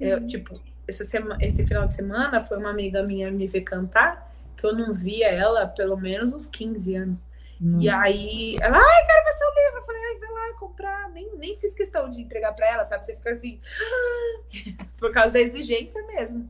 Eu, 0.00 0.26
tipo, 0.26 0.60
essa 0.86 1.04
semana, 1.04 1.36
esse 1.44 1.66
final 1.66 1.86
de 1.86 1.94
semana 1.94 2.40
foi 2.40 2.56
uma 2.56 2.70
amiga 2.70 3.02
minha 3.02 3.30
me 3.30 3.46
ver 3.46 3.62
cantar, 3.62 4.32
que 4.56 4.64
eu 4.64 4.72
não 4.74 4.94
via 4.94 5.28
ela 5.28 5.66
pelo 5.66 5.96
menos 5.96 6.32
uns 6.32 6.46
15 6.46 6.94
anos. 6.94 7.28
Hum. 7.60 7.80
E 7.80 7.88
aí, 7.88 8.56
ela, 8.60 8.78
ai, 8.78 9.06
quero 9.06 9.24
ver 9.24 9.32
seu 9.32 9.48
livro. 9.48 9.78
Eu 9.78 9.82
falei, 9.82 10.02
ai, 10.04 10.18
vai 10.18 10.30
lá 10.30 10.58
comprar. 10.58 11.10
Nem, 11.10 11.36
nem 11.36 11.56
fiz 11.56 11.74
questão 11.74 12.08
de 12.08 12.22
entregar 12.22 12.52
para 12.52 12.66
ela, 12.66 12.84
sabe? 12.84 13.04
Você 13.04 13.16
fica 13.16 13.30
assim, 13.30 13.60
por 14.96 15.12
causa 15.12 15.34
da 15.34 15.40
exigência 15.40 16.04
mesmo. 16.06 16.48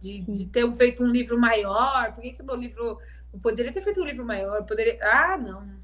De, 0.00 0.20
de 0.22 0.46
ter 0.46 0.70
feito 0.72 1.02
um 1.02 1.08
livro 1.08 1.38
maior. 1.38 2.12
Por 2.14 2.22
que, 2.22 2.32
que 2.32 2.42
o 2.42 2.46
meu 2.46 2.56
livro. 2.56 2.98
Eu 3.32 3.38
poderia 3.38 3.72
ter 3.72 3.82
feito 3.82 4.00
um 4.00 4.04
livro 4.04 4.24
maior. 4.24 4.64
Poderia. 4.64 4.98
Ah, 5.02 5.36
não. 5.36 5.80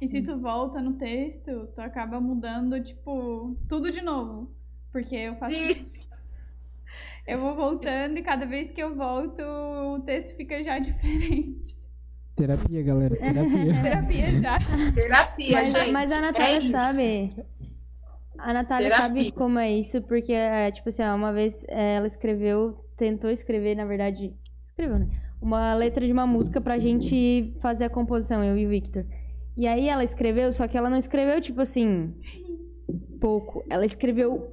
E 0.00 0.08
se 0.08 0.22
tu 0.22 0.38
volta 0.38 0.80
no 0.80 0.94
texto, 0.94 1.68
tu 1.74 1.80
acaba 1.80 2.18
mudando, 2.20 2.82
tipo, 2.82 3.54
tudo 3.68 3.90
de 3.90 4.00
novo. 4.00 4.50
Porque 4.90 5.14
eu 5.14 5.36
faço. 5.36 5.54
Sim. 5.54 5.90
Eu 7.26 7.38
vou 7.38 7.54
voltando 7.54 8.18
e 8.18 8.22
cada 8.22 8.46
vez 8.46 8.70
que 8.70 8.82
eu 8.82 8.94
volto, 8.96 9.42
o 9.42 10.00
texto 10.00 10.34
fica 10.36 10.64
já 10.64 10.78
diferente. 10.80 11.79
Terapia, 12.40 12.82
galera. 12.82 13.16
Terapia. 13.16 13.82
Terapia 13.82 14.40
já. 14.40 14.58
Terapia, 14.94 15.52
mas, 15.52 15.72
gente. 15.72 15.90
Mas 15.92 16.12
a 16.12 16.20
Natália 16.22 16.56
é 16.56 16.70
sabe. 16.70 17.32
A 18.38 18.52
Natália 18.54 18.88
Terapia. 18.88 19.08
sabe 19.08 19.32
como 19.32 19.58
é 19.58 19.70
isso, 19.70 20.00
porque, 20.02 20.32
é, 20.32 20.70
tipo 20.70 20.88
assim, 20.88 21.02
uma 21.02 21.34
vez 21.34 21.66
é, 21.68 21.96
ela 21.96 22.06
escreveu, 22.06 22.82
tentou 22.96 23.28
escrever, 23.28 23.74
na 23.74 23.84
verdade, 23.84 24.32
escreveu, 24.68 25.00
né? 25.00 25.08
Uma 25.42 25.74
letra 25.74 26.06
de 26.06 26.12
uma 26.12 26.26
música 26.26 26.62
pra 26.62 26.78
gente 26.78 27.54
fazer 27.60 27.84
a 27.84 27.90
composição, 27.90 28.42
eu 28.42 28.56
e 28.56 28.64
o 28.64 28.70
Victor. 28.70 29.04
E 29.54 29.66
aí 29.66 29.88
ela 29.88 30.02
escreveu, 30.02 30.50
só 30.50 30.66
que 30.66 30.78
ela 30.78 30.88
não 30.88 30.96
escreveu, 30.96 31.42
tipo 31.42 31.60
assim, 31.60 32.14
pouco. 33.20 33.62
Ela 33.68 33.84
escreveu 33.84 34.50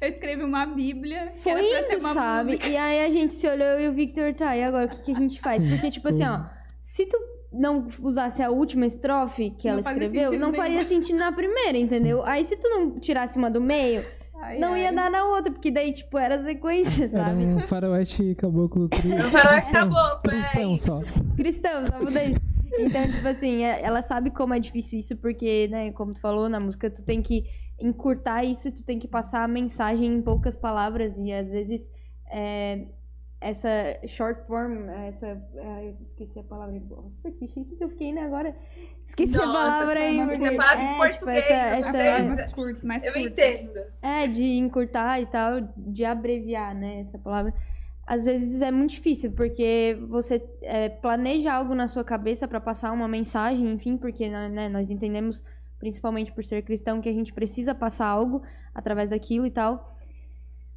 eu 0.00 0.08
escrevi 0.08 0.42
uma 0.42 0.64
bíblia. 0.66 1.32
Foi 1.42 1.60
indo, 1.60 2.00
sabe? 2.00 2.52
Música. 2.52 2.68
E 2.68 2.76
aí 2.76 3.04
a 3.04 3.10
gente 3.10 3.34
se 3.34 3.46
olhou 3.46 3.78
e 3.78 3.88
o 3.88 3.92
Victor, 3.92 4.32
tá, 4.34 4.56
e 4.56 4.62
agora 4.62 4.86
o 4.86 4.88
que, 4.88 5.02
que 5.02 5.12
a 5.12 5.14
gente 5.14 5.40
faz? 5.40 5.62
Porque, 5.62 5.90
tipo 5.90 6.08
assim, 6.08 6.24
ó, 6.24 6.44
se 6.82 7.06
tu 7.06 7.18
não 7.52 7.88
usasse 8.00 8.42
a 8.42 8.50
última 8.50 8.86
estrofe 8.86 9.50
que 9.50 9.68
não 9.68 9.78
ela 9.78 9.80
escreveu, 9.80 10.38
não 10.38 10.54
faria 10.54 10.76
nenhum. 10.76 10.88
sentido 10.88 11.18
na 11.18 11.32
primeira, 11.32 11.76
entendeu? 11.76 12.24
Aí 12.24 12.44
se 12.44 12.56
tu 12.56 12.68
não 12.68 12.98
tirasse 12.98 13.36
uma 13.36 13.50
do 13.50 13.60
meio, 13.60 14.04
ai, 14.40 14.58
não 14.58 14.72
ai. 14.72 14.84
ia 14.84 14.92
dar 14.92 15.10
na 15.10 15.24
outra, 15.24 15.52
porque 15.52 15.70
daí, 15.70 15.92
tipo, 15.92 16.16
era 16.16 16.42
sequência, 16.42 17.08
sabe? 17.10 17.44
Era 17.44 17.56
um 17.56 17.60
faroeste 17.68 18.34
caboclo 18.36 18.88
cristão. 18.88 19.26
Um 19.26 19.30
faroeste 19.30 19.72
caboclo, 19.72 20.30
é 20.32 20.42
cristão 20.42 20.78
só. 20.78 21.00
Cristão, 21.36 21.86
só 21.88 21.98
mudei 22.02 22.26
isso. 22.30 22.40
Então, 22.78 23.10
tipo 23.10 23.26
assim, 23.26 23.64
é, 23.64 23.82
ela 23.82 24.00
sabe 24.00 24.30
como 24.30 24.54
é 24.54 24.60
difícil 24.60 25.00
isso, 25.00 25.16
porque, 25.16 25.68
né, 25.68 25.90
como 25.92 26.14
tu 26.14 26.20
falou 26.20 26.48
na 26.48 26.60
música, 26.60 26.88
tu 26.88 27.04
tem 27.04 27.20
que 27.20 27.44
encurtar 27.80 28.44
isso, 28.44 28.70
tu 28.70 28.84
tem 28.84 28.98
que 28.98 29.08
passar 29.08 29.42
a 29.44 29.48
mensagem 29.48 30.06
em 30.06 30.22
poucas 30.22 30.56
palavras 30.56 31.14
e 31.16 31.32
às 31.32 31.48
vezes 31.48 31.90
é, 32.30 32.86
essa 33.40 33.98
short 34.06 34.46
form, 34.46 34.88
essa. 34.88 35.42
É, 35.56 35.94
esqueci 36.02 36.38
a 36.38 36.42
palavra. 36.42 36.78
Nossa, 36.90 37.30
que 37.30 37.48
chique 37.48 37.76
que 37.76 37.82
eu 37.82 37.88
fiquei, 37.88 38.12
né? 38.12 38.22
Agora. 38.22 38.54
Esqueci 39.04 39.32
Nossa, 39.32 39.48
a 39.48 39.52
palavra 39.52 40.00
aí. 40.00 40.26
Porque, 40.26 40.44
é, 40.44 40.50
tipo, 40.50 40.96
português, 40.96 41.18
tipo, 41.18 41.30
essa, 41.30 41.88
essa, 41.88 41.96
é, 41.96 42.48
curto, 42.50 42.86
mais 42.86 43.02
eu 43.02 43.16
entendo. 43.16 43.80
É, 44.02 44.26
de 44.28 44.58
encurtar 44.58 45.20
e 45.20 45.26
tal, 45.26 45.60
de 45.76 46.04
abreviar, 46.04 46.74
né? 46.74 47.00
Essa 47.00 47.18
palavra. 47.18 47.54
Às 48.06 48.24
vezes 48.24 48.60
é 48.60 48.70
muito 48.70 48.90
difícil, 48.90 49.32
porque 49.32 49.96
você 50.08 50.44
é, 50.62 50.88
planeja 50.88 51.52
algo 51.52 51.74
na 51.74 51.86
sua 51.86 52.02
cabeça 52.02 52.46
para 52.46 52.60
passar 52.60 52.92
uma 52.92 53.06
mensagem, 53.06 53.70
enfim, 53.70 53.96
porque 53.96 54.28
né, 54.28 54.68
nós 54.68 54.90
entendemos 54.90 55.44
principalmente 55.80 56.30
por 56.30 56.44
ser 56.44 56.62
cristão, 56.62 57.00
que 57.00 57.08
a 57.08 57.12
gente 57.12 57.32
precisa 57.32 57.74
passar 57.74 58.06
algo 58.06 58.42
através 58.72 59.10
daquilo 59.10 59.46
e 59.46 59.50
tal. 59.50 59.98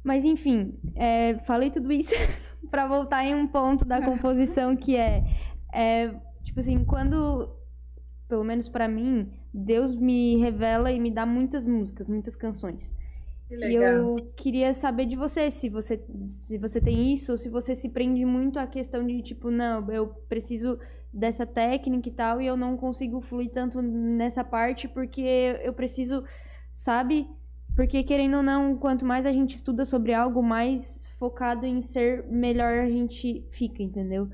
Mas 0.02 0.24
enfim, 0.24 0.74
é, 0.96 1.38
falei 1.44 1.70
tudo 1.70 1.92
isso 1.92 2.10
para 2.70 2.88
voltar 2.88 3.24
em 3.24 3.34
um 3.34 3.46
ponto 3.46 3.84
da 3.84 4.02
composição 4.02 4.74
que 4.74 4.96
é, 4.96 5.22
é 5.72 6.14
tipo 6.42 6.58
assim, 6.58 6.84
quando, 6.84 7.54
pelo 8.26 8.42
menos 8.42 8.68
para 8.68 8.88
mim, 8.88 9.30
Deus 9.52 9.94
me 9.94 10.36
revela 10.36 10.90
e 10.90 10.98
me 10.98 11.10
dá 11.10 11.24
muitas 11.24 11.66
músicas, 11.66 12.08
muitas 12.08 12.34
canções. 12.34 12.90
E 13.50 13.74
eu 13.74 14.32
queria 14.36 14.72
saber 14.72 15.04
de 15.04 15.16
você 15.16 15.50
se 15.50 15.68
você 15.68 16.02
se 16.26 16.56
você 16.56 16.80
tem 16.80 17.12
isso 17.12 17.30
ou 17.30 17.38
se 17.38 17.48
você 17.48 17.74
se 17.74 17.90
prende 17.90 18.24
muito 18.24 18.58
à 18.58 18.66
questão 18.66 19.06
de 19.06 19.20
tipo, 19.22 19.50
não, 19.50 19.88
eu 19.92 20.08
preciso 20.28 20.78
dessa 21.14 21.46
técnica 21.46 22.08
e 22.08 22.12
tal, 22.12 22.40
e 22.40 22.46
eu 22.46 22.56
não 22.56 22.76
consigo 22.76 23.20
fluir 23.20 23.50
tanto 23.52 23.80
nessa 23.80 24.42
parte 24.42 24.88
porque 24.88 25.60
eu 25.62 25.72
preciso, 25.72 26.24
sabe? 26.72 27.28
Porque 27.76 28.02
querendo 28.02 28.38
ou 28.38 28.42
não, 28.42 28.76
quanto 28.76 29.04
mais 29.04 29.24
a 29.24 29.32
gente 29.32 29.54
estuda 29.54 29.84
sobre 29.84 30.12
algo, 30.12 30.42
mais 30.42 31.06
focado 31.18 31.64
em 31.64 31.80
ser 31.80 32.24
melhor 32.24 32.80
a 32.80 32.88
gente 32.88 33.46
fica, 33.52 33.82
entendeu? 33.82 34.28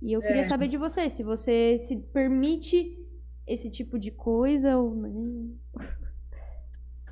E 0.00 0.12
eu 0.12 0.22
queria 0.22 0.40
é. 0.40 0.44
saber 0.44 0.68
de 0.68 0.78
você, 0.78 1.08
se 1.10 1.22
você 1.22 1.78
se 1.78 1.96
permite 1.96 2.98
esse 3.46 3.70
tipo 3.70 3.98
de 3.98 4.10
coisa 4.10 4.76
ou 4.78 4.94
não. 4.94 5.50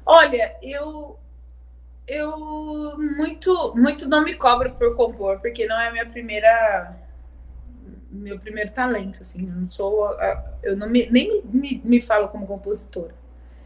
Olha, 0.07 0.57
eu 0.63 1.19
eu 2.07 2.97
muito 2.99 3.75
muito 3.77 4.09
não 4.09 4.25
me 4.25 4.35
cobro 4.35 4.73
por 4.75 4.97
compor, 4.97 5.41
porque 5.41 5.67
não 5.67 5.79
é 5.79 5.89
a 5.89 5.93
minha 5.93 6.07
primeira 6.07 7.10
meu 8.11 8.39
primeiro 8.39 8.73
talento, 8.73 9.23
assim. 9.23 9.47
Eu 9.47 9.55
não 9.55 9.69
sou. 9.69 10.09
Eu 10.63 10.77
não 10.77 10.89
me, 10.89 11.09
nem 11.11 11.43
me, 11.45 11.61
me, 11.61 11.83
me 11.85 12.01
falo 12.01 12.29
como 12.29 12.47
compositora. 12.47 13.15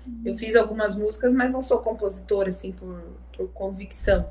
Uhum. 0.06 0.22
Eu 0.24 0.36
fiz 0.36 0.54
algumas 0.54 0.96
músicas, 0.96 1.32
mas 1.32 1.52
não 1.52 1.62
sou 1.62 1.78
compositora, 1.78 2.48
assim, 2.48 2.72
por, 2.72 3.02
por 3.36 3.48
convicção. 3.48 4.30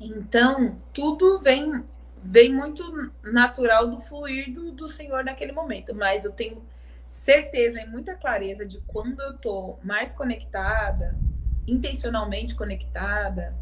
Então, 0.00 0.76
tudo 0.92 1.40
vem 1.40 1.84
vem 2.24 2.54
muito 2.54 3.10
natural 3.24 3.88
do 3.88 3.98
fluir 3.98 4.52
do, 4.52 4.70
do 4.70 4.88
Senhor 4.88 5.24
naquele 5.24 5.52
momento. 5.52 5.94
Mas 5.94 6.24
eu 6.24 6.32
tenho 6.32 6.62
certeza 7.08 7.80
e 7.80 7.86
muita 7.86 8.14
clareza 8.14 8.64
de 8.64 8.80
quando 8.86 9.20
eu 9.20 9.36
tô 9.36 9.76
mais 9.82 10.12
conectada, 10.12 11.18
intencionalmente 11.66 12.54
conectada, 12.54 13.54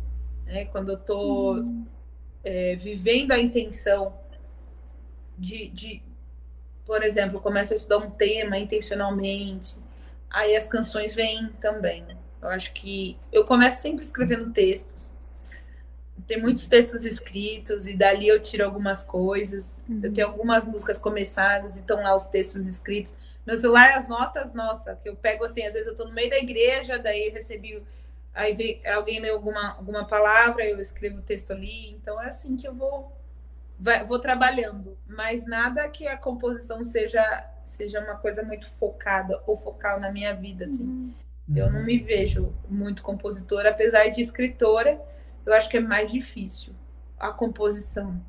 né? 0.44 0.66
quando 0.66 0.90
eu 0.92 0.98
tô 0.98 1.54
uhum. 1.54 1.86
é, 2.44 2.76
vivendo 2.76 3.32
a 3.32 3.38
intenção 3.38 4.14
de, 5.40 5.68
de, 5.68 6.02
por 6.84 7.02
exemplo, 7.02 7.40
começa 7.40 7.72
a 7.72 7.76
estudar 7.76 7.96
um 7.96 8.10
tema 8.10 8.58
intencionalmente, 8.58 9.78
aí 10.28 10.54
as 10.54 10.68
canções 10.68 11.14
vêm 11.14 11.48
também. 11.58 12.06
Eu 12.42 12.48
acho 12.48 12.72
que 12.74 13.18
eu 13.32 13.44
começo 13.44 13.80
sempre 13.80 14.04
escrevendo 14.04 14.52
textos. 14.52 15.12
Tem 16.26 16.40
muitos 16.40 16.66
textos 16.68 17.04
escritos 17.04 17.86
e 17.86 17.94
dali 17.94 18.28
eu 18.28 18.38
tiro 18.38 18.64
algumas 18.64 19.02
coisas. 19.02 19.82
Uhum. 19.88 20.00
Eu 20.02 20.12
tenho 20.12 20.26
algumas 20.26 20.64
músicas 20.66 20.98
começadas 20.98 21.76
e 21.76 21.80
estão 21.80 22.02
lá 22.02 22.14
os 22.14 22.26
textos 22.26 22.66
escritos. 22.66 23.16
Meu 23.46 23.56
celular, 23.56 23.92
as 23.92 24.06
notas, 24.06 24.54
nossa, 24.54 24.94
que 24.94 25.08
eu 25.08 25.16
pego 25.16 25.44
assim, 25.44 25.64
às 25.64 25.72
vezes 25.72 25.86
eu 25.86 25.92
estou 25.92 26.06
no 26.06 26.12
meio 26.12 26.30
da 26.30 26.38
igreja, 26.38 26.98
daí 26.98 27.30
recebi 27.30 27.82
aí 28.34 28.54
vem, 28.54 28.80
alguém 28.86 29.18
lê 29.18 29.30
alguma, 29.30 29.74
alguma 29.76 30.06
palavra, 30.06 30.64
eu 30.64 30.80
escrevo 30.80 31.18
o 31.18 31.22
texto 31.22 31.52
ali. 31.52 31.90
Então 31.92 32.20
é 32.22 32.26
assim 32.28 32.56
que 32.56 32.68
eu 32.68 32.74
vou 32.74 33.19
vai, 33.80 34.04
vou 34.04 34.18
trabalhando, 34.18 34.96
mas 35.06 35.46
nada 35.46 35.88
que 35.88 36.06
a 36.06 36.16
composição 36.16 36.84
seja 36.84 37.48
seja 37.64 38.00
uma 38.00 38.16
coisa 38.16 38.42
muito 38.42 38.68
focada 38.68 39.42
ou 39.46 39.56
focal 39.56 40.00
na 40.00 40.10
minha 40.10 40.34
vida, 40.34 40.64
assim. 40.64 40.84
Uhum. 40.84 41.12
Eu 41.54 41.72
não 41.72 41.84
me 41.84 41.98
vejo 41.98 42.52
muito 42.68 43.02
compositora, 43.02 43.70
apesar 43.70 44.08
de 44.08 44.20
escritora, 44.20 45.00
eu 45.44 45.52
acho 45.52 45.68
que 45.68 45.76
é 45.76 45.80
mais 45.80 46.10
difícil 46.10 46.72
a 47.18 47.32
composição. 47.32 48.20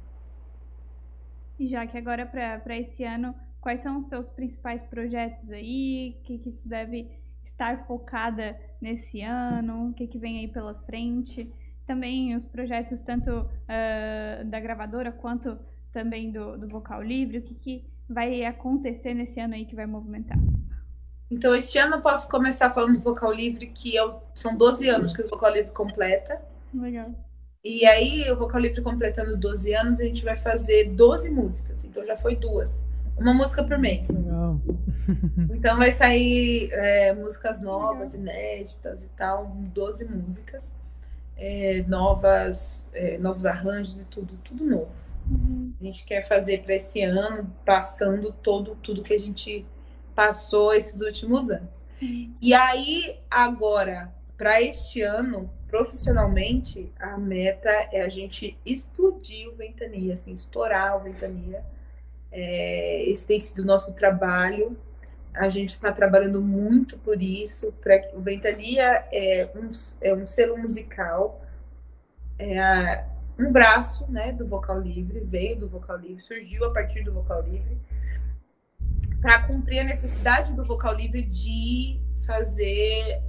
E 1.59 1.67
já 1.67 1.85
que 1.85 1.97
agora 1.97 2.25
para 2.25 2.77
esse 2.77 3.03
ano, 3.03 3.35
quais 3.59 3.81
são 3.81 3.99
os 3.99 4.07
teus 4.07 4.27
principais 4.27 4.81
projetos 4.81 5.51
aí? 5.51 6.17
O 6.19 6.23
que, 6.23 6.37
que 6.39 6.51
tu 6.51 6.67
deve 6.67 7.11
estar 7.43 7.85
focada 7.85 8.59
nesse 8.81 9.21
ano? 9.21 9.89
O 9.89 9.93
que, 9.93 10.07
que 10.07 10.17
vem 10.17 10.39
aí 10.39 10.47
pela 10.47 10.73
frente? 10.73 11.51
Também 11.85 12.35
os 12.35 12.45
projetos 12.45 13.01
tanto 13.01 13.31
uh, 13.31 14.45
da 14.45 14.59
gravadora 14.59 15.11
quanto 15.11 15.57
também 15.91 16.31
do, 16.31 16.57
do 16.57 16.67
Vocal 16.67 17.01
Livre, 17.03 17.39
o 17.39 17.41
que, 17.41 17.53
que 17.53 17.85
vai 18.09 18.45
acontecer 18.45 19.13
nesse 19.13 19.39
ano 19.39 19.55
aí 19.55 19.65
que 19.65 19.75
vai 19.75 19.85
movimentar? 19.85 20.37
Então, 21.29 21.55
este 21.55 21.77
ano 21.77 21.95
eu 21.95 22.01
posso 22.01 22.27
começar 22.29 22.73
falando 22.73 22.95
do 22.95 23.01
Vocal 23.01 23.31
Livre, 23.31 23.67
que 23.67 23.97
é, 23.97 24.13
são 24.35 24.55
12 24.55 24.89
anos 24.89 25.15
que 25.15 25.21
o 25.21 25.29
Vocal 25.29 25.53
Livre 25.53 25.71
completa. 25.71 26.41
Legal. 26.73 27.09
E 27.63 27.85
aí, 27.85 28.29
o 28.29 28.35
Vocal 28.35 28.59
Livre 28.59 28.81
completando 28.81 29.37
12 29.37 29.73
anos, 29.73 29.99
a 30.01 30.03
gente 30.03 30.25
vai 30.25 30.35
fazer 30.35 30.89
12 30.89 31.29
músicas. 31.31 31.85
Então 31.85 32.05
já 32.05 32.17
foi 32.17 32.35
duas. 32.35 32.83
Uma 33.17 33.33
música 33.33 33.63
por 33.63 33.77
mês. 33.77 34.09
Legal. 34.09 34.59
Então 35.53 35.77
vai 35.77 35.91
sair 35.91 36.69
é, 36.71 37.13
músicas 37.13 37.59
novas, 37.59 38.13
inéditas 38.13 39.03
e 39.03 39.07
tal, 39.09 39.47
12 39.47 40.05
músicas. 40.05 40.71
É, 41.43 41.83
novas, 41.87 42.87
é, 42.93 43.17
novos 43.17 43.47
arranjos 43.47 43.99
e 43.99 44.05
tudo, 44.05 44.37
tudo 44.43 44.63
novo. 44.63 44.91
A 45.79 45.83
gente 45.83 46.05
quer 46.05 46.21
fazer 46.21 46.61
para 46.61 46.75
esse 46.75 47.01
ano, 47.01 47.51
passando 47.65 48.31
todo 48.31 48.75
tudo 48.75 49.01
que 49.01 49.13
a 49.13 49.17
gente 49.17 49.65
passou 50.13 50.71
esses 50.71 51.01
últimos 51.01 51.49
anos. 51.49 51.83
E 52.39 52.53
aí, 52.53 53.19
agora, 53.29 54.13
para 54.37 54.61
este 54.61 55.01
ano, 55.01 55.49
profissionalmente, 55.67 56.91
a 56.99 57.17
meta 57.17 57.69
é 57.91 58.01
a 58.01 58.09
gente 58.09 58.57
explodir 58.65 59.47
o 59.49 59.55
Ventania, 59.55 60.13
assim, 60.13 60.33
estourar 60.33 60.97
o 60.97 61.03
Ventania. 61.03 61.63
É, 62.31 63.03
esse 63.09 63.27
tem 63.27 63.39
sido 63.39 63.63
o 63.63 63.65
nosso 63.65 63.93
trabalho. 63.93 64.77
A 65.33 65.49
gente 65.49 65.69
está 65.69 65.91
trabalhando 65.91 66.41
muito 66.41 66.97
por 66.99 67.21
isso. 67.21 67.71
Pra, 67.81 67.95
o 68.13 68.19
Ventania 68.19 69.05
é 69.11 69.49
um, 69.55 69.71
é 70.01 70.13
um 70.13 70.27
selo 70.27 70.57
musical, 70.57 71.45
é 72.37 73.05
um 73.39 73.51
braço 73.51 74.09
né, 74.11 74.31
do 74.31 74.45
Vocal 74.45 74.79
Livre, 74.79 75.19
veio 75.21 75.57
do 75.57 75.67
Vocal 75.67 75.97
Livre, 75.97 76.21
surgiu 76.21 76.65
a 76.65 76.71
partir 76.71 77.03
do 77.03 77.13
Vocal 77.13 77.41
Livre, 77.43 77.77
para 79.21 79.43
cumprir 79.43 79.79
a 79.79 79.83
necessidade 79.83 80.53
do 80.53 80.63
Vocal 80.63 80.93
Livre 80.93 81.23
de 81.23 81.99
fazer 82.25 83.21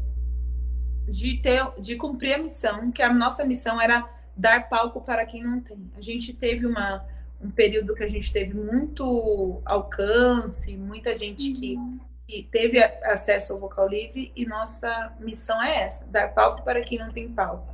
de 1.08 1.36
ter, 1.38 1.62
de 1.80 1.96
cumprir 1.96 2.34
a 2.34 2.38
missão, 2.38 2.90
que 2.90 3.02
a 3.02 3.12
nossa 3.12 3.44
missão 3.44 3.80
era 3.80 4.08
dar 4.36 4.68
palco 4.68 5.00
para 5.00 5.26
quem 5.26 5.42
não 5.42 5.60
tem. 5.60 5.90
A 5.96 6.00
gente 6.00 6.32
teve 6.32 6.66
uma, 6.66 7.04
um 7.42 7.50
período 7.50 7.94
que 7.94 8.04
a 8.04 8.08
gente 8.08 8.32
teve 8.32 8.54
muito 8.54 9.60
alcance, 9.64 10.76
muita 10.76 11.18
gente 11.18 11.52
que, 11.52 11.76
que 12.26 12.42
teve 12.50 12.82
acesso 13.04 13.52
ao 13.52 13.58
vocal 13.58 13.88
livre, 13.88 14.32
e 14.36 14.46
nossa 14.46 15.12
missão 15.20 15.60
é 15.62 15.82
essa: 15.82 16.06
dar 16.06 16.32
palco 16.34 16.62
para 16.62 16.82
quem 16.82 16.98
não 16.98 17.10
tem 17.10 17.28
palco. 17.28 17.72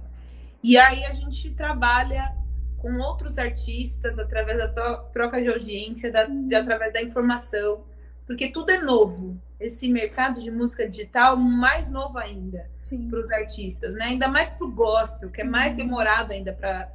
E 0.62 0.76
aí 0.78 1.04
a 1.04 1.12
gente 1.12 1.50
trabalha 1.50 2.34
com 2.78 2.98
outros 2.98 3.38
artistas 3.38 4.18
através 4.18 4.58
da 4.58 4.68
tro- 4.68 5.04
troca 5.12 5.40
de 5.40 5.48
audiência, 5.48 6.10
da, 6.10 6.24
de- 6.24 6.54
através 6.54 6.92
da 6.92 7.02
informação, 7.02 7.84
porque 8.26 8.48
tudo 8.48 8.70
é 8.70 8.78
novo. 8.78 9.40
Esse 9.60 9.88
mercado 9.88 10.40
de 10.40 10.50
música 10.50 10.88
digital, 10.88 11.36
mais 11.36 11.90
novo 11.90 12.16
ainda 12.18 12.70
para 13.10 13.18
os 13.18 13.30
artistas, 13.32 13.92
né? 13.94 14.06
Ainda 14.06 14.28
mais 14.28 14.48
para 14.48 14.66
o 14.66 14.70
gospel, 14.70 15.30
que 15.30 15.42
é 15.42 15.44
mais 15.44 15.74
demorado 15.76 16.32
ainda 16.32 16.52
para 16.52 16.90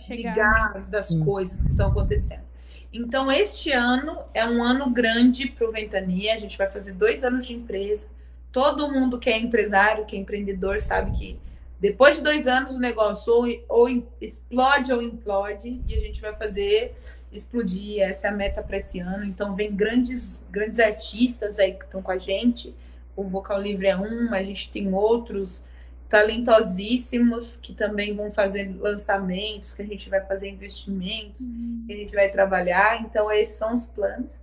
Chegar, 0.00 0.30
ligar 0.30 0.80
das 0.88 1.14
coisas 1.16 1.62
que 1.62 1.70
estão 1.70 1.88
acontecendo. 1.88 2.48
Então, 2.92 3.30
este 3.30 3.70
ano 3.70 4.18
é 4.32 4.44
um 4.46 4.62
ano 4.62 4.90
grande 4.90 5.48
para 5.48 5.68
o 5.68 5.72
Ventania. 5.72 6.34
A 6.34 6.38
gente 6.38 6.56
vai 6.56 6.68
fazer 6.70 6.92
dois 6.92 7.22
anos 7.24 7.46
de 7.46 7.54
empresa. 7.54 8.06
Todo 8.50 8.90
mundo 8.90 9.18
que 9.18 9.28
é 9.28 9.36
empresário, 9.36 10.06
que 10.06 10.16
é 10.16 10.18
empreendedor, 10.18 10.80
sabe 10.80 11.10
que 11.10 11.40
depois 11.80 12.16
de 12.16 12.22
dois 12.22 12.46
anos 12.46 12.74
o 12.74 12.80
negócio 12.80 13.32
ou, 13.32 13.46
ou 13.68 14.04
explode 14.20 14.92
ou 14.92 15.00
implode 15.00 15.80
e 15.86 15.94
a 15.94 15.98
gente 15.98 16.20
vai 16.20 16.32
fazer 16.32 16.96
explodir. 17.30 18.00
Essa 18.00 18.28
é 18.28 18.30
a 18.30 18.34
meta 18.34 18.62
para 18.62 18.78
esse 18.78 19.00
ano. 19.00 19.24
Então, 19.24 19.54
vem 19.54 19.74
grandes, 19.74 20.46
grandes 20.50 20.80
artistas 20.80 21.58
aí 21.58 21.72
que 21.72 21.84
estão 21.84 22.00
com 22.00 22.10
a 22.10 22.18
gente. 22.18 22.74
O 23.14 23.24
Vocal 23.24 23.60
Livre 23.60 23.86
é 23.88 23.96
um, 23.96 24.32
a 24.32 24.42
gente 24.42 24.70
tem 24.70 24.92
outros 24.94 25.62
talentosíssimos 26.08 27.56
que 27.56 27.74
também 27.74 28.14
vão 28.16 28.30
fazer 28.30 28.74
lançamentos, 28.78 29.74
que 29.74 29.82
a 29.82 29.86
gente 29.86 30.08
vai 30.08 30.20
fazer 30.20 30.48
investimentos, 30.48 31.46
que 31.86 31.92
a 31.92 31.96
gente 31.96 32.14
vai 32.14 32.30
trabalhar. 32.30 33.00
Então, 33.02 33.30
esses 33.30 33.56
são 33.56 33.74
os 33.74 33.86
planos. 33.86 34.34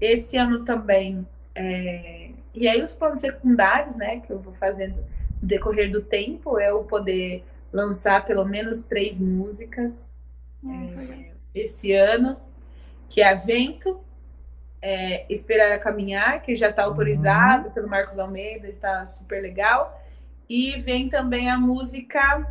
Esse 0.00 0.36
ano 0.36 0.64
também. 0.64 1.26
é, 1.54 2.30
E 2.54 2.68
aí, 2.68 2.82
os 2.82 2.94
planos 2.94 3.20
secundários, 3.20 3.96
né, 3.96 4.20
que 4.20 4.30
eu 4.32 4.38
vou 4.38 4.54
fazendo 4.54 4.96
no 5.40 5.48
decorrer 5.48 5.90
do 5.90 6.02
tempo, 6.02 6.58
é 6.58 6.70
eu 6.70 6.84
poder 6.84 7.44
lançar 7.72 8.24
pelo 8.24 8.44
menos 8.44 8.82
três 8.82 9.18
músicas 9.18 10.08
é, 10.64 11.32
esse 11.54 11.92
ano, 11.92 12.34
que 13.08 13.20
é 13.22 13.34
Vento, 13.34 14.00
é, 14.82 15.30
Esperar 15.32 15.72
a 15.72 15.78
Caminhar, 15.78 16.42
que 16.42 16.56
já 16.56 16.70
está 16.70 16.84
autorizado 16.84 17.70
pelo 17.70 17.88
Marcos 17.88 18.18
Almeida, 18.18 18.68
está 18.68 19.06
super 19.06 19.40
legal. 19.42 20.02
E 20.48 20.80
vem 20.80 21.08
também 21.08 21.50
a 21.50 21.58
música. 21.58 22.46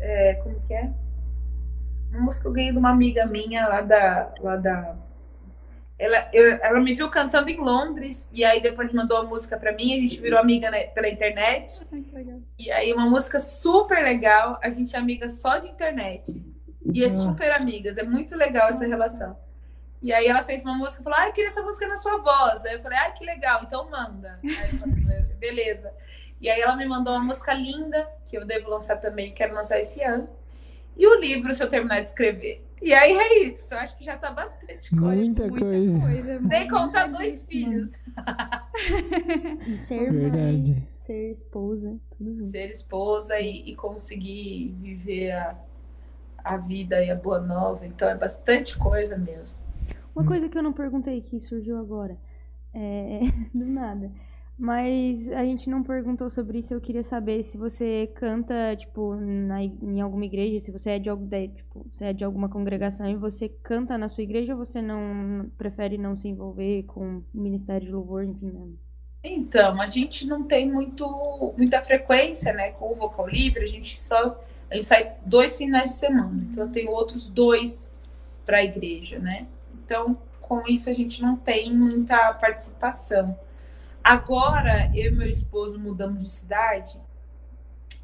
é, 0.00 0.34
como 0.42 0.60
que 0.66 0.74
é? 0.74 0.90
Uma 2.10 2.20
música 2.20 2.42
que 2.44 2.48
eu 2.48 2.52
ganhei 2.52 2.72
de 2.72 2.78
uma 2.78 2.90
amiga 2.90 3.26
minha 3.26 3.66
lá 3.68 3.80
da. 3.80 4.32
Lá 4.40 4.56
da 4.56 4.96
ela, 5.98 6.28
eu- 6.32 6.58
ela 6.62 6.80
me 6.80 6.94
viu 6.94 7.10
cantando 7.10 7.50
em 7.50 7.56
Londres 7.56 8.30
e 8.32 8.44
aí 8.44 8.62
depois 8.62 8.92
mandou 8.92 9.16
a 9.16 9.24
música 9.24 9.56
para 9.56 9.72
mim. 9.72 9.94
A 9.96 10.00
gente 10.00 10.20
virou 10.20 10.38
amiga 10.38 10.70
né, 10.70 10.84
pela 10.86 11.08
internet. 11.08 11.80
E 12.56 12.70
aí, 12.70 12.92
uma 12.92 13.10
música 13.10 13.40
super 13.40 14.02
legal. 14.04 14.58
A 14.62 14.70
gente 14.70 14.94
é 14.94 14.98
amiga 14.98 15.28
só 15.28 15.58
de 15.58 15.66
internet. 15.68 16.40
E 16.94 17.02
é 17.02 17.08
super 17.08 17.50
amigas. 17.50 17.98
É 17.98 18.04
muito 18.04 18.36
legal 18.36 18.68
essa 18.68 18.86
relação. 18.86 19.36
E 20.00 20.12
aí, 20.12 20.28
ela 20.28 20.44
fez 20.44 20.64
uma 20.64 20.74
música 20.74 21.00
e 21.00 21.04
falou: 21.04 21.18
Ah, 21.18 21.26
eu 21.26 21.32
queria 21.32 21.48
essa 21.50 21.62
música 21.62 21.88
na 21.88 21.96
sua 21.96 22.18
voz. 22.18 22.64
Aí 22.64 22.74
eu 22.74 22.80
falei: 22.80 22.96
Ah, 22.98 23.10
que 23.10 23.24
legal, 23.24 23.60
então 23.64 23.90
manda. 23.90 24.38
Aí 24.44 24.70
eu 24.72 24.78
falei: 24.78 25.04
Beleza. 25.38 25.92
E 26.40 26.48
aí, 26.48 26.60
ela 26.60 26.76
me 26.76 26.86
mandou 26.86 27.12
uma 27.14 27.24
música 27.24 27.52
linda, 27.54 28.08
que 28.28 28.36
eu 28.38 28.46
devo 28.46 28.70
lançar 28.70 28.96
também, 28.98 29.32
quero 29.32 29.54
lançar 29.54 29.80
esse 29.80 30.02
ano. 30.02 30.28
E 30.96 31.06
o 31.06 31.18
livro, 31.20 31.54
se 31.54 31.62
eu 31.62 31.68
terminar 31.68 32.00
de 32.00 32.08
escrever. 32.08 32.64
E 32.80 32.92
aí 32.94 33.12
é 33.12 33.38
isso. 33.44 33.72
Eu 33.74 33.78
acho 33.78 33.96
que 33.96 34.04
já 34.04 34.16
tá 34.16 34.30
bastante 34.30 34.90
coisa. 34.90 35.16
Muita, 35.16 35.46
Muita 35.48 35.64
coisa. 35.66 36.00
coisa. 36.00 36.48
Sem 36.48 36.68
contar 36.68 37.06
dois 37.08 37.42
filhos. 37.42 37.92
E 39.66 39.78
ser 39.78 40.12
Verdade. 40.12 40.72
mãe, 40.72 40.88
ser 41.06 41.32
esposa, 41.32 41.96
tudo 42.16 42.36
junto. 42.36 42.50
ser 42.50 42.70
esposa 42.70 43.38
e, 43.40 43.70
e 43.70 43.74
conseguir 43.74 44.76
viver 44.80 45.32
a, 45.32 45.56
a 46.44 46.56
vida 46.56 47.02
e 47.02 47.10
a 47.10 47.16
boa 47.16 47.40
nova. 47.40 47.86
Então 47.86 48.08
é 48.08 48.14
bastante 48.14 48.76
coisa 48.78 49.16
mesmo. 49.18 49.56
Uma 50.14 50.24
coisa 50.24 50.48
que 50.48 50.58
eu 50.58 50.62
não 50.62 50.72
perguntei 50.72 51.20
que 51.20 51.38
surgiu 51.40 51.78
agora, 51.78 52.16
é, 52.74 53.20
do 53.54 53.66
nada. 53.66 54.10
Mas 54.58 55.28
a 55.30 55.44
gente 55.44 55.70
não 55.70 55.84
perguntou 55.84 56.28
sobre 56.28 56.58
isso. 56.58 56.74
Eu 56.74 56.80
queria 56.80 57.04
saber 57.04 57.44
se 57.44 57.56
você 57.56 58.10
canta, 58.16 58.74
tipo, 58.76 59.14
na, 59.14 59.62
em 59.62 60.00
alguma 60.00 60.24
igreja, 60.24 60.58
se 60.58 60.72
você 60.72 60.90
é 60.90 60.98
de, 60.98 61.08
de, 61.14 61.48
tipo, 61.48 61.86
você 61.92 62.06
é 62.06 62.12
de 62.12 62.24
alguma 62.24 62.48
congregação 62.48 63.08
e 63.08 63.14
você 63.14 63.48
canta 63.48 63.96
na 63.96 64.08
sua 64.08 64.24
igreja 64.24 64.54
ou 64.54 64.58
você 64.58 64.82
não 64.82 65.48
prefere 65.56 65.96
não 65.96 66.16
se 66.16 66.26
envolver 66.26 66.82
com 66.84 67.18
o 67.18 67.24
ministério 67.32 67.86
de 67.86 67.92
louvor, 67.92 68.24
enfim, 68.24 68.50
né? 68.50 68.66
Então, 69.22 69.80
a 69.80 69.88
gente 69.88 70.26
não 70.26 70.42
tem 70.42 70.70
muito, 70.70 71.54
muita 71.56 71.80
frequência 71.80 72.52
né, 72.52 72.72
com 72.72 72.92
o 72.92 72.94
vocal 72.94 73.28
livre, 73.28 73.62
a 73.62 73.66
gente 73.66 73.98
só 73.98 74.40
a 74.70 74.74
gente 74.74 74.86
sai 74.86 75.14
dois 75.24 75.56
finais 75.56 75.90
de 75.90 75.96
semana. 75.96 76.46
Então 76.50 76.64
eu 76.64 76.70
tenho 76.70 76.90
outros 76.90 77.28
dois 77.28 77.90
para 78.44 78.58
a 78.58 78.64
igreja, 78.64 79.18
né? 79.18 79.46
Então, 79.84 80.18
com 80.40 80.62
isso 80.66 80.90
a 80.90 80.92
gente 80.92 81.22
não 81.22 81.36
tem 81.36 81.74
muita 81.74 82.32
participação. 82.34 83.38
Agora, 84.08 84.90
eu 84.94 85.12
e 85.12 85.14
meu 85.14 85.28
esposo 85.28 85.78
mudamos 85.78 86.22
de 86.22 86.30
cidade 86.30 86.98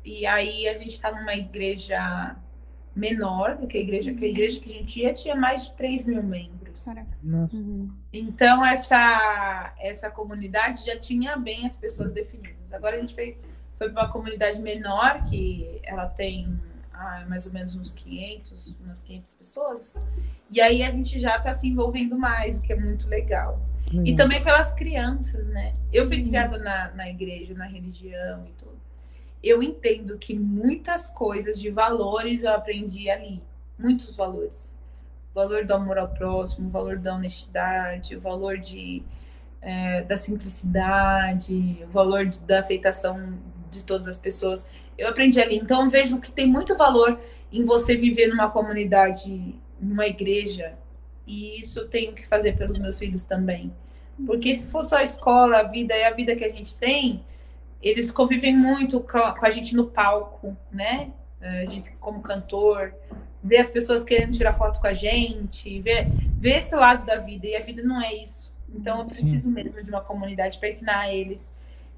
e 0.04 0.26
aí 0.26 0.68
a 0.68 0.74
gente 0.74 0.90
está 0.90 1.10
numa 1.10 1.34
igreja 1.34 2.36
menor 2.94 3.56
do 3.56 3.66
que 3.66 3.78
a 3.78 3.80
igreja, 3.80 4.12
que 4.12 4.22
a 4.22 4.28
igreja 4.28 4.60
que 4.60 4.70
a 4.70 4.74
gente 4.74 5.00
ia 5.00 5.14
tinha 5.14 5.34
mais 5.34 5.64
de 5.64 5.72
3 5.72 6.04
mil 6.04 6.22
membros. 6.22 6.86
Uhum. 7.24 7.90
Então, 8.12 8.62
essa, 8.62 9.74
essa 9.80 10.10
comunidade 10.10 10.84
já 10.84 11.00
tinha 11.00 11.38
bem 11.38 11.64
as 11.64 11.74
pessoas 11.74 12.12
definidas. 12.12 12.70
Agora 12.70 12.96
a 12.96 13.00
gente 13.00 13.14
foi, 13.14 13.38
foi 13.78 13.88
para 13.88 14.02
uma 14.02 14.12
comunidade 14.12 14.60
menor, 14.60 15.22
que 15.22 15.80
ela 15.84 16.06
tem 16.06 16.60
mais 17.28 17.46
ou 17.46 17.52
menos 17.52 17.74
uns 17.74 17.92
500, 17.92 18.76
umas 18.84 19.00
500 19.02 19.34
pessoas. 19.34 19.94
E 20.50 20.60
aí 20.60 20.82
a 20.82 20.90
gente 20.90 21.20
já 21.20 21.36
está 21.36 21.52
se 21.52 21.68
envolvendo 21.68 22.16
mais, 22.18 22.58
o 22.58 22.62
que 22.62 22.72
é 22.72 22.76
muito 22.76 23.08
legal. 23.08 23.60
E 23.92 23.96
Legal. 23.98 24.16
também 24.16 24.42
pelas 24.42 24.72
crianças, 24.72 25.46
né? 25.48 25.74
Eu 25.92 26.06
fui 26.06 26.22
criada 26.22 26.56
na, 26.58 26.90
na 26.92 27.08
igreja, 27.08 27.52
na 27.54 27.66
religião 27.66 28.46
e 28.46 28.52
tudo. 28.52 28.78
Eu 29.42 29.62
entendo 29.62 30.16
que 30.16 30.34
muitas 30.38 31.10
coisas 31.10 31.60
de 31.60 31.70
valores 31.70 32.42
eu 32.44 32.52
aprendi 32.52 33.10
ali. 33.10 33.42
Muitos 33.78 34.16
valores. 34.16 34.74
O 35.32 35.34
valor 35.34 35.64
do 35.66 35.74
amor 35.74 35.98
ao 35.98 36.08
próximo, 36.08 36.68
o 36.68 36.70
valor 36.70 36.96
da 36.98 37.14
honestidade, 37.14 38.16
o 38.16 38.20
valor 38.20 38.56
de, 38.56 39.02
eh, 39.60 40.02
da 40.04 40.16
simplicidade, 40.16 41.78
o 41.84 41.88
valor 41.88 42.24
de- 42.26 42.40
da 42.40 42.58
aceitação 42.60 43.34
de 43.74 43.84
todas 43.84 44.08
as 44.08 44.18
pessoas. 44.18 44.68
Eu 44.96 45.08
aprendi 45.08 45.40
ali. 45.40 45.56
Então 45.56 45.88
vejo 45.88 46.20
que 46.20 46.30
tem 46.30 46.46
muito 46.46 46.76
valor 46.76 47.18
em 47.52 47.64
você 47.64 47.96
viver 47.96 48.28
numa 48.28 48.50
comunidade, 48.50 49.54
numa 49.80 50.06
igreja. 50.06 50.74
E 51.26 51.60
isso 51.60 51.80
eu 51.80 51.88
tenho 51.88 52.12
que 52.12 52.26
fazer 52.26 52.56
pelos 52.56 52.78
meus 52.78 52.98
filhos 52.98 53.24
também. 53.24 53.72
Porque 54.26 54.54
se 54.54 54.68
for 54.68 54.84
só 54.84 54.98
a 54.98 55.02
escola, 55.02 55.58
a 55.58 55.62
vida 55.64 55.94
e 55.96 56.04
a 56.04 56.10
vida 56.10 56.36
que 56.36 56.44
a 56.44 56.50
gente 56.50 56.76
tem, 56.76 57.24
eles 57.82 58.10
convivem 58.10 58.56
muito 58.56 59.00
com 59.00 59.18
a, 59.18 59.38
com 59.38 59.44
a 59.44 59.50
gente 59.50 59.74
no 59.74 59.86
palco, 59.86 60.56
né? 60.70 61.12
a 61.40 61.66
gente 61.66 61.94
como 61.96 62.22
cantor, 62.22 62.94
ver 63.42 63.58
as 63.58 63.70
pessoas 63.70 64.02
querendo 64.02 64.32
tirar 64.32 64.54
foto 64.54 64.80
com 64.80 64.86
a 64.86 64.94
gente, 64.94 65.78
ver, 65.80 66.06
ver 66.38 66.58
esse 66.58 66.74
lado 66.74 67.04
da 67.04 67.16
vida. 67.16 67.46
E 67.46 67.54
a 67.54 67.60
vida 67.60 67.82
não 67.82 68.00
é 68.00 68.14
isso. 68.14 68.52
Então 68.74 69.00
eu 69.00 69.04
preciso 69.04 69.50
mesmo 69.50 69.82
de 69.82 69.90
uma 69.90 70.00
comunidade 70.00 70.58
para 70.58 70.68
ensinar 70.68 71.00
a 71.00 71.14
eles 71.14 71.52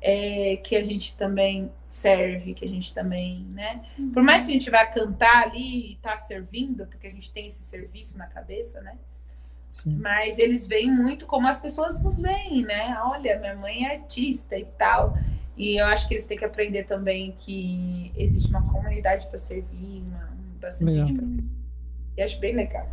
é, 0.09 0.57
que 0.59 0.77
a 0.77 0.85
gente 0.85 1.17
também 1.17 1.69
serve, 1.89 2.55
que 2.55 2.65
a 2.65 2.69
gente 2.69 2.95
também, 2.95 3.41
né? 3.51 3.85
Por 4.15 4.23
mais 4.23 4.47
que 4.47 4.53
a 4.53 4.55
gente 4.55 4.71
vá 4.71 4.87
cantar 4.87 5.49
ali 5.49 5.95
e 5.95 5.97
tá 5.97 6.17
servindo, 6.17 6.87
porque 6.87 7.09
a 7.09 7.11
gente 7.11 7.29
tem 7.33 7.49
esse 7.49 7.65
serviço 7.65 8.17
na 8.17 8.29
cabeça, 8.29 8.81
né? 8.83 8.97
Sim. 9.73 9.97
Mas 9.97 10.39
eles 10.39 10.65
veem 10.65 10.93
muito 10.93 11.27
como 11.27 11.49
as 11.49 11.61
pessoas 11.61 12.01
nos 12.01 12.21
veem, 12.21 12.65
né? 12.65 12.97
Olha, 13.03 13.37
minha 13.41 13.57
mãe 13.57 13.85
é 13.85 13.97
artista 13.97 14.57
e 14.57 14.65
tal. 14.65 15.19
E 15.57 15.81
eu 15.81 15.87
acho 15.87 16.07
que 16.07 16.15
eles 16.15 16.25
têm 16.25 16.39
que 16.39 16.45
aprender 16.45 16.85
também 16.85 17.35
que 17.37 18.13
existe 18.17 18.49
uma 18.49 18.63
comunidade 18.71 19.27
para 19.27 19.39
servir, 19.39 20.05
uma, 20.07 20.31
bastante 20.61 20.89
Legal. 20.89 21.09
gente 21.09 21.17
para 21.17 21.27
servir. 21.27 21.51
E 22.17 22.23
acho 22.23 22.39
bem 22.39 22.55
legal. 22.55 22.89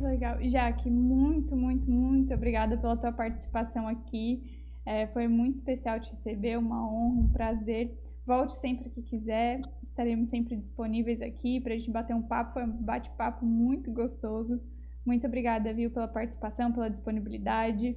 Legal. 0.00 0.38
Jaque, 0.40 0.88
muito, 0.88 1.54
muito, 1.54 1.90
muito 1.90 2.32
obrigada 2.32 2.78
pela 2.78 2.96
tua 2.96 3.12
participação 3.12 3.86
aqui. 3.86 4.63
É, 4.86 5.06
foi 5.08 5.26
muito 5.26 5.56
especial 5.56 5.98
te 5.98 6.10
receber, 6.10 6.58
uma 6.58 6.86
honra, 6.86 7.20
um 7.20 7.28
prazer. 7.28 7.92
Volte 8.26 8.54
sempre 8.54 8.88
que 8.88 9.02
quiser, 9.02 9.60
estaremos 9.82 10.30
sempre 10.30 10.56
disponíveis 10.56 11.20
aqui 11.20 11.60
para 11.60 11.74
a 11.74 11.76
gente 11.76 11.90
bater 11.90 12.14
um 12.14 12.22
papo. 12.22 12.54
Foi 12.54 12.64
um 12.64 12.70
bate-papo 12.70 13.44
muito 13.44 13.90
gostoso. 13.90 14.60
Muito 15.04 15.26
obrigada, 15.26 15.72
viu, 15.72 15.90
pela 15.90 16.08
participação, 16.08 16.72
pela 16.72 16.88
disponibilidade. 16.88 17.96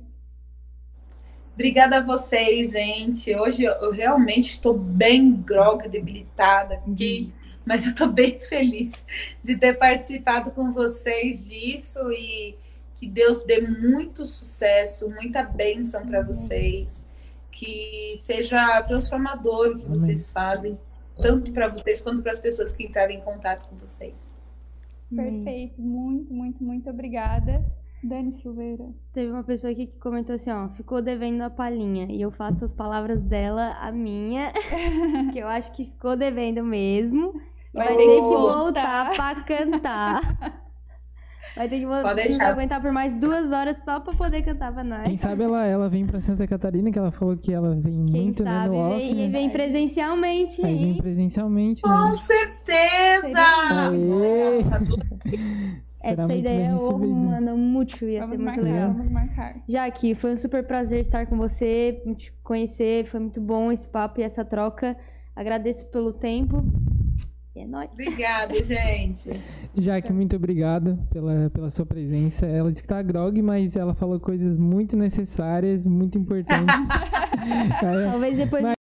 Obrigada 1.53 1.97
a 1.97 2.01
vocês, 2.01 2.73
gente. 2.73 3.35
Hoje 3.35 3.63
eu, 3.63 3.91
realmente 3.91 4.51
estou 4.51 4.77
bem 4.77 5.33
groga, 5.33 5.89
debilitada 5.89 6.75
aqui, 6.75 7.33
mas 7.65 7.85
eu 7.85 7.91
estou 7.91 8.07
bem 8.07 8.39
feliz 8.39 9.05
de 9.41 9.57
ter 9.57 9.73
participado 9.73 10.51
com 10.51 10.71
vocês 10.71 11.49
disso 11.49 12.11
e 12.11 12.55
que 12.97 13.07
Deus 13.07 13.45
dê 13.45 13.61
muito 13.61 14.25
sucesso, 14.25 15.09
muita 15.11 15.43
bênção 15.43 16.05
para 16.05 16.23
vocês, 16.23 17.05
que 17.51 18.15
seja 18.17 18.81
transformador 18.81 19.67
o 19.69 19.77
que 19.77 19.85
Amém. 19.85 19.97
vocês 19.97 20.31
fazem, 20.31 20.77
tanto 21.21 21.51
para 21.53 21.67
vocês 21.69 22.01
quanto 22.01 22.23
para 22.23 22.31
as 22.31 22.39
pessoas 22.39 22.73
que 22.73 22.83
entrarem 22.85 23.19
em 23.19 23.21
contato 23.21 23.67
com 23.69 23.75
vocês. 23.77 24.35
Perfeito. 25.15 25.79
Muito, 25.79 26.33
muito, 26.33 26.63
muito 26.63 26.89
obrigada. 26.89 27.63
Dani 28.03 28.31
Silveira. 28.31 28.89
Teve 29.13 29.31
uma 29.31 29.43
pessoa 29.43 29.71
aqui 29.71 29.85
que 29.87 29.99
comentou 29.99 30.35
assim, 30.35 30.49
ó, 30.51 30.69
ficou 30.69 30.99
devendo 31.01 31.41
a 31.43 31.49
palhinha. 31.51 32.07
E 32.09 32.19
eu 32.21 32.31
faço 32.31 32.65
as 32.65 32.73
palavras 32.73 33.21
dela 33.21 33.77
a 33.79 33.91
minha, 33.91 34.51
que 35.31 35.39
eu 35.39 35.47
acho 35.47 35.71
que 35.71 35.85
ficou 35.85 36.15
devendo 36.17 36.63
mesmo. 36.63 37.39
E 37.75 37.77
Vai 37.77 37.95
vai, 37.95 37.97
ter 37.97 38.07
que 38.07 38.21
que 38.21 38.21
voltar. 38.21 39.05
voltar 39.05 39.15
pra 39.15 39.43
cantar. 39.43 40.61
Vai 41.57 41.67
ter 41.67 41.79
que. 41.79 41.85
Pode 41.85 42.15
deixar. 42.15 42.51
aguentar 42.51 42.81
por 42.81 42.91
mais 42.91 43.13
duas 43.13 43.51
horas 43.51 43.77
só 43.83 43.99
pra 43.99 44.13
poder 44.13 44.43
cantar 44.43 44.71
pra 44.71 44.83
nós. 44.83 45.03
Quem 45.03 45.17
sabe 45.17 45.43
ela, 45.43 45.65
ela 45.65 45.89
vem 45.89 46.05
pra 46.05 46.21
Santa 46.21 46.45
Catarina, 46.47 46.91
que 46.91 46.99
ela 46.99 47.11
falou 47.11 47.35
que 47.35 47.51
ela 47.51 47.75
vem 47.75 48.05
Quem 48.05 48.23
muito 48.25 48.43
sabe 48.43 48.69
né, 48.69 48.83
no 48.83 48.89
vem, 48.89 49.11
e 49.11 49.15
né? 49.15 49.29
vem 49.29 49.49
presencialmente 49.49 50.63
Aí 50.65 50.77
vem 50.77 50.97
presencialmente, 50.97 51.81
né? 51.85 51.91
Com 51.91 52.15
certeza! 52.15 53.39
Aê! 53.39 54.61
Nossa, 54.61 54.79
Será 56.07 56.23
Essa 56.23 56.35
ideia 56.35 56.67
é 56.67 56.71
mano, 56.71 57.57
muito, 57.57 58.05
ia 58.05 58.21
Vamos 58.21 58.37
ser 58.37 58.43
muito 58.43 58.55
marcar, 58.61 58.61
legal. 58.61 58.93
vamos 58.93 59.09
marcar. 59.09 59.55
Jaque, 59.67 60.15
foi 60.15 60.33
um 60.33 60.37
super 60.37 60.65
prazer 60.65 61.01
estar 61.01 61.25
com 61.25 61.35
você, 61.35 62.01
te 62.15 62.31
conhecer, 62.43 63.05
foi 63.07 63.19
muito 63.19 63.41
bom 63.41 63.71
esse 63.71 63.87
papo 63.87 64.21
e 64.21 64.23
essa 64.23 64.45
troca. 64.45 64.95
Agradeço 65.35 65.85
pelo 65.87 66.13
tempo. 66.13 66.63
É 67.59 67.65
nóis. 67.65 67.89
Obrigada, 67.91 68.61
gente. 68.63 69.31
Jaque, 69.75 70.13
muito 70.13 70.35
obrigado 70.35 70.97
pela, 71.11 71.49
pela 71.49 71.69
sua 71.71 71.85
presença. 71.85 72.45
Ela 72.45 72.71
disse 72.71 72.83
que 72.83 72.87
tá 72.87 73.01
grog, 73.01 73.41
mas 73.41 73.75
ela 73.75 73.95
falou 73.95 74.19
coisas 74.19 74.57
muito 74.57 74.95
necessárias, 74.95 75.85
muito 75.87 76.17
importantes. 76.17 76.75
Aí, 77.83 78.05
Talvez 78.11 78.37
depois 78.37 78.76